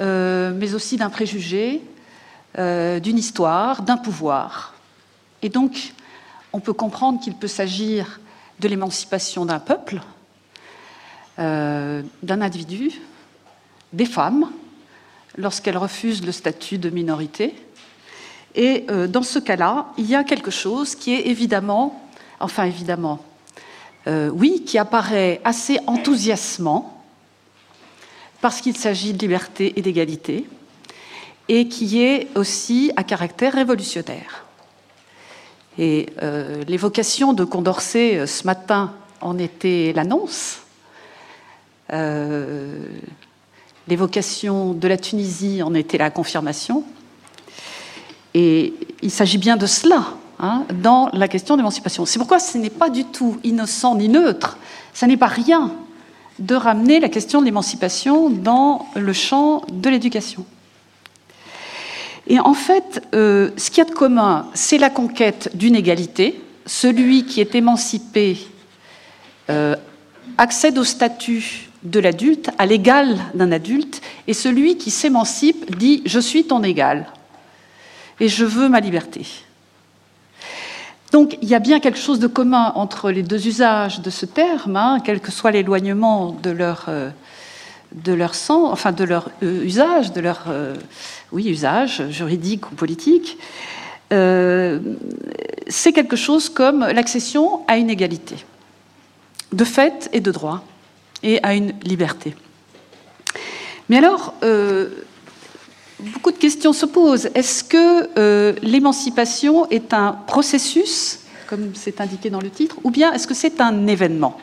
mais 0.00 0.74
aussi 0.74 0.96
d'un 0.96 1.08
préjugé, 1.08 1.80
d'une 2.56 3.18
histoire, 3.18 3.82
d'un 3.82 3.96
pouvoir. 3.96 4.74
Et 5.42 5.48
donc, 5.48 5.92
on 6.54 6.60
peut 6.60 6.72
comprendre 6.72 7.20
qu'il 7.20 7.34
peut 7.34 7.48
s'agir 7.48 8.20
de 8.60 8.68
l'émancipation 8.68 9.44
d'un 9.44 9.58
peuple, 9.58 10.00
euh, 11.38 12.02
d'un 12.22 12.40
individu, 12.40 12.92
des 13.92 14.06
femmes, 14.06 14.50
lorsqu'elles 15.36 15.76
refusent 15.76 16.24
le 16.24 16.32
statut 16.32 16.78
de 16.78 16.90
minorité. 16.90 17.54
Et 18.54 18.86
euh, 18.88 19.08
dans 19.08 19.24
ce 19.24 19.40
cas-là, 19.40 19.86
il 19.98 20.06
y 20.06 20.14
a 20.14 20.22
quelque 20.22 20.52
chose 20.52 20.94
qui 20.94 21.12
est 21.12 21.26
évidemment, 21.26 22.08
enfin 22.38 22.64
évidemment, 22.64 23.24
euh, 24.06 24.30
oui, 24.30 24.62
qui 24.64 24.78
apparaît 24.78 25.40
assez 25.44 25.80
enthousiasmant, 25.86 27.02
parce 28.40 28.60
qu'il 28.60 28.76
s'agit 28.76 29.12
de 29.12 29.18
liberté 29.18 29.72
et 29.76 29.82
d'égalité, 29.82 30.46
et 31.48 31.68
qui 31.68 32.02
est 32.02 32.28
aussi 32.34 32.92
à 32.96 33.04
caractère 33.04 33.52
révolutionnaire. 33.54 34.44
Et 35.78 36.06
euh, 36.22 36.62
l'évocation 36.68 37.32
de 37.32 37.44
Condorcet 37.44 38.18
euh, 38.18 38.26
ce 38.26 38.46
matin 38.46 38.92
en 39.20 39.38
était 39.38 39.92
l'annonce. 39.94 40.60
Euh, 41.92 42.86
l'évocation 43.88 44.72
de 44.72 44.88
la 44.88 44.96
Tunisie 44.96 45.62
en 45.62 45.74
était 45.74 45.98
la 45.98 46.10
confirmation. 46.10 46.84
Et 48.34 48.72
il 49.02 49.10
s'agit 49.10 49.38
bien 49.38 49.56
de 49.56 49.66
cela 49.66 50.04
hein, 50.38 50.64
dans 50.80 51.08
la 51.12 51.28
question 51.28 51.56
d'émancipation. 51.56 52.06
C'est 52.06 52.18
pourquoi 52.18 52.38
ce 52.38 52.56
n'est 52.56 52.70
pas 52.70 52.90
du 52.90 53.04
tout 53.04 53.38
innocent 53.44 53.96
ni 53.96 54.08
neutre, 54.08 54.58
ça 54.92 55.06
n'est 55.06 55.16
pas 55.16 55.26
rien 55.26 55.72
de 56.38 56.54
ramener 56.54 56.98
la 56.98 57.08
question 57.08 57.40
de 57.40 57.44
l'émancipation 57.44 58.28
dans 58.28 58.86
le 58.96 59.12
champ 59.12 59.62
de 59.70 59.88
l'éducation. 59.88 60.44
Et 62.26 62.40
en 62.40 62.54
fait, 62.54 63.02
euh, 63.14 63.50
ce 63.56 63.70
qu'il 63.70 63.78
y 63.78 63.86
a 63.86 63.90
de 63.90 63.94
commun, 63.94 64.46
c'est 64.54 64.78
la 64.78 64.90
conquête 64.90 65.50
d'une 65.54 65.76
égalité. 65.76 66.40
Celui 66.66 67.26
qui 67.26 67.40
est 67.40 67.54
émancipé 67.54 68.38
euh, 69.50 69.76
accède 70.38 70.78
au 70.78 70.84
statut 70.84 71.68
de 71.82 72.00
l'adulte, 72.00 72.50
à 72.58 72.64
l'égal 72.64 73.18
d'un 73.34 73.52
adulte, 73.52 74.00
et 74.26 74.32
celui 74.32 74.78
qui 74.78 74.90
s'émancipe 74.90 75.76
dit⁇ 75.76 75.98
Je 76.06 76.18
suis 76.18 76.44
ton 76.44 76.62
égal, 76.62 77.06
et 78.20 78.28
je 78.28 78.46
veux 78.46 78.70
ma 78.70 78.80
liberté⁇ 78.80 79.20
donc 81.14 81.38
il 81.42 81.48
y 81.48 81.54
a 81.54 81.60
bien 81.60 81.78
quelque 81.78 82.00
chose 82.00 82.18
de 82.18 82.26
commun 82.26 82.72
entre 82.74 83.12
les 83.12 83.22
deux 83.22 83.46
usages 83.46 84.00
de 84.00 84.10
ce 84.10 84.26
terme, 84.26 84.74
hein, 84.74 84.98
quel 85.04 85.20
que 85.20 85.30
soit 85.30 85.52
l'éloignement 85.52 86.32
de 86.42 86.50
leur 86.50 86.86
euh, 86.88 87.10
de 87.94 88.12
leur 88.12 88.34
sens, 88.34 88.72
enfin 88.72 88.92
de 88.92 89.04
leur 89.04 89.30
euh, 89.42 89.64
usage, 89.64 90.12
de 90.12 90.20
leur 90.20 90.44
euh, 90.48 90.74
oui, 91.32 91.48
usage 91.48 92.08
juridique 92.10 92.70
ou 92.70 92.74
politique, 92.74 93.38
euh, 94.12 94.80
c'est 95.68 95.92
quelque 95.92 96.16
chose 96.16 96.48
comme 96.48 96.80
l'accession 96.80 97.60
à 97.68 97.76
une 97.76 97.90
égalité, 97.90 98.36
de 99.52 99.64
fait 99.64 100.10
et 100.12 100.20
de 100.20 100.30
droit, 100.30 100.64
et 101.22 101.42
à 101.42 101.54
une 101.54 101.72
liberté. 101.82 102.34
Mais 103.88 103.98
alors, 103.98 104.34
beaucoup 106.00 106.32
de 106.32 106.38
questions 106.38 106.72
se 106.72 106.86
posent. 106.86 107.30
Est-ce 107.34 107.62
que 107.64 108.60
l'émancipation 108.60 109.68
est 109.70 109.92
un 109.92 110.12
processus, 110.26 111.20
comme 111.46 111.72
c'est 111.74 112.00
indiqué 112.00 112.30
dans 112.30 112.40
le 112.40 112.50
titre, 112.50 112.76
ou 112.82 112.90
bien 112.90 113.12
est-ce 113.12 113.26
que 113.26 113.34
c'est 113.34 113.60
un 113.60 113.86
événement? 113.86 114.38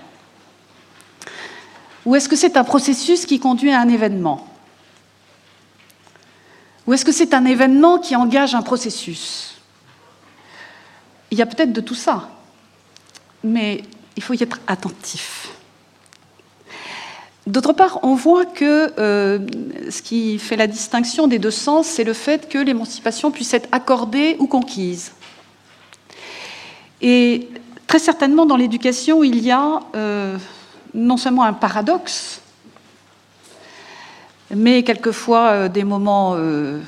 Ou 2.06 2.16
est-ce 2.16 2.28
que 2.28 2.36
c'est 2.36 2.58
un 2.58 2.64
processus 2.64 3.26
qui 3.26 3.40
conduit 3.40 3.72
à 3.72 3.80
un 3.80 3.90
événement 3.90 4.48
Ou 6.88 6.94
est-ce 6.94 7.06
que 7.06 7.12
c'est 7.12 7.34
un 7.34 7.46
événement 7.46 8.00
qui 8.00 8.16
engage 8.16 8.56
un 8.56 8.64
processus 8.64 9.56
Il 11.30 11.38
y 11.38 11.42
a 11.42 11.46
peut-être 11.46 11.74
de 11.74 11.82
tout 11.82 11.96
ça, 11.96 12.30
mais 13.44 13.84
il 14.16 14.24
faut 14.24 14.34
y 14.34 14.42
être 14.42 14.60
attentif. 14.68 15.50
D'autre 17.48 17.74
part, 17.74 18.00
on 18.04 18.14
voit 18.14 18.46
que 18.46 18.94
euh, 19.00 19.40
ce 19.90 20.02
qui 20.02 20.38
fait 20.38 20.56
la 20.56 20.68
distinction 20.68 21.28
des 21.28 21.40
deux 21.40 21.52
sens, 21.52 21.88
c'est 21.88 22.04
le 22.04 22.14
fait 22.14 22.48
que 22.48 22.60
l'émancipation 22.60 23.32
puisse 23.32 23.54
être 23.54 23.68
accordée 23.72 24.36
ou 24.40 24.46
conquise. 24.46 25.14
Et 27.02 27.50
très 27.88 27.98
certainement, 27.98 28.46
dans 28.46 28.58
l'éducation, 28.58 29.24
il 29.24 29.40
y 29.40 29.50
a 29.50 29.80
euh, 29.96 30.38
non 30.94 31.18
seulement 31.18 31.44
un 31.44 31.54
paradoxe, 31.54 32.42
mais 34.54 34.84
quelquefois 34.84 35.50
euh, 35.52 35.70
des 35.70 35.84
moments 35.84 36.34
euh, 36.36 36.80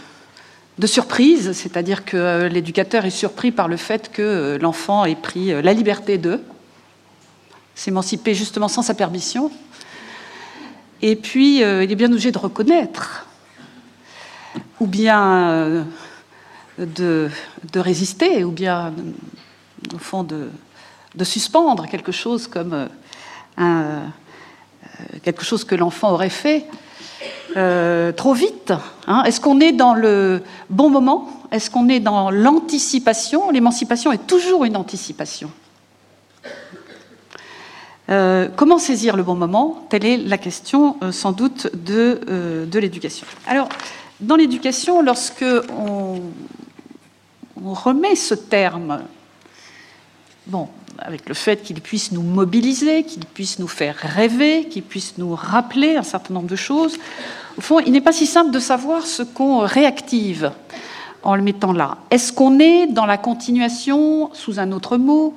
de 0.79 0.87
surprise, 0.87 1.53
c'est-à-dire 1.53 2.03
que 2.03 2.17
euh, 2.17 2.49
l'éducateur 2.49 3.05
est 3.05 3.09
surpris 3.09 3.51
par 3.51 3.67
le 3.67 3.77
fait 3.77 4.11
que 4.11 4.57
l'enfant 4.61 5.05
ait 5.05 5.15
pris 5.15 5.61
la 5.61 5.73
liberté 5.73 6.17
de 6.17 6.41
s'émanciper 7.75 8.33
justement 8.33 8.67
sans 8.67 8.81
sa 8.81 8.93
permission. 8.93 9.51
Et 11.01 11.15
puis, 11.15 11.57
il 11.57 11.91
est 11.91 11.95
bien 11.95 12.09
obligé 12.09 12.31
de 12.31 12.37
reconnaître, 12.37 13.25
ou 14.79 14.87
bien 14.87 15.85
de, 16.77 17.29
résister, 17.75 18.45
ou 18.45 18.51
bien, 18.51 18.93
au 19.93 19.97
fond, 19.97 20.23
de, 20.23 20.49
de 21.15 21.23
suspendre 21.25 21.87
quelque 21.89 22.13
chose 22.13 22.47
comme 22.47 22.87
euh, 23.59 23.99
quelque 25.23 25.43
chose 25.43 25.63
que 25.63 25.75
l'enfant 25.75 26.11
aurait 26.11 26.29
fait 26.29 26.65
euh, 27.55 28.11
trop 28.11 28.33
vite 28.33 28.73
hein. 29.07 29.23
Est-ce 29.23 29.39
qu'on 29.39 29.59
est 29.59 29.71
dans 29.71 29.93
le 29.93 30.41
bon 30.69 30.89
moment? 30.89 31.29
Est-ce 31.51 31.69
qu'on 31.69 31.87
est 31.87 31.99
dans 31.99 32.31
l'anticipation? 32.31 33.51
L'émancipation 33.51 34.11
est 34.11 34.25
toujours 34.25 34.65
une 34.65 34.75
anticipation. 34.75 35.51
Euh, 38.09 38.49
comment 38.55 38.79
saisir 38.79 39.15
le 39.15 39.23
bon 39.23 39.35
moment? 39.35 39.85
Telle 39.89 40.05
est 40.05 40.17
la 40.17 40.37
question 40.37 40.97
sans 41.11 41.31
doute 41.31 41.69
de, 41.75 42.65
de 42.69 42.79
l'éducation. 42.79 43.27
Alors, 43.47 43.69
dans 44.19 44.35
l'éducation, 44.35 45.01
lorsque 45.01 45.45
on, 45.77 46.21
on, 47.63 47.73
remet 47.73 48.15
ce 48.15 48.33
terme, 48.33 49.03
bon, 50.47 50.67
avec 50.99 51.27
le 51.27 51.33
fait 51.33 51.63
qu'il 51.63 51.81
puisse 51.81 52.11
nous 52.11 52.21
mobiliser, 52.21 53.03
qu'il 53.03 53.25
puisse 53.25 53.59
nous 53.59 53.67
faire 53.67 53.95
rêver, 53.95 54.67
qu'il 54.69 54.83
puisse 54.83 55.17
nous 55.17 55.35
rappeler 55.35 55.95
un 55.95 56.03
certain 56.03 56.33
nombre 56.33 56.47
de 56.47 56.55
choses. 56.55 56.97
Au 57.57 57.61
fond, 57.61 57.79
il 57.79 57.91
n'est 57.91 58.01
pas 58.01 58.11
si 58.11 58.25
simple 58.25 58.51
de 58.51 58.59
savoir 58.59 59.05
ce 59.05 59.23
qu'on 59.23 59.59
réactive 59.59 60.51
en 61.23 61.35
le 61.35 61.41
mettant 61.41 61.71
là. 61.71 61.97
Est-ce 62.11 62.33
qu'on 62.33 62.59
est 62.59 62.87
dans 62.87 63.05
la 63.05 63.17
continuation, 63.17 64.33
sous 64.33 64.59
un 64.59 64.71
autre 64.71 64.97
mot, 64.97 65.35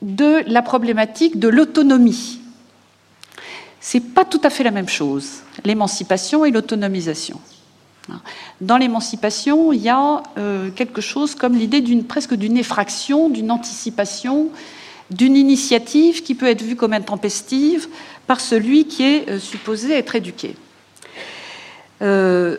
de 0.00 0.42
la 0.46 0.62
problématique 0.62 1.38
de 1.38 1.48
l'autonomie? 1.48 2.40
C'est 3.80 4.00
pas 4.00 4.24
tout 4.24 4.40
à 4.44 4.50
fait 4.50 4.64
la 4.64 4.70
même 4.70 4.88
chose, 4.88 5.40
l'émancipation 5.64 6.44
et 6.44 6.50
l'autonomisation. 6.50 7.40
Dans 8.60 8.76
l'émancipation, 8.76 9.72
il 9.72 9.80
y 9.80 9.88
a 9.88 10.22
euh, 10.38 10.70
quelque 10.70 11.00
chose 11.00 11.34
comme 11.34 11.54
l'idée 11.54 11.80
d'une 11.80 12.04
presque 12.04 12.34
d'une 12.34 12.56
effraction, 12.56 13.28
d'une 13.28 13.50
anticipation, 13.50 14.48
d'une 15.10 15.36
initiative 15.36 16.22
qui 16.22 16.34
peut 16.34 16.46
être 16.46 16.62
vue 16.62 16.76
comme 16.76 16.92
intempestive 16.92 17.88
par 18.26 18.40
celui 18.40 18.86
qui 18.86 19.04
est 19.04 19.28
euh, 19.28 19.38
supposé 19.38 19.92
être 19.92 20.16
éduqué. 20.16 20.56
Euh, 22.02 22.58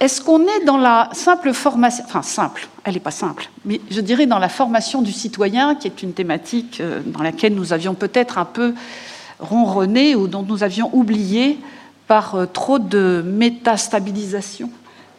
est-ce 0.00 0.22
qu'on 0.22 0.46
est 0.46 0.64
dans 0.64 0.78
la 0.78 1.10
simple 1.12 1.52
formation, 1.52 2.04
enfin 2.06 2.22
simple, 2.22 2.68
elle 2.84 2.94
n'est 2.94 3.00
pas 3.00 3.10
simple, 3.10 3.50
mais 3.64 3.80
je 3.90 4.00
dirais 4.00 4.26
dans 4.26 4.38
la 4.38 4.48
formation 4.48 5.02
du 5.02 5.12
citoyen, 5.12 5.74
qui 5.74 5.88
est 5.88 6.02
une 6.02 6.12
thématique 6.12 6.80
dans 7.06 7.22
laquelle 7.22 7.54
nous 7.54 7.72
avions 7.72 7.94
peut-être 7.94 8.38
un 8.38 8.44
peu 8.44 8.74
ronronné 9.40 10.14
ou 10.14 10.28
dont 10.28 10.44
nous 10.44 10.62
avions 10.62 10.88
oublié 10.92 11.58
par 12.08 12.34
euh, 12.34 12.46
trop 12.46 12.78
de 12.80 13.22
métastabilisation, 13.24 14.70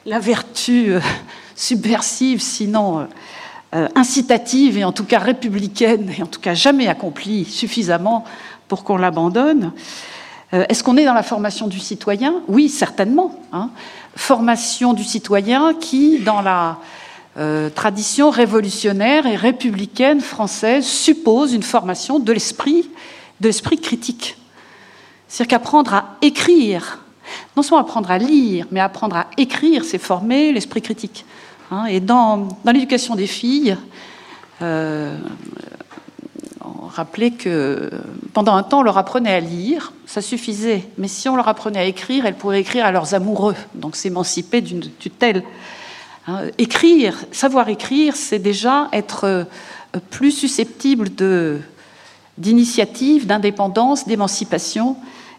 la 0.06 0.20
vertu 0.20 0.92
euh, 0.92 1.00
subversive, 1.56 2.42
sinon 2.42 3.08
incitative 3.94 4.80
et 4.80 4.84
en 4.84 4.92
tout 4.92 5.04
cas 5.04 5.20
républicaine, 5.20 6.12
et 6.18 6.24
en 6.24 6.26
tout 6.26 6.40
cas 6.40 6.56
jamais 6.56 6.88
accomplie 6.88 7.46
suffisamment 7.46 8.26
pour 8.68 8.84
qu'on 8.84 8.98
l'abandonne. 8.98 9.74
Est-ce 10.52 10.84
qu'on 10.84 10.98
est 10.98 11.06
dans 11.06 11.14
la 11.14 11.22
formation 11.22 11.68
du 11.68 11.80
citoyen? 11.80 12.34
Oui, 12.48 12.68
certainement. 12.68 13.40
Hein 13.52 13.70
formation 14.20 14.94
du 14.94 15.04
citoyen 15.04 15.74
qui, 15.74 16.20
dans 16.20 16.42
la 16.42 16.78
euh, 17.38 17.70
tradition 17.70 18.30
révolutionnaire 18.30 19.26
et 19.26 19.36
républicaine 19.36 20.20
française, 20.20 20.86
suppose 20.86 21.54
une 21.54 21.64
formation 21.64 22.20
de 22.20 22.34
l'esprit, 22.34 22.90
de 23.40 23.48
l'esprit 23.48 23.80
critique. 23.80 24.38
C'est-à-dire 25.30 25.60
qu'apprendre 25.60 25.94
à 25.94 26.18
écrire, 26.22 27.00
non 27.56 27.64
seulement 27.64 27.84
apprendre 27.84 28.10
à 28.10 28.18
lire, 28.18 28.66
mais 28.72 28.80
apprendre 28.80 29.16
à 29.16 29.28
écrire, 29.38 29.86
c'est 29.86 30.00
former 30.00 30.52
l'esprit 30.52 30.82
critique. 30.82 31.26
Hein. 31.72 31.86
et 31.86 32.00
dans, 32.00 32.48
l'éducation 32.66 33.16
des 33.16 33.28
filles, 33.28 33.78
euh, 34.64 35.16
rappeler 36.90 37.30
que 37.30 37.92
pendant 38.34 38.56
un 38.56 38.64
temps, 38.64 38.80
on 38.80 38.84
leur 38.84 38.98
apprenait 38.98 39.32
à 39.32 39.40
lire, 39.40 39.94
ça 40.08 40.22
suffisait. 40.22 40.90
Mais 40.98 41.08
si 41.08 41.30
on 41.30 41.36
leur 41.36 41.48
apprenait 41.48 41.80
à 41.80 41.86
écrire, 41.86 42.26
elles 42.26 42.36
pourraient 42.36 42.62
écrire 42.62 42.86
à 42.86 42.92
leurs 42.92 43.14
amoureux, 43.14 43.56
donc 43.76 43.96
s'émanciper 43.96 44.62
d'une 44.62 44.82
tutelle. 44.98 45.44
Hein, 46.28 46.46
écrire, 46.58 47.18
savoir 47.32 47.70
écrire, 47.70 48.16
c'est 48.16 48.40
déjà 48.40 48.90
être 48.92 49.26
euh, 49.26 49.44
plus 50.10 50.32
susceptible 50.32 51.10
d'initiative, 52.38 53.28
d'indépendance, 53.28 54.08
d'émancipation 54.08 54.98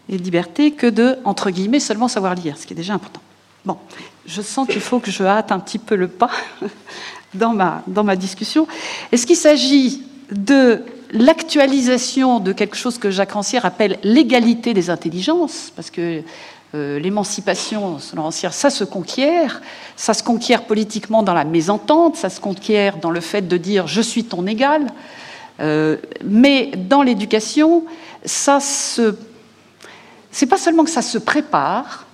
et 0.09 0.17
liberté 0.17 0.71
que 0.71 0.87
de, 0.87 1.17
entre 1.25 1.49
guillemets, 1.49 1.79
seulement 1.79 2.07
savoir 2.07 2.35
lire, 2.35 2.57
ce 2.57 2.65
qui 2.65 2.73
est 2.73 2.75
déjà 2.75 2.93
important. 2.93 3.21
Bon, 3.65 3.77
je 4.25 4.41
sens 4.41 4.67
qu'il 4.67 4.81
faut 4.81 4.99
que 4.99 5.11
je 5.11 5.23
hâte 5.23 5.51
un 5.51 5.59
petit 5.59 5.79
peu 5.79 5.95
le 5.95 6.07
pas 6.07 6.31
dans 7.33 7.53
ma, 7.53 7.83
dans 7.87 8.03
ma 8.03 8.15
discussion. 8.15 8.67
Est-ce 9.11 9.27
qu'il 9.27 9.35
s'agit 9.35 10.03
de 10.31 10.83
l'actualisation 11.11 12.39
de 12.39 12.53
quelque 12.53 12.75
chose 12.75 12.97
que 12.97 13.11
Jacques 13.11 13.33
Rancière 13.33 13.65
appelle 13.65 13.99
l'égalité 14.03 14.73
des 14.73 14.89
intelligences, 14.89 15.71
parce 15.75 15.91
que 15.91 16.23
euh, 16.73 16.99
l'émancipation, 16.99 17.99
selon 17.99 18.23
Rancière, 18.23 18.53
ça 18.53 18.69
se 18.69 18.85
conquiert, 18.85 19.61
ça 19.97 20.13
se 20.13 20.23
conquiert 20.23 20.63
politiquement 20.63 21.21
dans 21.21 21.33
la 21.33 21.43
mésentente, 21.43 22.15
ça 22.15 22.29
se 22.29 22.39
conquiert 22.39 22.97
dans 22.97 23.11
le 23.11 23.19
fait 23.19 23.41
de 23.41 23.57
dire 23.57 23.87
je 23.87 24.01
suis 24.01 24.23
ton 24.23 24.47
égal, 24.47 24.87
euh, 25.59 25.97
mais 26.23 26.71
dans 26.75 27.03
l'éducation, 27.03 27.83
ça 28.23 28.59
se. 28.59 29.15
C'est 30.31 30.45
pas 30.45 30.57
seulement 30.57 30.83
que 30.83 30.89
ça 30.89 31.01
se 31.01 31.17
prépare, 31.17 32.05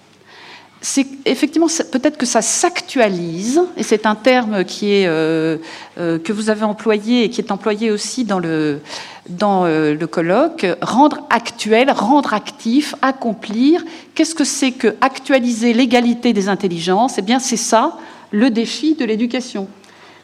c'est 0.82 1.08
effectivement 1.26 1.68
peut-être 1.92 2.18
que 2.18 2.26
ça 2.26 2.42
s'actualise, 2.42 3.62
et 3.78 3.84
c'est 3.84 4.06
un 4.06 4.16
terme 4.16 4.64
qui 4.64 4.94
est, 4.94 5.08
euh, 5.08 5.58
euh, 5.98 6.20
que 6.20 6.32
vous 6.32 6.50
avez 6.50 6.64
employé 6.64 7.24
et 7.24 7.30
qui 7.30 7.42
est 7.42 7.52
employé 7.52 7.90
aussi 7.90 8.26
dans 8.26 8.40
le, 8.40 8.82
dans, 9.28 9.66
euh, 9.66 9.96
le 9.96 10.08
colloque, 10.08 10.68
rendre 10.82 11.26
actuel, 11.30 11.92
rendre 11.92 12.34
actif, 12.34 12.94
accomplir. 13.02 13.84
Qu'est-ce 14.14 14.36
que 14.36 14.44
c'est 14.44 14.72
que 14.72 14.96
actualiser 15.02 15.74
l'égalité 15.74 16.32
des 16.32 16.48
intelligences? 16.48 17.18
Eh 17.18 17.24
bien, 17.24 17.40
c'est 17.40 17.58
ça 17.58 17.98
le 18.32 18.50
défi 18.50 18.94
de 18.94 19.06
l'éducation. 19.06 19.68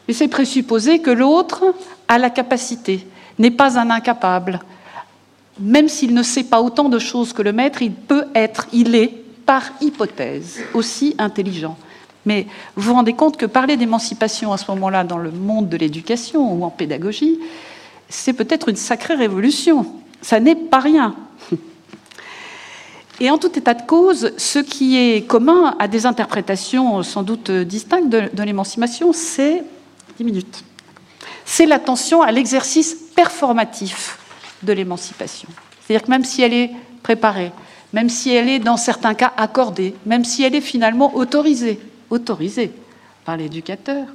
Mais 0.06 0.14
c'est 0.14 0.28
présupposer 0.28 1.00
que 1.00 1.10
l'autre 1.10 1.64
a 2.06 2.18
la 2.18 2.30
capacité, 2.30 3.06
n'est 3.38 3.50
pas 3.50 3.78
un 3.78 3.90
incapable. 3.90 4.60
Même 5.60 5.88
s'il 5.88 6.14
ne 6.14 6.22
sait 6.22 6.44
pas 6.44 6.60
autant 6.60 6.88
de 6.88 6.98
choses 6.98 7.32
que 7.32 7.42
le 7.42 7.52
maître, 7.52 7.82
il 7.82 7.92
peut 7.92 8.24
être, 8.34 8.66
il 8.72 8.94
est 8.94 9.08
par 9.46 9.62
hypothèse, 9.80 10.60
aussi 10.72 11.14
intelligent. 11.18 11.76
Mais 12.26 12.46
vous 12.76 12.88
vous 12.88 12.94
rendez 12.94 13.12
compte 13.12 13.36
que 13.36 13.46
parler 13.46 13.76
d'émancipation 13.76 14.52
à 14.52 14.56
ce 14.56 14.70
moment-là 14.70 15.04
dans 15.04 15.18
le 15.18 15.30
monde 15.30 15.68
de 15.68 15.76
l'éducation 15.76 16.52
ou 16.54 16.64
en 16.64 16.70
pédagogie, 16.70 17.38
c'est 18.08 18.32
peut-être 18.32 18.68
une 18.68 18.76
sacrée 18.76 19.14
révolution. 19.14 19.86
Ça 20.22 20.40
n'est 20.40 20.56
pas 20.56 20.80
rien. 20.80 21.14
Et 23.20 23.30
en 23.30 23.38
tout 23.38 23.56
état 23.56 23.74
de 23.74 23.82
cause, 23.82 24.32
ce 24.36 24.58
qui 24.58 24.96
est 24.96 25.26
commun 25.26 25.76
à 25.78 25.86
des 25.86 26.04
interprétations 26.06 27.02
sans 27.02 27.22
doute 27.22 27.50
distinctes 27.50 28.08
de, 28.08 28.42
l'émancipation, 28.42 29.12
c'est 29.12 29.62
10 30.16 30.24
minutes. 30.24 30.64
C'est 31.44 31.66
l'attention 31.66 32.22
à 32.22 32.32
l'exercice 32.32 32.96
performatif 33.14 34.18
de 34.64 34.72
l'émancipation. 34.72 35.48
C'est-à-dire 35.80 36.06
que 36.06 36.10
même 36.10 36.24
si 36.24 36.42
elle 36.42 36.54
est 36.54 36.70
préparée, 37.02 37.52
même 37.92 38.08
si 38.08 38.30
elle 38.30 38.48
est 38.48 38.58
dans 38.58 38.76
certains 38.76 39.14
cas 39.14 39.32
accordée, 39.36 39.94
même 40.06 40.24
si 40.24 40.42
elle 40.42 40.54
est 40.54 40.60
finalement 40.60 41.14
autorisée, 41.14 41.78
autorisée 42.10 42.72
par 43.24 43.36
l'éducateur, 43.36 44.06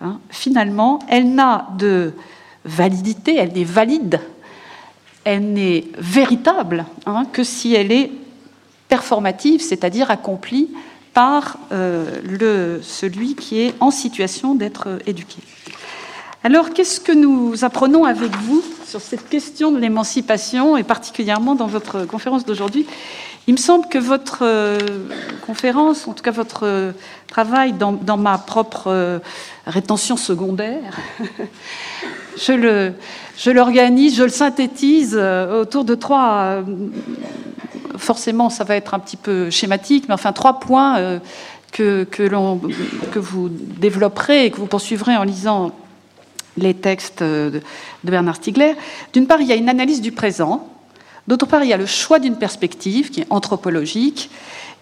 hein, 0.00 0.20
finalement, 0.30 0.98
elle 1.08 1.34
n'a 1.34 1.68
de 1.78 2.12
validité, 2.64 3.36
elle 3.36 3.52
n'est 3.52 3.64
valide, 3.64 4.20
elle 5.24 5.52
n'est 5.52 5.84
véritable 5.96 6.84
hein, 7.06 7.24
que 7.32 7.44
si 7.44 7.74
elle 7.74 7.92
est 7.92 8.10
performative, 8.88 9.62
c'est-à-dire 9.62 10.10
accomplie 10.10 10.68
par 11.14 11.58
euh, 11.72 12.78
celui 12.82 13.34
qui 13.34 13.60
est 13.60 13.74
en 13.80 13.90
situation 13.90 14.54
d'être 14.54 14.98
éduqué. 15.06 15.38
Alors, 16.44 16.70
qu'est-ce 16.70 16.98
que 16.98 17.12
nous 17.12 17.64
apprenons 17.64 18.04
avec 18.04 18.34
vous 18.36 18.64
sur 18.84 19.00
cette 19.00 19.28
question 19.28 19.70
de 19.70 19.78
l'émancipation, 19.78 20.76
et 20.76 20.82
particulièrement 20.82 21.54
dans 21.54 21.68
votre 21.68 22.04
conférence 22.04 22.44
d'aujourd'hui? 22.44 22.84
Il 23.46 23.54
me 23.54 23.58
semble 23.58 23.86
que 23.88 23.98
votre 23.98 24.40
euh, 24.42 24.78
conférence, 25.46 26.08
en 26.08 26.14
tout 26.14 26.22
cas 26.24 26.32
votre 26.32 26.66
euh, 26.66 26.92
travail 27.28 27.74
dans, 27.74 28.16
ma 28.16 28.38
propre 28.38 28.88
euh, 28.88 29.20
rétention 29.68 30.16
secondaire, 30.16 30.96
je 32.36 33.50
l'organise, 33.50 34.16
je 34.16 34.24
le 34.24 34.28
synthétise 34.28 35.16
autour 35.16 35.84
de 35.84 35.94
trois... 35.94 36.64
forcément, 37.98 38.50
ça 38.50 38.64
va 38.64 38.74
être 38.74 38.94
un 38.94 38.98
petit 38.98 39.16
peu 39.16 39.48
schématique, 39.48 40.06
mais 40.08 40.14
enfin, 40.14 40.32
trois 40.32 40.58
points 40.58 41.20
que, 41.70 42.06
vous 43.14 43.48
développerez 43.48 44.46
et 44.46 44.50
que 44.50 44.56
vous 44.56 44.66
poursuivrez 44.66 45.16
en 45.16 45.22
lisant 45.22 45.72
les 46.56 46.74
textes 46.74 47.22
de 47.22 47.62
Bernard 48.04 48.36
Stiegler. 48.36 48.74
D'une 49.12 49.26
part, 49.26 49.40
il 49.40 49.46
y 49.46 49.52
a 49.52 49.56
une 49.56 49.68
analyse 49.68 50.00
du 50.00 50.12
présent. 50.12 50.68
D'autre 51.28 51.46
part, 51.46 51.62
il 51.62 51.70
y 51.70 51.72
a 51.72 51.76
le 51.76 51.86
choix 51.86 52.18
d'une 52.18 52.36
perspective 52.36 53.10
qui 53.10 53.20
est 53.20 53.26
anthropologique. 53.30 54.30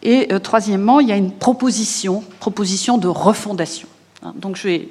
Et 0.02 0.32
euh, 0.32 0.38
troisièmement, 0.38 1.00
il 1.00 1.08
y 1.08 1.12
a 1.12 1.16
une 1.16 1.32
proposition, 1.32 2.24
proposition 2.38 2.96
de 2.96 3.08
refondation. 3.08 3.88
Hein, 4.22 4.32
donc 4.36 4.56
je 4.56 4.68
vais 4.68 4.88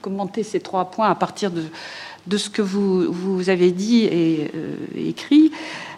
commenter 0.00 0.42
ces 0.42 0.60
trois 0.60 0.86
points 0.86 1.10
à 1.10 1.14
partir 1.14 1.50
de, 1.50 2.36
ce 2.36 2.48
que 2.48 2.62
vous, 2.62 3.50
avez 3.50 3.70
dit 3.70 4.04
et 4.04 4.50
euh, 4.54 4.74
écrit. 4.96 5.52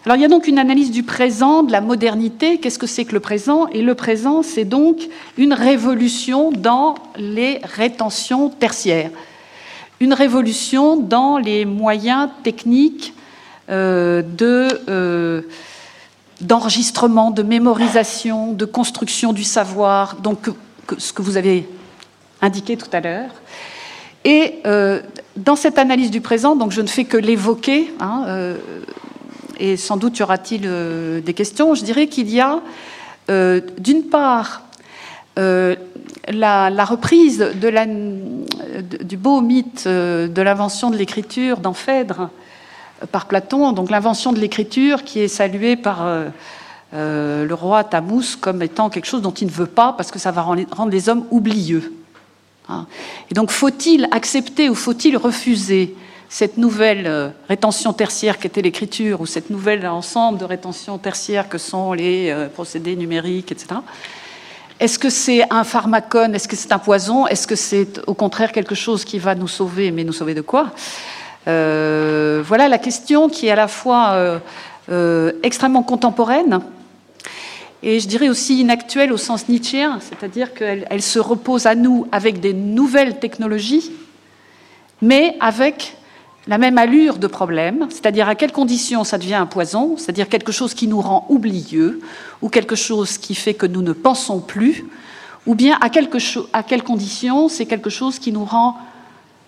Alors 0.05 0.17
il 0.17 0.21
y 0.21 0.25
a 0.25 0.27
donc 0.27 0.47
une 0.47 0.59
analyse 0.59 0.91
du 0.91 1.03
présent, 1.03 1.63
de 1.63 1.71
la 1.71 1.81
modernité. 1.81 2.59
Qu'est-ce 2.59 2.77
que 2.77 2.87
c'est 2.87 3.05
que 3.05 3.13
le 3.13 3.19
présent? 3.19 3.67
Et 3.67 3.81
le 3.81 3.95
présent, 3.95 4.43
c'est 4.43 4.65
donc 4.65 5.07
une 5.37 5.53
révolution 5.53 6.51
dans 6.51 6.95
les 7.17 7.59
rétentions 7.63 8.49
tertiaires 8.49 9.11
une 9.99 10.13
révolution 10.13 10.95
dans 10.97 11.37
les 11.37 11.65
moyens 11.65 12.29
techniques 12.43 13.13
euh, 13.69 14.23
euh, 14.41 15.41
d'enregistrement, 16.41 17.31
de 17.31 17.43
mémorisation, 17.43 18.53
de 18.53 18.65
construction 18.65 19.33
du 19.33 19.43
savoir, 19.43 20.15
donc 20.15 20.49
ce 20.97 21.11
que 21.11 21.21
vous 21.21 21.37
avez 21.37 21.67
indiqué 22.41 22.77
tout 22.77 22.87
à 22.93 23.01
l'heure. 23.01 23.31
Et 24.23 24.59
euh, 24.65 25.01
dans 25.35 25.57
cette 25.57 25.77
analyse 25.77 26.11
du 26.11 26.21
présent, 26.21 26.55
donc 26.55 26.71
je 26.71 26.81
ne 26.81 26.87
fais 26.87 27.03
que 27.03 27.17
l'évoquer, 27.17 27.93
hein, 27.99 28.55
et 29.59 29.75
sans 29.75 29.97
doute 29.97 30.17
y 30.17 30.23
aura-t-il 30.23 30.61
des 31.21 31.33
questions, 31.33 31.75
je 31.75 31.83
dirais 31.83 32.07
qu'il 32.07 32.29
y 32.29 32.39
a 32.39 32.61
d'une 33.77 34.03
part 34.03 34.63
la, 36.31 36.85
reprise 36.85 37.45
du 38.81 39.17
beau 39.17 39.41
mythe 39.41 39.83
euh, 39.87 40.27
de 40.27 40.41
l'invention 40.41 40.89
de 40.89 40.97
l'écriture 40.97 41.57
dans 41.57 41.73
Phèdre 41.73 42.29
euh, 43.01 43.05
par 43.07 43.27
Platon, 43.27 43.71
donc 43.71 43.89
l'invention 43.89 44.33
de 44.33 44.39
l'écriture 44.39 45.03
qui 45.03 45.19
est 45.19 45.27
saluée 45.27 45.75
par 45.75 45.99
euh, 46.01 46.29
le 46.91 47.53
roi 47.53 47.83
Tamous 47.83 48.37
comme 48.39 48.61
étant 48.61 48.89
quelque 48.89 49.05
chose 49.05 49.21
dont 49.21 49.31
il 49.31 49.47
ne 49.47 49.51
veut 49.51 49.65
pas 49.65 49.93
parce 49.93 50.11
que 50.11 50.19
ça 50.19 50.31
va 50.31 50.41
rendre 50.41 50.91
les 50.91 51.09
hommes 51.09 51.25
oublieux. 51.31 51.93
Hein. 52.67 52.85
Et 53.31 53.33
donc 53.33 53.51
faut-il 53.51 54.07
accepter 54.11 54.69
ou 54.69 54.75
faut-il 54.75 55.17
refuser 55.17 55.95
cette 56.31 56.57
nouvelle 56.57 57.33
rétention 57.47 57.91
tertiaire 57.91 58.37
qu'était 58.37 58.61
l'écriture 58.61 59.19
ou 59.19 59.25
cette 59.25 59.49
nouvelle 59.49 59.87
ensemble 59.87 60.37
de 60.37 60.45
rétention 60.45 60.99
tertiaire 60.99 61.49
que 61.49 61.57
sont 61.57 61.93
les 61.93 62.47
procédés 62.53 62.95
numériques, 62.95 63.51
etc. 63.51 63.79
Est-ce 64.79 64.97
que 64.97 65.09
c'est 65.09 65.43
un 65.51 65.63
pharmacone? 65.65 66.35
Est-ce 66.35 66.47
que 66.47 66.55
c'est 66.55 66.71
un 66.71 66.79
poison? 66.79 67.27
Est-ce 67.27 67.47
que 67.47 67.55
c'est 67.55 67.99
au 68.07 68.13
contraire 68.13 68.51
quelque 68.53 68.75
chose 68.75 69.03
qui 69.03 69.19
va 69.19 69.35
nous 69.35 69.47
sauver? 69.47 69.91
Mais 69.91 70.05
nous 70.05 70.13
sauver 70.13 70.33
de 70.33 70.41
quoi? 70.41 70.71
Voilà 71.45 72.67
la 72.69 72.77
question 72.77 73.27
qui 73.27 73.47
est 73.47 73.51
à 73.51 73.55
la 73.55 73.67
fois 73.67 74.39
extrêmement 75.43 75.83
contemporaine 75.83 76.61
et 77.81 77.99
je 77.99 78.07
dirais 78.07 78.29
aussi 78.29 78.59
inactuelle 78.59 79.13
au 79.13 79.17
sens 79.17 79.47
nietzschéen, 79.47 79.99
c'est-à-dire 80.01 80.53
qu'elle 80.53 81.01
se 81.01 81.17
repose 81.17 81.65
à 81.65 81.75
nous 81.75 82.07
avec 82.11 82.39
des 82.39 82.53
nouvelles 82.53 83.19
technologies, 83.19 83.91
mais 85.01 85.35
avec 85.39 85.95
la 86.49 86.57
même 86.57 86.79
allure 86.79 87.19
de 87.19 87.27
problème, 87.27 87.87
c'est-à-dire 87.91 88.27
à 88.27 88.33
quelles 88.33 88.51
conditions 88.51 89.03
ça 89.03 89.19
devient 89.19 89.35
un 89.35 89.45
poison, 89.45 89.95
c'est-à-dire 89.97 90.27
quelque 90.27 90.51
chose 90.51 90.73
qui 90.73 90.87
nous 90.87 90.99
rend 90.99 91.27
oublieux, 91.29 92.01
ou 92.41 92.49
quelque 92.49 92.75
chose 92.75 93.19
qui 93.19 93.35
fait 93.35 93.53
que 93.53 93.67
nous 93.67 93.83
ne 93.83 93.93
pensons 93.93 94.39
plus, 94.39 94.83
ou 95.45 95.53
bien 95.53 95.77
à, 95.79 95.89
quelles 95.89 96.83
conditions 96.83 97.49
c'est 97.49 97.67
quelque 97.67 97.91
chose 97.91 98.17
qui 98.17 98.31
nous 98.31 98.45
rend 98.45 98.77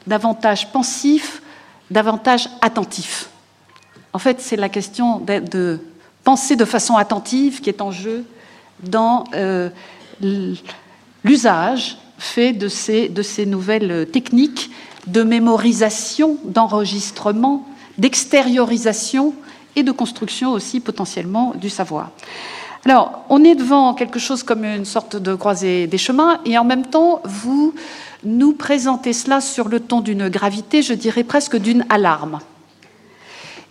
davantage 0.05 0.71
pensif, 0.71 1.41
davantage 1.89 2.47
attentif. 2.61 3.29
En 4.13 4.19
fait, 4.19 4.39
c'est 4.39 4.55
la 4.55 4.69
question 4.69 5.19
de 5.19 5.79
penser 6.23 6.55
de 6.55 6.65
façon 6.65 6.97
attentive 6.97 7.61
qui 7.61 7.69
est 7.69 7.81
en 7.81 7.89
jeu 7.89 8.25
dans 8.83 9.23
euh, 9.33 9.69
l'usage 11.23 11.97
fait 12.19 12.53
de 12.53 12.67
ces 12.67 13.45
nouvelles 13.47 14.07
techniques 14.11 14.69
de 15.07 15.23
mémorisation, 15.23 16.37
d'enregistrement, 16.43 17.67
d'extériorisation 17.97 19.33
et 19.75 19.83
de 19.83 19.91
construction 19.91 20.51
aussi 20.51 20.79
potentiellement 20.79 21.53
du 21.55 21.69
savoir. 21.69 22.11
Alors, 22.85 23.23
on 23.29 23.43
est 23.43 23.55
devant 23.55 23.93
quelque 23.93 24.19
chose 24.19 24.41
comme 24.41 24.65
une 24.65 24.85
sorte 24.85 25.15
de 25.15 25.35
croisée 25.35 25.85
des 25.85 25.99
chemins, 25.99 26.39
et 26.45 26.57
en 26.57 26.63
même 26.63 26.85
temps, 26.85 27.21
vous 27.25 27.73
nous 28.23 28.53
présentez 28.53 29.13
cela 29.13 29.39
sur 29.39 29.67
le 29.67 29.79
ton 29.79 30.01
d'une 30.01 30.29
gravité, 30.29 30.81
je 30.81 30.93
dirais 30.93 31.23
presque 31.23 31.57
d'une 31.57 31.85
alarme. 31.89 32.39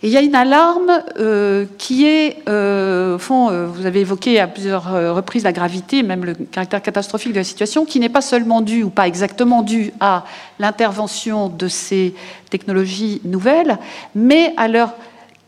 Et 0.03 0.07
il 0.07 0.13
y 0.13 0.17
a 0.17 0.21
une 0.21 0.33
alarme 0.33 1.03
euh, 1.19 1.67
qui 1.77 2.07
est, 2.07 2.37
euh, 2.49 3.15
au 3.15 3.19
fond, 3.19 3.51
euh, 3.51 3.67
vous 3.67 3.85
avez 3.85 3.99
évoqué 3.99 4.39
à 4.39 4.47
plusieurs 4.47 4.85
reprises 5.15 5.43
la 5.43 5.53
gravité, 5.53 6.01
même 6.01 6.25
le 6.25 6.33
caractère 6.33 6.81
catastrophique 6.81 7.33
de 7.33 7.37
la 7.37 7.43
situation, 7.43 7.85
qui 7.85 7.99
n'est 7.99 8.09
pas 8.09 8.21
seulement 8.21 8.61
due 8.61 8.81
ou 8.81 8.89
pas 8.89 9.07
exactement 9.07 9.61
due 9.61 9.93
à 9.99 10.25
l'intervention 10.57 11.49
de 11.49 11.67
ces 11.67 12.15
technologies 12.49 13.21
nouvelles, 13.25 13.77
mais 14.15 14.55
à 14.57 14.67
leur 14.67 14.95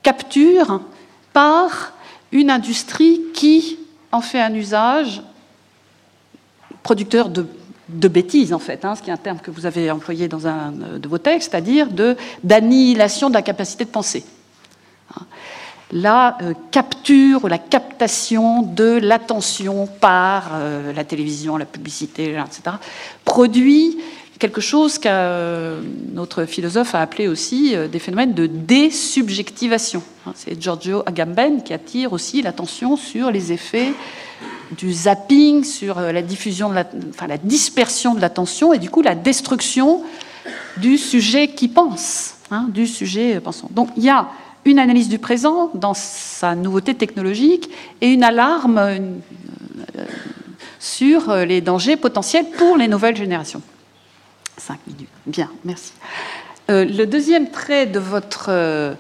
capture 0.04 0.82
par 1.34 1.94
une 2.32 2.52
industrie 2.52 3.22
qui 3.34 3.80
en 4.12 4.22
fait 4.22 4.40
un 4.40 4.54
usage 4.54 5.24
producteur 6.84 7.30
de 7.30 7.48
de 7.90 8.08
bêtises, 8.08 8.54
en 8.54 8.60
fait, 8.60 8.86
hein, 8.86 8.96
ce 8.96 9.02
qui 9.02 9.10
est 9.10 9.14
un 9.14 9.18
terme 9.18 9.40
que 9.40 9.52
vous 9.52 9.66
avez 9.66 9.92
employé 9.92 10.30
dans 10.30 10.48
un 10.48 10.72
de 10.72 11.08
vos 11.08 11.18
textes, 11.18 11.52
c'est-à-dire 11.52 11.90
d'annihilation 12.42 13.30
de 13.30 13.34
la 13.34 13.42
capacité 13.42 13.84
de 13.84 13.90
penser 13.90 14.24
la 15.92 16.38
euh, 16.42 16.54
capture, 16.72 17.48
la 17.48 17.58
captation 17.58 18.62
de 18.62 19.00
l'attention 19.02 19.88
par 19.88 20.52
euh, 20.54 20.94
la 20.94 21.04
télévision, 21.04 21.58
la 21.58 21.66
publicité, 21.66 22.32
etc., 22.32 22.78
produit 23.26 23.98
quelque 24.40 24.62
chose 24.62 24.98
que 24.98 25.08
euh, 25.10 25.82
notre 26.12 26.46
philosophe 26.46 26.96
a 26.96 27.02
appelé 27.02 27.28
aussi 27.28 27.76
des 27.92 28.00
phénomènes 28.00 28.34
de 28.34 28.48
désubjectivation. 28.48 30.02
Hein, 30.26 30.34
c'est 30.36 30.60
Giorgio 30.60 31.04
Agamben 31.06 31.64
qui 31.64 31.74
attire 31.74 32.14
aussi 32.14 32.42
l'attention 32.42 32.98
sur 32.98 33.32
les 33.32 33.52
effets 33.52 33.94
du 34.78 34.92
zapping, 34.92 35.64
sur 35.64 36.00
la 36.02 37.38
dispersion 37.38 38.16
de 38.16 38.22
l'attention 38.22 38.74
et 38.74 38.80
du 38.80 38.90
coup 38.90 39.02
la 39.02 39.16
destruction 39.16 40.02
du 40.78 40.98
sujet 40.98 41.50
qui 41.50 41.68
pense, 41.68 42.36
hein, 42.52 42.68
du 42.70 42.88
sujet 42.88 43.40
pensant. 43.40 43.70
Donc 43.72 43.90
il 43.96 44.04
y 44.04 44.10
a 44.10 44.28
une 44.66 44.80
analyse 44.80 45.10
du 45.10 45.20
présent 45.20 45.72
dans 45.74 45.94
sa 45.94 46.56
nouveauté 46.56 46.96
technologique 46.96 47.70
et 48.02 48.08
une 48.08 48.24
alarme 48.24 48.78
euh, 48.78 49.00
sur 50.80 51.36
les 51.36 51.62
dangers 51.62 51.98
potentiels 51.98 52.46
pour 52.58 52.78
les 52.78 52.88
nouvelles 52.88 53.18
générations. 53.18 53.62
Cinq 54.58 54.80
minutes. 54.88 55.10
Bien, 55.26 55.50
merci. 55.64 55.94
Euh, 56.70 56.86
le 56.86 57.06
deuxième 57.06 57.50
trait 57.50 57.86
de 57.86 58.00
votre 58.00 58.48
euh, 58.50 58.94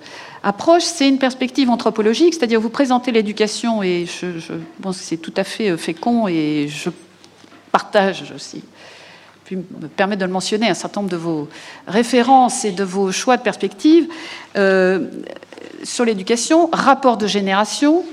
approche, 0.44 0.84
c'est 0.84 1.08
une 1.08 1.20
perspective 1.20 1.70
anthropologique, 1.70 2.34
c'est-à-dire 2.34 2.60
vous 2.60 2.70
présentez 2.70 3.12
l'éducation, 3.12 3.82
et 3.84 4.06
je, 4.06 4.40
je 4.40 4.54
pense 4.82 4.98
que 4.98 5.04
c'est 5.04 5.18
tout 5.18 5.34
à 5.38 5.44
fait 5.44 5.78
fécond, 5.78 6.28
et 6.28 6.68
je 6.68 6.90
partage 7.72 8.34
aussi 8.36 8.64
me 9.58 9.88
permettre 9.88 10.22
de 10.22 10.26
le 10.26 10.32
mentionner, 10.32 10.68
un 10.68 10.74
certain 10.74 11.02
nombre 11.02 11.12
de 11.12 11.18
vos 11.18 11.48
références 11.88 12.66
et 12.66 12.72
de 12.72 12.84
vos 12.84 13.12
choix 13.12 13.38
de 13.38 13.42
perspective 13.42 14.08
euh, 14.56 15.08
sur 15.84 16.06
l'éducation, 16.06 16.70
rapport 16.72 17.18
de 17.18 17.28
génération, 17.28 18.04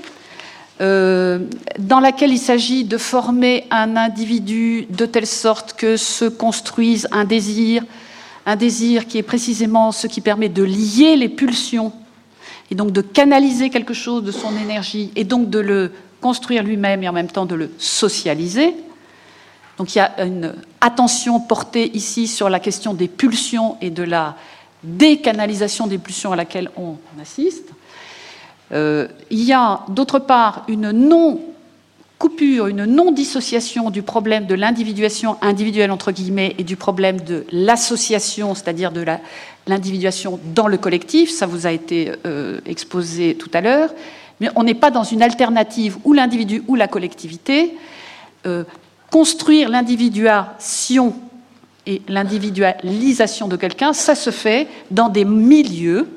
euh, 0.81 1.39
dans 1.77 1.99
laquelle 1.99 2.31
il 2.31 2.39
s'agit 2.39 2.83
de 2.85 2.97
former 2.97 3.67
un 3.69 3.95
individu 3.95 4.87
de 4.89 5.05
telle 5.05 5.27
sorte 5.27 5.73
que 5.73 5.95
se 5.95 6.25
construise 6.25 7.07
un 7.11 7.23
désir, 7.23 7.83
un 8.45 8.55
désir 8.55 9.07
qui 9.07 9.19
est 9.19 9.23
précisément 9.23 9.91
ce 9.91 10.07
qui 10.07 10.21
permet 10.21 10.49
de 10.49 10.63
lier 10.63 11.15
les 11.15 11.29
pulsions 11.29 11.93
et 12.71 12.75
donc 12.75 12.91
de 12.91 13.01
canaliser 13.01 13.69
quelque 13.69 13.93
chose 13.93 14.23
de 14.23 14.31
son 14.31 14.57
énergie 14.57 15.11
et 15.15 15.23
donc 15.23 15.49
de 15.49 15.59
le 15.59 15.91
construire 16.19 16.63
lui-même 16.63 17.03
et 17.03 17.09
en 17.09 17.13
même 17.13 17.29
temps 17.29 17.45
de 17.45 17.55
le 17.55 17.69
socialiser. 17.77 18.73
Donc 19.77 19.95
il 19.95 19.97
y 19.97 20.01
a 20.01 20.23
une 20.23 20.53
attention 20.79 21.39
portée 21.39 21.95
ici 21.95 22.27
sur 22.27 22.49
la 22.49 22.59
question 22.59 22.93
des 22.93 23.07
pulsions 23.07 23.77
et 23.81 23.89
de 23.89 24.03
la 24.03 24.35
décanalisation 24.83 25.87
des 25.87 25.97
pulsions 25.97 26.31
à 26.31 26.35
laquelle 26.35 26.69
on 26.77 26.97
assiste. 27.21 27.69
Euh, 28.71 29.07
il 29.29 29.43
y 29.43 29.53
a 29.53 29.81
d'autre 29.89 30.19
part 30.19 30.63
une 30.67 30.91
non-coupure, 30.91 32.67
une 32.67 32.85
non-dissociation 32.85 33.89
du 33.89 34.01
problème 34.01 34.45
de 34.45 34.55
l'individuation 34.55 35.37
individuelle 35.41 35.91
entre 35.91 36.11
guillemets 36.11 36.55
et 36.57 36.63
du 36.63 36.77
problème 36.77 37.19
de 37.21 37.45
l'association, 37.51 38.55
c'est-à-dire 38.55 38.91
de 38.91 39.05
l'individuation 39.67 40.39
dans 40.55 40.67
le 40.67 40.77
collectif. 40.77 41.29
Ça 41.29 41.45
vous 41.45 41.67
a 41.67 41.71
été 41.71 42.11
euh, 42.25 42.59
exposé 42.65 43.35
tout 43.35 43.51
à 43.53 43.61
l'heure. 43.61 43.89
Mais 44.39 44.49
on 44.55 44.63
n'est 44.63 44.73
pas 44.73 44.89
dans 44.89 45.03
une 45.03 45.21
alternative 45.21 45.97
où 46.03 46.13
l'individu 46.13 46.63
ou 46.67 46.75
la 46.75 46.87
collectivité 46.87 47.75
euh, 48.47 48.63
construire 49.11 49.69
l'individuation 49.69 51.13
et 51.85 52.01
l'individualisation 52.07 53.47
de 53.47 53.57
quelqu'un, 53.57 53.93
ça 53.93 54.15
se 54.15 54.31
fait 54.31 54.67
dans 54.89 55.09
des 55.09 55.25
milieux 55.25 56.07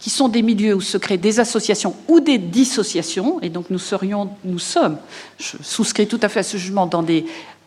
qui 0.00 0.10
sont 0.10 0.28
des 0.28 0.42
milieux 0.42 0.74
où 0.74 0.82
se 0.82 0.98
créent 0.98 1.16
des 1.16 1.40
associations 1.40 1.94
ou 2.08 2.20
des 2.20 2.36
dissociations, 2.36 3.40
et 3.40 3.48
donc 3.48 3.70
nous 3.70 3.78
serions, 3.78 4.28
nous 4.44 4.58
sommes, 4.58 4.98
je 5.38 5.56
souscris 5.62 6.06
tout 6.06 6.18
à 6.20 6.28
fait 6.28 6.40
à 6.40 6.42
ce 6.42 6.58
jugement, 6.58 6.86
dans 6.86 7.02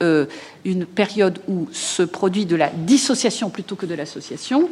euh, 0.03 0.25
une 0.63 0.85
période 0.85 1.39
où 1.47 1.67
se 1.71 2.03
produit 2.03 2.45
de 2.45 2.55
la 2.55 2.69
dissociation 2.69 3.49
plutôt 3.49 3.75
que 3.75 3.87
de 3.87 3.95
l'association, 3.95 4.69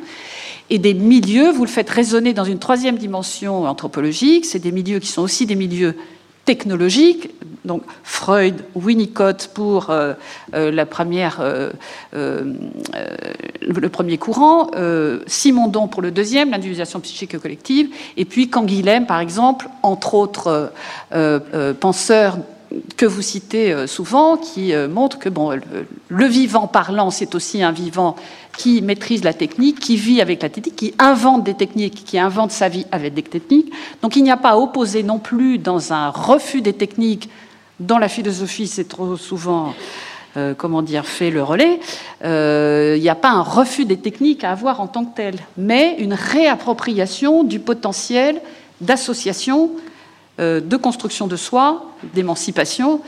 et 0.70 0.78
des 0.78 0.94
milieux, 0.94 1.52
vous 1.52 1.64
le 1.64 1.72
faites 1.72 1.90
résonner 1.90 2.34
dans 2.34 2.44
une 2.44 2.60
troisième 2.60 2.98
dimension 2.98 3.66
anthropologique, 3.66 4.46
c'est 4.46 4.60
des 4.60 4.72
milieux 4.72 5.00
qui 5.00 5.08
sont 5.08 5.24
aussi 5.24 5.48
des 5.48 5.56
milieux 5.56 5.96
technologique. 6.46 7.32
Donc 7.66 7.82
Freud, 8.04 8.64
Winnicott 8.76 9.50
pour 9.54 9.90
euh, 9.90 10.14
euh, 10.54 10.72
la 10.72 10.86
première, 10.86 11.40
euh, 11.42 11.72
le 12.14 13.90
premier 13.90 14.18
courant, 14.18 14.70
Simondon 15.26 15.88
pour 15.88 16.02
le 16.02 16.12
deuxième, 16.12 16.52
l'individualisation 16.52 17.00
psychique 17.00 17.38
collective, 17.40 17.90
et 18.18 18.26
puis 18.26 18.50
Canguilhem, 18.50 19.06
par 19.06 19.20
exemple, 19.20 19.68
entre 19.82 20.14
autres 20.14 20.72
penseurs 21.80 22.38
que 22.98 23.06
vous 23.06 23.22
citez 23.22 23.88
souvent, 23.88 24.38
qui 24.38 24.74
montrent 24.90 25.20
que 25.20 25.30
bon, 25.30 25.60
le 26.08 26.26
vivant 26.26 26.68
parlant, 26.68 27.12
c'est 27.12 27.36
aussi 27.36 27.64
un 27.64 27.72
vivant 27.72 28.16
qui 28.58 28.82
maîtrise 28.82 29.24
la 29.24 29.34
technique, 29.34 29.80
qui 29.80 29.98
vit 29.98 30.22
avec 30.22 30.42
la 30.42 30.50
technique, 30.50 30.76
qui 30.76 30.94
invente 31.00 31.44
des 31.44 31.54
techniques, 31.54 32.04
qui 32.06 32.18
invente 32.20 32.52
sa 32.52 32.70
vie 32.70 32.86
avec 32.92 33.14
des 33.14 33.24
techniques. 33.24 33.72
Donc 34.02 34.16
il 34.16 34.24
n'y 34.24 34.32
a 34.32 34.38
pas 34.38 34.52
à 34.52 34.58
opposer 34.58 35.04
non 35.04 35.20
plus 35.20 35.58
dans 35.58 35.94
un 35.94 36.10
refus 36.10 36.62
des 36.62 36.74
techniques 36.74 37.30
dont 37.80 37.98
la 37.98 38.08
philosophie 38.08 38.68
s'est 38.68 38.86
trop 38.86 39.18
souvent, 39.18 39.74
euh, 40.38 40.54
comment 40.54 40.82
dire, 40.82 41.06
fait 41.06 41.32
le 41.32 41.44
relais. 41.44 41.80
Euh, 42.24 42.96
il 42.98 43.02
n'y 43.02 43.10
a 43.10 43.16
pas 43.16 43.32
un 43.32 43.42
refus 43.42 43.86
des 43.86 43.98
techniques 43.98 44.44
à 44.44 44.52
avoir 44.52 44.80
en 44.80 44.88
tant 44.88 45.06
que 45.06 45.16
tel, 45.16 45.36
mais 45.58 45.96
une 46.00 46.14
réappropriation 46.14 47.44
du 47.44 47.60
potentiel 47.60 48.42
d'association, 48.82 49.72
euh, 49.76 49.85
de 50.40 50.78
construction 50.78 51.28
de 51.28 51.36
soi, 51.36 51.92
d'émancipation 52.14 53.02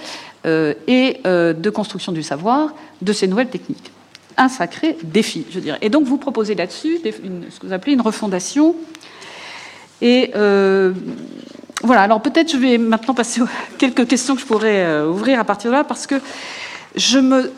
et 0.46 1.22
de 1.26 1.70
construction 1.70 2.12
du 2.12 2.24
savoir 2.24 2.74
de 3.02 3.14
ces 3.14 3.28
nouvelles 3.28 3.50
techniques 3.50 3.92
un 4.38 4.50
sacré 4.50 4.98
défi, 5.04 5.46
je 5.52 5.60
dirais. 5.60 5.80
Et 5.82 5.90
donc 5.90 6.06
vous 6.06 6.18
proposez 6.18 6.56
là-dessus 6.56 7.00
ce 7.04 7.60
que 7.60 7.66
vous 7.66 7.74
appelez 7.74 7.94
une 7.94 8.02
refondation. 8.02 8.76
Et 10.02 10.32
euh, 10.36 10.94
voilà, 11.84 12.04
alors 12.04 12.22
peut-être 12.22 12.52
je 12.52 12.58
vais 12.58 12.78
maintenant 12.78 13.16
passer 13.16 13.42
aux 13.42 13.48
quelques 13.80 14.08
questions 14.08 14.36
que 14.36 14.42
je 14.42 14.46
pourrais 14.46 14.86
euh, 14.86 15.10
ouvrir 15.10 15.40
à 15.40 15.44
partir 15.44 15.72
de 15.72 15.76
là, 15.76 15.84
parce 15.84 16.08
que 16.08 16.16
je 16.96 17.20
me. 17.20 17.52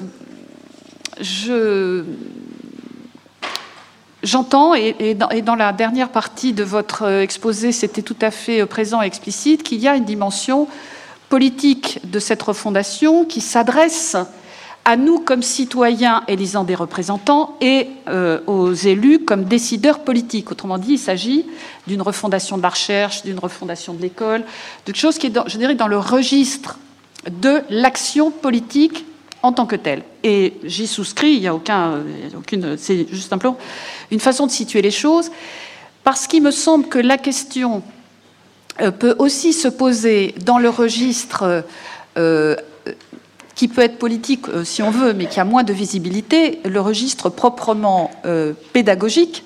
J'entends, 4.21 4.75
et, 4.75 5.15
dans, 5.15 5.55
la 5.55 5.71
dernière 5.71 6.09
partie 6.09 6.51
de 6.51 6.63
votre 6.63 7.03
euh, 7.03 7.21
exposé, 7.21 7.71
c'était 7.71 8.01
tout 8.01 8.17
à 8.21 8.31
fait 8.31 8.65
présent 8.65 9.01
et 9.01 9.05
explicite, 9.05 9.63
qu'il 9.63 9.79
y 9.79 9.87
a 9.87 9.95
une 9.95 10.03
dimension 10.03 10.67
politique 11.29 11.99
de 12.03 12.19
cette 12.19 12.41
refondation 12.41 13.23
qui 13.23 13.39
s'adresse 13.39 14.17
à 14.83 14.97
nous 14.97 15.19
comme 15.19 15.43
citoyens 15.43 16.23
élisant 16.27 16.63
des 16.63 16.75
représentants 16.75 17.55
et 17.61 17.87
euh, 18.07 18.39
aux 18.47 18.73
élus 18.73 19.19
comme 19.19 19.45
décideurs 19.45 19.99
politiques. 19.99 20.51
Autrement 20.51 20.77
dit, 20.77 20.93
il 20.93 20.99
s'agit 20.99 21.45
d'une 21.87 22.01
refondation 22.01 22.57
de 22.57 22.63
la 22.63 22.69
recherche, 22.69 23.23
d'une 23.23 23.39
refondation 23.39 23.93
de 23.93 24.01
l'école, 24.01 24.43
de 24.85 24.95
choses 24.95 25.17
qui 25.17 25.27
est, 25.27 25.39
je 25.47 25.57
dirais, 25.57 25.75
dans 25.75 25.87
le 25.87 25.99
registre 25.99 26.79
de 27.29 27.61
l'action 27.69 28.31
politique 28.31 29.05
en 29.41 29.53
tant 29.53 29.65
que 29.65 29.75
telle. 29.75 30.03
Et 30.23 30.53
j'y 30.63 30.87
souscris, 30.87 31.31
il 31.31 31.39
n'y 31.41 31.47
a, 31.47 31.55
aucun, 31.55 32.03
c'est 32.77 33.07
juste 33.11 33.31
un 33.33 33.37
plan, 33.37 33.57
une 34.11 34.19
façon 34.19 34.47
de 34.47 34.51
situer 34.51 34.81
les 34.81 34.91
choses, 34.91 35.31
parce 36.03 36.27
qu'il 36.27 36.43
me 36.43 36.51
semble 36.51 36.87
que 36.87 36.99
la 36.99 37.17
question 37.17 37.83
euh, 38.81 38.91
peut 38.91 39.15
aussi 39.19 39.53
se 39.53 39.67
poser 39.67 40.33
dans 40.45 40.57
le 40.57 40.69
registre 40.69 41.63
euh, 42.17 42.55
qui 43.59 43.67
peut 43.67 43.81
être 43.81 43.97
politique 43.97 44.47
euh, 44.47 44.63
si 44.63 44.81
on 44.81 44.89
veut, 44.89 45.11
mais 45.11 45.25
qui 45.25 45.37
a 45.41 45.43
moins 45.43 45.63
de 45.63 45.73
visibilité, 45.73 46.61
le 46.63 46.79
registre 46.79 47.29
proprement 47.29 48.09
euh, 48.25 48.53
pédagogique, 48.71 49.43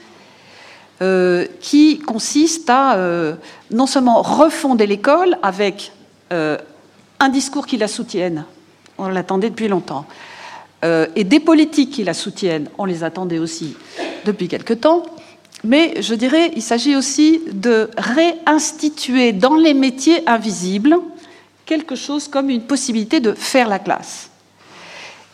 euh, 1.02 1.48
qui 1.60 1.98
consiste 1.98 2.70
à 2.70 2.96
non 3.72 3.88
seulement 3.88 4.22
refonder 4.22 4.86
l'école 4.86 5.36
avec 5.42 5.92
un 6.30 7.30
discours 7.30 7.66
qui 7.66 7.78
la 7.78 7.88
soutienne, 7.88 8.46
on 9.04 9.10
l'attendait 9.10 9.50
depuis 9.50 9.68
longtemps, 9.68 10.06
et 11.16 11.24
des 11.24 11.40
politiques 11.40 11.92
qui 11.92 12.04
la 12.04 12.14
soutiennent, 12.14 12.68
on 12.78 12.84
les 12.84 13.06
attendait 13.06 13.40
aussi 13.40 13.78
depuis 14.26 14.50
quelque 14.50 14.74
temps, 14.74 15.04
mais 15.64 16.02
je 16.02 16.14
dirais 16.14 16.52
il 16.58 16.62
s'agit 16.62 16.98
aussi 16.98 17.42
de 17.54 17.90
réinstituer 17.98 19.32
dans 19.32 19.56
les 19.56 19.74
métiers 19.74 20.28
invisibles 20.28 20.98
quelque 21.66 21.96
chose 21.96 22.28
comme 22.28 22.50
une 22.50 22.64
possibilité 22.64 23.20
de 23.20 23.32
faire 23.32 23.70
la 23.70 23.80
classe. 23.80 24.30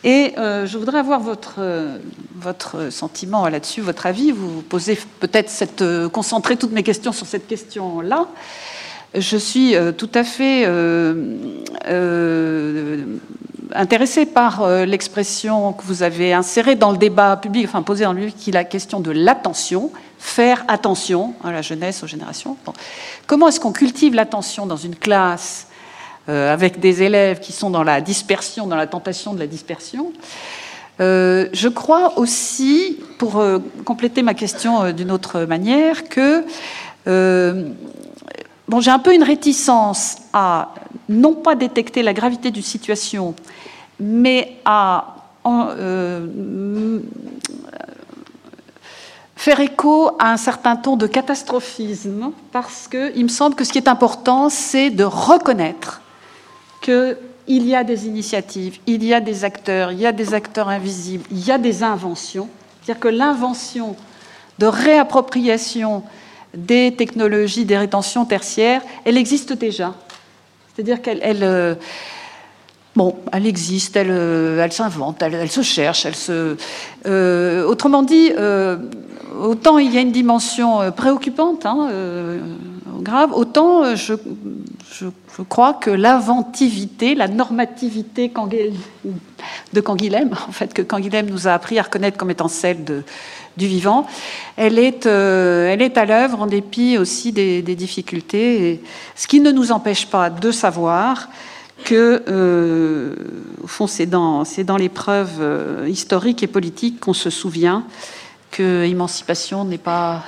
Et 0.02 0.32
euh, 0.38 0.66
je 0.66 0.78
voudrais 0.78 0.98
avoir 0.98 1.20
votre, 1.20 1.56
euh, 1.58 1.98
votre 2.34 2.90
sentiment 2.90 3.46
là-dessus, 3.48 3.82
votre 3.82 4.06
avis. 4.06 4.32
Vous 4.32 4.62
posez 4.62 4.98
peut-être 5.18 5.50
cette, 5.50 5.82
euh, 5.82 6.08
concentrer 6.08 6.56
toutes 6.56 6.72
mes 6.72 6.82
questions 6.82 7.12
sur 7.12 7.26
cette 7.26 7.46
question-là. 7.46 8.26
Je 9.14 9.36
suis 9.36 9.74
tout 9.96 10.10
à 10.14 10.24
fait 10.24 10.66
intéressée 13.74 14.26
par 14.26 14.68
l'expression 14.86 15.72
que 15.72 15.82
vous 15.82 16.02
avez 16.02 16.32
insérée 16.32 16.76
dans 16.76 16.92
le 16.92 16.98
débat 16.98 17.36
public, 17.36 17.66
enfin 17.66 17.82
posée 17.82 18.04
dans 18.04 18.12
lui, 18.12 18.32
qui 18.32 18.50
est 18.50 18.52
la 18.52 18.64
question 18.64 19.00
de 19.00 19.10
l'attention, 19.10 19.90
faire 20.20 20.64
attention 20.68 21.34
à 21.42 21.50
la 21.50 21.62
jeunesse, 21.62 22.04
aux 22.04 22.06
générations. 22.06 22.56
Comment 23.26 23.48
est-ce 23.48 23.58
qu'on 23.58 23.72
cultive 23.72 24.14
l'attention 24.14 24.66
dans 24.66 24.76
une 24.76 24.94
classe 24.94 25.66
euh, 26.28 26.52
avec 26.52 26.78
des 26.78 27.02
élèves 27.02 27.40
qui 27.40 27.52
sont 27.52 27.70
dans 27.70 27.82
la 27.82 28.00
dispersion, 28.02 28.66
dans 28.66 28.76
la 28.76 28.86
tentation 28.86 29.32
de 29.32 29.38
la 29.40 29.46
dispersion? 29.46 30.12
Euh, 31.00 31.48
je 31.54 31.68
crois 31.68 32.18
aussi, 32.18 32.98
pour 33.18 33.38
euh, 33.38 33.58
compléter 33.86 34.22
ma 34.22 34.34
question 34.34 34.92
d'une 34.92 35.10
autre 35.10 35.44
manière, 35.44 36.04
que 36.08 36.44
bon, 38.70 38.80
j'ai 38.80 38.92
un 38.92 39.00
peu 39.00 39.12
une 39.12 39.24
réticence 39.24 40.18
à 40.32 40.72
non 41.08 41.34
pas 41.34 41.56
détecter 41.56 42.04
la 42.04 42.14
gravité 42.14 42.52
d'une 42.52 42.62
situation, 42.62 43.34
mais 43.98 44.58
à 44.64 45.16
faire 49.34 49.58
écho 49.58 50.12
à 50.20 50.32
un 50.32 50.36
certain 50.36 50.76
ton 50.76 50.96
de 50.96 51.08
catastrophisme, 51.08 52.30
parce 52.52 52.86
qu'il 52.86 53.24
me 53.24 53.28
semble 53.28 53.56
que 53.56 53.64
ce 53.64 53.72
qui 53.72 53.78
est 53.78 53.88
important, 53.88 54.48
c'est 54.48 54.90
de 54.90 55.02
reconnaître 55.02 56.00
qu'il 56.80 57.16
y 57.48 57.74
a 57.74 57.82
des 57.82 58.06
initiatives, 58.06 58.78
il 58.86 59.02
y 59.04 59.12
a 59.12 59.20
des 59.20 59.44
acteurs, 59.44 59.90
il 59.90 59.98
y 59.98 60.06
a 60.06 60.12
des 60.12 60.32
acteurs 60.32 60.68
invisibles, 60.68 61.24
il 61.32 61.44
y 61.44 61.50
a 61.50 61.58
des 61.58 61.82
inventions. 61.82 62.48
C'est-à-dire 62.82 63.00
que 63.00 63.08
l'invention 63.08 63.96
de 64.60 64.66
réappropriation 64.66 66.04
des 66.54 66.94
technologies 66.96 67.64
des 67.64 67.78
rétentions 67.78 68.24
tertiaires, 68.24 68.82
elle 69.04 69.16
existe 69.16 69.52
déjà. 69.52 69.94
C'est-à-dire 70.74 71.02
qu'elle... 71.02 71.42
Euh, 71.42 71.74
bon, 72.96 73.16
elle 73.32 73.46
existe, 73.46 73.96
elle, 73.96 74.10
euh, 74.10 74.62
elle 74.62 74.72
s'invente, 74.72 75.22
elle, 75.22 75.50
se 75.50 75.62
cherche, 75.62 76.06
elle 76.06 76.16
se. 76.16 76.56
Euh, 77.06 77.64
autrement 77.64 78.02
dit, 78.02 78.32
autant 79.40 79.78
il 79.78 79.94
y 79.94 79.98
a 79.98 80.00
une 80.00 80.12
dimension 80.12 80.90
préoccupante, 80.92 81.66
hein, 81.66 81.88
grave, 83.00 83.32
autant 83.32 83.94
je, 83.94 84.14
je, 84.92 85.06
crois 85.48 85.74
que 85.74 85.90
l'inventivité, 85.90 87.14
la 87.14 87.28
normativité 87.28 88.32
de 89.72 89.80
Canguilhem, 89.80 90.30
en 90.48 90.52
fait, 90.52 90.74
que 90.74 90.82
Canguilhem 90.82 91.28
nous 91.30 91.48
a 91.48 91.52
appris 91.52 91.78
à 91.78 91.82
reconnaître 91.82 92.18
comme 92.18 92.30
étant 92.30 92.48
celle 92.48 93.04
du 93.56 93.66
vivant, 93.66 94.06
elle 94.56 94.78
est, 94.78 95.06
euh, 95.06 95.72
elle 95.72 95.82
est 95.82 95.96
à 95.96 96.04
l'œuvre 96.04 96.40
en 96.42 96.46
dépit 96.46 96.98
aussi 96.98 97.32
des, 97.32 97.62
difficultés, 97.62 98.82
ce 99.14 99.26
qui 99.26 99.40
ne 99.40 99.50
nous 99.50 99.72
empêche 99.72 100.06
pas 100.06 100.30
de 100.30 100.50
savoir 100.50 101.28
que, 101.84 102.22
euh, 102.28 103.14
au 103.62 103.66
fond, 103.66 103.86
c'est 103.86 104.06
dans, 104.06 104.44
dans 104.64 104.76
l'épreuve 104.76 105.38
euh, 105.40 105.86
historique 105.88 106.42
et 106.42 106.46
politique 106.46 107.00
qu'on 107.00 107.14
se 107.14 107.30
souvient 107.30 107.84
que 108.50 108.84
émancipation 108.84 109.64
n'est 109.64 109.78
pas 109.78 110.22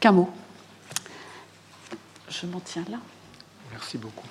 qu'un 0.00 0.12
mot. 0.12 0.28
Je 2.28 2.46
m'en 2.46 2.60
tiens 2.60 2.84
là. 2.90 2.98
Merci 3.94 3.98
beaucoup. 3.98 4.26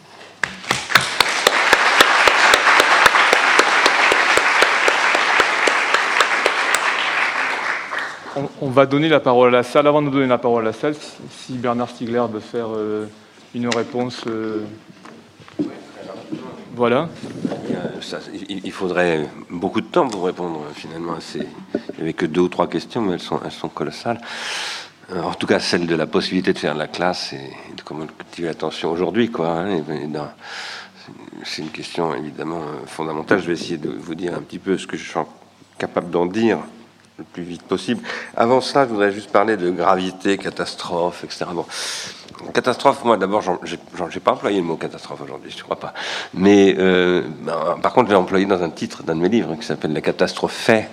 On, 8.62 8.70
va 8.70 8.86
donner 8.88 9.10
la 9.10 9.20
parole 9.20 9.50
à 9.50 9.58
la 9.60 9.64
salle. 9.64 9.88
Avant 9.88 10.02
de 10.02 10.10
donner 10.10 10.28
la 10.28 10.40
parole 10.40 10.64
à 10.64 10.66
la 10.66 10.74
salle, 10.74 10.96
si 11.30 11.54
Bernard 11.54 11.90
Stiegler 11.90 12.24
veut 12.32 12.40
faire 12.40 12.68
euh, 12.76 13.06
une 13.54 13.70
réponse. 13.70 14.24
Euh, 14.28 14.64
voilà. 16.76 17.08
il 18.50 18.72
faudrait 18.72 19.30
beaucoup 19.52 19.82
de 19.82 19.86
temps 19.86 20.08
pour 20.08 20.26
répondre 20.26 20.62
finalement. 20.74 21.16
Il 21.36 21.42
n'y 21.42 22.02
avait 22.02 22.14
que 22.14 22.26
deux 22.26 22.42
ou 22.42 22.50
trois 22.50 22.68
questions, 22.68 23.02
mais 23.02 23.14
elles 23.14 23.20
sont, 23.20 23.40
elles 23.46 23.52
sont 23.52 23.70
colossales. 23.70 24.20
Euh, 25.14 25.22
en 25.22 25.34
tout 25.34 25.48
cas, 25.48 25.60
celle 25.60 25.86
de 25.86 25.96
la 25.96 26.08
possibilité 26.08 26.54
de 26.54 26.60
faire 26.60 26.76
la 26.76 26.88
classe 26.88 27.34
et 27.34 27.76
de 27.76 27.82
comment 27.84 28.06
cultiver 28.06 28.48
l'attention 28.48 28.92
aujourd'hui, 28.92 29.30
quoi. 29.30 29.50
Hein, 29.50 29.84
c'est 31.44 31.62
une 31.62 31.70
question 31.70 32.16
évidemment 32.16 32.62
euh, 32.62 32.86
fondamentale. 32.88 33.40
Je 33.40 33.48
vais 33.48 33.54
essayer 33.54 33.78
de 33.78 33.90
vous 33.90 34.16
dire 34.16 34.34
un 34.34 34.42
petit 34.42 34.60
peu 34.60 34.78
ce 34.78 34.88
que 34.88 34.98
je 34.98 35.04
suis 35.04 35.20
capable 35.78 36.10
d'en 36.10 36.26
dire 36.26 36.60
le 37.18 37.26
plus 37.26 37.44
vite 37.44 37.64
possible. 37.64 38.02
Avant 38.36 38.62
cela, 38.62 38.86
je 38.86 38.90
voudrais 38.90 39.12
juste 39.12 39.32
parler 39.32 39.56
de 39.56 39.70
gravité, 39.70 40.38
catastrophe, 40.38 41.24
etc. 41.24 41.46
Bon, 41.54 41.66
catastrophe, 42.54 43.04
moi 43.04 43.18
d'abord, 43.18 43.44
j'ai 43.64 44.20
pas 44.20 44.32
employé 44.32 44.58
le 44.58 44.64
mot 44.64 44.78
catastrophe 44.78 45.22
aujourd'hui, 45.22 45.54
je 45.56 45.64
crois 45.64 45.80
pas. 45.80 45.94
Mais 46.34 46.76
euh, 46.80 47.24
ben, 47.42 47.78
par 47.82 47.94
contre, 47.94 48.10
j'ai 48.10 48.16
employé 48.16 48.46
dans 48.46 48.64
un 48.64 48.72
titre 48.72 49.04
d'un 49.04 49.16
de 49.16 49.22
mes 49.22 49.30
livres 49.30 49.56
qui 49.56 49.66
s'appelle 49.66 49.94
La 49.94 50.02
catastrophe 50.02 50.54
fait 50.54 50.90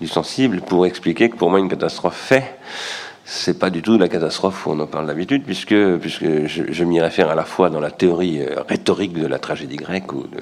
du 0.00 0.08
sensible 0.08 0.60
pour 0.60 0.84
expliquer 0.84 1.30
que 1.30 1.36
pour 1.36 1.48
moi, 1.48 1.58
une 1.58 1.70
catastrophe 1.70 2.16
fait, 2.16 2.58
c'est 3.34 3.58
pas 3.58 3.70
du 3.70 3.80
tout 3.80 3.96
la 3.96 4.08
catastrophe 4.08 4.66
où 4.66 4.72
on 4.72 4.78
en 4.78 4.86
parle 4.86 5.06
d'habitude, 5.06 5.42
puisque, 5.44 5.74
puisque 5.98 6.46
je, 6.46 6.84
m'y 6.84 7.00
réfère 7.00 7.30
à 7.30 7.34
la 7.34 7.44
fois 7.44 7.70
dans 7.70 7.80
la 7.80 7.90
théorie 7.90 8.42
euh, 8.42 8.60
rhétorique 8.68 9.14
de 9.14 9.26
la 9.26 9.38
tragédie 9.38 9.76
grecque, 9.76 10.12
ou 10.12 10.24
de, 10.24 10.38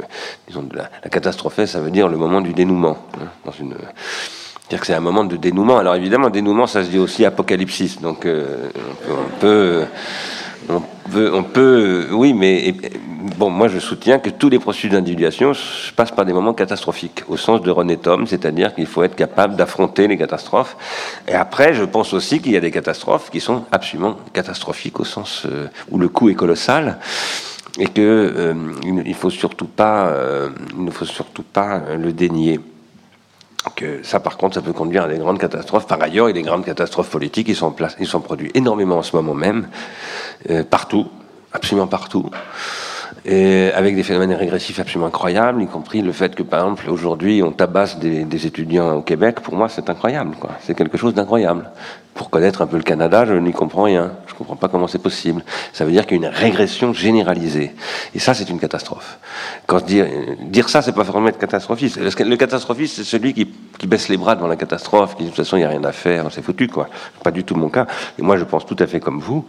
disons 0.48 0.62
de 0.62 0.76
la, 0.76 0.90
catastrophe, 1.08 1.64
ça 1.66 1.80
veut 1.80 1.92
dire 1.92 2.08
le 2.08 2.16
moment 2.16 2.40
du 2.40 2.52
dénouement. 2.52 2.98
Hein, 3.14 3.50
c'est-à-dire 3.52 4.80
que 4.80 4.86
c'est 4.86 4.94
un 4.94 5.00
moment 5.00 5.24
de 5.24 5.36
dénouement. 5.36 5.78
Alors 5.78 5.94
évidemment, 5.94 6.30
dénouement, 6.30 6.66
ça 6.66 6.82
se 6.82 6.90
dit 6.90 6.98
aussi 6.98 7.24
apocalypsis, 7.24 8.00
donc 8.00 8.26
euh, 8.26 8.70
on 9.08 9.38
peut, 9.38 9.84
on 10.68 11.42
peut, 11.42 12.08
oui, 12.12 12.32
mais 12.32 12.74
bon, 13.36 13.50
moi 13.50 13.68
je 13.68 13.78
soutiens 13.78 14.18
que 14.18 14.30
tous 14.30 14.48
les 14.48 14.58
processus 14.58 14.90
d'individuation 14.90 15.52
passent 15.96 16.10
par 16.10 16.24
des 16.24 16.32
moments 16.32 16.54
catastrophiques, 16.54 17.22
au 17.28 17.36
sens 17.36 17.62
de 17.62 17.70
René 17.70 17.96
Thom, 17.96 18.26
c'est-à-dire 18.26 18.74
qu'il 18.74 18.86
faut 18.86 19.02
être 19.02 19.16
capable 19.16 19.56
d'affronter 19.56 20.08
les 20.08 20.16
catastrophes. 20.16 20.76
Et 21.28 21.34
après, 21.34 21.74
je 21.74 21.84
pense 21.84 22.12
aussi 22.12 22.40
qu'il 22.40 22.52
y 22.52 22.56
a 22.56 22.60
des 22.60 22.70
catastrophes 22.70 23.30
qui 23.30 23.40
sont 23.40 23.64
absolument 23.72 24.16
catastrophiques 24.32 25.00
au 25.00 25.04
sens 25.04 25.46
euh, 25.46 25.68
où 25.90 25.98
le 25.98 26.08
coût 26.08 26.30
est 26.30 26.34
colossal 26.34 26.98
et 27.78 27.86
que 27.86 28.00
euh, 28.00 28.54
il, 29.04 29.14
faut 29.14 29.30
surtout 29.30 29.66
pas, 29.66 30.08
euh, 30.08 30.50
il 30.76 30.84
ne 30.84 30.90
faut 30.90 31.04
surtout 31.04 31.44
pas 31.44 31.82
le 31.96 32.12
dénier 32.12 32.60
que 33.76 34.02
ça, 34.02 34.20
par 34.20 34.36
contre, 34.36 34.54
ça 34.54 34.62
peut 34.62 34.72
conduire 34.72 35.04
à 35.04 35.08
des 35.08 35.18
grandes 35.18 35.38
catastrophes. 35.38 35.86
Par 35.86 36.00
ailleurs, 36.02 36.28
il 36.28 36.36
y 36.36 36.38
a 36.38 36.42
des 36.42 36.48
grandes 36.48 36.64
catastrophes 36.64 37.10
politiques 37.10 37.46
qui 37.46 37.54
sont, 37.54 37.66
en 37.66 37.72
place, 37.72 37.96
sont 38.04 38.20
produits 38.20 38.50
énormément 38.54 38.98
en 38.98 39.02
ce 39.02 39.14
moment 39.14 39.34
même, 39.34 39.68
euh, 40.48 40.64
partout, 40.64 41.08
absolument 41.52 41.86
partout 41.86 42.30
et 43.24 43.70
avec 43.74 43.96
des 43.96 44.02
phénomènes 44.02 44.32
régressifs 44.32 44.80
absolument 44.80 45.06
incroyables, 45.06 45.62
y 45.62 45.66
compris 45.66 46.00
le 46.00 46.12
fait 46.12 46.34
que, 46.34 46.42
par 46.42 46.60
exemple, 46.60 46.88
aujourd'hui, 46.88 47.42
on 47.42 47.52
tabasse 47.52 47.98
des, 47.98 48.46
étudiants 48.46 48.96
au 48.96 49.02
Québec, 49.02 49.40
pour 49.40 49.54
moi, 49.54 49.68
c'est 49.68 49.90
incroyable. 49.90 50.34
C'est 50.62 50.74
quelque 50.74 50.96
chose 50.96 51.12
d'incroyable. 51.12 51.70
Pour 52.14 52.30
connaître 52.30 52.62
un 52.62 52.66
peu 52.66 52.76
le 52.76 52.82
Canada, 52.82 53.24
je 53.26 53.34
n'y 53.34 53.52
comprends 53.52 53.84
rien. 53.84 54.12
Je 54.26 54.32
ne 54.32 54.38
comprends 54.38 54.56
pas 54.56 54.68
comment 54.68 54.88
c'est 54.88 55.02
possible. 55.02 55.44
Ça 55.72 55.84
veut 55.84 55.92
dire 55.92 56.06
qu'il 56.06 56.20
y 56.20 56.24
a 56.24 56.28
une 56.28 56.34
régression 56.34 56.92
généralisée. 56.92 57.74
Et 58.14 58.18
ça, 58.18 58.34
c'est 58.34 58.48
une 58.48 58.58
catastrophe. 58.58 59.18
Quand 59.66 59.84
dire, 59.84 60.06
dire 60.40 60.68
ça, 60.68 60.82
c'est 60.82 60.92
pas 60.92 61.02
vraiment 61.02 61.28
être 61.28 61.38
catastrophiste. 61.38 61.98
Le 61.98 62.36
catastrophiste, 62.36 62.96
c'est 62.96 63.04
celui 63.04 63.32
qui, 63.32 63.48
qui, 63.78 63.86
baisse 63.86 64.08
les 64.08 64.16
bras 64.16 64.34
devant 64.34 64.48
la 64.48 64.56
catastrophe, 64.56 65.16
qui 65.16 65.24
dit 65.24 65.30
de 65.30 65.34
toute 65.34 65.44
façon, 65.44 65.56
il 65.56 65.60
n'y 65.60 65.66
a 65.66 65.68
rien 65.68 65.84
à 65.84 65.92
faire, 65.92 66.26
c'est 66.30 66.42
foutu, 66.42 66.68
quoi. 66.68 66.88
Pas 67.22 67.30
du 67.30 67.44
tout 67.44 67.54
mon 67.54 67.68
cas. 67.68 67.86
Et 68.18 68.22
moi, 68.22 68.36
je 68.38 68.44
pense 68.44 68.66
tout 68.66 68.76
à 68.78 68.86
fait 68.86 69.00
comme 69.00 69.20
vous 69.20 69.46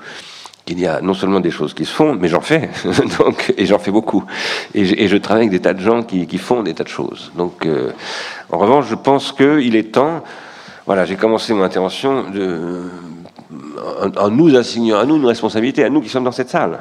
qu'il 0.65 0.79
y 0.79 0.87
a 0.87 1.01
non 1.01 1.13
seulement 1.13 1.39
des 1.39 1.51
choses 1.51 1.73
qui 1.73 1.85
se 1.85 1.93
font, 1.93 2.15
mais 2.15 2.27
j'en 2.27 2.41
fais, 2.41 2.69
donc, 3.19 3.53
et 3.57 3.65
j'en 3.65 3.79
fais 3.79 3.91
beaucoup. 3.91 4.23
Et 4.73 4.85
je, 4.85 4.95
et 4.95 5.07
je, 5.07 5.17
travaille 5.17 5.43
avec 5.43 5.51
des 5.51 5.59
tas 5.59 5.73
de 5.73 5.81
gens 5.81 6.03
qui, 6.03 6.27
qui 6.27 6.37
font 6.37 6.63
des 6.63 6.73
tas 6.73 6.83
de 6.83 6.89
choses. 6.89 7.31
Donc, 7.35 7.65
euh, 7.65 7.91
en 8.51 8.57
revanche, 8.57 8.85
je 8.87 8.95
pense 8.95 9.31
qu'il 9.31 9.75
est 9.75 9.91
temps. 9.91 10.23
Voilà, 10.85 11.05
j'ai 11.05 11.15
commencé 11.15 11.53
mon 11.53 11.63
intervention 11.63 12.29
de, 12.29 12.81
en, 14.01 14.25
en, 14.25 14.29
nous 14.29 14.55
assignant 14.55 14.99
à 14.99 15.05
nous 15.05 15.15
une 15.15 15.25
responsabilité, 15.25 15.83
à 15.83 15.89
nous 15.89 16.01
qui 16.01 16.09
sommes 16.09 16.23
dans 16.23 16.31
cette 16.31 16.49
salle. 16.49 16.79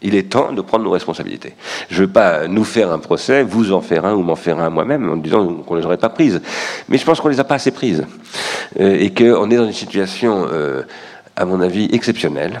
Il 0.00 0.16
est 0.16 0.30
temps 0.30 0.52
de 0.52 0.60
prendre 0.60 0.84
nos 0.84 0.90
responsabilités. 0.90 1.54
Je 1.88 2.02
ne 2.02 2.06
veux 2.06 2.12
pas 2.12 2.48
nous 2.48 2.64
faire 2.64 2.90
un 2.90 2.98
procès, 2.98 3.44
vous 3.44 3.72
en 3.72 3.80
faire 3.80 4.04
un 4.04 4.14
ou 4.14 4.22
m'en 4.22 4.34
faire 4.34 4.58
un 4.58 4.68
moi-même 4.68 5.10
en 5.10 5.16
disant 5.16 5.46
qu'on 5.46 5.74
ne 5.74 5.80
les 5.80 5.86
aurait 5.86 5.96
pas 5.96 6.08
prises. 6.08 6.42
Mais 6.88 6.98
je 6.98 7.04
pense 7.04 7.20
qu'on 7.20 7.28
ne 7.28 7.34
les 7.34 7.40
a 7.40 7.44
pas 7.44 7.54
assez 7.54 7.70
prises. 7.70 8.04
Euh, 8.80 8.96
et 8.98 9.10
qu'on 9.10 9.50
est 9.50 9.56
dans 9.56 9.66
une 9.66 9.72
situation, 9.72 10.46
euh, 10.50 10.82
à 11.36 11.44
mon 11.44 11.60
avis, 11.60 11.88
exceptionnelle 11.92 12.60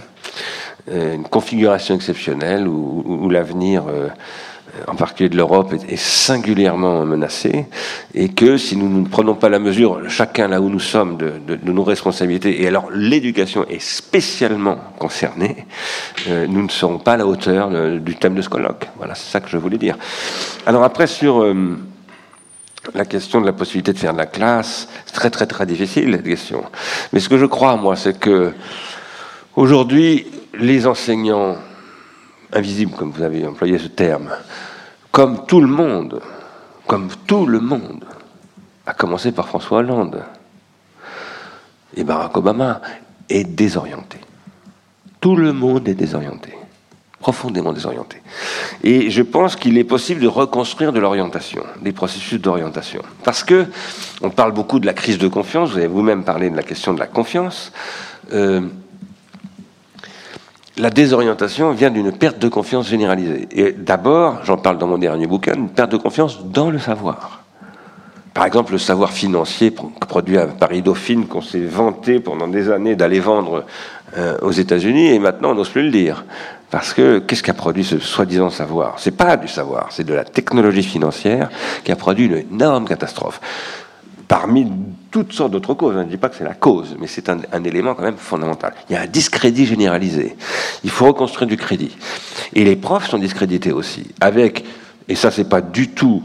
une 0.90 1.24
configuration 1.24 1.94
exceptionnelle 1.94 2.66
où, 2.66 3.28
l'avenir, 3.30 3.84
euh, 3.88 4.08
en 4.88 4.96
particulier 4.96 5.28
de 5.28 5.36
l'Europe, 5.36 5.72
est, 5.88 5.96
singulièrement 5.96 7.04
menacé, 7.04 7.66
et 8.14 8.28
que 8.30 8.56
si 8.56 8.76
nous 8.76 8.88
ne 8.88 9.06
prenons 9.06 9.34
pas 9.34 9.48
la 9.48 9.58
mesure, 9.58 10.00
chacun 10.08 10.48
là 10.48 10.60
où 10.60 10.68
nous 10.68 10.80
sommes, 10.80 11.18
de, 11.18 11.58
nos 11.62 11.84
responsabilités, 11.84 12.62
et 12.62 12.66
alors 12.66 12.90
l'éducation 12.92 13.66
est 13.68 13.80
spécialement 13.80 14.76
concernée, 14.98 15.66
euh, 16.28 16.46
nous 16.48 16.62
ne 16.62 16.68
serons 16.68 16.98
pas 16.98 17.12
à 17.12 17.16
la 17.18 17.26
hauteur 17.26 17.70
du 18.00 18.16
thème 18.16 18.34
de 18.34 18.42
ce 18.42 18.48
colloque. 18.48 18.88
Voilà, 18.96 19.14
c'est 19.14 19.30
ça 19.30 19.40
que 19.40 19.48
je 19.48 19.58
voulais 19.58 19.78
dire. 19.78 19.96
Alors 20.66 20.82
après, 20.82 21.06
sur 21.06 21.44
la 22.94 23.04
question 23.04 23.40
de 23.40 23.46
la 23.46 23.52
possibilité 23.52 23.92
de 23.92 23.98
faire 23.98 24.12
de 24.12 24.18
la 24.18 24.26
classe, 24.26 24.88
c'est 25.06 25.14
très 25.14 25.30
très 25.30 25.46
très 25.46 25.66
difficile, 25.66 26.10
la 26.10 26.18
question. 26.18 26.64
Mais 27.12 27.20
ce 27.20 27.28
que 27.28 27.38
je 27.38 27.46
crois, 27.46 27.76
moi, 27.76 27.96
c'est 27.96 28.18
que 28.18 28.52
aujourd'hui, 29.56 30.26
les 30.54 30.86
enseignants 30.86 31.56
invisibles, 32.52 32.92
comme 32.92 33.10
vous 33.10 33.22
avez 33.22 33.46
employé 33.46 33.78
ce 33.78 33.88
terme, 33.88 34.30
comme 35.10 35.46
tout 35.46 35.60
le 35.60 35.68
monde, 35.68 36.20
comme 36.86 37.08
tout 37.26 37.46
le 37.46 37.60
monde, 37.60 38.04
à 38.86 38.94
commencer 38.94 39.32
par 39.32 39.48
François 39.48 39.78
Hollande 39.78 40.22
et 41.96 42.04
Barack 42.04 42.36
Obama, 42.36 42.80
est 43.28 43.44
désorienté. 43.44 44.18
Tout 45.20 45.36
le 45.36 45.52
monde 45.52 45.88
est 45.88 45.94
désorienté, 45.94 46.52
profondément 47.20 47.72
désorienté. 47.72 48.20
Et 48.82 49.10
je 49.10 49.22
pense 49.22 49.54
qu'il 49.54 49.78
est 49.78 49.84
possible 49.84 50.20
de 50.20 50.26
reconstruire 50.26 50.92
de 50.92 50.98
l'orientation, 50.98 51.62
des 51.80 51.92
processus 51.92 52.40
d'orientation. 52.40 53.02
Parce 53.22 53.44
que 53.44 53.66
on 54.20 54.30
parle 54.30 54.52
beaucoup 54.52 54.80
de 54.80 54.86
la 54.86 54.94
crise 54.94 55.18
de 55.18 55.28
confiance, 55.28 55.70
vous 55.70 55.78
avez 55.78 55.86
vous-même 55.86 56.24
parlé 56.24 56.50
de 56.50 56.56
la 56.56 56.62
question 56.62 56.92
de 56.92 56.98
la 56.98 57.06
confiance. 57.06 57.72
Euh, 58.32 58.62
la 60.78 60.90
désorientation 60.90 61.72
vient 61.72 61.90
d'une 61.90 62.12
perte 62.12 62.38
de 62.38 62.48
confiance 62.48 62.88
généralisée. 62.88 63.48
Et 63.52 63.72
d'abord, 63.72 64.40
j'en 64.44 64.56
parle 64.56 64.78
dans 64.78 64.86
mon 64.86 64.98
dernier 64.98 65.26
bouquin, 65.26 65.54
une 65.54 65.68
perte 65.68 65.92
de 65.92 65.96
confiance 65.96 66.44
dans 66.44 66.70
le 66.70 66.78
savoir. 66.78 67.42
Par 68.32 68.46
exemple, 68.46 68.72
le 68.72 68.78
savoir 68.78 69.12
financier 69.12 69.70
produit 69.70 70.38
à 70.38 70.46
Paris 70.46 70.80
Dauphine, 70.80 71.26
qu'on 71.26 71.42
s'est 71.42 71.60
vanté 71.60 72.18
pendant 72.18 72.48
des 72.48 72.70
années 72.70 72.96
d'aller 72.96 73.20
vendre 73.20 73.64
euh, 74.16 74.38
aux 74.40 74.52
États-Unis, 74.52 75.08
et 75.08 75.18
maintenant 75.18 75.50
on 75.50 75.54
n'ose 75.54 75.68
plus 75.68 75.82
le 75.82 75.90
dire. 75.90 76.24
Parce 76.70 76.94
que 76.94 77.18
qu'est-ce 77.18 77.42
qui 77.42 77.50
a 77.50 77.54
produit 77.54 77.84
ce 77.84 77.98
soi-disant 77.98 78.48
savoir? 78.48 78.94
C'est 78.98 79.16
pas 79.16 79.36
du 79.36 79.48
savoir, 79.48 79.88
c'est 79.90 80.04
de 80.04 80.14
la 80.14 80.24
technologie 80.24 80.82
financière 80.82 81.50
qui 81.84 81.92
a 81.92 81.96
produit 81.96 82.24
une 82.24 82.38
énorme 82.50 82.86
catastrophe 82.86 83.40
parmi 84.26 84.72
toutes 85.12 85.32
sortes 85.32 85.52
d'autres 85.52 85.74
causes. 85.74 85.94
Je 85.94 86.00
ne 86.00 86.04
dis 86.04 86.16
pas 86.16 86.28
que 86.28 86.34
c'est 86.36 86.42
la 86.42 86.54
cause, 86.54 86.96
mais 86.98 87.06
c'est 87.06 87.28
un, 87.28 87.38
élément 87.64 87.94
quand 87.94 88.02
même 88.02 88.16
fondamental. 88.16 88.72
Il 88.88 88.94
y 88.94 88.96
a 88.96 89.02
un 89.02 89.06
discrédit 89.06 89.66
généralisé. 89.66 90.36
Il 90.82 90.90
faut 90.90 91.06
reconstruire 91.06 91.46
du 91.46 91.56
crédit. 91.56 91.96
Et 92.54 92.64
les 92.64 92.74
profs 92.74 93.08
sont 93.08 93.18
discrédités 93.18 93.70
aussi, 93.70 94.08
avec, 94.20 94.64
et 95.08 95.14
ça 95.14 95.30
c'est 95.30 95.48
pas 95.48 95.60
du 95.60 95.90
tout 95.90 96.24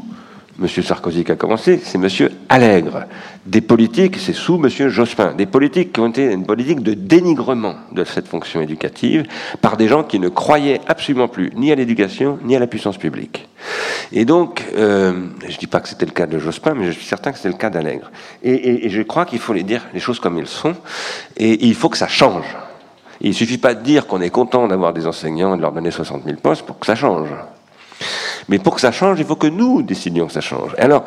M. 0.60 0.68
Sarkozy 0.68 1.24
qui 1.24 1.32
a 1.32 1.36
commencé, 1.36 1.80
c'est 1.84 1.98
M. 1.98 2.30
Allègre. 2.50 3.06
Des 3.46 3.62
politiques, 3.62 4.18
c'est 4.18 4.34
sous 4.34 4.56
M. 4.56 4.90
Jospin, 4.90 5.34
des 5.34 5.46
politiques 5.46 5.94
qui 5.94 6.00
ont 6.00 6.10
été 6.10 6.32
une 6.32 6.46
politique 6.46 6.82
de 6.82 6.94
dénigrement 6.94 7.76
de 7.92 8.04
cette 8.04 8.28
fonction 8.28 8.62
éducative 8.62 9.26
par 9.62 9.78
des 9.78 9.88
gens 9.88 10.04
qui 10.04 10.20
ne 10.20 10.30
croyaient 10.30 10.82
absolument 10.88 11.28
plus 11.28 11.52
ni 11.56 11.72
à 11.72 11.76
l'éducation 11.76 12.40
ni 12.44 12.56
à 12.56 12.60
la 12.60 12.68
puissance 12.68 12.98
publique. 12.98 13.48
Et 14.12 14.26
donc, 14.26 14.66
euh, 14.76 15.28
je 15.48 15.54
ne 15.54 15.58
dis 15.58 15.68
pas 15.68 15.80
que 15.80 15.90
c'était 15.90 16.06
le 16.06 16.12
cas 16.12 16.26
de 16.26 16.40
Jospin, 16.40 16.74
mais 16.74 16.88
je 16.88 16.92
suis 16.92 17.06
certain 17.06 17.32
que 17.32 17.38
c'était 17.38 17.50
le 17.50 17.56
cas 17.56 17.70
d'Allègre. 17.70 18.10
Et, 18.44 18.90
je 18.90 19.02
crois 19.04 19.26
qu'il 19.26 19.40
faut 19.40 19.54
les 19.54 19.64
dire 19.64 19.86
les 19.94 20.00
choses 20.00 20.20
comme 20.20 20.38
elles 20.40 20.48
sont, 20.48 20.76
et, 21.36 21.68
il 21.68 21.76
faut 21.76 21.90
que 21.90 21.98
ça 21.98 22.08
change. 22.08 22.46
il 23.22 23.30
ne 23.30 23.36
suffit 23.36 23.58
pas 23.58 23.76
de 23.76 23.84
dire 23.84 24.08
qu'on 24.08 24.22
est 24.22 24.30
content 24.30 24.68
d'avoir 24.68 24.94
des 24.94 25.06
enseignants 25.06 25.54
et 25.54 25.58
de 25.58 25.62
leur 25.62 25.72
donner 25.72 25.92
60 25.92 26.24
000 26.24 26.38
postes 26.38 26.66
pour 26.66 26.80
que 26.80 26.86
ça 26.86 26.96
change. 26.96 27.30
Mais 28.50 28.60
pour 28.60 28.76
que 28.76 28.82
ça 28.82 28.92
change, 28.92 29.20
il 29.20 29.26
faut 29.26 29.36
que 29.36 29.48
nous 29.48 29.82
décidions 29.82 30.28
que 30.28 30.34
ça 30.34 30.42
change. 30.42 30.74
Alors, 30.78 31.04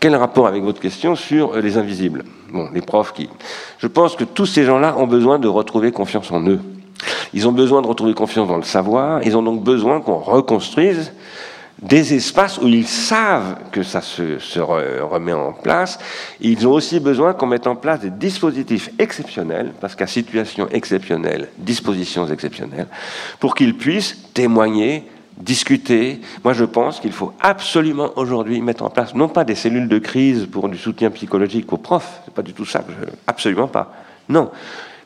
quel 0.00 0.14
rapport 0.16 0.46
avec 0.46 0.62
votre 0.62 0.80
question 0.80 1.16
sur 1.16 1.56
les 1.56 1.76
invisibles? 1.78 2.24
Bon, 2.52 2.68
les 2.72 2.82
profs 2.82 3.12
qui... 3.12 3.28
Je 3.78 3.86
pense 3.86 4.16
que 4.16 4.24
tous 4.24 4.46
ces 4.46 4.64
gens-là 4.64 4.96
ont 4.98 5.06
besoin 5.06 5.38
de 5.38 5.48
retrouver 5.48 5.92
confiance 5.92 6.30
en 6.30 6.42
eux. 6.46 6.60
Ils 7.32 7.48
ont 7.48 7.52
besoin 7.52 7.82
de 7.82 7.86
retrouver 7.86 8.14
confiance 8.14 8.48
dans 8.48 8.56
le 8.56 8.62
savoir. 8.62 9.22
Ils 9.24 9.36
ont 9.36 9.42
donc 9.42 9.62
besoin 9.62 10.00
qu'on 10.00 10.18
reconstruise 10.18 11.12
des 11.82 12.14
espaces 12.14 12.58
où 12.58 12.68
ils 12.68 12.86
savent 12.86 13.56
que 13.72 13.82
ça 13.82 14.00
se, 14.00 14.38
se, 14.38 14.60
remet 14.60 15.32
en 15.32 15.52
place. 15.52 15.98
Ils 16.40 16.66
ont 16.66 16.72
aussi 16.72 17.00
besoin 17.00 17.32
qu'on 17.34 17.46
mette 17.46 17.66
en 17.66 17.76
place 17.76 18.00
des 18.00 18.10
dispositifs 18.10 18.90
exceptionnels, 18.98 19.72
parce 19.80 19.94
qu'à 19.94 20.06
situation 20.06 20.68
exceptionnelle, 20.70 21.48
dispositions 21.58 22.26
exceptionnelles, 22.28 22.86
pour 23.40 23.54
qu'ils 23.54 23.76
puissent 23.76 24.16
témoigner 24.32 25.04
discuter. 25.38 26.20
Moi, 26.44 26.52
je 26.52 26.64
pense 26.64 27.00
qu'il 27.00 27.12
faut 27.12 27.32
absolument 27.40 28.10
aujourd'hui 28.16 28.60
mettre 28.60 28.84
en 28.84 28.90
place, 28.90 29.14
non 29.14 29.28
pas 29.28 29.44
des 29.44 29.54
cellules 29.54 29.88
de 29.88 29.98
crise 29.98 30.46
pour 30.46 30.68
du 30.68 30.78
soutien 30.78 31.10
psychologique 31.10 31.72
aux 31.72 31.78
profs, 31.78 32.20
c'est 32.24 32.34
pas 32.34 32.42
du 32.42 32.52
tout 32.52 32.64
ça, 32.64 32.84
absolument 33.26 33.68
pas. 33.68 33.92
Non, 34.28 34.50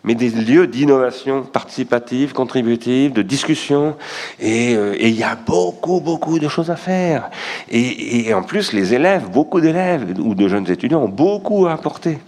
mais 0.05 0.14
des 0.14 0.30
lieux 0.30 0.66
d'innovation 0.66 1.42
participative, 1.42 2.32
contributive, 2.32 3.12
de 3.12 3.22
discussion. 3.22 3.96
Euh, 4.42 4.94
et 4.98 5.09
il 5.09 5.16
y 5.16 5.24
a 5.24 5.34
beaucoup, 5.34 6.00
beaucoup 6.00 6.38
de 6.38 6.48
choses 6.48 6.70
à 6.70 6.76
faire. 6.76 7.30
Et, 7.68 8.28
et 8.28 8.34
en 8.34 8.42
plus, 8.42 8.72
les 8.72 8.94
élèves, 8.94 9.28
beaucoup 9.30 9.60
d'élèves 9.60 10.14
ou 10.20 10.34
de 10.34 10.48
jeunes 10.48 10.70
étudiants 10.70 11.02
ont 11.02 11.09
beaucoup 11.09 11.66
à 11.66 11.72
apporter. 11.72 12.18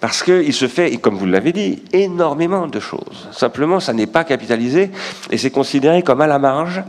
Parce 0.00 0.22
qu'il 0.22 0.52
se 0.52 0.68
fait, 0.68 0.96
comme 0.96 1.16
vous 1.16 1.26
l'avez 1.26 1.52
dit, 1.52 1.82
énormément 1.92 2.68
de 2.68 2.78
choses. 2.78 3.28
Simplement, 3.32 3.80
ça 3.80 3.92
n'est 3.92 4.06
pas 4.06 4.24
capitalisé 4.24 4.90
et 5.30 5.38
c'est 5.38 5.50
considéré 5.50 6.02
comme 6.02 6.20
à 6.20 6.26
la 6.26 6.38
marge 6.38 6.82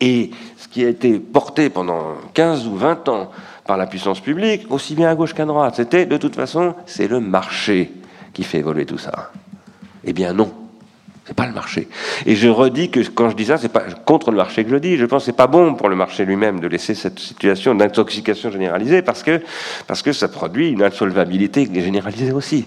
et 0.00 0.30
ce 0.56 0.68
qui 0.68 0.84
a 0.84 0.88
été 0.88 1.18
porté 1.18 1.70
pendant 1.70 2.14
15 2.34 2.66
ou 2.66 2.76
20 2.76 3.08
ans 3.08 3.30
par 3.66 3.76
la 3.76 3.86
puissance 3.86 4.20
publique, 4.20 4.66
aussi 4.70 4.94
bien 4.94 5.10
à 5.10 5.14
gauche 5.14 5.34
qu'à 5.34 5.44
droite, 5.44 5.74
c'était 5.76 6.06
de 6.06 6.16
toute 6.16 6.34
façon, 6.34 6.74
c'est 6.86 7.08
le 7.08 7.20
marché 7.20 7.92
qui 8.32 8.42
fait 8.42 8.58
évoluer 8.58 8.86
tout 8.86 8.98
ça. 8.98 9.30
Eh 10.04 10.12
bien 10.12 10.32
non. 10.32 10.59
C'est 11.26 11.36
pas 11.36 11.46
le 11.46 11.52
marché. 11.52 11.88
Et 12.26 12.34
je 12.34 12.48
redis 12.48 12.90
que 12.90 13.00
quand 13.08 13.30
je 13.30 13.36
dis 13.36 13.44
ça, 13.44 13.58
c'est 13.58 13.68
pas 13.68 13.84
contre 14.04 14.30
le 14.30 14.36
marché 14.36 14.64
que 14.64 14.70
je 14.70 14.76
dis. 14.76 14.96
Je 14.96 15.04
pense 15.04 15.22
que 15.22 15.26
c'est 15.26 15.36
pas 15.36 15.46
bon 15.46 15.74
pour 15.74 15.88
le 15.88 15.94
marché 15.94 16.24
lui-même 16.24 16.60
de 16.60 16.66
laisser 16.66 16.94
cette 16.94 17.20
situation 17.20 17.74
d'intoxication 17.74 18.50
généralisée 18.50 19.02
parce 19.02 19.22
que, 19.22 19.40
parce 19.86 20.02
que 20.02 20.12
ça 20.12 20.28
produit 20.28 20.70
une 20.70 20.82
insolvabilité 20.82 21.68
généralisée 21.72 22.32
aussi. 22.32 22.66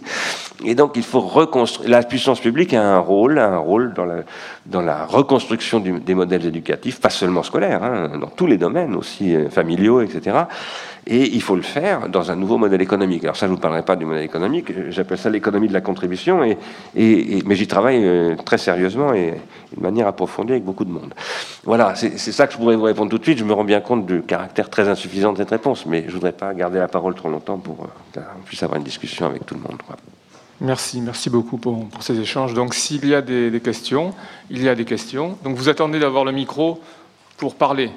Et 0.63 0.75
donc 0.75 0.93
il 0.95 1.03
faut 1.03 1.19
reconstruire. 1.19 1.89
La 1.89 2.03
puissance 2.03 2.39
publique 2.39 2.73
a 2.73 2.81
un 2.81 2.99
rôle, 2.99 3.37
un 3.37 3.57
rôle 3.57 3.93
dans 3.93 4.05
la, 4.05 4.23
dans 4.65 4.81
la 4.81 5.05
reconstruction 5.05 5.79
des 5.79 6.15
modèles 6.15 6.45
éducatifs, 6.45 7.01
pas 7.01 7.09
seulement 7.09 7.43
scolaires, 7.43 7.83
hein, 7.83 8.17
dans 8.19 8.29
tous 8.29 8.47
les 8.47 8.57
domaines 8.57 8.95
aussi 8.95 9.35
euh, 9.35 9.49
familiaux, 9.49 10.01
etc. 10.01 10.37
Et 11.05 11.35
il 11.35 11.41
faut 11.41 11.55
le 11.55 11.61
faire 11.61 12.07
dans 12.09 12.31
un 12.31 12.35
nouveau 12.35 12.57
modèle 12.57 12.81
économique. 12.81 13.23
Alors 13.23 13.35
ça, 13.35 13.45
je 13.45 13.51
ne 13.51 13.55
vous 13.55 13.61
parlerai 13.61 13.83
pas 13.83 13.95
du 13.95 14.05
modèle 14.05 14.23
économique, 14.23 14.71
j'appelle 14.89 15.17
ça 15.17 15.29
l'économie 15.29 15.67
de 15.67 15.73
la 15.73 15.81
contribution, 15.81 16.43
et, 16.43 16.57
mais 17.45 17.55
j'y 17.55 17.67
travaille 17.67 18.05
euh, 18.05 18.35
très 18.35 18.57
sérieusement 18.57 19.13
et 19.13 19.33
de 19.75 19.81
manière 19.81 20.07
approfondie 20.07 20.53
avec 20.53 20.63
beaucoup 20.63 20.85
de 20.85 20.91
monde. 20.91 21.13
Voilà, 21.65 21.95
c'est 21.95 22.17
ça 22.17 22.47
que 22.47 22.53
je 22.53 22.57
pourrais 22.57 22.75
vous 22.75 22.83
répondre 22.83 23.09
tout 23.09 23.17
de 23.17 23.23
suite. 23.23 23.37
Je 23.37 23.43
me 23.43 23.53
rends 23.53 23.63
bien 23.63 23.81
compte 23.81 24.05
du 24.05 24.21
caractère 24.21 24.69
très 24.69 24.87
insuffisant 24.87 25.33
de 25.33 25.37
cette 25.37 25.49
réponse, 25.49 25.85
mais 25.85 26.03
je 26.03 26.07
ne 26.07 26.13
voudrais 26.13 26.31
pas 26.31 26.53
garder 26.53 26.79
la 26.79 26.87
parole 26.87 27.15
trop 27.15 27.29
longtemps 27.29 27.57
pour 27.57 27.85
euh, 28.15 28.21
qu'on 28.21 28.43
puisse 28.45 28.63
avoir 28.63 28.77
une 28.77 28.85
discussion 28.85 29.25
avec 29.25 29.45
tout 29.45 29.55
le 29.55 29.61
monde. 29.61 29.77
Merci, 30.61 31.01
merci 31.01 31.29
beaucoup 31.29 31.57
pour, 31.57 31.87
ces 31.99 32.19
échanges. 32.19 32.53
Donc 32.53 32.73
s'il 32.73 33.05
y 33.05 33.15
a 33.15 33.21
des, 33.21 33.59
questions, 33.61 34.13
il 34.49 34.63
y 34.63 34.69
a 34.69 34.75
des 34.75 34.85
questions. 34.85 35.37
Donc 35.43 35.57
vous 35.57 35.67
attendez 35.67 35.99
d'avoir 35.99 36.23
le 36.23 36.31
micro 36.31 36.79
pour 37.37 37.55
parler. 37.55 37.91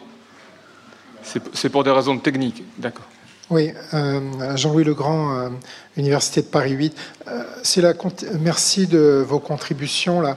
C'est 1.53 1.69
pour 1.69 1.85
des 1.85 1.91
raisons 1.91 2.19
techniques, 2.19 2.63
d'accord. 2.79 3.07
Oui, 3.49 3.73
euh, 3.95 4.57
Jean-Louis 4.57 4.83
Legrand, 4.83 5.39
euh, 5.39 5.49
Université 5.97 6.43
de 6.43 6.47
Paris 6.47 6.73
8. 6.73 6.97
Euh, 7.29 7.95
merci 8.41 8.89
de 8.89 9.25
vos 9.27 9.39
contributions. 9.39 10.21
Là. 10.21 10.37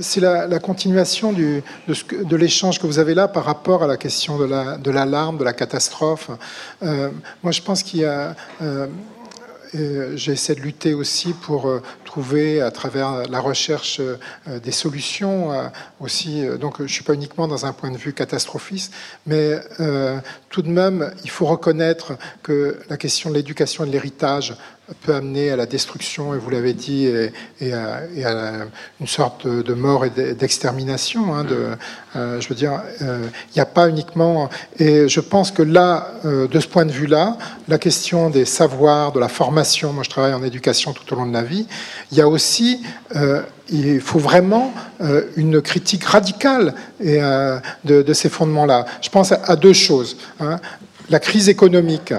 c'est 0.00 0.20
la, 0.20 0.58
continuation 0.60 1.32
de, 1.32 1.62
l'échange 2.36 2.78
que 2.78 2.86
vous 2.86 3.00
avez 3.00 3.14
là 3.14 3.26
par 3.26 3.44
rapport 3.44 3.82
à 3.82 3.88
la 3.88 3.96
question 3.96 4.38
de, 4.38 4.44
la, 4.44 4.76
de 4.78 4.90
l'alarme, 4.92 5.38
de 5.38 5.44
la 5.44 5.54
catastrophe. 5.54 6.30
moi, 6.80 7.50
je 7.50 7.62
pense 7.62 7.82
qu'il 7.82 8.00
y 8.00 8.04
a 8.04 8.36
j'essaie 10.14 10.54
de 10.54 10.60
lutter 10.60 10.94
aussi 10.94 11.32
pour 11.32 11.68
euh, 11.68 11.82
à 12.62 12.70
travers 12.70 13.28
la 13.28 13.40
recherche 13.40 14.00
euh, 14.00 14.58
des 14.60 14.72
solutions 14.72 15.52
euh, 15.52 15.68
aussi. 16.00 16.44
Donc 16.60 16.76
je 16.78 16.84
ne 16.84 16.88
suis 16.88 17.04
pas 17.04 17.14
uniquement 17.14 17.48
dans 17.48 17.66
un 17.66 17.72
point 17.72 17.90
de 17.90 17.96
vue 17.96 18.12
catastrophiste, 18.12 18.92
mais 19.26 19.60
tout 20.50 20.62
de 20.62 20.68
même, 20.68 21.12
il 21.24 21.30
faut 21.30 21.46
reconnaître 21.46 22.16
que 22.42 22.78
la 22.88 22.96
question 22.96 23.30
de 23.30 23.34
l'éducation 23.34 23.84
et 23.84 23.86
de 23.86 23.92
l'héritage 23.92 24.54
peut 25.02 25.14
amener 25.14 25.50
à 25.50 25.56
la 25.56 25.66
destruction, 25.66 26.34
et 26.34 26.38
vous 26.38 26.50
l'avez 26.50 26.72
dit, 26.72 27.06
et, 27.60 27.72
à, 27.74 28.02
une 29.00 29.06
sorte 29.06 29.46
de 29.46 29.74
mort 29.74 30.04
et 30.04 30.10
d'extermination. 30.10 31.34
Hein, 31.34 31.44
euh, 32.16 32.40
je 32.40 32.48
veux 32.48 32.54
dire, 32.54 32.80
euh, 33.02 33.26
il 33.50 33.54
n'y 33.54 33.60
a 33.60 33.66
pas 33.66 33.88
uniquement. 33.88 34.48
Et 34.78 35.08
je 35.08 35.20
pense 35.20 35.50
que 35.50 35.62
là, 35.62 36.12
euh, 36.24 36.48
de 36.48 36.60
ce 36.60 36.66
point 36.66 36.86
de 36.86 36.92
vue-là, 36.92 37.36
la 37.68 37.78
question 37.78 38.30
des 38.30 38.44
savoirs, 38.44 39.12
de 39.12 39.20
la 39.20 39.28
formation, 39.28 39.92
moi 39.92 40.02
je 40.02 40.10
travaille 40.10 40.32
en 40.32 40.42
éducation 40.42 40.92
tout 40.92 41.12
au 41.12 41.16
long 41.16 41.26
de 41.26 41.32
la 41.32 41.42
vie, 41.42 41.66
il 42.12 42.18
y 42.18 42.20
a 42.20 42.28
aussi 42.28 42.82
il 43.68 44.00
faut 44.00 44.20
vraiment 44.20 44.72
une 45.36 45.60
critique 45.60 46.04
radicale 46.04 46.74
et, 47.00 47.20
de, 47.84 48.12
ces 48.12 48.28
fondements-là. 48.28 48.86
Je 49.02 49.08
pense 49.08 49.32
à, 49.32 49.56
deux 49.56 49.72
choses. 49.72 50.16
Hein. 50.38 50.60
La 51.10 51.18
crise 51.18 51.48
économique 51.48 52.12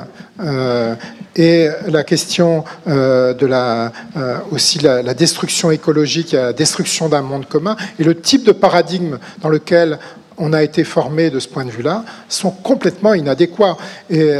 et 1.38 1.70
la 1.88 2.04
question 2.04 2.64
euh, 2.88 3.34
de 3.34 3.46
la, 3.46 3.92
euh, 4.18 4.40
aussi 4.52 4.80
la, 4.80 5.04
la, 5.04 5.14
destruction 5.14 5.70
écologique, 5.70 6.32
la 6.32 6.52
destruction 6.52 7.10
d'un 7.10 7.22
monde 7.22 7.46
commun, 7.48 7.78
et 8.00 8.04
le 8.04 8.20
type 8.20 8.44
de 8.44 8.52
paradigme 8.52 9.20
dans 9.42 9.50
lequel 9.50 10.00
on 10.40 10.52
a 10.52 10.64
été 10.64 10.84
formé 10.84 11.30
de 11.30 11.40
ce 11.40 11.48
point 11.48 11.64
de 11.64 11.72
vue-là, 11.72 12.04
sont 12.28 12.52
complètement 12.52 13.14
inadéquats. 13.14 13.78
Et 14.10 14.40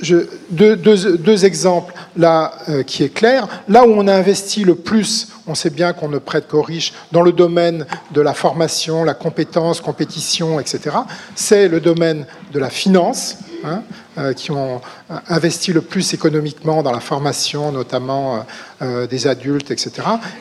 deux, 0.00 1.44
exemples 1.44 1.94
là 2.16 2.52
euh, 2.68 2.82
qui 2.82 3.02
est 3.04 3.12
clair. 3.12 3.46
Là 3.68 3.86
où 3.86 3.90
on 3.90 4.06
a 4.06 4.14
investi 4.14 4.64
le 4.64 4.74
plus, 4.74 5.28
on 5.46 5.54
sait 5.54 5.70
bien 5.70 5.92
qu'on 5.92 6.08
ne 6.08 6.18
prête 6.18 6.48
qu'aux 6.48 6.62
riches 6.62 6.92
dans 7.12 7.22
le 7.22 7.32
domaine 7.32 7.86
de 8.12 8.20
la 8.20 8.34
formation, 8.34 9.04
la 9.04 9.14
compétence, 9.14 9.80
compétition, 9.80 10.60
etc. 10.60 10.96
C'est 11.34 11.68
le 11.68 11.80
domaine 11.80 12.26
de 12.52 12.58
la 12.58 12.70
finance. 12.70 13.38
Hein, 13.64 13.82
euh, 14.18 14.34
qui 14.34 14.52
ont 14.52 14.80
investi 15.28 15.72
le 15.72 15.80
plus 15.80 16.14
économiquement 16.14 16.80
dans 16.84 16.92
la 16.92 17.00
formation, 17.00 17.72
notamment 17.72 18.46
euh, 18.82 19.08
des 19.08 19.26
adultes, 19.26 19.72
etc., 19.72 19.90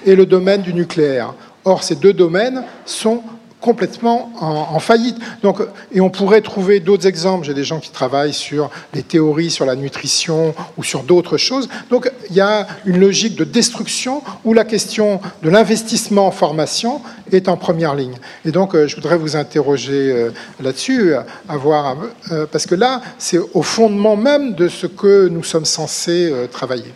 et 0.06 0.16
le 0.16 0.28
domaine 0.28 0.62
du 0.62 0.72
nucléaire. 0.72 1.34
Or, 1.66 1.82
ces 1.82 1.96
deux 1.96 2.14
domaines 2.14 2.64
sont 2.86 3.24
complètement 3.62 4.32
en, 4.40 4.80
faillite. 4.80 5.18
Donc, 5.42 5.62
et 5.92 6.00
on 6.00 6.10
pourrait 6.10 6.42
trouver 6.42 6.80
d'autres 6.80 7.08
exemples. 7.08 7.46
J'ai 7.46 7.54
des 7.54 7.64
gens 7.64 7.80
qui 7.80 7.90
travaillent 7.90 8.34
sur 8.34 8.70
les 8.94 9.04
théories 9.04 9.50
sur 9.50 9.66
la 9.66 9.76
nutrition 9.76 10.54
ou 10.78 10.84
sur 10.84 11.04
d'autres 11.04 11.38
choses. 11.38 11.68
Donc 11.90 12.12
il 12.30 12.36
y 12.36 12.42
a 12.42 12.68
une 12.86 13.00
logique 13.00 13.36
de 13.36 13.44
destruction 13.44 14.22
où 14.46 14.54
la 14.54 14.66
question 14.66 15.20
de 15.44 15.50
l'investissement 15.50 16.28
en 16.28 16.32
formation 16.32 17.02
est 17.32 17.50
en 17.50 17.58
première 17.58 17.96
ligne. 17.96 18.16
Et 18.46 18.52
donc 18.52 18.76
euh, 18.76 18.88
je 18.88 18.96
voudrais 18.96 19.18
vous 19.18 19.36
interroger 19.36 20.12
euh, 20.12 20.30
là-dessus, 20.62 21.14
euh, 21.14 22.46
parce 22.52 22.66
que 22.66 22.76
là, 22.76 23.02
c'est 23.18 23.40
au 23.54 23.64
fondement 23.64 24.16
même 24.16 24.54
de 24.54 24.68
ce 24.68 24.88
que 24.88 25.28
nous 25.28 25.44
sommes 25.44 25.66
censés 25.66 26.32
travailler. 26.52 26.94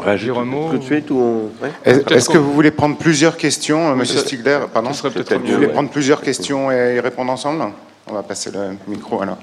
Réagir 0.00 0.38
un 0.38 0.44
mot 0.44 0.70
tout 0.70 0.78
de 0.78 0.84
suite 0.84 1.10
ou 1.10 1.50
Est-ce 1.84 2.28
que 2.28 2.38
vous 2.38 2.52
voulez 2.52 2.70
prendre 2.70 2.96
plusieurs 2.96 3.36
questions, 3.36 3.92
M. 3.92 3.98
Monsieur 3.98 4.18
Stigler? 4.18 4.60
Pardon? 4.72 4.90
Vous 4.90 5.54
voulez 5.54 5.68
prendre 5.68 5.90
plusieurs 5.90 6.20
questions 6.20 6.70
et 6.70 6.96
y 6.96 7.00
répondre 7.00 7.32
ensemble? 7.32 7.64
On 8.06 8.14
va 8.14 8.22
passer 8.22 8.50
le 8.50 8.76
micro 8.88 9.22
alors. 9.22 9.38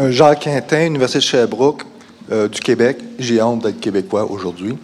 Euh, 0.00 0.10
Jacques 0.10 0.40
Quintin, 0.40 0.86
Université 0.86 1.18
de 1.18 1.24
Sherbrooke, 1.24 1.82
euh, 2.32 2.48
du 2.48 2.60
Québec. 2.60 2.98
J'ai 3.18 3.40
honte 3.40 3.62
d'être 3.62 3.78
québécois 3.78 4.28
aujourd'hui. 4.28 4.76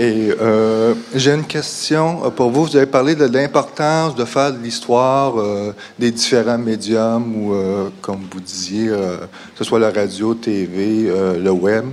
Et 0.00 0.32
euh, 0.40 0.94
j'ai 1.14 1.34
une 1.34 1.44
question 1.44 2.30
pour 2.30 2.50
vous. 2.50 2.64
Vous 2.64 2.74
avez 2.74 2.86
parlé 2.86 3.14
de 3.14 3.26
l'importance 3.26 4.14
de 4.14 4.24
faire 4.24 4.50
de 4.50 4.56
l'histoire 4.56 5.38
euh, 5.38 5.74
des 5.98 6.10
différents 6.10 6.56
médiums 6.56 7.36
ou, 7.36 7.52
euh, 7.52 7.90
comme 8.00 8.20
vous 8.32 8.40
disiez, 8.40 8.86
que 8.86 9.58
ce 9.58 9.62
soit 9.64 9.78
la 9.78 9.90
radio, 9.90 10.32
TV, 10.32 11.12
le 11.38 11.50
web. 11.50 11.84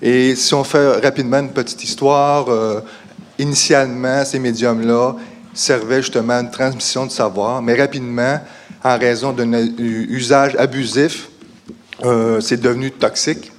Et 0.00 0.36
si 0.36 0.54
on 0.54 0.62
fait 0.62 1.00
rapidement 1.00 1.40
une 1.40 1.50
petite 1.50 1.82
histoire, 1.82 2.46
initialement, 3.40 4.24
ces 4.24 4.38
médiums-là 4.38 5.16
servaient 5.52 6.00
justement 6.00 6.34
à 6.34 6.40
une 6.42 6.50
transmission 6.50 7.06
de 7.06 7.10
savoir, 7.10 7.60
mais 7.60 7.74
rapidement, 7.74 8.38
en 8.84 8.98
raison 8.98 9.32
d'un 9.32 9.52
usage 9.78 10.54
abusif, 10.56 11.28
c'est 12.40 12.60
devenu 12.60 12.92
toxique. 12.92 13.51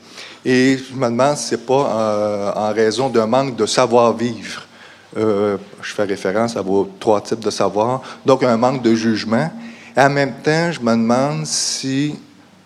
Et 0.46 0.78
je 0.78 0.96
me 0.96 1.06
demande 1.06 1.38
si 1.38 1.48
ce 1.48 1.56
n'est 1.56 1.62
pas 1.62 1.74
euh, 1.74 2.52
en 2.54 2.74
raison 2.74 3.10
d'un 3.10 3.28
manque 3.28 3.56
de 3.56 3.66
savoir-vivre. 3.66 4.64
Euh, 5.16 5.58
je 5.82 5.94
fais 5.94 6.04
référence 6.04 6.58
à 6.58 6.62
vos 6.62 6.90
trois 7.00 7.22
types 7.22 7.40
de 7.40 7.50
savoir. 7.50 8.02
Donc, 8.26 8.44
un 8.44 8.58
manque 8.58 8.82
de 8.82 8.94
jugement. 8.94 9.52
Et 9.96 10.00
en 10.02 10.10
même 10.10 10.34
temps, 10.44 10.72
je 10.72 10.80
me 10.80 10.92
demande 10.92 11.46
si 11.46 12.16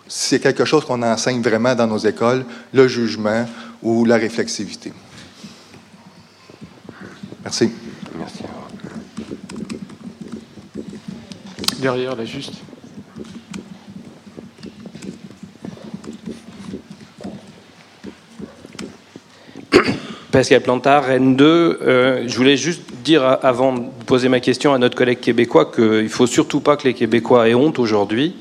c'est 0.08 0.40
quelque 0.40 0.64
chose 0.64 0.84
qu'on 0.84 1.02
enseigne 1.02 1.42
vraiment 1.42 1.74
dans 1.74 1.86
nos 1.86 1.98
écoles, 1.98 2.44
le 2.72 2.88
jugement 2.88 3.46
ou 3.82 4.04
la 4.04 4.16
réflexivité. 4.16 4.92
Merci. 7.44 7.70
Merci. 8.16 8.42
Derrière, 11.78 12.16
là, 12.16 12.24
juste. 12.24 12.54
Pascal 20.30 20.60
Plantard, 20.60 21.04
Rennes 21.04 21.36
2. 21.36 21.44
Euh, 21.82 22.24
je 22.26 22.36
voulais 22.36 22.56
juste 22.56 22.82
dire, 23.04 23.22
avant 23.42 23.72
de 23.72 23.82
poser 24.06 24.28
ma 24.28 24.40
question 24.40 24.74
à 24.74 24.78
notre 24.78 24.96
collègue 24.96 25.20
québécois, 25.20 25.70
qu'il 25.74 25.84
ne 25.84 26.08
faut 26.08 26.26
surtout 26.26 26.60
pas 26.60 26.76
que 26.76 26.86
les 26.86 26.94
Québécois 26.94 27.48
aient 27.48 27.54
honte 27.54 27.78
aujourd'hui. 27.78 28.34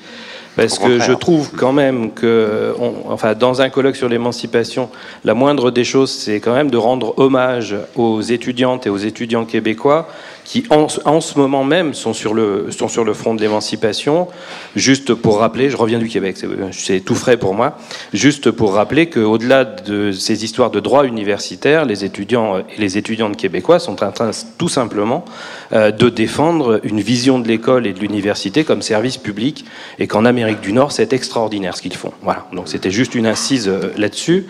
Parce 0.57 0.79
que 0.79 0.99
je 0.99 1.13
trouve 1.13 1.51
quand 1.55 1.71
même 1.71 2.11
que, 2.13 2.73
enfin, 3.07 3.35
dans 3.35 3.61
un 3.61 3.69
colloque 3.69 3.95
sur 3.95 4.09
l'émancipation, 4.09 4.89
la 5.23 5.35
moindre 5.35 5.69
des 5.69 5.83
choses, 5.83 6.09
c'est 6.09 6.39
quand 6.39 6.55
même 6.55 6.71
de 6.71 6.77
rendre 6.77 7.13
hommage 7.19 7.75
aux 7.95 8.21
étudiantes 8.21 8.87
et 8.87 8.89
aux 8.89 8.97
étudiants 8.97 9.45
québécois 9.45 10.09
qui 10.47 10.63
en, 10.69 10.87
ce 11.19 11.37
moment 11.37 11.65
même 11.65 11.93
sont 11.93 12.13
sur 12.13 12.33
le, 12.33 12.71
sont 12.71 12.87
sur 12.87 13.03
le 13.03 13.13
front 13.13 13.35
de 13.35 13.41
l'émancipation. 13.41 14.29
Juste 14.77 15.13
pour 15.13 15.39
rappeler, 15.39 15.69
je 15.69 15.75
reviens 15.75 15.99
du 15.99 16.07
Québec, 16.07 16.37
c'est 16.71 17.01
tout 17.01 17.15
frais 17.15 17.35
pour 17.35 17.53
moi, 17.53 17.77
juste 18.13 18.51
pour 18.51 18.73
rappeler 18.73 19.09
qu'au-delà 19.09 19.65
de 19.65 20.13
ces 20.13 20.45
histoires 20.45 20.71
de 20.71 20.79
droit 20.79 21.05
universitaire, 21.05 21.83
les 21.83 22.05
étudiants 22.05 22.59
et 22.59 22.63
les 22.77 22.97
étudiantes 22.97 23.35
québécois 23.35 23.79
sont 23.79 24.01
en 24.01 24.11
train 24.11 24.31
tout 24.57 24.69
simplement 24.69 25.25
euh, 25.73 25.91
de 25.91 26.07
défendre 26.07 26.79
une 26.83 27.01
vision 27.01 27.39
de 27.39 27.47
l'école 27.49 27.85
et 27.85 27.91
de 27.91 27.99
l'université 27.99 28.63
comme 28.63 28.81
service 28.81 29.17
public 29.17 29.65
et 29.99 30.07
qu'en 30.07 30.23
Amérique 30.23 30.61
du 30.61 30.71
Nord, 30.71 30.93
c'est 30.93 31.11
extraordinaire 31.11 31.75
ce 31.75 31.81
qu'ils 31.81 31.93
font. 31.93 32.13
Voilà, 32.21 32.47
donc 32.53 32.69
c'était 32.69 32.91
juste 32.91 33.15
une 33.15 33.27
incise 33.27 33.67
euh, 33.67 33.91
là-dessus. 33.97 34.45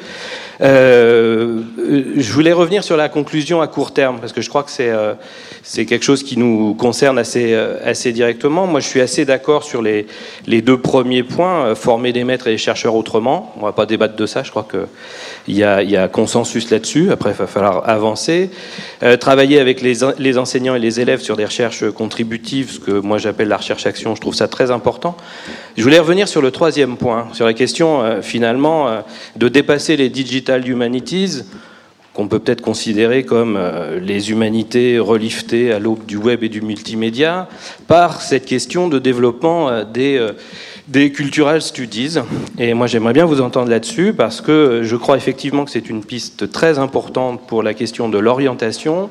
Euh, 0.62 1.62
je 1.78 2.32
voulais 2.32 2.54
revenir 2.54 2.84
sur 2.84 2.98
la 2.98 3.10
conclusion 3.10 3.62
à 3.62 3.68
court 3.68 3.94
terme, 3.94 4.20
parce 4.20 4.34
que 4.34 4.42
je 4.42 4.50
crois 4.50 4.64
que 4.64 4.72
euh, 4.80 5.14
c'est 5.64 5.86
quelque 5.88 6.04
chose 6.04 6.22
qui 6.22 6.38
nous 6.38 6.76
concerne 6.76 7.18
assez, 7.18 7.54
euh, 7.54 7.78
assez 7.84 8.12
directement. 8.12 8.68
Moi, 8.68 8.80
je 8.80 8.88
suis 8.88 9.02
assez 9.02 9.26
d'accord 9.26 9.64
sur 9.64 9.82
les, 9.82 10.06
les 10.46 10.62
deux 10.62 10.78
premiers 10.78 11.24
points, 11.24 11.74
former 11.74 12.14
des 12.14 12.24
maîtres 12.24 12.48
et 12.48 12.52
des 12.52 12.58
chercheurs 12.58 12.94
autrement. 12.94 13.54
On 13.58 13.66
va 13.66 13.72
pas 13.72 13.86
débattre 13.88 14.16
de 14.16 14.26
ça, 14.26 14.44
je 14.44 14.52
crois 14.52 14.68
qu'il 14.70 15.56
y 15.56 15.64
a, 15.64 16.08
consensus 16.08 16.70
là-dessus. 16.70 17.12
Après, 17.12 17.32
il 17.32 17.36
va 17.36 17.48
falloir 17.48 17.90
avancer. 17.90 18.52
travailler 19.20 19.60
avec 19.60 19.82
les, 19.82 19.96
les 20.20 20.38
enseignants 20.38 20.76
et 20.76 20.80
les 20.80 21.00
élèves 21.00 21.22
sur 21.22 21.36
des 21.36 21.46
recherches 21.46 21.90
contributives, 21.92 22.74
ce 22.74 22.80
que 22.80 22.92
moi 22.92 23.18
j'appelle 23.18 23.48
la 23.48 23.58
recherche-action, 23.58 24.16
je 24.16 24.22
trouve 24.22 24.36
ça 24.36 24.48
très 24.48 24.70
important. 24.72 25.18
Je 25.76 25.84
voulais 25.84 26.00
revenir 26.00 26.28
sur 26.28 26.42
le 26.42 26.52
troisième 26.52 26.98
point, 26.98 27.28
sur 27.34 27.46
la 27.46 27.54
question 27.54 28.22
finalement 28.22 29.04
de 29.36 29.48
dépasser 29.48 29.98
les 29.98 30.10
digital 30.10 30.68
Humanities 30.68 31.44
qu'on 32.18 32.28
peut 32.28 32.40
peut-être 32.40 32.62
considérer 32.62 33.24
comme 33.24 33.60
les 34.02 34.32
humanités 34.32 34.98
reliftées 34.98 35.72
à 35.72 35.78
l'aube 35.78 36.04
du 36.08 36.18
web 36.18 36.44
et 36.44 36.50
du 36.50 36.62
multimédia, 36.62 37.48
par 37.86 38.24
cette 38.24 38.48
question 38.48 38.88
de 38.88 38.98
développement 38.98 39.84
des 39.84 40.20
des 40.88 41.12
cultural 41.12 41.62
studies. 41.62 42.18
Et 42.58 42.74
moi, 42.74 42.88
j'aimerais 42.88 43.14
bien 43.14 43.26
vous 43.26 43.42
entendre 43.42 43.70
là-dessus 43.70 44.14
parce 44.14 44.42
que 44.42 44.82
je 44.84 44.96
crois 44.96 45.18
effectivement 45.18 45.66
que 45.66 45.72
c'est 45.72 45.90
une 45.90 46.04
piste 46.04 46.52
très 46.52 46.80
importante 46.80 47.46
pour 47.46 47.62
la 47.62 47.74
question 47.74 48.10
de 48.10 48.18
l'orientation. 48.18 49.10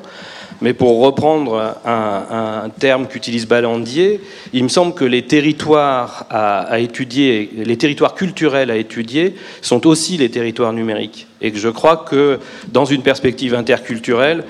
Mais 0.61 0.73
pour 0.73 0.99
reprendre 1.01 1.75
un, 1.85 2.69
terme 2.79 3.07
qu'utilise 3.07 3.47
Ballandier, 3.47 4.21
il 4.53 4.63
me 4.63 4.69
semble 4.69 4.93
que 4.93 5.05
les 5.05 5.23
territoires 5.23 6.25
à, 6.29 6.79
étudier, 6.79 7.49
les 7.55 7.77
territoires 7.77 8.15
culturels 8.15 8.71
à 8.71 8.77
étudier, 8.77 9.35
sont 9.61 9.87
aussi 9.87 10.17
les 10.17 10.29
territoires 10.29 10.73
numériques. 10.73 11.27
Et 11.41 11.51
que 11.51 11.59
je 11.59 11.69
crois 11.69 11.97
que 11.97 12.39
dans 12.69 12.85
une 12.85 13.03
perspective 13.03 13.53
interculturelle, 13.53 14.43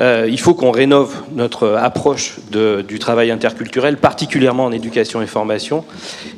euh, 0.00 0.26
il 0.28 0.40
faut 0.40 0.54
qu'on 0.54 0.72
rénove 0.72 1.22
notre 1.34 1.68
approche 1.68 2.38
du 2.50 2.98
travail 2.98 3.30
interculturel, 3.30 3.96
particulièrement 3.96 4.64
en 4.64 4.72
éducation 4.72 5.22
et 5.22 5.26
formation, 5.26 5.84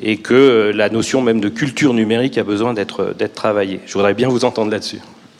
et 0.03 0.17
que 0.17 0.71
la 0.75 0.89
notion 0.89 1.21
même 1.21 1.39
de 1.39 1.49
culture 1.49 1.93
numérique 1.93 2.37
a 2.37 2.43
besoin 2.43 2.73
d'être 2.73 3.15
travaillée. 3.33 3.79
Je 3.85 3.93
voudrais 3.93 4.13
bien 4.13 4.27
vous 4.27 4.45
entendre 4.45 4.71
là-dessus. 4.71 4.99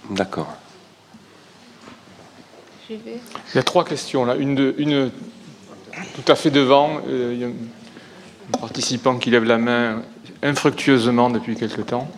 D'accord. 0.10 0.56
Il 3.56 3.60
y 3.60 3.62
a 3.62 3.64
trois 3.64 3.86
questions 3.86 4.26
là. 4.26 4.36
Une, 4.36 4.74
tout 6.14 6.30
à 6.30 6.36
fait 6.36 6.50
devant. 6.50 7.00
Euh, 7.08 7.32
il 7.34 7.40
y 7.40 7.46
a 7.46 7.48
un 7.48 8.58
participant 8.60 9.16
qui 9.16 9.30
lève 9.30 9.46
la 9.46 9.58
main 9.58 10.02
infructueusement 10.44 11.30
depuis 11.30 11.56
quelque 11.56 11.80
temps. 11.80 12.10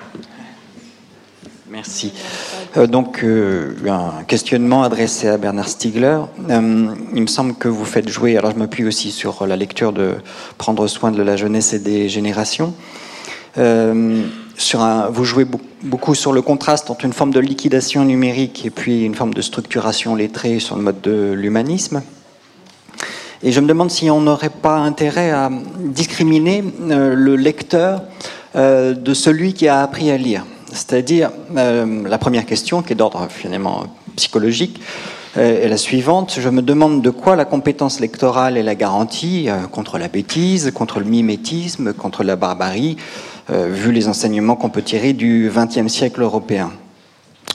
Merci. 1.69 2.11
Euh, 2.76 2.88
donc, 2.88 3.23
euh, 3.23 3.76
un 3.88 4.23
questionnement 4.23 4.81
adressé 4.81 5.27
à 5.27 5.38
Bernard 5.38 5.69
Stiegler. 5.69 6.22
il 6.49 7.22
me 7.22 7.27
semble 7.27 7.53
que 7.53 7.68
vous 7.68 7.85
faites 7.85 8.09
jouer, 8.09 8.35
alors 8.35 8.49
je 8.49 8.57
m'appuie 8.57 8.85
aussi 8.85 9.11
sur 9.11 9.45
la 9.45 9.55
lecture 9.55 9.93
de 9.93 10.15
Prendre 10.57 10.88
soin 10.88 11.11
de 11.11 11.22
la 11.22 11.38
jeunesse 11.38 11.72
et 11.72 11.80
des 11.80 12.09
générations 12.09 12.73
vous 15.11 15.23
jouez 15.23 15.45
beaucoup 15.84 16.15
sur 16.15 16.34
le 16.34 16.41
contraste 16.41 16.89
entre 16.89 17.05
une 17.05 17.13
forme 17.13 17.31
de 17.31 17.39
liquidation 17.39 18.03
numérique 18.05 18.65
et 18.65 18.69
puis 18.69 19.03
une 19.03 19.15
forme 19.15 19.34
de 19.34 19.41
structuration 19.41 20.15
lettrée 20.15 20.59
sur 20.59 20.75
le 20.75 20.81
mode 20.81 21.01
de 21.01 21.34
l'humanisme. 21.34 22.01
Et 23.43 23.51
je 23.51 23.59
me 23.59 23.67
demande 23.67 23.91
si 23.91 24.09
on 24.09 24.19
n'aurait 24.21 24.49
pas 24.49 24.77
intérêt 24.77 25.29
à 25.29 25.51
discriminer 25.79 26.63
euh, 26.89 27.13
le 27.13 27.35
lecteur 27.35 28.01
euh, 28.55 28.95
de 28.95 29.13
celui 29.13 29.53
qui 29.53 29.67
a 29.67 29.81
appris 29.81 30.09
à 30.09 30.17
lire. 30.17 30.43
C'est-à-dire, 30.73 31.29
euh, 31.55 32.07
la 32.07 32.17
première 32.17 32.47
question, 32.47 32.81
qui 32.81 32.93
est 32.93 32.95
d'ordre 32.95 33.27
finalement 33.29 33.84
psychologique, 34.15 34.81
est 35.35 35.67
la 35.67 35.77
suivante. 35.77 36.39
Je 36.39 36.49
me 36.49 36.63
demande 36.63 37.03
de 37.03 37.11
quoi 37.11 37.35
la 37.35 37.45
compétence 37.45 37.99
lectorale 37.99 38.57
est 38.57 38.63
la 38.63 38.73
garantie 38.73 39.49
contre 39.71 39.99
la 39.99 40.07
bêtise, 40.07 40.71
contre 40.73 40.97
le 40.97 41.05
mimétisme, 41.05 41.93
contre 41.93 42.23
la 42.23 42.35
barbarie, 42.35 42.97
vu 43.49 43.91
les 43.91 44.07
enseignements 44.07 44.55
qu'on 44.55 44.69
peut 44.69 44.81
tirer 44.81 45.13
du 45.13 45.51
XXe 45.53 45.91
siècle 45.91 46.21
européen. 46.21 46.71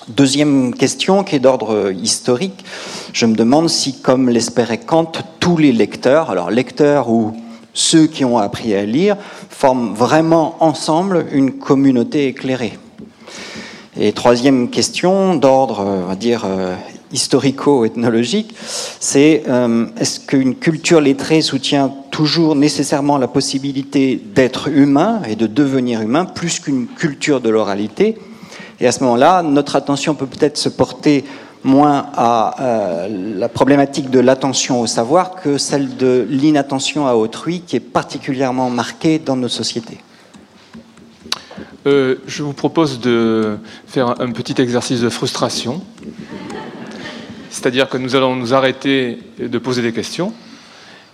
Deuxième 0.08 0.74
question 0.74 1.22
qui 1.22 1.36
est 1.36 1.38
d'ordre 1.38 1.92
historique, 1.92 2.64
je 3.12 3.26
me 3.26 3.34
demande 3.34 3.68
si, 3.68 4.00
comme 4.00 4.28
l'espérait 4.28 4.78
Kant, 4.78 5.12
tous 5.38 5.56
les 5.56 5.72
lecteurs, 5.72 6.30
alors 6.30 6.50
lecteurs 6.50 7.10
ou 7.10 7.36
ceux 7.74 8.06
qui 8.06 8.24
ont 8.24 8.38
appris 8.38 8.74
à 8.74 8.84
lire, 8.84 9.16
forment 9.48 9.94
vraiment 9.94 10.56
ensemble 10.60 11.26
une 11.32 11.52
communauté 11.52 12.26
éclairée. 12.26 12.78
Et 13.98 14.12
troisième 14.12 14.70
question, 14.70 15.36
d'ordre, 15.36 15.80
on 15.80 16.06
va 16.06 16.16
dire, 16.16 16.44
euh, 16.46 16.74
historico-ethnologique, 17.12 18.54
c'est 19.00 19.42
euh, 19.48 19.86
est-ce 19.98 20.20
qu'une 20.20 20.54
culture 20.54 21.00
lettrée 21.00 21.42
soutient 21.42 21.92
toujours 22.10 22.54
nécessairement 22.54 23.18
la 23.18 23.28
possibilité 23.28 24.20
d'être 24.34 24.68
humain 24.68 25.22
et 25.28 25.36
de 25.36 25.46
devenir 25.46 26.00
humain 26.00 26.24
plus 26.24 26.60
qu'une 26.60 26.86
culture 26.86 27.40
de 27.40 27.50
l'oralité? 27.50 28.18
Et 28.80 28.86
à 28.86 28.92
ce 28.92 29.02
moment-là, 29.04 29.42
notre 29.42 29.76
attention 29.76 30.14
peut 30.14 30.26
peut-être 30.26 30.58
se 30.58 30.68
porter 30.68 31.24
moins 31.64 32.06
à 32.14 32.56
euh, 32.60 33.36
la 33.38 33.48
problématique 33.48 34.10
de 34.10 34.18
l'attention 34.18 34.80
au 34.80 34.86
savoir 34.86 35.36
que 35.36 35.58
celle 35.58 35.96
de 35.96 36.26
l'inattention 36.28 37.06
à 37.06 37.14
autrui 37.14 37.60
qui 37.60 37.76
est 37.76 37.80
particulièrement 37.80 38.70
marquée 38.70 39.18
dans 39.18 39.36
nos 39.36 39.48
sociétés. 39.48 39.98
Euh, 41.86 42.16
je 42.26 42.42
vous 42.42 42.52
propose 42.52 43.00
de 43.00 43.58
faire 43.86 44.20
un 44.20 44.30
petit 44.30 44.60
exercice 44.60 45.00
de 45.00 45.08
frustration. 45.08 45.82
C'est-à-dire 47.52 47.86
que 47.90 47.98
nous 47.98 48.16
allons 48.16 48.34
nous 48.34 48.54
arrêter 48.54 49.18
de 49.38 49.58
poser 49.58 49.82
des 49.82 49.92
questions, 49.92 50.32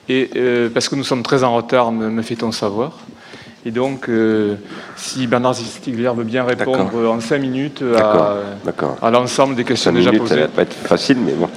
et, 0.09 0.31
euh, 0.37 0.71
parce 0.73 0.89
que 0.89 0.95
nous 0.95 1.03
sommes 1.03 1.25
très 1.25 1.43
en 1.43 1.57
retard, 1.57 1.91
me, 1.91 2.23
fait-on 2.23 2.53
savoir. 2.53 2.93
Et 3.67 3.73
donc, 3.73 4.09
euh, 4.09 4.55
si 4.97 5.27
Bernard 5.27 5.57
Stiegler 5.57 6.13
veut 6.17 6.23
bien 6.23 6.45
répondre 6.45 7.09
en 7.09 7.21
cinq 7.21 7.41
minutes 7.41 7.83
à, 7.83 9.11
l'ensemble 9.11 9.57
des 9.57 9.65
questions 9.65 9.93
déjà 9.93 10.13
posées. 10.13 10.37
Ça 10.37 10.41
va 10.43 10.49
pas 10.49 10.63
être 10.63 10.75
facile, 10.75 11.19
mais 11.19 11.33
bon. 11.33 11.51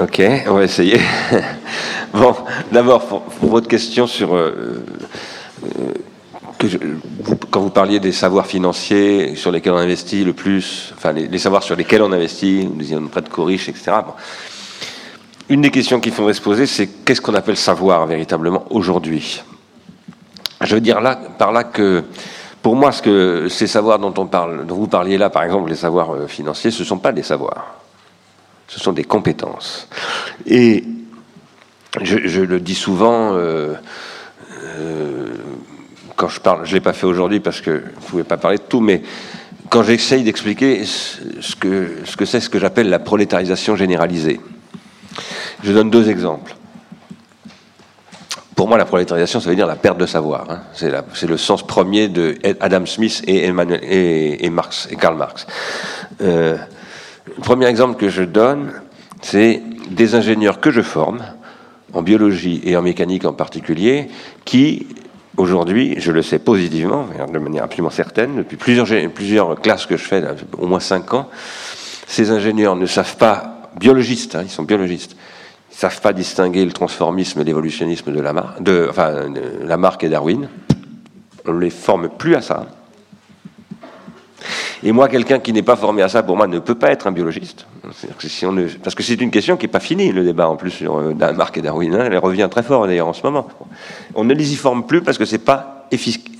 Ok, 0.00 0.22
on 0.46 0.54
va 0.54 0.62
essayer. 0.62 1.00
bon, 2.14 2.36
d'abord, 2.70 3.04
pour, 3.04 3.50
votre 3.50 3.66
question 3.66 4.06
sur 4.06 4.36
euh, 4.36 4.84
quand 7.50 7.60
vous 7.60 7.70
parliez 7.70 8.00
des 8.00 8.12
savoirs 8.12 8.46
financiers 8.46 9.36
sur 9.36 9.50
lesquels 9.50 9.72
on 9.72 9.78
investit 9.78 10.24
le 10.24 10.32
plus, 10.32 10.92
enfin 10.96 11.12
les, 11.12 11.38
savoirs 11.38 11.62
sur 11.62 11.76
lesquels 11.76 12.02
on 12.02 12.12
investit, 12.12 12.66
vous 12.66 12.74
disiez 12.74 12.98
près 13.10 13.22
de 13.22 13.28
Coriche, 13.28 13.68
etc. 13.68 13.92
Une 15.48 15.60
des 15.60 15.70
questions 15.70 16.00
qu'il 16.00 16.12
faudrait 16.12 16.34
se 16.34 16.40
poser, 16.40 16.66
c'est 16.66 16.86
qu'est-ce 16.86 17.20
qu'on 17.20 17.34
appelle 17.34 17.56
savoir 17.56 18.06
véritablement 18.06 18.64
aujourd'hui? 18.70 19.42
Je 20.62 20.74
veux 20.74 20.80
dire 20.80 21.00
là, 21.00 21.16
par 21.38 21.52
là 21.52 21.64
que, 21.64 22.04
pour 22.62 22.74
moi, 22.74 22.90
ce 22.90 23.02
que 23.02 23.48
ces 23.48 23.66
savoirs 23.66 23.98
dont 23.98 24.14
on 24.16 24.26
parle, 24.26 24.66
dont 24.66 24.76
vous 24.76 24.88
parliez 24.88 25.18
là, 25.18 25.30
par 25.30 25.42
exemple, 25.42 25.68
les 25.68 25.76
savoirs 25.76 26.14
euh, 26.14 26.26
financiers, 26.26 26.70
ce 26.70 26.80
ne 26.80 26.86
sont 26.86 26.98
pas 26.98 27.12
des 27.12 27.22
savoirs, 27.22 27.76
ce 28.66 28.80
sont 28.80 28.92
des 28.92 29.04
compétences. 29.04 29.88
Et 30.46 30.84
je, 32.00 32.40
le 32.40 32.60
dis 32.60 32.74
souvent. 32.74 33.34
Euh, 33.34 33.74
euh, 34.78 35.35
quand 36.16 36.28
je 36.28 36.40
parle, 36.40 36.64
je 36.64 36.70
ne 36.70 36.74
l'ai 36.74 36.80
pas 36.80 36.94
fait 36.94 37.06
aujourd'hui 37.06 37.40
parce 37.40 37.60
que 37.60 37.70
vous 37.70 37.76
ne 37.76 38.06
pouvez 38.08 38.24
pas 38.24 38.38
parler 38.38 38.56
de 38.56 38.62
tout, 38.62 38.80
mais 38.80 39.02
quand 39.68 39.82
j'essaye 39.82 40.24
d'expliquer 40.24 40.84
ce 40.84 41.56
que 41.56 41.98
ce 42.04 42.16
que 42.16 42.24
c'est 42.24 42.40
ce 42.40 42.48
que 42.48 42.58
j'appelle 42.58 42.88
la 42.88 42.98
prolétarisation 42.98 43.76
généralisée. 43.76 44.40
Je 45.62 45.72
donne 45.72 45.90
deux 45.90 46.08
exemples. 46.10 46.54
Pour 48.54 48.68
moi, 48.68 48.78
la 48.78 48.86
prolétarisation, 48.86 49.38
ça 49.38 49.50
veut 49.50 49.56
dire 49.56 49.66
la 49.66 49.76
perte 49.76 49.98
de 49.98 50.06
savoir. 50.06 50.50
Hein. 50.50 50.62
C'est 50.72 51.26
le 51.26 51.36
sens 51.36 51.66
premier 51.66 52.08
de 52.08 52.36
Adam 52.60 52.86
Smith 52.86 53.22
et, 53.26 53.52
Marx, 53.52 54.88
et 54.90 54.96
Karl 54.96 55.16
Marx. 55.16 55.46
Euh, 56.22 56.56
le 57.26 57.42
premier 57.42 57.66
exemple 57.66 57.98
que 57.98 58.08
je 58.08 58.22
donne, 58.22 58.72
c'est 59.20 59.62
des 59.90 60.14
ingénieurs 60.14 60.60
que 60.60 60.70
je 60.70 60.80
forme, 60.80 61.22
en 61.92 62.00
biologie 62.00 62.62
et 62.64 62.76
en 62.76 62.82
mécanique 62.82 63.26
en 63.26 63.34
particulier, 63.34 64.08
qui 64.46 64.86
Aujourd'hui, 65.36 65.96
je 65.98 66.12
le 66.12 66.22
sais 66.22 66.38
positivement, 66.38 67.06
de 67.30 67.38
manière 67.38 67.64
absolument 67.64 67.90
certaine, 67.90 68.36
depuis 68.36 68.56
plusieurs, 68.56 68.86
plusieurs 69.12 69.60
classes 69.60 69.84
que 69.84 69.96
je 69.96 70.02
fais, 70.02 70.24
au 70.56 70.66
moins 70.66 70.80
cinq 70.80 71.12
ans, 71.12 71.28
ces 72.06 72.30
ingénieurs 72.30 72.74
ne 72.74 72.86
savent 72.86 73.16
pas, 73.16 73.70
biologistes, 73.78 74.34
hein, 74.34 74.42
ils 74.44 74.50
sont 74.50 74.62
biologistes, 74.62 75.12
ils 75.70 75.74
ne 75.74 75.78
savent 75.78 76.00
pas 76.00 76.14
distinguer 76.14 76.64
le 76.64 76.72
transformisme 76.72 77.40
et 77.42 77.44
l'évolutionnisme 77.44 78.12
de, 78.12 78.20
Lamarck, 78.20 78.62
de, 78.62 78.86
enfin, 78.88 79.28
de 79.28 79.66
Lamarck 79.66 80.02
et 80.04 80.08
Darwin. 80.08 80.48
On 81.46 81.52
ne 81.52 81.60
les 81.60 81.70
forme 81.70 82.08
plus 82.08 82.34
à 82.34 82.40
ça. 82.40 82.66
Et 84.82 84.92
moi, 84.92 85.08
quelqu'un 85.08 85.38
qui 85.38 85.52
n'est 85.52 85.62
pas 85.62 85.76
formé 85.76 86.02
à 86.02 86.08
ça, 86.08 86.22
pour 86.22 86.36
moi, 86.36 86.46
ne 86.46 86.58
peut 86.58 86.74
pas 86.74 86.90
être 86.90 87.06
un 87.06 87.12
biologiste. 87.12 87.66
Parce 87.82 88.94
que 88.94 89.02
c'est 89.02 89.20
une 89.20 89.30
question 89.30 89.56
qui 89.56 89.64
n'est 89.64 89.72
pas 89.72 89.80
finie, 89.80 90.12
le 90.12 90.24
débat 90.24 90.48
en 90.48 90.56
plus 90.56 90.70
sur 90.70 90.98
euh, 90.98 91.14
Marc 91.34 91.56
et 91.56 91.62
Darwin. 91.62 91.94
Hein. 91.94 92.08
Elle 92.10 92.18
revient 92.18 92.48
très 92.50 92.62
fort 92.62 92.86
d'ailleurs 92.86 93.08
en 93.08 93.12
ce 93.12 93.22
moment. 93.22 93.48
On 94.14 94.24
ne 94.24 94.34
les 94.34 94.52
y 94.52 94.56
forme 94.56 94.86
plus 94.86 95.02
parce 95.02 95.18
que 95.18 95.24
c'est 95.24 95.38
pas 95.38 95.72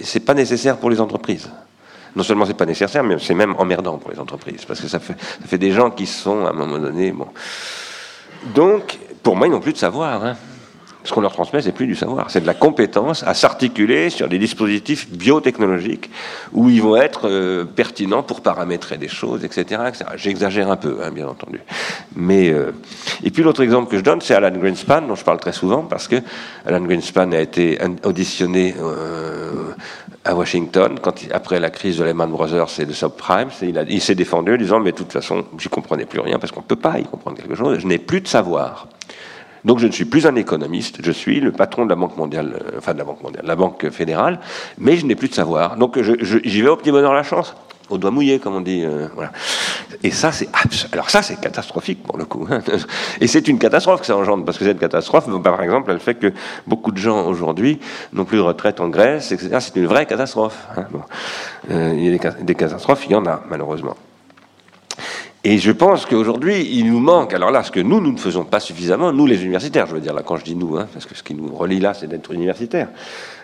c'est 0.01 0.21
pas 0.21 0.35
nécessaire 0.35 0.77
pour 0.77 0.91
les 0.91 1.01
entreprises. 1.01 1.49
Non 2.17 2.25
seulement 2.25 2.47
c'est 2.47 2.55
pas 2.55 2.67
nécessaire, 2.67 3.05
mais 3.05 3.17
c'est 3.21 3.35
même 3.35 3.55
emmerdant 3.59 3.97
pour 3.99 4.11
les 4.11 4.19
entreprises 4.19 4.65
parce 4.67 4.81
que 4.81 4.89
ça 4.89 4.99
fait, 4.99 5.15
ça 5.21 5.47
fait 5.47 5.59
des 5.59 5.71
gens 5.71 5.91
qui 5.91 6.07
sont 6.07 6.45
à 6.47 6.51
un 6.51 6.53
moment 6.53 6.79
donné 6.79 7.13
bon. 7.13 7.29
Donc, 8.55 8.99
pour 9.23 9.37
moi, 9.37 9.47
ils 9.47 9.51
n'ont 9.51 9.61
plus 9.61 9.73
de 9.73 9.79
savoir. 9.79 10.25
Hein 10.25 10.37
Ce 11.07 11.13
qu'on 11.13 11.21
leur 11.21 11.33
transmet, 11.33 11.63
c'est 11.63 11.71
plus 11.71 11.87
du 11.87 11.95
savoir, 11.95 12.31
c'est 12.31 12.41
de 12.41 12.47
la 12.47 12.55
compétence 12.55 13.23
à 13.23 13.33
s'articuler 13.33 14.11
sur 14.11 14.29
des 14.29 14.41
dispositifs 14.41 15.09
biotechnologiques 15.09 16.11
où 16.53 16.69
ils 16.69 16.83
vont 16.83 16.97
être 16.97 17.29
euh, 17.29 17.65
pertinents 17.65 18.25
pour 18.25 18.41
paramétrer 18.41 18.99
des 18.99 19.07
choses, 19.07 19.45
etc. 19.45 19.83
J'exagère 20.17 20.69
un 20.69 20.77
peu, 20.77 20.99
hein, 21.05 21.13
bien 21.13 21.29
entendu. 21.29 21.61
Mais 22.17 22.51
euh, 22.51 22.73
et 23.23 23.31
puis 23.31 23.45
l'autre 23.45 23.63
exemple 23.63 23.89
que 23.89 23.99
je 23.99 24.03
donne, 24.03 24.21
c'est 24.21 24.35
Alan 24.35 24.51
Greenspan, 24.51 25.03
dont 25.03 25.15
je 25.15 25.23
parle 25.23 25.39
très 25.39 25.53
souvent 25.53 25.83
parce 25.83 26.09
que 26.09 26.17
Alan 26.67 26.81
Greenspan 26.81 27.31
a 27.31 27.39
été 27.39 27.79
auditionné 28.03 28.75
euh, 28.81 29.71
à 30.25 30.35
Washington 30.35 30.99
après 31.33 31.61
la 31.61 31.71
crise 31.71 31.99
de 31.99 32.05
Lehman 32.05 32.31
Brothers 32.31 32.81
et 32.81 32.85
de 32.85 32.93
subprime, 32.93 33.51
il, 33.63 34.01
s'est 34.01 34.17
défendu 34.17 34.55
en 34.55 34.57
disant 34.57 34.81
mais 34.81 34.91
de 34.91 34.97
toute 34.97 35.13
façon, 35.13 35.45
j'y 35.57 35.69
comprenais 35.69 36.05
plus 36.05 36.21
rien 36.21 36.41
parce 36.41 36.51
qu'on 36.51 36.63
peut 36.63 36.75
pas 36.75 36.99
y 36.99 37.05
comprendre 37.05 37.37
quelque 37.37 37.55
chose. 37.55 37.79
Je 37.79 37.87
n'ai 37.87 37.99
plus 37.99 38.21
de 38.21 38.29
savoir. 38.29 38.89
Donc 39.67 39.81
je 39.81 39.87
ne 39.89 39.93
suis 39.93 40.05
plus 40.05 40.27
un 40.27 40.37
économiste, 40.37 40.99
je 41.03 41.11
suis 41.11 41.41
le 41.41 41.51
patron 41.51 41.85
de 41.85 41.91
la 41.91 41.97
Banque 41.97 42.17
mondiale, 42.17 42.55
euh, 42.55 42.79
enfin 42.79 42.95
de 42.95 42.99
la 42.99 43.05
Banque 43.05 43.21
mondiale, 43.21 43.45
la 43.45 43.57
Banque 43.57 43.91
fédérale, 43.91 44.39
mais 44.79 44.97
je 44.97 45.05
n'ai 45.05 45.17
plus 45.17 45.29
de 45.29 45.35
savoir. 45.35 45.77
Donc 45.77 45.99
j'y 46.01 46.63
vais 46.63 46.69
au 46.69 46.77
petit 46.77 46.93
bonheur 46.93 47.13
la 47.13 47.25
chance, 47.25 47.53
au 47.91 47.99
doigt 47.99 48.13
mouillé, 48.13 48.39
comme 48.39 48.55
on 48.55 48.61
dit. 48.61 48.85
Euh, 48.85 49.09
voilà. 49.15 49.33
Et 50.05 50.13
ça, 50.13 50.31
c'est 50.31 50.49
alors 50.93 51.11
ça, 51.11 51.21
c'est 51.23 51.41
catastrophique 51.41 52.01
pour 52.05 52.17
le 52.17 52.25
coup. 52.25 52.47
Hein. 52.49 52.61
Et 53.21 53.27
c'est 53.27 53.49
une 53.49 53.59
catastrophe 53.59 54.01
que 54.01 54.07
ça 54.07 54.17
engendre, 54.17 54.45
parce 54.45 54.57
que 54.57 54.65
cette 54.65 54.79
catastrophe, 54.79 55.27
par 55.43 55.61
exemple, 55.61 55.91
elle 55.91 55.99
fait 55.99 56.15
que 56.15 56.33
beaucoup 56.69 56.93
de 56.93 56.99
gens 56.99 57.27
aujourd'hui 57.27 57.81
n'ont 58.13 58.25
plus 58.25 58.39
de 58.39 58.43
retraite 58.43 58.81
en 58.81 58.89
Grèce, 58.89 59.33
etc. 59.33 59.57
C'est 59.59 59.75
une 59.75 59.87
vraie 59.87 60.07
catastrophe. 60.07 60.65
Hein. 60.77 60.85
Euh, 61.73 61.93
il 61.97 62.05
y 62.05 62.15
a 62.15 62.31
des 62.41 62.55
catastrophes, 62.55 63.05
il 63.07 63.13
y 63.13 63.17
en 63.17 63.27
a 63.27 63.43
malheureusement. 63.51 63.97
Et 65.45 65.59
je 65.59 65.71
pense 65.71 66.07
qu'aujourd'hui, 66.07 66.69
il 66.73 66.91
nous 66.91 66.99
manque, 66.99 67.33
alors 67.33 67.53
là, 67.53 67.63
ce 67.63 67.71
que 67.71 67.79
nous, 67.79 68.01
nous 68.01 68.13
ne 68.13 68.19
faisons 68.19 68.45
pas 68.45 68.59
suffisamment, 68.59 69.13
nous 69.13 69.27
les 69.27 69.45
universitaires, 69.45 69.87
je 69.87 69.95
veux 69.95 70.01
dire 70.01 70.13
là 70.15 70.23
quand 70.25 70.37
je 70.37 70.45
dis 70.45 70.57
nous, 70.57 70.77
hein, 70.77 70.89
parce 70.93 71.07
que 71.07 71.15
ce 71.15 71.23
qui 71.23 71.35
nous 71.35 71.55
relie 71.55 71.79
là, 71.79 71.95
c'est 71.95 72.09
d'être 72.09 72.33
universitaire. 72.33 72.89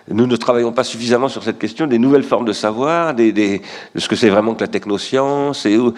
Nous 0.08 0.26
ne 0.26 0.34
travaillons 0.34 0.72
pas 0.72 0.82
suffisamment 0.82 1.28
sur 1.28 1.44
cette 1.44 1.60
question 1.60 1.86
des 1.86 1.98
nouvelles 1.98 2.24
formes 2.24 2.44
de 2.44 2.52
savoir, 2.52 3.14
des, 3.14 3.30
des, 3.30 3.62
de 3.94 4.00
ce 4.00 4.08
que 4.08 4.16
c'est 4.16 4.30
vraiment 4.30 4.54
que 4.54 4.62
la 4.62 4.68
technoscience, 4.68 5.64
et 5.64 5.78
où, 5.78 5.94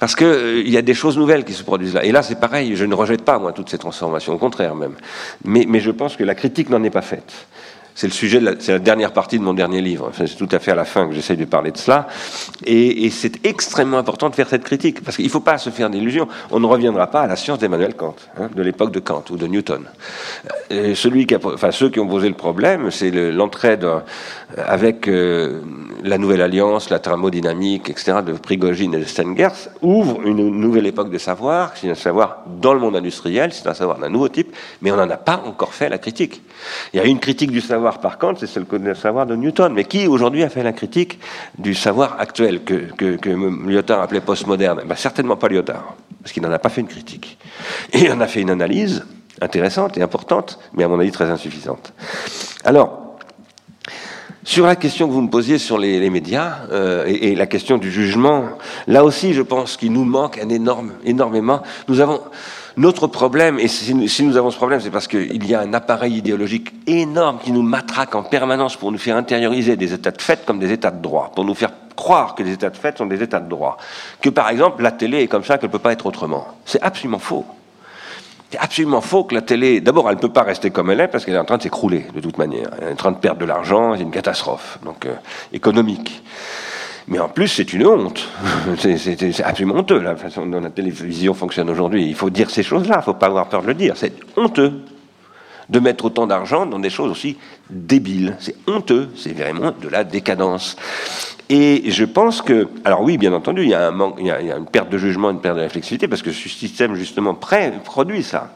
parce 0.00 0.16
qu'il 0.16 0.26
euh, 0.26 0.62
y 0.62 0.76
a 0.76 0.82
des 0.82 0.94
choses 0.94 1.16
nouvelles 1.16 1.44
qui 1.44 1.52
se 1.52 1.62
produisent 1.62 1.94
là. 1.94 2.04
Et 2.04 2.10
là, 2.10 2.22
c'est 2.22 2.40
pareil, 2.40 2.74
je 2.74 2.84
ne 2.84 2.94
rejette 2.94 3.22
pas, 3.22 3.38
moi, 3.38 3.52
toutes 3.52 3.70
ces 3.70 3.78
transformations, 3.78 4.34
au 4.34 4.38
contraire 4.38 4.74
même. 4.74 4.94
Mais, 5.44 5.66
mais 5.68 5.78
je 5.78 5.92
pense 5.92 6.16
que 6.16 6.24
la 6.24 6.34
critique 6.34 6.68
n'en 6.68 6.82
est 6.82 6.90
pas 6.90 7.02
faite. 7.02 7.46
C'est 7.94 8.08
le 8.08 8.12
sujet, 8.12 8.40
c'est 8.58 8.72
la 8.72 8.78
dernière 8.80 9.12
partie 9.12 9.38
de 9.38 9.44
mon 9.44 9.54
dernier 9.54 9.80
livre. 9.80 10.10
c'est 10.14 10.36
tout 10.36 10.48
à 10.50 10.58
fait 10.58 10.72
à 10.72 10.74
la 10.74 10.84
fin 10.84 11.06
que 11.06 11.14
j'essaye 11.14 11.36
de 11.36 11.44
parler 11.44 11.70
de 11.70 11.76
cela. 11.76 12.08
Et, 12.66 13.08
c'est 13.10 13.46
extrêmement 13.46 13.98
important 13.98 14.28
de 14.30 14.34
faire 14.34 14.48
cette 14.48 14.64
critique, 14.64 15.04
parce 15.04 15.16
qu'il 15.16 15.26
ne 15.26 15.30
faut 15.30 15.40
pas 15.40 15.58
se 15.58 15.70
faire 15.70 15.90
d'illusions. 15.90 16.26
On 16.50 16.58
ne 16.58 16.66
reviendra 16.66 17.06
pas 17.06 17.22
à 17.22 17.26
la 17.28 17.36
science 17.36 17.60
d'Emmanuel 17.60 17.94
Kant, 17.94 18.16
hein, 18.36 18.50
de 18.54 18.62
l'époque 18.62 18.90
de 18.90 18.98
Kant 18.98 19.22
ou 19.30 19.36
de 19.36 19.46
Newton. 19.46 19.84
Euh, 20.72 20.94
celui 20.96 21.26
qui 21.26 21.36
enfin, 21.36 21.70
ceux 21.70 21.88
qui 21.88 22.00
ont 22.00 22.08
posé 22.08 22.28
le 22.28 22.34
problème, 22.34 22.90
c'est 22.90 23.10
l'entraide 23.10 23.86
avec 24.56 25.08
euh, 25.08 25.60
la 26.02 26.18
nouvelle 26.18 26.42
alliance, 26.42 26.90
la 26.90 26.98
thermodynamique, 26.98 27.90
etc., 27.90 28.18
de 28.26 28.32
Prigogine 28.32 28.94
et 28.94 28.98
de 28.98 29.04
Stengers, 29.04 29.68
ouvre 29.82 30.20
une 30.24 30.48
nouvelle 30.48 30.86
époque 30.86 31.10
de 31.10 31.18
savoir, 31.18 31.72
c'est 31.76 31.90
un 31.90 31.94
savoir 31.94 32.44
dans 32.60 32.74
le 32.74 32.80
monde 32.80 32.96
industriel, 32.96 33.52
c'est 33.52 33.68
un 33.68 33.74
savoir 33.74 33.98
d'un 33.98 34.08
nouveau 34.08 34.28
type, 34.28 34.54
mais 34.82 34.90
on 34.90 34.96
n'en 34.96 35.10
a 35.10 35.16
pas 35.16 35.42
encore 35.46 35.74
fait 35.74 35.88
la 35.88 35.98
critique. 35.98 36.42
Il 36.92 36.98
y 36.98 37.00
a 37.00 37.04
une 37.04 37.20
critique 37.20 37.50
du 37.50 37.60
savoir 37.60 37.83
par 37.92 38.18
contre, 38.18 38.44
c'est 38.46 38.60
le 38.60 38.94
savoir 38.94 39.26
de 39.26 39.36
Newton. 39.36 39.72
Mais 39.72 39.84
qui 39.84 40.06
aujourd'hui 40.06 40.42
a 40.42 40.48
fait 40.48 40.62
la 40.62 40.72
critique 40.72 41.18
du 41.58 41.74
savoir 41.74 42.16
actuel 42.18 42.64
que, 42.64 42.92
que, 42.96 43.28
Lyotard 43.68 44.00
appelait 44.00 44.20
postmoderne 44.20 44.82
ben, 44.86 44.96
Certainement 44.96 45.36
pas 45.36 45.48
Lyotard, 45.48 45.94
parce 46.22 46.32
qu'il 46.32 46.42
n'en 46.42 46.52
a 46.52 46.58
pas 46.58 46.68
fait 46.68 46.80
une 46.80 46.88
critique. 46.88 47.38
Et 47.92 48.10
en 48.10 48.20
a 48.20 48.26
fait 48.26 48.40
une 48.40 48.50
analyse 48.50 49.04
intéressante 49.40 49.98
et 49.98 50.02
importante, 50.02 50.58
mais 50.74 50.84
à 50.84 50.88
mon 50.88 50.98
avis 51.00 51.10
très 51.10 51.30
insuffisante. 51.30 51.92
Alors, 52.64 53.16
sur 54.44 54.66
la 54.66 54.76
question 54.76 55.08
que 55.08 55.12
vous 55.12 55.22
me 55.22 55.30
posiez 55.30 55.58
sur 55.58 55.78
les, 55.78 56.10
médias 56.10 56.66
euh, 56.70 57.04
et, 57.06 57.32
et, 57.32 57.34
la 57.34 57.46
question 57.46 57.78
du 57.78 57.90
jugement, 57.90 58.44
là 58.86 59.02
aussi, 59.02 59.32
je 59.32 59.40
pense 59.40 59.78
qu'il 59.78 59.92
nous 59.92 60.04
manque 60.04 60.38
un 60.38 60.50
énorme, 60.50 60.92
énormément. 61.04 61.62
Nous 61.88 62.00
avons 62.00 62.20
notre 62.76 63.06
problème, 63.06 63.58
et 63.60 63.68
si 63.68 63.94
nous 63.94 64.36
avons 64.36 64.50
ce 64.50 64.56
problème, 64.56 64.80
c'est 64.80 64.90
parce 64.90 65.06
qu'il 65.06 65.46
y 65.46 65.54
a 65.54 65.60
un 65.60 65.74
appareil 65.74 66.16
idéologique 66.16 66.72
énorme 66.86 67.38
qui 67.38 67.52
nous 67.52 67.62
matraque 67.62 68.14
en 68.14 68.22
permanence 68.22 68.76
pour 68.76 68.90
nous 68.90 68.98
faire 68.98 69.16
intérioriser 69.16 69.76
des 69.76 69.92
états 69.92 70.10
de 70.10 70.20
fait 70.20 70.44
comme 70.44 70.58
des 70.58 70.72
états 70.72 70.90
de 70.90 71.00
droit, 71.00 71.30
pour 71.34 71.44
nous 71.44 71.54
faire 71.54 71.70
croire 71.94 72.34
que 72.34 72.42
les 72.42 72.52
états 72.52 72.70
de 72.70 72.76
fait 72.76 72.98
sont 72.98 73.06
des 73.06 73.22
états 73.22 73.40
de 73.40 73.48
droit. 73.48 73.76
Que 74.20 74.28
par 74.28 74.48
exemple, 74.48 74.82
la 74.82 74.90
télé 74.90 75.22
est 75.22 75.28
comme 75.28 75.44
ça, 75.44 75.58
qu'elle 75.58 75.68
ne 75.68 75.72
peut 75.72 75.78
pas 75.78 75.92
être 75.92 76.06
autrement. 76.06 76.48
C'est 76.64 76.82
absolument 76.82 77.20
faux. 77.20 77.44
C'est 78.50 78.58
absolument 78.58 79.00
faux 79.00 79.24
que 79.24 79.34
la 79.34 79.42
télé, 79.42 79.80
d'abord, 79.80 80.08
elle 80.08 80.16
ne 80.16 80.20
peut 80.20 80.28
pas 80.28 80.42
rester 80.42 80.70
comme 80.70 80.90
elle 80.90 81.00
est 81.00 81.08
parce 81.08 81.24
qu'elle 81.24 81.34
est 81.34 81.38
en 81.38 81.44
train 81.44 81.56
de 81.56 81.62
s'écrouler 81.62 82.06
de 82.14 82.20
toute 82.20 82.38
manière. 82.38 82.70
Elle 82.80 82.88
est 82.88 82.92
en 82.92 82.96
train 82.96 83.12
de 83.12 83.16
perdre 83.16 83.40
de 83.40 83.46
l'argent, 83.46 83.94
c'est 83.96 84.02
une 84.02 84.10
catastrophe 84.10 84.78
donc 84.84 85.06
euh, 85.06 85.14
économique. 85.52 86.22
Mais 87.08 87.18
en 87.18 87.28
plus, 87.28 87.48
c'est 87.48 87.72
une 87.72 87.86
honte. 87.86 88.28
C'est 88.78 89.42
absolument 89.44 89.76
honteux, 89.76 90.00
la 90.00 90.16
façon 90.16 90.46
dont 90.46 90.60
la 90.60 90.70
télévision 90.70 91.34
fonctionne 91.34 91.68
aujourd'hui. 91.68 92.06
Il 92.06 92.14
faut 92.14 92.30
dire 92.30 92.50
ces 92.50 92.62
choses-là, 92.62 92.94
il 92.96 92.98
ne 92.98 93.04
faut 93.04 93.14
pas 93.14 93.26
avoir 93.26 93.48
peur 93.48 93.62
de 93.62 93.66
le 93.66 93.74
dire. 93.74 93.94
C'est 93.96 94.14
honteux 94.36 94.72
de 95.68 95.80
mettre 95.80 96.06
autant 96.06 96.26
d'argent 96.26 96.66
dans 96.66 96.78
des 96.78 96.90
choses 96.90 97.10
aussi 97.10 97.36
débiles. 97.70 98.36
C'est 98.40 98.56
honteux, 98.66 99.10
c'est 99.16 99.32
vraiment 99.32 99.72
de 99.78 99.88
la 99.88 100.04
décadence. 100.04 100.76
Et 101.48 101.90
je 101.90 102.04
pense 102.04 102.40
que, 102.40 102.68
alors 102.84 103.02
oui, 103.02 103.18
bien 103.18 103.32
entendu, 103.32 103.62
il 103.62 103.68
y 103.68 103.74
a, 103.74 103.88
un 103.88 103.90
manque, 103.90 104.16
il 104.18 104.26
y 104.26 104.30
a, 104.30 104.56
une 104.56 104.66
perte 104.66 104.90
de 104.90 104.98
jugement, 104.98 105.30
une 105.30 105.40
perte 105.40 105.56
de 105.56 105.62
réflexivité, 105.62 106.08
parce 106.08 106.22
que 106.22 106.32
ce 106.32 106.48
système, 106.48 106.94
justement, 106.94 107.34
produit 107.34 108.22
ça. 108.22 108.50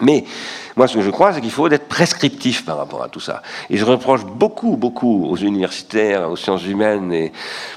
Mais 0.00 0.24
moi, 0.78 0.86
ce 0.86 0.94
que 0.94 1.02
je 1.02 1.10
crois, 1.10 1.32
c'est 1.32 1.40
qu'il 1.40 1.50
faut 1.50 1.66
être 1.66 1.88
prescriptif 1.88 2.64
par 2.64 2.76
rapport 2.76 3.02
à 3.02 3.08
tout 3.08 3.18
ça. 3.18 3.42
Et 3.68 3.76
je 3.76 3.84
reproche 3.84 4.24
beaucoup, 4.24 4.76
beaucoup 4.76 5.26
aux 5.28 5.36
universitaires, 5.36 6.30
aux 6.30 6.36
sciences 6.36 6.64
humaines, 6.64 7.12
et 7.12 7.32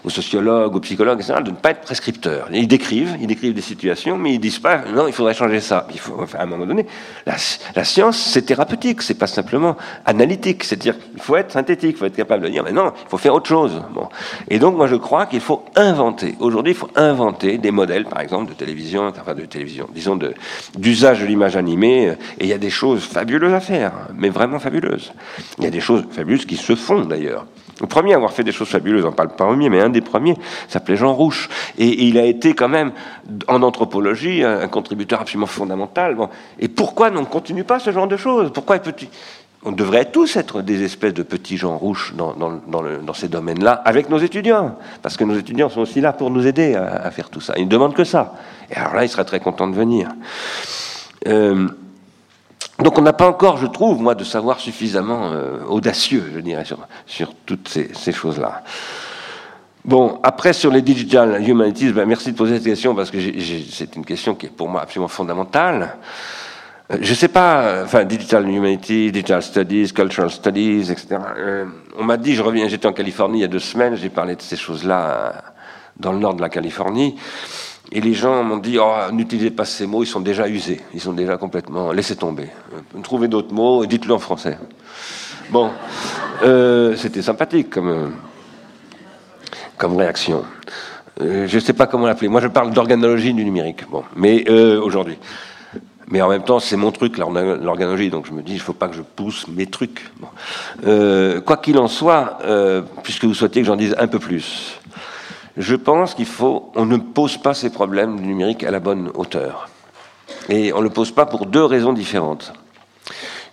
aux 0.06 0.12
sociologues, 0.12 0.76
aux 0.76 0.80
psychologues, 0.82 1.20
etc., 1.20 1.40
de 1.44 1.50
ne 1.50 1.56
pas 1.56 1.72
être 1.72 1.82
prescripteurs. 1.82 2.48
Ils 2.54 2.68
décrivent, 2.68 3.18
ils 3.20 3.26
décrivent 3.26 3.56
des 3.56 3.62
situations, 3.62 4.20
mais 4.20 4.36
ils 4.36 4.40
disent 4.40 4.60
pas, 4.60 4.84
non, 4.94 5.08
il 5.08 5.14
faudrait 5.14 5.34
changer 5.34 5.62
ça. 5.62 5.88
Il 5.92 6.00
faut, 6.00 6.16
à 6.38 6.44
un 6.44 6.46
moment 6.46 6.68
donné, 6.68 6.86
la, 7.26 7.84
science, 7.84 8.20
c'est 8.20 8.44
thérapeutique, 8.44 9.02
c'est 9.02 9.18
pas 9.18 9.26
simplement 9.26 9.78
analytique. 10.06 10.64
C'est-à-dire, 10.64 10.94
il 11.16 11.22
faut 11.24 11.36
être 11.36 11.52
synthétique, 11.52 11.96
il 11.96 11.98
faut 11.98 12.06
être 12.06 12.16
capable 12.16 12.44
de 12.44 12.50
dire, 12.50 12.64
mais 12.64 12.72
non, 12.72 12.94
il 13.04 13.10
faut 13.10 13.18
faire 13.18 13.34
autre 13.34 13.48
chose. 13.48 13.82
Bon. 13.96 14.10
Et 14.48 14.60
donc, 14.60 14.78
moi, 14.78 14.86
je 14.86 14.96
crois 14.96 15.26
qu'il 15.26 15.42
faut 15.42 15.66
inventer. 15.76 16.36
Aujourd'hui, 16.40 16.74
il 16.74 16.78
faut 16.78 16.92
inventer 16.96 17.58
des 17.58 17.72
modèles, 17.72 18.06
par 18.06 18.20
exemple, 18.20 18.50
de 18.50 18.54
télévision, 18.54 19.08
enfin 19.08 19.34
de 19.34 19.46
télévision, 19.46 19.88
disons, 19.92 20.20
d'usage 20.78 21.22
de 21.22 21.26
l'image 21.26 21.58
animée. 21.58 22.14
Et 22.40 22.44
il 22.44 22.48
y 22.48 22.54
a 22.54 22.60
des 22.60 22.70
choses 22.70 22.91
fabuleuses 23.00 23.54
à 23.54 23.60
faire, 23.60 23.94
mais 24.16 24.30
vraiment 24.30 24.60
fabuleuses. 24.60 25.14
Il 25.58 25.64
y 25.64 25.68
a 25.68 25.72
des 25.72 25.80
choses 25.80 26.04
fabuleuses 26.12 26.46
qui 26.46 26.58
se 26.58 26.76
font 26.76 27.06
d'ailleurs. 27.06 27.46
Le 27.82 27.88
premier 27.88 28.14
à 28.14 28.18
avoir 28.18 28.32
fait 28.32 28.44
des 28.44 28.52
choses 28.52 28.70
fabuleuses, 28.70 29.06
on 29.06 29.12
parle 29.12 29.30
pas 29.30 29.46
premier, 29.46 29.70
mais 29.70 29.82
un 29.82 29.90
des 29.90 30.02
premiers, 30.02 30.38
s'appelait 30.68 30.96
Jean 30.96 31.14
Rouche. 31.14 31.50
Et, 31.80 32.06
il 32.06 32.18
a 32.20 32.26
été 32.26 32.54
quand 32.54 32.70
même, 32.70 32.92
en 33.48 33.64
anthropologie, 33.64 34.44
un, 34.44 34.68
contributeur 34.68 35.22
absolument 35.22 35.48
fondamental. 35.48 36.16
Bon. 36.16 36.30
Et 36.60 36.68
pourquoi 36.68 37.10
on 37.10 37.22
ne 37.22 37.26
continue 37.26 37.64
pas 37.64 37.80
ce 37.80 37.92
genre 37.92 38.08
de 38.08 38.18
choses? 38.18 38.52
Pourquoi 38.54 38.78
petit... 38.80 39.10
On 39.64 39.72
devrait 39.72 40.06
tous 40.06 40.38
être 40.38 40.64
des 40.64 40.84
espèces 40.84 41.14
de 41.14 41.22
petits 41.22 41.58
Jean 41.58 41.78
Rouche 41.78 42.16
dans, 42.16 42.34
dans, 42.34 43.14
ces 43.14 43.28
domaines-là, 43.28 43.74
avec 43.86 44.10
nos 44.10 44.18
étudiants? 44.18 44.76
Parce 45.04 45.18
que 45.18 45.24
nos 45.24 45.38
étudiants 45.38 45.70
sont 45.70 45.82
aussi 45.82 46.02
là 46.02 46.14
pour 46.14 46.32
nous 46.32 46.48
aider 46.48 46.76
à, 46.76 47.10
faire 47.12 47.30
tout 47.30 47.42
ça. 47.42 47.54
Ils 47.58 47.66
ne 47.66 47.70
demandent 47.70 47.94
que 47.94 48.04
ça. 48.04 48.36
Et 48.72 48.76
alors 48.76 48.96
là, 48.96 49.06
ils 49.06 49.10
seraient 49.10 49.26
très 49.26 49.40
contents 49.40 49.68
de 49.68 49.76
venir. 49.76 50.10
Euh, 51.28 51.68
donc 52.82 52.98
on 52.98 53.02
n'a 53.02 53.14
pas 53.14 53.28
encore, 53.28 53.58
je 53.58 53.68
trouve, 53.68 54.02
moi, 54.02 54.16
de 54.16 54.24
savoir 54.24 54.60
suffisamment 54.60 55.32
euh, 55.32 55.64
audacieux, 55.68 56.32
je 56.34 56.40
dirais, 56.40 56.66
sur, 56.66 56.80
sur 57.06 57.34
toutes 57.46 57.68
ces, 57.68 58.12
choses-là. 58.12 58.64
Bon, 59.86 60.20
après 60.24 60.54
sur 60.54 60.72
les 60.72 60.82
digital 60.82 61.48
humanities, 61.48 61.92
ben, 61.92 62.06
merci 62.06 62.32
de 62.32 62.38
poser 62.38 62.56
cette 62.56 62.66
question 62.66 62.94
parce 62.96 63.12
que 63.12 63.18
c'est 63.20 63.96
une 63.96 64.06
question 64.06 64.36
qui 64.36 64.48
est 64.48 64.50
pour 64.50 64.70
moi 64.70 64.82
absolument 64.82 65.08
fondamentale. 65.08 65.98
Euh, 66.92 66.98
je 67.02 67.10
ne 67.10 67.16
sais 67.16 67.28
pas, 67.28 67.62
euh, 67.62 67.86
enfin, 67.86 68.04
digital 68.04 68.48
humanities, 68.48 69.12
digital 69.12 69.42
studies, 69.42 69.92
cultural 69.94 70.30
studies, 70.30 70.92
etc. 70.92 71.18
on 71.98 72.04
m'a 72.04 72.18
dit, 72.18 72.36
je 72.36 72.42
reviens, 72.42 72.68
j'étais 72.68 72.88
en 72.88 72.94
Californie 72.94 73.40
il 73.40 73.42
y 73.42 73.46
a 73.46 73.48
deux 73.48 73.60
semaines, 73.60 73.96
j'ai 73.96 74.10
parlé 74.10 74.36
de 74.36 74.42
ces 74.42 74.58
choses-là 74.58 75.34
dans 75.98 76.14
le 76.14 76.20
nord 76.20 76.34
de 76.34 76.42
la 76.42 76.50
Californie. 76.50 77.16
Et 77.94 78.00
les 78.00 78.14
gens 78.14 78.42
m'ont 78.44 78.58
dit, 78.58 78.78
oh, 78.80 79.12
n'utilisez 79.12 79.52
pas 79.52 79.66
ces 79.66 79.86
mots, 79.86 80.02
ils 80.02 80.08
sont 80.08 80.22
déjà 80.22 80.48
usés, 80.48 80.80
ils 80.94 81.02
sont 81.02 81.12
déjà 81.12 81.36
complètement, 81.36 81.92
laissez 81.92 82.16
tomber. 82.16 82.48
Euh, 82.74 83.02
trouvez 83.02 83.28
d'autres 83.28 83.54
mots 83.54 83.86
dites-le 83.86 84.14
en 84.14 84.20
français. 84.20 84.58
Bon, 85.50 85.72
euh, 86.44 86.96
c'était 86.96 87.22
sympathique 87.22 87.70
comme, 87.70 87.90
euh, 87.90 88.08
comme 89.78 89.98
réaction. 89.98 90.46
je 91.20 91.54
ne 91.54 91.60
sais 91.60 91.74
pas 91.74 91.86
comment 91.86 92.06
l'appeler. 92.06 92.30
Moi, 92.30 92.40
je 92.40 92.48
parle 92.48 92.72
d'organologie 92.72 93.34
du 93.34 93.44
numérique. 93.44 93.84
Bon, 93.90 94.04
mais 94.16 94.50
aujourd'hui. 94.50 95.18
Mais 96.08 96.22
en 96.22 96.30
même 96.30 96.44
temps, 96.44 96.60
c'est 96.60 96.78
mon 96.78 96.92
truc, 96.92 97.18
l'organologie, 97.18 98.10
donc 98.10 98.26
je 98.26 98.32
me 98.32 98.42
dis, 98.42 98.54
il 98.54 98.58
ne 98.58 98.62
faut 98.62 98.74
pas 98.74 98.88
que 98.88 98.96
je 98.96 99.02
pousse 99.02 99.48
mes 99.50 99.66
trucs. 99.66 100.12
quoi 100.84 101.58
qu'il 101.58 101.78
en 101.78 101.88
soit, 101.88 102.40
puisque 103.04 103.26
vous 103.26 103.34
souhaitez 103.34 103.62
que 103.62 103.68
j'en 103.68 103.76
dise 103.76 103.96
un 103.98 104.08
peu 104.08 104.20
plus, 104.20 104.80
je 105.58 105.76
pense 105.76 106.14
qu'il 106.14 106.26
faut, 106.26 106.72
on 106.76 106.86
ne 106.86 106.98
pose 106.98 107.38
pas 107.38 107.54
ces 107.54 107.70
problèmes 107.70 108.20
du 108.20 108.26
numérique 108.26 108.64
à 108.64 108.72
la 108.72 108.80
bonne 108.80 109.12
hauteur. 109.16 109.70
Et 110.50 110.74
on 110.74 110.80
ne 110.80 110.84
le 110.84 110.90
pose 110.90 111.12
pas 111.12 111.26
pour 111.26 111.46
deux 111.46 111.64
raisons 111.64 111.94
différentes. 111.94 112.54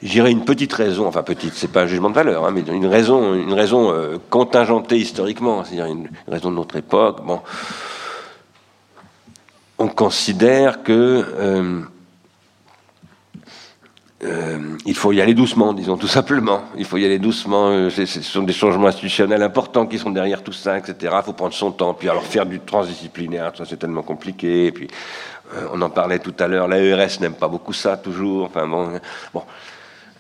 j'irais 0.01 0.31
une 0.31 0.45
petite 0.45 0.73
raison, 0.73 1.07
enfin 1.07 1.23
petite, 1.23 1.55
c'est 1.55 1.73
pas 1.73 1.83
un 1.83 1.87
jugement 1.87 2.11
de 2.11 2.15
valeur, 2.15 2.45
hein, 2.47 2.53
mais 2.53 2.61
une 2.61 2.87
raison, 2.87 3.35
une 3.35 3.53
raison 3.53 3.91
euh, 3.91 4.19
contingentée 4.31 4.97
historiquement, 4.97 5.65
c'est-à-dire 5.65 5.87
une, 5.87 6.09
raison 6.29 6.51
de 6.51 6.57
notre 6.57 6.77
époque. 6.77 7.25
Bon, 7.25 7.41
on 9.79 9.89
considère 9.89 10.83
que 10.83 11.25
euh, 11.39 11.81
euh, 14.25 14.59
il 14.85 14.97
faut 14.97 15.13
y 15.13 15.21
aller 15.21 15.35
doucement, 15.35 15.73
disons 15.73 15.97
tout 15.97 16.09
simplement. 16.09 16.63
Il 16.77 16.85
faut 16.85 16.97
y 16.97 17.05
aller 17.05 17.19
doucement. 17.19 17.89
ce 17.89 18.07
sont 18.07 18.43
des 18.43 18.53
changements 18.53 18.89
institutionnels 18.89 19.43
importants 19.43 19.87
qui 19.87 19.99
sont 19.99 20.11
derrière 20.11 20.43
tout 20.43 20.53
ça, 20.53 20.77
etc. 20.77 21.15
Il 21.19 21.25
faut 21.25 21.33
prendre 21.33 21.55
son 21.55 21.71
temps. 21.71 21.95
Puis 21.95 22.09
alors 22.09 22.25
faire 22.25 22.45
du 22.45 22.59
transdisciplinaire, 22.59 23.53
ça 23.57 23.65
c'est 23.65 23.77
tellement 23.77 24.03
compliqué. 24.03 24.67
Et 24.67 24.73
puis 24.73 24.89
on 25.73 25.81
en 25.81 25.91
parlait 25.91 26.19
tout 26.19 26.35
à 26.41 26.49
l'heure. 26.49 26.67
L'AERS 26.67 27.21
n'aime 27.21 27.35
pas 27.35 27.49
beaucoup 27.49 27.73
ça 27.73 27.97
toujours. 27.97 28.47
Enfin 28.47 28.67
bon. 28.67 29.43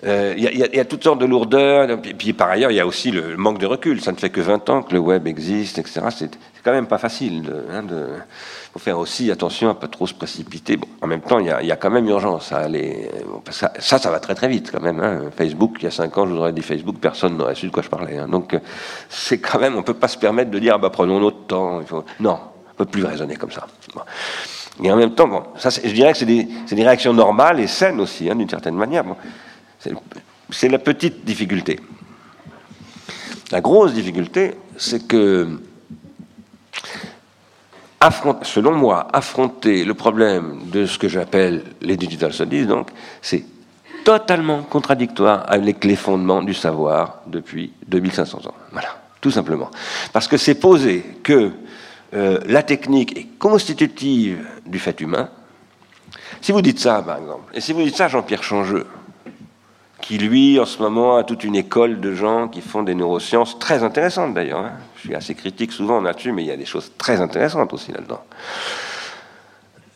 Euh, 0.04 0.34
il 0.36 0.44
y, 0.44 0.80
a 0.80 0.84
toutes 0.84 1.02
sortes 1.02 1.20
de 1.20 1.26
lourdeurs. 1.26 1.90
Et 1.90 2.14
puis, 2.14 2.32
par 2.32 2.50
ailleurs, 2.50 2.70
il 2.70 2.76
y 2.76 2.80
a 2.80 2.86
aussi 2.86 3.10
le 3.10 3.36
manque 3.36 3.58
de 3.58 3.66
recul. 3.66 4.00
Ça 4.00 4.12
ne 4.12 4.16
fait 4.16 4.30
que 4.30 4.40
20 4.40 4.70
ans 4.70 4.82
que 4.82 4.92
le 4.92 5.00
web 5.00 5.26
existe, 5.26 5.78
etc. 5.78 6.02
C'est 6.10 6.30
quand 6.62 6.72
même 6.72 6.86
pas 6.86 6.98
facile. 6.98 7.42
Il 7.44 7.74
hein, 7.74 7.84
faut 8.72 8.78
faire 8.78 8.98
aussi 8.98 9.30
attention 9.32 9.70
à 9.70 9.74
pas 9.74 9.88
trop 9.88 10.06
se 10.06 10.14
précipiter. 10.14 10.76
Bon, 10.76 10.86
en 11.02 11.08
même 11.08 11.20
temps, 11.20 11.40
il 11.40 11.46
y, 11.46 11.72
a, 11.72 11.76
quand 11.76 11.90
même 11.90 12.06
urgence 12.06 12.52
à 12.52 12.58
aller. 12.58 13.10
Ça, 13.50 13.72
ça, 13.78 14.10
va 14.10 14.20
très 14.20 14.36
très 14.36 14.48
vite 14.48 14.70
quand 14.70 14.80
même. 14.80 15.00
Hein. 15.00 15.30
Facebook, 15.36 15.76
il 15.80 15.84
y 15.84 15.88
a 15.88 15.90
5 15.90 16.16
ans, 16.16 16.26
je 16.26 16.32
vous 16.32 16.38
aurais 16.38 16.52
dit 16.52 16.62
Facebook, 16.62 16.96
personne 17.00 17.36
n'aurait 17.36 17.56
su 17.56 17.66
de 17.66 17.72
quoi 17.72 17.82
je 17.82 17.88
parlais. 17.88 18.18
Hein. 18.18 18.28
Donc, 18.28 18.54
euh, 18.54 18.60
c'est 19.08 19.38
quand 19.38 19.58
même, 19.58 19.76
on 19.76 19.82
peut 19.82 19.94
pas 19.94 20.08
se 20.08 20.18
permettre 20.18 20.52
de 20.52 20.58
dire, 20.60 20.74
ah 20.76 20.78
bah, 20.78 20.90
prenons 20.90 21.18
notre 21.18 21.46
temps. 21.46 21.80
Non, 22.20 22.38
on 22.72 22.74
peut 22.76 22.84
plus 22.84 23.04
raisonner 23.04 23.34
comme 23.34 23.50
ça. 23.50 23.66
Et 24.82 24.92
en 24.92 24.96
même 24.96 25.14
temps, 25.14 25.26
bon, 25.26 25.42
je 25.56 25.92
dirais 25.92 26.12
que 26.12 26.18
c'est 26.18 26.24
des, 26.24 26.46
réactions 26.70 27.12
normales 27.12 27.58
et 27.58 27.66
saines 27.66 28.00
aussi, 28.00 28.28
d'une 28.28 28.48
certaine 28.48 28.76
manière. 28.76 29.02
Bon. 29.02 29.16
C'est 30.50 30.68
la 30.68 30.78
petite 30.78 31.24
difficulté. 31.24 31.78
La 33.50 33.60
grosse 33.60 33.94
difficulté, 33.94 34.54
c'est 34.76 35.06
que, 35.06 35.58
selon 38.42 38.72
moi, 38.72 39.08
affronter 39.12 39.84
le 39.84 39.94
problème 39.94 40.60
de 40.66 40.86
ce 40.86 40.98
que 40.98 41.08
j'appelle 41.08 41.64
les 41.80 41.96
digital 41.96 42.32
studies, 42.32 42.66
c'est 43.22 43.44
totalement 44.04 44.62
contradictoire 44.62 45.44
avec 45.48 45.84
les 45.84 45.96
fondements 45.96 46.42
du 46.42 46.54
savoir 46.54 47.22
depuis 47.26 47.72
2500 47.86 48.46
ans. 48.46 48.54
Voilà, 48.72 48.88
tout 49.20 49.30
simplement. 49.30 49.70
Parce 50.12 50.28
que 50.28 50.36
c'est 50.36 50.54
poser 50.54 51.04
que 51.22 51.52
euh, 52.14 52.40
la 52.46 52.62
technique 52.62 53.18
est 53.18 53.38
constitutive 53.38 54.46
du 54.66 54.78
fait 54.78 54.98
humain. 55.00 55.28
Si 56.40 56.52
vous 56.52 56.62
dites 56.62 56.78
ça, 56.78 57.02
par 57.02 57.18
exemple, 57.18 57.54
et 57.54 57.60
si 57.60 57.72
vous 57.72 57.82
dites 57.82 57.96
ça 57.96 58.08
Jean-Pierre 58.08 58.42
Changeux, 58.42 58.86
qui 60.00 60.18
lui, 60.18 60.60
en 60.60 60.64
ce 60.64 60.80
moment, 60.80 61.16
a 61.16 61.24
toute 61.24 61.44
une 61.44 61.56
école 61.56 62.00
de 62.00 62.14
gens 62.14 62.48
qui 62.48 62.60
font 62.60 62.82
des 62.82 62.94
neurosciences 62.94 63.58
très 63.58 63.82
intéressantes 63.82 64.34
d'ailleurs. 64.34 64.60
Hein. 64.60 64.72
Je 64.96 65.00
suis 65.00 65.14
assez 65.14 65.34
critique 65.34 65.72
souvent 65.72 66.00
là-dessus, 66.00 66.32
mais 66.32 66.42
il 66.42 66.46
y 66.46 66.52
a 66.52 66.56
des 66.56 66.64
choses 66.64 66.92
très 66.98 67.20
intéressantes 67.20 67.72
aussi 67.72 67.92
là-dedans. 67.92 68.22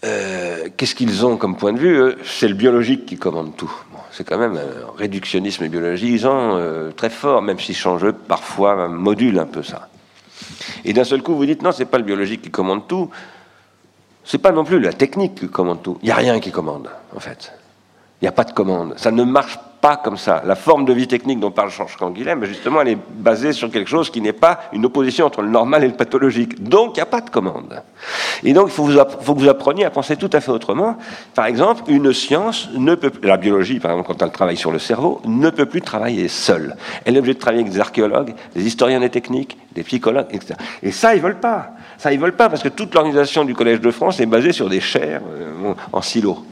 Euh, 0.04 0.68
qu'est-ce 0.76 0.96
qu'ils 0.96 1.24
ont 1.24 1.36
comme 1.36 1.56
point 1.56 1.72
de 1.72 1.78
vue 1.78 2.14
C'est 2.24 2.48
le 2.48 2.54
biologique 2.54 3.06
qui 3.06 3.16
commande 3.16 3.56
tout. 3.56 3.72
c'est 4.10 4.24
quand 4.24 4.38
même 4.38 4.56
un 4.56 4.98
réductionnisme 4.98 5.68
biologisant 5.68 6.56
euh, 6.56 6.90
très 6.90 7.10
fort, 7.10 7.40
même 7.40 7.60
si 7.60 7.72
change 7.72 8.10
parfois 8.10 8.88
module 8.88 9.38
un 9.38 9.46
peu 9.46 9.62
ça. 9.62 9.88
Et 10.84 10.92
d'un 10.92 11.04
seul 11.04 11.22
coup, 11.22 11.36
vous 11.36 11.46
dites 11.46 11.62
non, 11.62 11.70
c'est 11.70 11.84
pas 11.84 11.98
le 11.98 12.04
biologique 12.04 12.42
qui 12.42 12.50
commande 12.50 12.88
tout, 12.88 13.10
c'est 14.24 14.38
pas 14.38 14.50
non 14.50 14.64
plus 14.64 14.80
la 14.80 14.92
technique 14.92 15.36
qui 15.36 15.48
commande 15.48 15.82
tout. 15.82 15.98
Il 16.02 16.06
n'y 16.06 16.12
a 16.12 16.16
rien 16.16 16.40
qui 16.40 16.50
commande, 16.50 16.90
en 17.14 17.20
fait. 17.20 17.52
Il 18.20 18.24
n'y 18.24 18.28
a 18.28 18.32
pas 18.32 18.44
de 18.44 18.52
commande. 18.52 18.94
Ça 18.96 19.12
ne 19.12 19.22
marche 19.22 19.56
pas 19.56 19.71
comme 19.82 20.16
ça. 20.16 20.42
La 20.46 20.54
forme 20.54 20.84
de 20.84 20.92
vie 20.92 21.08
technique 21.08 21.40
dont 21.40 21.50
parle 21.50 21.70
Georges 21.70 21.96
Canguilhem, 21.96 22.44
justement, 22.44 22.80
elle 22.80 22.88
est 22.88 22.98
basée 23.10 23.52
sur 23.52 23.70
quelque 23.70 23.90
chose 23.90 24.10
qui 24.10 24.20
n'est 24.20 24.32
pas 24.32 24.60
une 24.72 24.86
opposition 24.86 25.26
entre 25.26 25.42
le 25.42 25.48
normal 25.48 25.82
et 25.84 25.88
le 25.88 25.94
pathologique. 25.94 26.62
Donc, 26.62 26.96
il 26.96 26.98
n'y 26.98 27.02
a 27.02 27.06
pas 27.06 27.20
de 27.20 27.30
commande. 27.30 27.82
Et 28.44 28.52
donc, 28.52 28.68
il 28.68 28.72
faut, 28.72 28.88
faut, 28.88 29.34
que 29.34 29.40
vous 29.40 29.48
appreniez 29.48 29.84
à 29.84 29.90
penser 29.90 30.16
tout 30.16 30.30
à 30.32 30.40
fait 30.40 30.52
autrement. 30.52 30.96
Par 31.34 31.46
exemple, 31.46 31.82
une 31.88 32.12
science 32.12 32.68
ne 32.74 32.94
peut 32.94 33.12
la 33.22 33.36
biologie, 33.36 33.80
par 33.80 33.90
exemple, 33.90 34.08
quand 34.08 34.22
elle 34.22 34.32
travaille 34.32 34.56
sur 34.56 34.70
le 34.70 34.78
cerveau, 34.78 35.20
ne 35.24 35.50
peut 35.50 35.66
plus 35.66 35.82
travailler 35.82 36.28
seule. 36.28 36.76
Elle 37.04 37.16
est 37.16 37.18
obligée 37.18 37.34
de 37.34 37.40
travailler 37.40 37.62
avec 37.62 37.72
des 37.72 37.80
archéologues, 37.80 38.34
des 38.54 38.64
historiens 38.64 39.00
des 39.00 39.10
techniques, 39.10 39.58
des 39.74 39.82
psychologues, 39.82 40.28
etc. 40.30 40.54
Et 40.82 40.92
ça, 40.92 41.14
ils 41.14 41.20
veulent 41.20 41.40
pas. 41.40 41.72
Ça, 42.02 42.12
ils 42.12 42.18
veulent 42.18 42.34
pas 42.34 42.48
parce 42.48 42.64
que 42.64 42.68
toute 42.68 42.92
l'organisation 42.96 43.44
du 43.44 43.54
Collège 43.54 43.80
de 43.80 43.92
France 43.92 44.18
est 44.18 44.26
basée 44.26 44.50
sur 44.50 44.68
des 44.68 44.80
chaires 44.80 45.20
euh, 45.24 45.72
en 45.92 46.02
silo. 46.02 46.44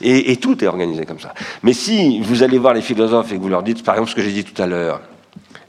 Et, 0.00 0.32
et 0.32 0.36
tout 0.36 0.64
est 0.64 0.66
organisé 0.66 1.04
comme 1.04 1.20
ça. 1.20 1.34
Mais 1.62 1.74
si 1.74 2.22
vous 2.22 2.42
allez 2.42 2.56
voir 2.56 2.72
les 2.72 2.80
philosophes 2.80 3.30
et 3.30 3.36
que 3.36 3.42
vous 3.42 3.50
leur 3.50 3.62
dites, 3.62 3.84
par 3.84 3.96
exemple, 3.96 4.12
ce 4.12 4.16
que 4.16 4.22
j'ai 4.22 4.32
dit 4.32 4.44
tout 4.44 4.62
à 4.62 4.66
l'heure, 4.66 5.02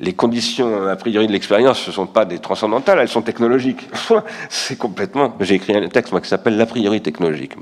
les 0.01 0.13
conditions 0.13 0.88
a 0.88 0.95
priori 0.95 1.27
de 1.27 1.34
l'expérience, 1.34 1.80
ce 1.80 1.89
ne 1.89 1.93
sont 1.93 2.07
pas 2.07 2.23
des 2.23 2.39
transcendantales, 2.39 2.99
elles 2.99 3.09
sont 3.09 3.21
technologiques. 3.21 3.89
c'est 4.49 4.77
complètement. 4.77 5.35
J'ai 5.41 5.55
écrit 5.55 5.76
un 5.76 5.89
texte 5.89 6.13
moi 6.13 6.21
qui 6.21 6.30
s'appelle 6.30 6.55
l'a 6.55 6.65
priori 6.65 7.01
technologique. 7.01 7.55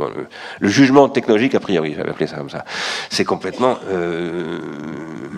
le, 0.59 0.67
jugement 0.67 1.09
technologique 1.09 1.55
a 1.55 1.59
priori, 1.59 1.95
j'avais 1.97 2.11
appelé 2.11 2.27
ça 2.27 2.37
comme 2.37 2.49
ça. 2.49 2.63
C'est 3.09 3.25
complètement. 3.25 3.77
Euh, 3.89 4.59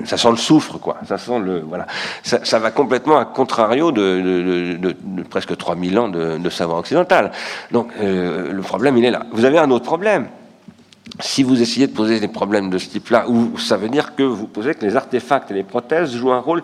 ça 0.03 0.17
sent 0.17 0.31
le 0.31 0.37
soufre, 0.37 0.77
quoi. 0.77 0.97
Ça 1.07 1.17
sent 1.17 1.39
le. 1.39 1.59
Voilà. 1.59 1.87
Ça, 2.23 2.59
va 2.59 2.71
complètement 2.71 3.17
à 3.17 3.25
contrario 3.25 3.93
de, 3.93 4.77
presque 5.29 5.55
3000 5.55 5.99
ans 5.99 6.09
de, 6.09 6.49
savoir 6.49 6.79
occidental. 6.79 7.31
Donc 7.71 7.91
euh, 8.01 8.51
le 8.51 8.61
problème, 8.61 8.97
il 8.97 9.05
est 9.05 9.11
là. 9.11 9.25
Vous 9.31 9.45
avez 9.45 9.57
un 9.57 9.71
autre 9.71 9.85
problème 9.85 10.27
si 11.21 11.43
vous 11.43 11.61
essayez 11.61 11.87
de 11.87 11.93
poser 11.93 12.19
des 12.19 12.27
problèmes 12.27 12.69
de 12.69 12.77
ce 12.77 12.87
type-là, 12.89 13.27
ou 13.27 13.57
ça 13.57 13.77
veut 13.77 13.89
dire 13.89 14.15
que 14.15 14.23
vous 14.23 14.47
posez 14.47 14.73
que 14.75 14.85
les 14.85 14.95
artefacts 14.95 15.51
et 15.51 15.53
les 15.53 15.63
prothèses 15.63 16.13
jouent 16.13 16.31
un 16.31 16.39
rôle 16.39 16.63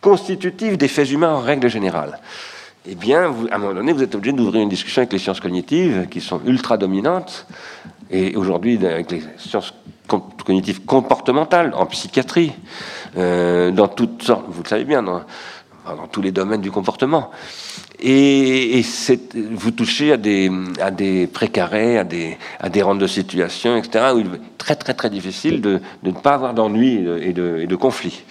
constitutif 0.00 0.78
des 0.78 0.88
faits 0.88 1.10
humains 1.10 1.34
en 1.34 1.40
règle 1.40 1.68
générale, 1.68 2.18
eh 2.86 2.94
bien, 2.94 3.28
vous, 3.28 3.46
à 3.50 3.56
un 3.56 3.58
moment 3.58 3.74
donné, 3.74 3.92
vous 3.92 4.02
êtes 4.02 4.14
obligé 4.14 4.34
d'ouvrir 4.34 4.62
une 4.62 4.68
discussion 4.68 5.00
avec 5.00 5.12
les 5.12 5.18
sciences 5.18 5.40
cognitives, 5.40 6.06
qui 6.10 6.20
sont 6.20 6.40
ultra 6.46 6.78
dominantes, 6.78 7.46
et 8.10 8.36
aujourd'hui 8.36 8.84
avec 8.84 9.10
les 9.10 9.22
sciences 9.36 9.74
cognitives 10.44 10.84
comportementales, 10.84 11.72
en 11.76 11.86
psychiatrie, 11.86 12.52
euh, 13.16 13.70
dans 13.70 13.88
toutes 13.88 14.22
sortes, 14.22 14.46
vous 14.48 14.62
le 14.62 14.68
savez 14.68 14.84
bien, 14.84 15.02
dans 15.02 15.22
tous 16.10 16.22
les 16.22 16.32
domaines 16.32 16.60
du 16.60 16.70
comportement. 16.70 17.30
Et, 17.98 18.82
vous 19.34 19.70
touchez 19.72 20.12
à 20.12 20.16
des, 20.16 21.26
précarés, 21.26 21.98
à 21.98 22.04
des, 22.04 22.38
à 22.58 22.68
des 22.68 22.82
rentes 22.82 22.98
de 22.98 23.06
situation, 23.06 23.76
etc., 23.76 24.06
où 24.14 24.18
il 24.18 24.26
est 24.26 24.58
très 24.58 24.76
très 24.76 24.94
très 24.94 25.10
difficile 25.10 25.60
de, 25.60 25.80
ne 26.02 26.12
pas 26.12 26.34
avoir 26.34 26.54
d'ennui 26.54 27.06
et 27.20 27.32
de, 27.32 27.66
et 27.68 27.76
conflit. 27.76 28.22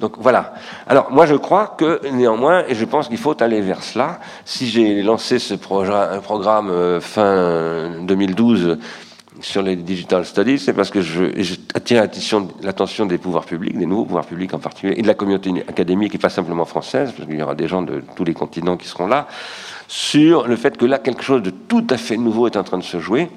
Donc 0.00 0.14
voilà. 0.18 0.54
Alors 0.86 1.10
moi 1.12 1.26
je 1.26 1.34
crois 1.34 1.74
que 1.78 2.00
néanmoins, 2.10 2.64
et 2.68 2.74
je 2.74 2.84
pense 2.84 3.08
qu'il 3.08 3.18
faut 3.18 3.40
aller 3.42 3.60
vers 3.60 3.82
cela, 3.82 4.20
si 4.44 4.66
j'ai 4.68 5.02
lancé 5.02 5.38
ce 5.38 5.54
programme 5.54 6.70
euh, 6.70 7.00
fin 7.00 7.90
2012 8.00 8.78
sur 9.42 9.62
les 9.62 9.76
digital 9.76 10.24
studies, 10.24 10.58
c'est 10.58 10.72
parce 10.72 10.90
que 10.90 11.00
je, 11.00 11.24
attire 11.74 12.06
l'attention 12.62 13.06
des 13.06 13.18
pouvoirs 13.18 13.44
publics, 13.44 13.76
des 13.76 13.86
nouveaux 13.86 14.04
pouvoirs 14.04 14.26
publics 14.26 14.54
en 14.54 14.58
particulier, 14.58 14.94
et 14.96 15.02
de 15.02 15.06
la 15.06 15.14
communauté 15.14 15.50
académique 15.68 16.14
et 16.14 16.18
pas 16.18 16.30
simplement 16.30 16.64
française, 16.64 17.12
parce 17.16 17.28
qu'il 17.28 17.38
y 17.38 17.42
aura 17.42 17.54
des 17.54 17.68
gens 17.68 17.82
de 17.82 18.02
tous 18.16 18.24
les 18.24 18.34
continents 18.34 18.76
qui 18.76 18.88
seront 18.88 19.06
là, 19.06 19.26
sur 19.88 20.46
le 20.46 20.56
fait 20.56 20.76
que 20.76 20.86
là, 20.86 20.98
quelque 20.98 21.22
chose 21.22 21.42
de 21.42 21.50
tout 21.50 21.86
à 21.90 21.96
fait 21.96 22.16
nouveau 22.16 22.46
est 22.46 22.56
en 22.56 22.64
train 22.64 22.78
de 22.78 22.84
se 22.84 22.98
jouer, 22.98 23.28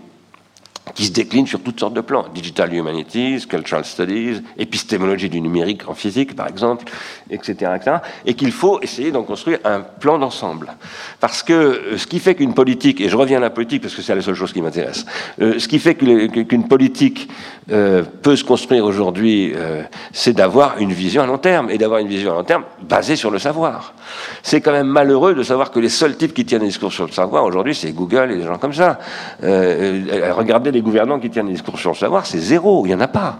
qui 0.94 1.06
se 1.06 1.12
décline 1.12 1.48
sur 1.48 1.62
toutes 1.62 1.80
sortes 1.80 1.94
de 1.94 2.02
plans. 2.02 2.26
Digital 2.34 2.74
Humanities, 2.74 3.48
Cultural 3.48 3.86
Studies, 3.86 4.42
épistémologie 4.58 5.30
du 5.30 5.42
numérique 5.42 5.88
en 5.88 5.94
physique, 5.94 6.36
par 6.36 6.48
exemple, 6.48 6.86
etc. 7.30 7.72
etc. 7.76 7.98
et 8.26 8.34
qu'il 8.36 8.52
faut 8.52 8.80
essayer 8.82 9.12
d'en 9.12 9.24
construire 9.24 9.60
un 9.64 9.82
plan 9.82 10.20
d'ensemble. 10.20 10.74
Parce 11.20 11.44
que 11.44 11.54
euh, 11.54 11.98
ce 11.98 12.06
qui 12.08 12.20
fait 12.20 12.36
qu'une 12.36 12.54
politique, 12.54 13.02
et 13.02 13.10
je 13.10 13.18
reviens 13.18 13.38
à 13.38 13.42
la 13.42 13.50
politique 13.50 13.82
parce 13.82 13.96
que 13.96 14.02
c'est 14.02 14.16
la 14.16 14.22
seule 14.22 14.36
chose 14.36 14.54
qui 14.54 14.62
m'intéresse, 14.62 15.06
euh, 15.42 15.60
ce 15.60 15.68
qui 15.68 15.80
fait 15.80 15.96
qu'une 15.96 16.68
politique 16.68 17.30
euh, 17.72 18.04
peut 18.22 18.36
se 18.36 18.44
construire 18.44 18.86
aujourd'hui, 18.86 19.54
c'est 20.12 20.34
d'avoir 20.34 20.78
une 20.80 20.94
vision 20.94 21.24
à 21.24 21.26
long 21.26 21.38
terme, 21.38 21.70
et 21.70 21.78
d'avoir 21.78 22.00
une 22.00 22.08
vision 22.08 22.32
à 22.32 22.36
long 22.36 22.44
terme 22.44 22.64
basée 22.82 23.16
sur 23.16 23.32
le 23.32 23.40
savoir. 23.40 23.94
C'est 24.44 24.62
quand 24.62 24.72
même 24.72 24.88
malheureux 24.88 25.34
de 25.34 25.44
savoir 25.44 25.72
que 25.72 25.80
les 25.80 25.90
seuls 25.90 26.16
types 26.16 26.34
qui 26.34 26.46
tiennent 26.46 26.62
des 26.62 26.68
discours 26.68 26.94
sur 26.94 27.06
le 27.06 27.12
savoir 27.12 27.44
aujourd'hui, 27.44 27.74
c'est 27.74 27.92
Google 27.92 28.32
et 28.32 28.38
des 28.38 28.44
gens 28.44 28.58
comme 28.58 28.74
ça. 28.74 29.00
regardez 29.42 30.72
les 30.76 30.82
gouvernants 30.82 31.20
qui 31.20 31.30
tiennent 31.30 31.48
des 31.48 31.54
discours 31.54 31.80
sur 31.80 31.92
le 31.92 31.96
savoir, 31.96 32.26
c'est 32.26 32.40
zéro, 32.40 32.86
il 32.86 32.90
n'y 32.90 32.96
en 32.96 33.00
a 33.00 33.08
pas. 33.08 33.40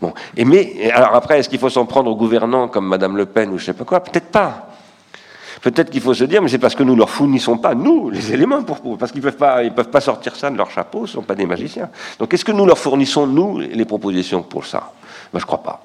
Bon. 0.00 0.12
Et 0.36 0.44
mais, 0.44 0.90
alors 0.90 1.14
après, 1.14 1.38
est-ce 1.38 1.48
qu'il 1.48 1.58
faut 1.58 1.68
s'en 1.68 1.86
prendre 1.86 2.10
aux 2.10 2.16
gouvernants 2.16 2.68
comme 2.68 2.88
Madame 2.88 3.16
Le 3.16 3.26
Pen 3.26 3.50
ou 3.50 3.58
je 3.58 3.66
sais 3.66 3.72
pas 3.72 3.84
quoi? 3.84 4.00
Peut-être 4.00 4.30
pas. 4.30 4.66
Peut-être 5.60 5.90
qu'il 5.90 6.00
faut 6.00 6.14
se 6.14 6.24
dire, 6.24 6.40
mais 6.40 6.48
c'est 6.48 6.58
parce 6.58 6.74
que 6.74 6.82
nous 6.82 6.96
leur 6.96 7.10
fournissons 7.10 7.58
pas, 7.58 7.74
nous, 7.74 8.08
les 8.08 8.32
éléments 8.32 8.62
pour, 8.62 8.96
parce 8.96 9.12
qu'ils 9.12 9.20
peuvent 9.20 9.36
pas, 9.36 9.62
ils 9.62 9.72
peuvent 9.72 9.90
pas 9.90 10.00
sortir 10.00 10.34
ça 10.34 10.50
de 10.50 10.56
leur 10.56 10.70
chapeau, 10.70 11.06
ce 11.06 11.12
sont 11.12 11.22
pas 11.22 11.34
des 11.34 11.44
magiciens. 11.44 11.90
Donc, 12.18 12.32
est-ce 12.32 12.44
que 12.44 12.52
nous 12.52 12.64
leur 12.64 12.78
fournissons, 12.78 13.26
nous, 13.26 13.58
les 13.58 13.84
propositions 13.84 14.42
pour 14.42 14.64
ça? 14.64 14.92
Ben, 15.32 15.38
je 15.38 15.44
crois 15.44 15.62
pas. 15.62 15.82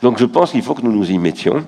Donc, 0.00 0.18
je 0.18 0.24
pense 0.24 0.52
qu'il 0.52 0.62
faut 0.62 0.74
que 0.74 0.82
nous 0.82 0.92
nous 0.92 1.10
y 1.10 1.18
mettions 1.18 1.64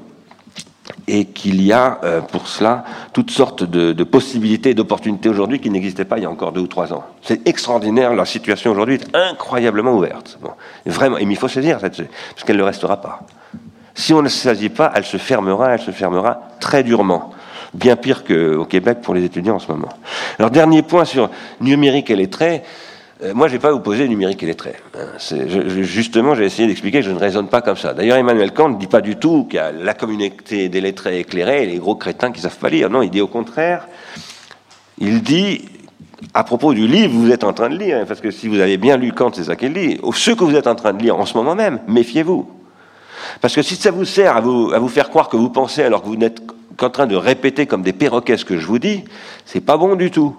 et 1.08 1.26
qu'il 1.26 1.62
y 1.62 1.72
a 1.72 1.98
euh, 2.04 2.20
pour 2.20 2.48
cela 2.48 2.84
toutes 3.12 3.30
sortes 3.30 3.64
de, 3.64 4.04
possibilités 4.04 4.70
et 4.70 4.74
d'opportunités 4.74 5.28
aujourd'hui 5.28 5.60
qui 5.60 5.70
n'existaient 5.70 6.04
pas 6.04 6.18
il 6.18 6.22
y 6.22 6.26
a 6.26 6.30
encore 6.30 6.52
deux 6.52 6.60
ou 6.60 6.66
trois 6.66 6.92
ans. 6.92 7.04
C'est 7.22 7.46
extraordinaire, 7.46 8.14
la 8.14 8.24
situation 8.24 8.70
aujourd'hui 8.72 8.96
est 8.96 9.16
incroyablement 9.16 9.94
ouverte. 9.94 10.38
vraiment, 10.84 11.18
et 11.18 11.22
il 11.22 11.36
faut 11.36 11.48
saisir 11.48 11.80
cette, 11.80 11.96
parce 11.96 12.44
qu'elle 12.44 12.56
ne 12.56 12.62
restera 12.62 13.00
pas. 13.00 13.20
Si 13.94 14.12
on 14.12 14.22
ne 14.22 14.28
saisit 14.28 14.68
pas, 14.68 14.92
elle 14.94 15.04
se 15.04 15.16
fermera, 15.16 15.70
elle 15.70 15.80
se 15.80 15.90
fermera 15.90 16.40
très 16.60 16.82
durement. 16.82 17.30
Bien 17.72 17.96
pire 17.96 18.24
qu'au 18.24 18.64
Québec 18.64 18.98
pour 19.02 19.14
les 19.14 19.24
étudiants 19.24 19.56
en 19.56 19.58
ce 19.58 19.70
moment. 19.70 19.88
Alors, 20.38 20.50
dernier 20.50 20.82
point 20.82 21.04
sur 21.04 21.30
numérique 21.60 22.10
et 22.10 22.16
les 22.16 22.28
traits. 22.28 22.64
Euh, 23.22 23.32
moi, 23.32 23.48
je 23.48 23.54
n'ai 23.54 23.58
pas 23.58 23.72
opposé 23.72 24.06
numérique 24.08 24.42
et 24.42 24.46
lettré. 24.46 24.74
Hein. 24.94 25.16
justement, 25.82 26.34
j'ai 26.34 26.44
essayé 26.44 26.68
d'expliquer 26.68 27.00
que 27.00 27.06
je 27.06 27.10
ne 27.10 27.18
raisonne 27.18 27.48
pas 27.48 27.62
comme 27.62 27.76
ça. 27.76 27.94
D'ailleurs, 27.94 28.18
Emmanuel 28.18 28.52
Kant 28.52 28.68
ne 28.68 28.76
dit 28.76 28.86
pas 28.86 29.00
du 29.00 29.16
tout 29.16 29.44
qu'il 29.44 29.56
y 29.56 29.60
a 29.60 29.72
la 29.72 29.94
communauté 29.94 30.68
des 30.68 30.80
lettrés 30.80 31.20
éclairés 31.20 31.62
et 31.62 31.66
les 31.66 31.78
gros 31.78 31.94
crétins 31.94 32.30
qui 32.30 32.38
ne 32.38 32.42
savent 32.42 32.58
pas 32.58 32.68
lire. 32.68 32.90
Non, 32.90 33.00
il 33.00 33.10
dit 33.10 33.22
au 33.22 33.26
contraire, 33.26 33.88
il 34.98 35.22
dit, 35.22 35.64
à 36.34 36.44
propos 36.44 36.74
du 36.74 36.86
livre 36.86 37.14
que 37.14 37.18
vous 37.18 37.30
êtes 37.30 37.44
en 37.44 37.54
train 37.54 37.70
de 37.70 37.78
lire, 37.78 38.04
parce 38.06 38.20
que 38.20 38.30
si 38.30 38.48
vous 38.48 38.60
avez 38.60 38.76
bien 38.76 38.98
lu 38.98 39.12
Kant, 39.12 39.30
c'est 39.32 39.44
ça 39.44 39.56
qu'il 39.56 39.72
dit, 39.72 39.98
ce 40.14 40.30
que 40.32 40.44
vous 40.44 40.54
êtes 40.54 40.66
en 40.66 40.74
train 40.74 40.92
de 40.92 41.02
lire 41.02 41.18
en 41.18 41.24
ce 41.24 41.34
moment 41.34 41.54
même, 41.54 41.80
méfiez-vous. 41.88 42.50
Parce 43.40 43.54
que 43.54 43.62
si 43.62 43.76
ça 43.76 43.90
vous 43.90 44.04
sert 44.04 44.36
à 44.36 44.40
vous, 44.42 44.72
à 44.74 44.78
vous 44.78 44.88
faire 44.88 45.08
croire 45.08 45.30
que 45.30 45.36
vous 45.38 45.50
pensez 45.50 45.82
alors 45.82 46.02
que 46.02 46.08
vous 46.08 46.16
n'êtes 46.16 46.42
qu'en 46.76 46.90
train 46.90 47.06
de 47.06 47.16
répéter 47.16 47.66
comme 47.66 47.82
des 47.82 47.92
perroquets 47.92 48.36
ce 48.36 48.44
que 48.44 48.58
je 48.58 48.66
vous 48.66 48.78
dis, 48.78 49.04
c'est 49.44 49.60
pas 49.60 49.76
bon 49.76 49.96
du 49.96 50.10
tout. 50.10 50.36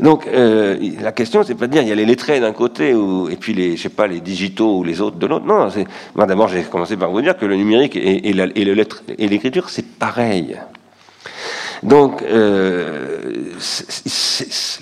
Donc 0.00 0.26
euh, 0.26 0.76
la 1.00 1.12
question, 1.12 1.42
c'est 1.42 1.54
pas 1.54 1.66
de 1.66 1.72
dire 1.72 1.82
il 1.82 1.88
y 1.88 1.92
a 1.92 1.94
les 1.94 2.06
lettrés 2.06 2.40
d'un 2.40 2.52
côté 2.52 2.94
ou, 2.94 3.28
et 3.28 3.36
puis 3.36 3.54
les, 3.54 3.76
je 3.76 3.82
sais 3.82 3.88
pas, 3.88 4.06
les 4.06 4.20
digitaux 4.20 4.78
ou 4.78 4.84
les 4.84 5.00
autres 5.00 5.16
de 5.16 5.26
l'autre. 5.26 5.46
Non, 5.46 5.70
c'est 5.70 5.86
moi 6.14 6.26
d'abord 6.26 6.48
j'ai 6.48 6.62
commencé 6.62 6.96
par 6.96 7.10
vous 7.10 7.20
dire 7.20 7.36
que 7.36 7.46
le 7.46 7.56
numérique 7.56 7.96
et, 7.96 8.32
le 8.32 8.72
lettre 8.74 9.02
et 9.18 9.28
l'écriture 9.28 9.70
c'est 9.70 9.86
pareil. 9.86 10.56
Donc 11.82 12.22
euh, 12.22 13.52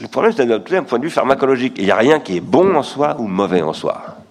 le 0.01 0.09
problème 0.09 0.33
c'est 0.37 0.47
d'un 0.47 0.83
point 0.83 0.99
de 0.99 1.05
vue 1.05 1.11
pharmacologique. 1.11 1.75
Il 1.79 1.85
n'y 1.85 1.91
a 1.91 1.97
rien 1.97 2.21
qui 2.21 2.37
est 2.37 2.41
bon 2.41 2.75
en 2.77 2.83
soi 2.83 3.17
ou 3.19 3.27
mauvais 3.27 3.63
en 3.63 3.73
soi. 3.73 4.22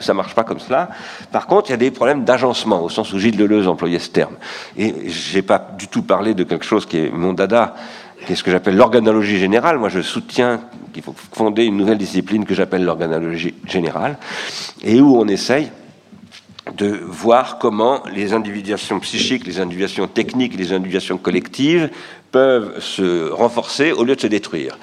Ça 0.00 0.14
marche 0.14 0.34
pas 0.34 0.42
comme 0.42 0.58
cela. 0.58 0.88
Par 1.30 1.46
contre, 1.46 1.68
il 1.68 1.72
y 1.72 1.74
a 1.74 1.78
des 1.78 1.90
problèmes 1.90 2.24
d'agencement, 2.24 2.82
au 2.82 2.88
sens 2.88 3.12
où 3.12 3.18
Gilles 3.18 3.36
Deleuze 3.36 3.68
employait 3.68 3.98
ce 3.98 4.10
terme. 4.10 4.34
Et 4.76 5.08
j'ai 5.08 5.42
pas 5.42 5.74
du 5.78 5.86
tout 5.88 6.02
parlé 6.02 6.34
de 6.34 6.44
quelque 6.44 6.64
chose 6.64 6.86
qui 6.86 6.98
est 6.98 7.10
mon 7.10 7.34
dada, 7.34 7.74
qui 8.26 8.32
est 8.32 8.36
ce 8.36 8.42
que 8.42 8.50
j'appelle 8.50 8.76
l'organologie 8.76 9.38
générale. 9.38 9.78
Moi, 9.78 9.88
je 9.88 10.00
soutiens 10.00 10.60
qu'il 10.92 11.02
faut 11.02 11.14
fonder 11.32 11.64
une 11.64 11.76
nouvelle 11.76 11.98
discipline 11.98 12.44
que 12.44 12.54
j'appelle 12.54 12.84
l'organologie 12.84 13.54
générale, 13.66 14.16
et 14.82 15.00
où 15.00 15.16
on 15.16 15.28
essaye 15.28 15.70
de 16.76 16.88
voir 17.06 17.58
comment 17.58 18.02
les 18.12 18.32
individuations 18.32 18.98
psychiques, 19.00 19.46
les 19.46 19.60
individuations 19.60 20.08
techniques, 20.08 20.56
les 20.56 20.72
individuations 20.72 21.18
collectives 21.18 21.90
peuvent 22.32 22.80
se 22.80 23.30
renforcer 23.30 23.92
au 23.92 24.02
lieu 24.02 24.16
de 24.16 24.20
se 24.20 24.26
détruire. 24.26 24.76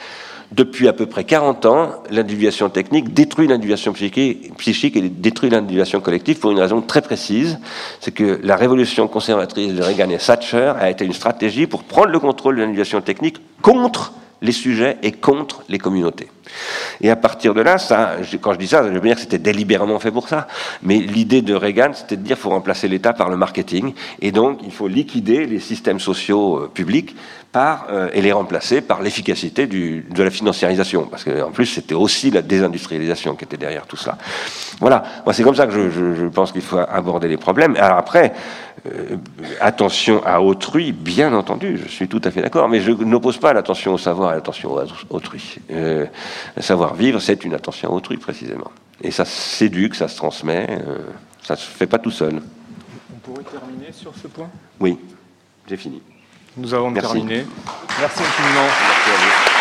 Depuis 0.55 0.87
à 0.87 0.93
peu 0.93 1.07
près 1.07 1.23
40 1.23 1.65
ans, 1.65 2.03
l'individuation 2.11 2.69
technique 2.69 3.11
détruit 3.11 3.47
l'individuation 3.47 3.91
psychique 3.91 4.95
et 4.95 5.09
détruit 5.09 5.49
l'individuation 5.49 5.99
collective 5.99 6.37
pour 6.37 6.51
une 6.51 6.59
raison 6.59 6.81
très 6.81 7.01
précise. 7.01 7.57
C'est 7.99 8.11
que 8.11 8.39
la 8.43 8.55
révolution 8.55 9.07
conservatrice 9.07 9.73
de 9.73 9.81
Reagan 9.81 10.11
et 10.11 10.19
Thatcher 10.19 10.73
a 10.79 10.91
été 10.91 11.05
une 11.05 11.13
stratégie 11.13 11.65
pour 11.65 11.83
prendre 11.83 12.09
le 12.09 12.19
contrôle 12.19 12.57
de 12.57 12.61
l'individuation 12.61 13.01
technique 13.01 13.37
contre 13.63 14.13
les 14.43 14.51
sujets 14.51 14.97
et 15.01 15.13
contre 15.13 15.63
les 15.69 15.79
communautés. 15.79 16.29
Et 17.01 17.09
à 17.09 17.15
partir 17.15 17.53
de 17.53 17.61
là, 17.61 17.77
ça, 17.77 18.17
quand 18.41 18.53
je 18.53 18.59
dis 18.59 18.67
ça, 18.67 18.83
je 18.83 18.89
veux 18.89 18.99
dire 18.99 19.15
que 19.15 19.21
c'était 19.21 19.39
délibérément 19.39 19.97
fait 19.99 20.11
pour 20.11 20.27
ça. 20.27 20.47
Mais 20.83 20.97
l'idée 20.99 21.41
de 21.41 21.55
Reagan, 21.55 21.91
c'était 21.93 22.17
de 22.17 22.21
dire 22.21 22.35
qu'il 22.35 22.43
faut 22.43 22.49
remplacer 22.49 22.87
l'État 22.87 23.13
par 23.13 23.29
le 23.29 23.37
marketing. 23.37 23.93
Et 24.21 24.31
donc, 24.31 24.59
il 24.63 24.71
faut 24.71 24.87
liquider 24.87 25.45
les 25.45 25.59
systèmes 25.59 25.99
sociaux 25.99 26.57
euh, 26.57 26.71
publics 26.71 27.15
par, 27.53 27.87
euh, 27.89 28.09
et 28.13 28.21
les 28.21 28.33
remplacer 28.33 28.81
par 28.81 29.01
l'efficacité 29.01 29.65
de 29.65 30.23
la 30.23 30.29
financiarisation. 30.29 31.05
Parce 31.05 31.23
qu'en 31.23 31.51
plus, 31.51 31.67
c'était 31.67 31.95
aussi 31.95 32.29
la 32.29 32.41
désindustrialisation 32.41 33.35
qui 33.35 33.45
était 33.45 33.57
derrière 33.57 33.85
tout 33.85 33.97
ça. 33.97 34.17
Voilà. 34.79 35.03
Moi, 35.25 35.33
c'est 35.33 35.43
comme 35.43 35.55
ça 35.55 35.67
que 35.67 35.89
je, 35.89 36.15
je 36.15 36.25
pense 36.27 36.51
qu'il 36.51 36.61
faut 36.61 36.77
aborder 36.77 37.29
les 37.29 37.37
problèmes. 37.37 37.75
Alors 37.77 37.97
après, 37.97 38.33
euh, 38.85 39.15
attention 39.61 40.21
à 40.25 40.41
autrui, 40.41 40.91
bien 40.91 41.33
entendu, 41.33 41.79
je 41.81 41.87
suis 41.87 42.09
tout 42.09 42.19
à 42.25 42.31
fait 42.31 42.41
d'accord, 42.41 42.67
mais 42.67 42.81
je 42.81 42.91
n'oppose 42.91 43.37
pas 43.37 43.53
l'attention 43.53 43.93
au 43.93 43.97
savoir 43.97 44.32
et 44.33 44.37
l'attention 44.37 44.77
à 44.77 44.85
autrui. 45.09 45.57
Euh, 45.71 46.05
savoir 46.59 46.95
vivre, 46.95 47.19
c'est 47.19 47.43
une 47.45 47.53
attention 47.53 47.89
à 47.89 47.93
autrui, 47.93 48.17
précisément. 48.17 48.71
Et 49.01 49.11
ça 49.11 49.25
s'éduque, 49.25 49.95
ça 49.95 50.07
se 50.07 50.15
transmet, 50.15 50.67
euh, 50.69 50.99
ça 51.41 51.55
ne 51.55 51.59
se 51.59 51.65
fait 51.65 51.87
pas 51.87 51.99
tout 51.99 52.11
seul. 52.11 52.41
On 53.13 53.19
pourrait 53.19 53.43
terminer 53.43 53.91
sur 53.91 54.13
ce 54.15 54.27
point? 54.27 54.49
Oui, 54.79 54.97
j'ai 55.67 55.77
fini. 55.77 56.01
Nous 56.57 56.73
avons 56.73 56.93
terminé. 56.93 57.45
Merci 57.99 58.19
infiniment. 58.21 58.67
Merci 58.87 59.09
à 59.09 59.13
vous. 59.13 59.52